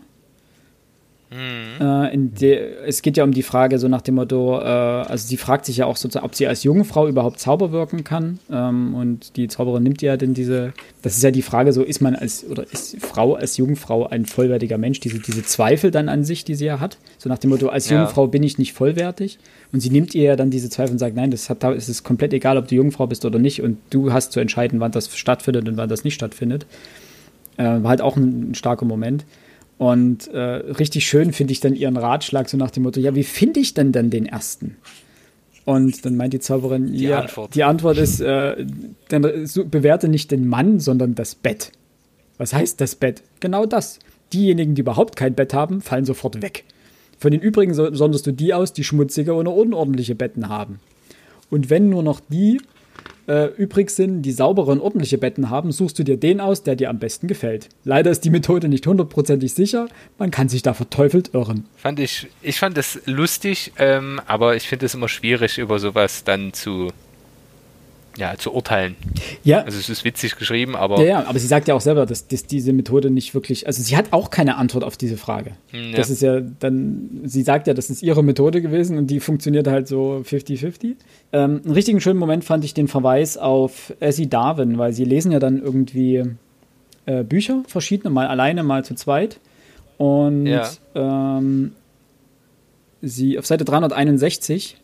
[1.31, 2.15] Mhm.
[2.41, 5.67] Äh, es geht ja um die Frage, so nach dem Motto, äh, also sie fragt
[5.67, 8.39] sich ja auch sozusagen, ob sie als junge Frau überhaupt Zauber wirken kann.
[8.51, 10.73] Ähm, und die Zauberin nimmt ja denn diese,
[11.03, 14.25] das ist ja die Frage, so ist man als, oder ist Frau als Jungfrau ein
[14.25, 15.01] vollwertiger Mensch?
[15.01, 16.97] Diese, diese Zweifel dann an sich, die sie ja hat.
[17.19, 17.99] So nach dem Motto, als ja.
[17.99, 19.39] Jungfrau bin ich nicht vollwertig.
[19.73, 22.05] Und sie nimmt ihr ja dann diese Zweifel und sagt, nein, das hat, es ist
[22.05, 23.63] komplett egal, ob du Jungfrau bist oder nicht.
[23.63, 26.67] Und du hast zu entscheiden, wann das stattfindet und wann das nicht stattfindet.
[27.57, 29.25] Äh, war halt auch ein, ein starker Moment.
[29.79, 33.25] Und äh, richtig schön finde ich dann ihren Ratschlag so nach dem Motto, ja, wie
[33.25, 34.77] finde ich denn dann den ersten?
[35.67, 37.55] Und dann meint die Zauberin, die ja, Antwort.
[37.55, 38.65] die Antwort ist, äh,
[39.09, 41.73] dann bewerte nicht den Mann, sondern das Bett.
[42.39, 43.23] Was heißt das Bett?
[43.41, 43.99] Genau das.
[44.33, 46.65] Diejenigen, die überhaupt kein Bett haben, fallen sofort weg.
[47.19, 50.79] Von den übrigen sonderst du die aus, die schmutzige oder unordentliche Betten haben.
[51.51, 52.61] Und wenn nur noch die
[53.27, 56.77] äh, übrig sind, die saubere und ordentliche Betten haben, suchst du dir den aus, der
[56.77, 57.69] dir am besten gefällt.
[57.85, 59.89] Leider ist die Methode nicht hundertprozentig sicher,
[60.19, 61.65] man kann sich da verteufelt irren.
[61.77, 66.25] Fand ich, ich fand es lustig, ähm, aber ich finde es immer schwierig, über sowas
[66.25, 66.93] dann zu
[68.17, 68.97] ja, zu urteilen.
[69.45, 69.63] Ja.
[69.63, 71.01] Also es ist witzig geschrieben, aber.
[71.01, 73.83] Ja, ja, aber sie sagt ja auch selber, dass, dass diese Methode nicht wirklich, also
[73.83, 75.53] sie hat auch keine Antwort auf diese Frage.
[75.73, 75.97] Ja.
[75.97, 79.67] Das ist ja dann, sie sagt ja, das ist ihre Methode gewesen und die funktioniert
[79.67, 80.97] halt so 50-50.
[81.33, 85.33] Ähm, einen richtigen schönen Moment fand ich den Verweis auf Essie Darwin, weil sie lesen
[85.33, 86.25] ja dann irgendwie
[87.07, 89.41] äh, Bücher, verschiedene, mal alleine, mal zu zweit.
[89.99, 90.69] Und ja.
[90.95, 91.73] ähm,
[93.01, 94.77] sie auf Seite 361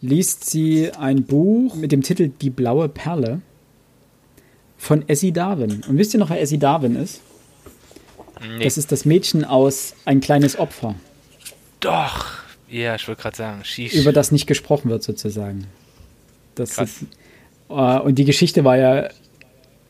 [0.00, 3.40] liest sie ein Buch mit dem Titel Die blaue Perle
[4.78, 5.82] von Essie Darwin.
[5.88, 7.20] Und wisst ihr noch, wer Essie Darwin ist?
[8.40, 8.64] Nee.
[8.64, 10.94] Das ist das Mädchen aus Ein kleines Opfer.
[11.80, 12.26] Doch,
[12.68, 13.94] ja, ich wollte gerade sagen, Sheesh.
[13.94, 15.66] Über das nicht gesprochen wird, sozusagen.
[16.54, 17.02] Das Krass.
[17.02, 17.06] Ist,
[17.68, 19.08] äh, und die Geschichte war ja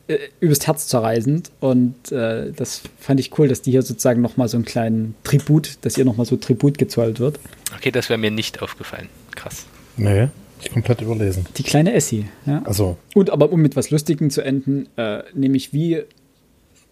[0.07, 4.57] äh, übelst herzzerreißend und äh, das fand ich cool, dass die hier sozusagen nochmal so
[4.57, 7.39] einen kleinen Tribut, dass ihr nochmal so Tribut gezollt wird.
[7.75, 9.09] Okay, das wäre mir nicht aufgefallen.
[9.35, 9.65] Krass.
[9.97, 10.29] Nee,
[10.61, 11.45] ich komplett überlesen.
[11.57, 12.61] Die kleine Essie, ja.
[12.65, 12.97] Also.
[13.15, 16.03] Und aber um mit was Lustigem zu enden, äh, nämlich wie,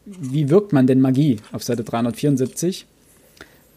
[0.06, 2.86] wie wirkt man denn Magie auf Seite 374?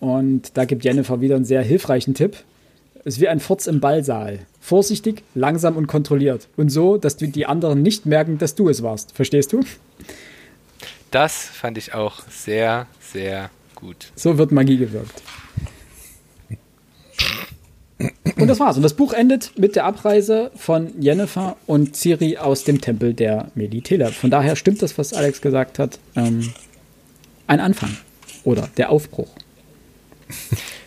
[0.00, 2.36] Und da gibt Jennifer wieder einen sehr hilfreichen Tipp.
[3.04, 4.40] Es ist wie ein Furz im Ballsaal.
[4.60, 6.48] Vorsichtig, langsam und kontrolliert.
[6.56, 9.12] Und so, dass du die anderen nicht merken, dass du es warst.
[9.14, 9.60] Verstehst du?
[11.10, 14.12] Das fand ich auch sehr, sehr gut.
[14.14, 15.22] So wird Magie gewirkt.
[18.36, 18.76] Und das war's.
[18.76, 23.50] Und das Buch endet mit der Abreise von Jennifer und Ciri aus dem Tempel der
[23.54, 24.12] Melitele.
[24.12, 25.98] Von daher stimmt das, was Alex gesagt hat.
[26.16, 26.52] Ähm,
[27.46, 27.96] ein Anfang.
[28.44, 29.28] Oder der Aufbruch.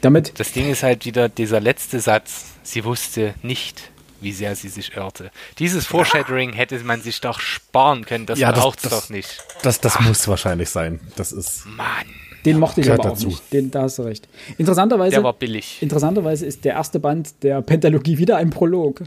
[0.02, 2.46] Damit das Ding ist halt wieder dieser letzte Satz.
[2.64, 5.32] Sie wusste nicht, wie sehr sie sich irrte.
[5.60, 8.26] Dieses Foreshadowing hätte man sich doch sparen können.
[8.26, 9.44] Das ja, braucht es doch nicht.
[9.62, 11.00] Das, das muss wahrscheinlich sein.
[11.16, 11.66] Das ist.
[11.66, 12.08] Mann.
[12.46, 13.28] Den mochte ich aber auch dazu.
[13.28, 13.52] nicht.
[13.52, 14.28] Den, da hast du recht.
[14.58, 15.80] Interessanterweise, der war billig.
[15.82, 19.02] Interessanterweise ist der erste Band der Pentalogie wieder ein Prolog.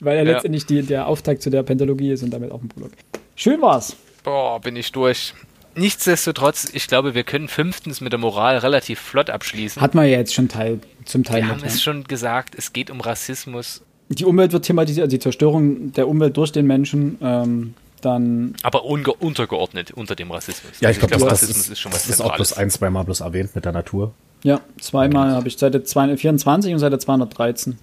[0.00, 0.32] Weil er ja.
[0.32, 2.90] letztendlich die, der Auftakt zu der Pentalogie ist und damit auch ein Prolog.
[3.36, 3.96] Schön war's.
[4.24, 5.34] Boah, bin ich durch.
[5.74, 9.80] nichtsdestotrotz, ich glaube, wir können fünftens mit der Moral relativ flott abschließen.
[9.80, 12.72] Hat man ja jetzt schon Teil, zum Teil wir mit, haben es schon gesagt, es
[12.72, 17.16] geht um Rassismus, Die Umwelt wird thematisiert, also die Zerstörung der Umwelt durch den Menschen.
[17.22, 20.80] Ähm, dann aber unge untergeordnet unter dem Rassismus.
[20.80, 22.70] Ja, ich glaube, das, das, Rassismus ist, ist schon was das ist auch bloß ein,
[22.70, 24.12] zweimal bloß erwähnt mit der Natur.
[24.42, 27.78] Ja, zweimal habe ich Seite 224 und Seite 213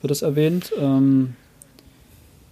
[0.00, 0.72] wird es erwähnt.
[0.80, 1.34] Ähm,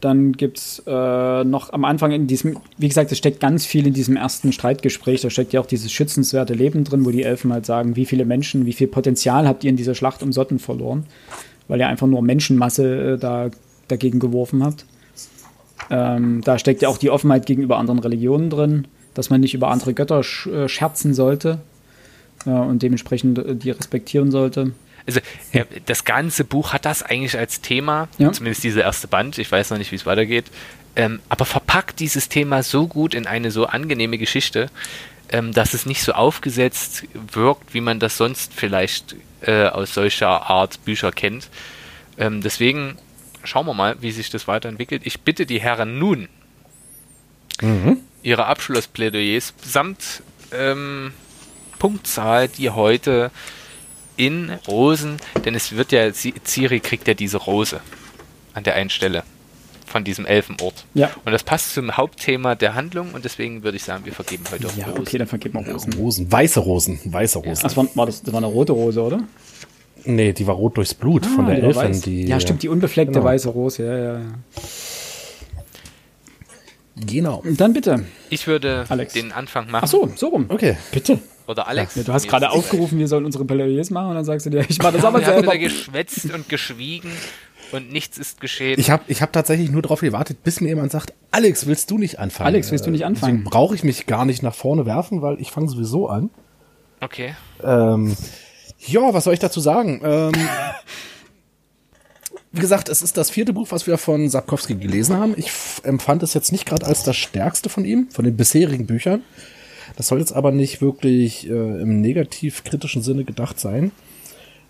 [0.00, 3.86] dann gibt es äh, noch am Anfang in diesem, wie gesagt, es steckt ganz viel
[3.86, 5.22] in diesem ersten Streitgespräch.
[5.22, 8.26] Da steckt ja auch dieses schützenswerte Leben drin, wo die Elfen halt sagen, wie viele
[8.26, 11.06] Menschen, wie viel Potenzial habt ihr in dieser Schlacht um Sotten verloren,
[11.66, 13.50] weil ihr einfach nur Menschenmasse äh, da,
[13.88, 14.84] dagegen geworfen habt.
[15.90, 19.68] Ähm, da steckt ja auch die Offenheit gegenüber anderen Religionen drin, dass man nicht über
[19.68, 21.58] andere Götter sch äh, scherzen sollte
[22.46, 24.72] äh, und dementsprechend äh, die respektieren sollte.
[25.06, 25.20] Also
[25.86, 28.32] das ganze Buch hat das eigentlich als Thema, Ja.
[28.32, 30.46] zumindest dieser erste Band, ich weiß noch nicht, wie es weitergeht,
[30.96, 34.68] ähm, aber verpackt dieses Thema so gut in eine so angenehme Geschichte,
[35.30, 40.50] ähm, dass es nicht so aufgesetzt wirkt, wie man das sonst vielleicht äh, aus solcher
[40.50, 41.50] Art Bücher kennt.
[42.18, 42.96] Ähm, deswegen
[43.46, 45.02] schauen wir mal, wie sich das weiterentwickelt.
[45.04, 46.28] Ich bitte die Herren nun,
[48.22, 51.12] ihre Abschlussplädoyers samt ähm,
[51.78, 53.30] Punktzahl, die heute
[54.18, 57.80] in Rosen, denn es wird ja, Ci- Ciri kriegt ja diese Rose
[58.54, 59.24] an der einen Stelle
[59.86, 60.84] von diesem Elfenort.
[60.94, 61.10] Ja.
[61.24, 64.66] Und das passt zum Hauptthema der Handlung und deswegen würde ich sagen, wir vergeben heute
[64.66, 65.00] auch Ja, Rosen.
[65.02, 65.92] okay, dann vergebt man Rosen.
[65.94, 67.62] Rosen, weiße Rosen, weiße Rosen.
[67.62, 69.20] Das war, war das, das war eine rote Rose, oder?
[70.06, 72.00] Nee, die war rot durchs Blut von Ah, der die Elfin.
[72.02, 73.24] Die, ja, stimmt, die unbefleckte genau.
[73.24, 74.12] weiße Rose, ja, ja.
[74.14, 74.20] ja.
[76.96, 77.42] Genau.
[77.44, 78.04] Dann bitte.
[78.30, 79.12] Ich würde Alex.
[79.12, 79.82] den Anfang machen.
[79.84, 80.46] Ach so, so rum.
[80.48, 80.76] Okay.
[80.92, 81.18] Bitte.
[81.46, 81.94] Oder Alex.
[81.94, 84.64] Ja, du hast gerade aufgerufen, wir sollen unsere Plädoyers machen und dann sagst du dir,
[84.68, 85.52] ich mache das aber Wir haben selber.
[85.52, 87.10] wieder geschwätzt und geschwiegen
[87.72, 88.80] und nichts ist geschehen.
[88.80, 91.98] Ich habe ich hab tatsächlich nur darauf gewartet, bis mir jemand sagt, Alex, willst du
[91.98, 92.46] nicht anfangen?
[92.48, 93.34] Alex, willst du nicht Äh, anfangen?
[93.38, 96.30] deswegen brauche ich mich gar nicht nach vorne werfen, weil ich fange sowieso an.
[97.00, 97.34] okay.
[97.62, 98.16] Ähm,
[98.86, 100.00] ja, was soll ich dazu sagen?
[100.04, 100.32] Ähm,
[102.52, 105.34] wie gesagt, es ist das vierte Buch, was wir von Sapkowski gelesen haben.
[105.36, 105.50] Ich
[105.82, 109.22] empfand es jetzt nicht gerade als das stärkste von ihm, von den bisherigen Büchern.
[109.96, 113.92] Das soll jetzt aber nicht wirklich äh, im negativ-kritischen Sinne gedacht sein.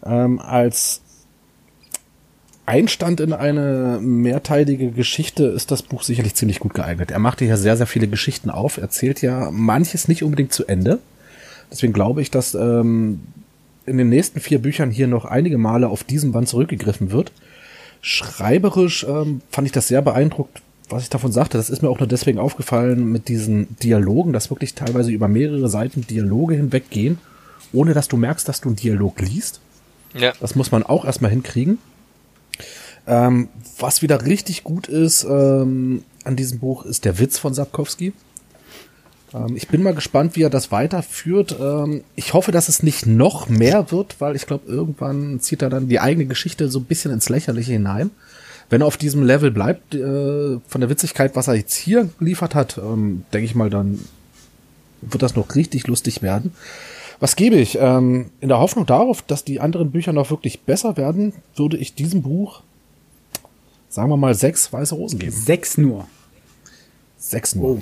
[0.05, 1.03] Ähm, als
[2.67, 7.13] Einstand in eine mehrteilige Geschichte ist das Buch sicherlich ziemlich gut geeignet.
[7.13, 10.99] Er macht hier sehr, sehr viele Geschichten auf, erzählt ja manches nicht unbedingt zu Ende.
[11.71, 13.21] Deswegen glaube ich, dass ähm,
[13.87, 17.33] in den nächsten vier Büchern hier noch einige Male auf diesen Band zurückgegriffen wird.
[18.01, 21.57] Schreiberisch ähm, fand ich das sehr beeindruckt, was ich davon sagte.
[21.57, 25.69] Das ist mir auch nur deswegen aufgefallen mit diesen Dialogen, dass wirklich teilweise über mehrere
[25.69, 27.19] Seiten Dialoge hinweggehen,
[27.73, 29.61] ohne dass du merkst, dass du einen Dialog liest.
[30.15, 30.33] Ja.
[30.41, 31.79] Das muss man auch erstmal hinkriegen.
[33.07, 33.49] Ähm,
[33.79, 38.13] was wieder richtig gut ist ähm, an diesem Buch, ist der Witz von Sapkowski.
[39.37, 41.57] Ähm, ich bin mal gespannt, wie er das weiterführt.
[41.61, 45.71] Ähm, ich hoffe, dass es nicht noch mehr wird, weil ich glaube, irgendwann zieht er
[45.71, 48.11] dann die eigene Geschichte so ein bisschen ins Lächerliche hinein.
[48.69, 52.55] Wenn er auf diesem Level bleibt, äh, von der Witzigkeit, was er jetzt hier geliefert
[52.55, 54.01] hat, ähm, denke ich mal, dann
[55.03, 56.53] wird das noch richtig lustig werden.
[57.21, 57.79] Was gebe ich?
[57.81, 61.95] Ähm, in der Hoffnung darauf, dass die anderen Bücher noch wirklich besser werden, würde ich
[61.95, 62.63] diesem Buch,
[63.89, 65.33] sagen wir mal, sechs weiße Rosen geben.
[65.33, 66.07] Sechs nur.
[67.17, 67.81] Sechs nur.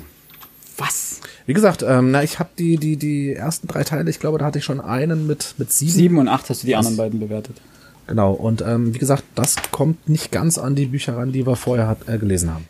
[0.77, 1.21] Was?
[1.47, 4.47] Wie gesagt, ähm, na, ich habe die, die, die ersten drei Teile, ich glaube, da
[4.47, 5.93] hatte ich schon einen mit, mit sieben.
[5.93, 7.61] Sieben und acht hast du die anderen beiden bewertet.
[8.07, 11.57] Genau, und ähm, wie gesagt, das kommt nicht ganz an die Bücher ran, die wir
[11.57, 12.67] vorher hat, äh, gelesen haben.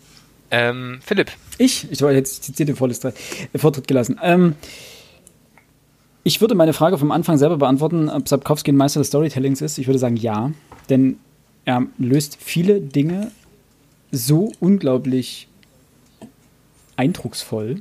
[0.50, 3.12] Ähm, Philipp, Ich, ich war jetzt zitiert den Vorlist, äh,
[3.56, 4.18] Vortritt gelassen.
[4.22, 4.54] Ähm,
[6.22, 9.78] ich würde meine Frage vom Anfang selber beantworten, ob Sapkowski ein Meister des Storytellings ist.
[9.78, 10.52] Ich würde sagen ja,
[10.88, 11.18] denn
[11.64, 13.30] er löst viele Dinge
[14.10, 15.48] so unglaublich
[16.96, 17.80] eindrucksvoll.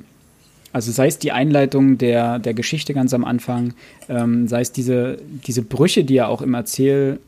[0.74, 3.74] Also sei es die Einleitung der, der Geschichte ganz am Anfang,
[4.08, 7.20] ähm, sei es diese, diese Brüche, die er auch im Erzähl,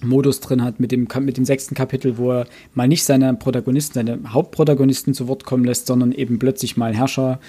[0.00, 3.94] Modus drin hat mit dem, mit dem sechsten Kapitel, wo er mal nicht seine Protagonisten,
[3.94, 7.40] seine Hauptprotagonisten zu Wort kommen lässt, sondern eben plötzlich mal Herrscher,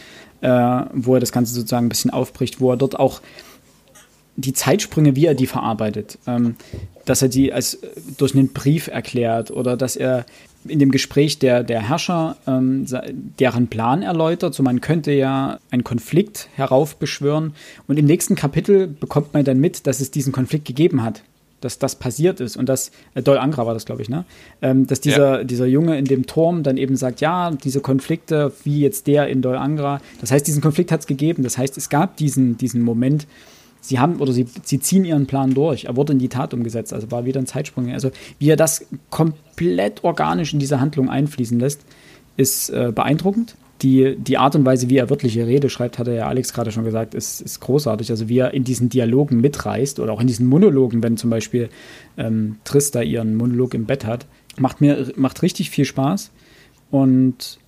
[0.42, 0.50] äh,
[0.93, 3.22] wo er das Ganze sozusagen ein bisschen aufbricht, wo er dort auch
[4.38, 6.56] die Zeitsprünge, wie er die verarbeitet, ähm,
[7.06, 7.77] dass er die als
[8.17, 10.25] durch einen Brief erklärt oder dass er
[10.67, 12.85] in dem Gespräch der, der Herrscher ähm,
[13.39, 14.53] deren Plan erläutert.
[14.53, 17.53] So man könnte ja einen Konflikt heraufbeschwören
[17.87, 21.21] und im nächsten Kapitel bekommt man dann mit, dass es diesen Konflikt gegeben hat.
[21.61, 24.25] Dass das passiert ist und dass, äh, Dol Angra war das, glaube ich, ne?
[24.61, 28.81] Ähm, dass dieser, dieser Junge in dem Turm dann eben sagt, ja, diese Konflikte, wie
[28.81, 31.43] jetzt der in Dol Angra, das heißt, diesen Konflikt hat es gegeben.
[31.43, 33.25] Das heißt, es gab diesen, diesen Moment,
[33.88, 35.85] sie haben oder sie, sie ziehen ihren Plan durch.
[35.85, 37.91] Er wurde in die Tat umgesetzt, also war wieder ein Zeitsprung.
[37.91, 41.81] Also wie er das komplett organisch in diese Handlung einfließen lässt,
[42.38, 43.55] ist äh, beeindruckend.
[43.81, 46.72] die, die Art und Weise, wie er wirkliche Rede schreibt, hat er ja Alex gerade
[46.72, 48.09] schon gesagt, ist, ist großartig.
[48.09, 51.69] Also wie er in diesen Dialogen mitreißt oder auch in diesen Monologen, wenn zum Beispiel
[52.17, 54.25] ähm, Trista ihren Monolog im Bett hat,
[54.57, 56.31] macht mir macht richtig viel Spaß.
[56.89, 57.59] Und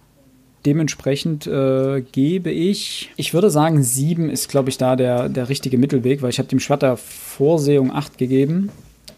[0.67, 5.77] dementsprechend äh, gebe ich, ich würde sagen, sieben ist, glaube ich, da der, der richtige
[5.77, 8.69] Mittelweg, weil ich habe dem Schwatter Vorsehung 8 gegeben.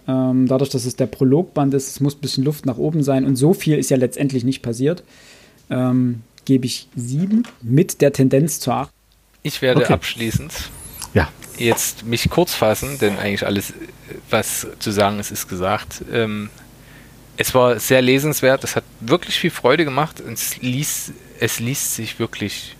[0.08, 3.26] Ähm, dadurch, dass es der Prologband ist, es muss ein bisschen Luft nach oben sein
[3.26, 5.03] und so viel ist ja letztendlich nicht passiert.
[5.69, 8.90] Ähm, gebe ich sieben mit der Tendenz zur 8.
[9.44, 9.94] Ich werde Okay.
[9.94, 10.53] abschließend
[11.14, 11.30] Ja.
[11.58, 13.74] jetzt mich kurz fassen, denn eigentlich alles,
[14.30, 16.03] was zu sagen ist, ist gesagt.
[16.11, 16.50] Ähm,
[17.38, 21.95] es war sehr lesenswert, es hat wirklich viel Freude gemacht und es liest, es liest
[21.95, 22.76] sich wirklich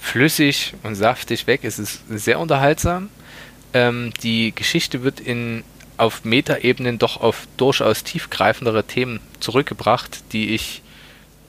[0.00, 1.60] flüssig und saftig weg.
[1.64, 3.08] Es ist sehr unterhaltsam.
[3.72, 5.64] Ähm, die Geschichte wird in
[5.96, 10.82] auf Metaebenen doch auf durchaus tiefgreifendere Themen zurückgebracht, die ich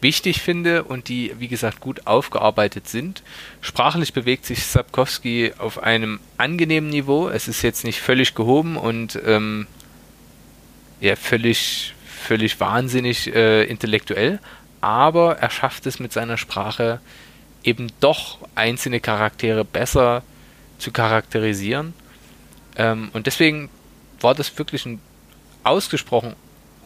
[0.01, 3.21] wichtig finde und die, wie gesagt, gut aufgearbeitet sind.
[3.61, 7.29] Sprachlich bewegt sich Sapkowski auf einem angenehmen Niveau.
[7.29, 9.67] Es ist jetzt nicht völlig gehoben und ähm,
[10.99, 14.39] ja, völlig, völlig wahnsinnig äh, intellektuell,
[14.81, 16.99] aber er schafft es mit seiner Sprache
[17.63, 20.23] eben doch einzelne Charaktere besser
[20.77, 21.93] zu charakterisieren.
[22.77, 23.69] Ähm, und deswegen
[24.21, 25.01] war das wirklich ein
[25.63, 26.35] ausgesprochen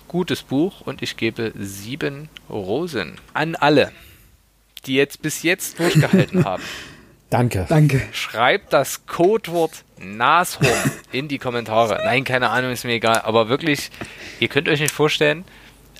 [0.07, 3.91] gutes Buch und ich gebe sieben Rosen an alle,
[4.85, 6.63] die jetzt bis jetzt durchgehalten haben.
[7.30, 7.65] Danke.
[7.67, 7.99] Danke.
[8.11, 11.99] Schreibt das Codewort Nashorn in die Kommentare.
[12.05, 13.22] Nein, keine Ahnung, ist mir egal.
[13.22, 13.89] Aber wirklich,
[14.39, 15.43] ihr könnt euch nicht vorstellen,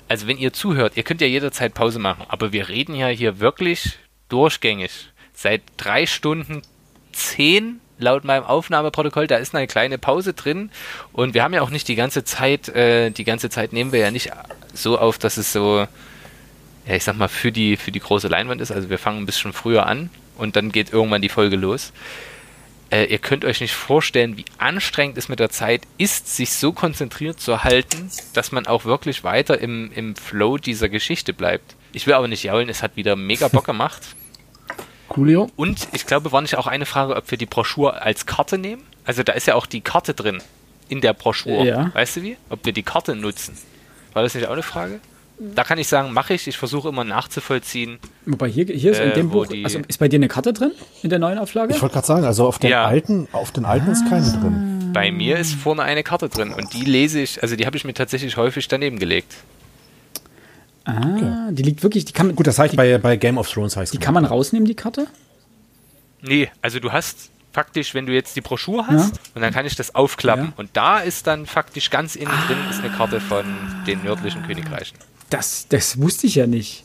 [0.08, 3.40] also wenn ihr zuhört, ihr könnt ja jederzeit Pause machen, aber wir reden ja hier
[3.40, 5.10] wirklich durchgängig.
[5.32, 6.62] Seit drei Stunden
[7.12, 10.70] zehn laut meinem Aufnahmeprotokoll, da ist eine kleine Pause drin
[11.12, 14.00] und wir haben ja auch nicht die ganze Zeit, äh, die ganze Zeit nehmen wir
[14.00, 14.30] ja nicht
[14.72, 15.86] so auf, dass es so,
[16.86, 18.72] ja ich sag mal, für die, für die große Leinwand ist.
[18.72, 21.92] Also wir fangen ein bisschen früher an und dann geht irgendwann die Folge los.
[22.94, 26.72] Äh, ihr könnt euch nicht vorstellen, wie anstrengend es mit der Zeit ist, sich so
[26.72, 31.74] konzentriert zu halten, dass man auch wirklich weiter im, im Flow dieser Geschichte bleibt.
[31.92, 34.14] Ich will aber nicht jaulen, es hat wieder mega Bock gemacht.
[35.08, 35.50] Coolio.
[35.56, 38.84] Und ich glaube, war nicht auch eine Frage, ob wir die Broschüre als Karte nehmen?
[39.04, 40.40] Also da ist ja auch die Karte drin
[40.88, 41.66] in der Broschüre.
[41.66, 41.90] Ja.
[41.94, 42.36] Weißt du wie?
[42.48, 43.58] Ob wir die Karte nutzen.
[44.12, 45.00] War das nicht auch eine Frage?
[45.38, 46.46] Da kann ich sagen, mache ich.
[46.46, 47.98] Ich versuche immer nachzuvollziehen.
[48.24, 50.28] Wobei hier, hier ist in Äh, dem wo Buch, die- also ist bei dir eine
[50.28, 50.70] Karte drin
[51.02, 51.74] in der neuen Auflage?
[51.74, 52.84] Ich wollte gerade sagen, also auf den Ja.
[52.84, 54.90] alten, auf den alten ist keine drin.
[54.92, 57.84] Bei mir ist vorne eine Karte drin und die lese ich, also die habe ich
[57.84, 59.34] mir tatsächlich häufig daneben gelegt.
[60.84, 63.76] ah, die liegt wirklich, die kann, man- Gut, das heißt bei, bei Game of Thrones
[63.76, 65.06] heißt die kann man rausnehmen, die Karte?
[66.22, 69.20] Nee, also du hast faktisch, wenn du jetzt die Broschüre hast, Ja.
[69.34, 70.52] und dann kann ich das aufklappen Ja.
[70.56, 73.44] und da ist dann faktisch ganz innen drin ist eine Karte von
[73.86, 74.96] den nördlichen Königreichen.
[75.30, 76.84] Das, das wusste ich ja nicht.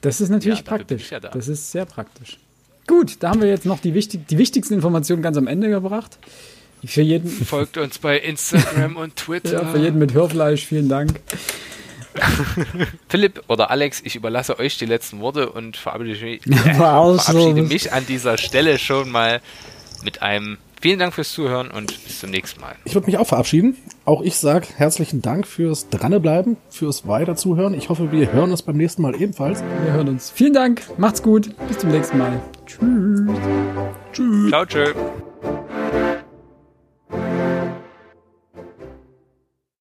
[0.00, 1.10] Das ist natürlich Ja, praktisch.
[1.10, 1.28] ja da.
[1.28, 2.38] Das ist sehr praktisch.
[2.86, 6.18] Gut, da haben wir jetzt noch die, wichtig, die wichtigsten Informationen ganz am Ende gebracht.
[6.84, 9.62] Für jeden, Folgt uns bei Instagram und Twitter.
[9.62, 11.20] ja, für jeden mit Hörfleisch, vielen Dank.
[13.08, 16.52] Philipp oder Alex, ich überlasse euch die letzten Worte und verabschiede mich, so.
[16.54, 19.40] verabschiede mich an dieser Stelle schon mal
[20.04, 22.74] mit einem vielen Dank fürs Zuhören und bis zum nächsten Mal.
[22.84, 23.76] Ich würde mich auch verabschieden.
[24.04, 27.72] Auch ich sage herzlichen Dank fürs Dranbleiben, fürs Weiterzuhören.
[27.72, 29.62] Ich hoffe, wir hören uns beim nächsten Mal ebenfalls.
[29.84, 30.30] Wir hören uns.
[30.30, 32.42] Vielen Dank, macht's gut, bis zum nächsten Mal.
[32.66, 34.50] Tschüss.
[34.50, 34.92] Ciao, tschö.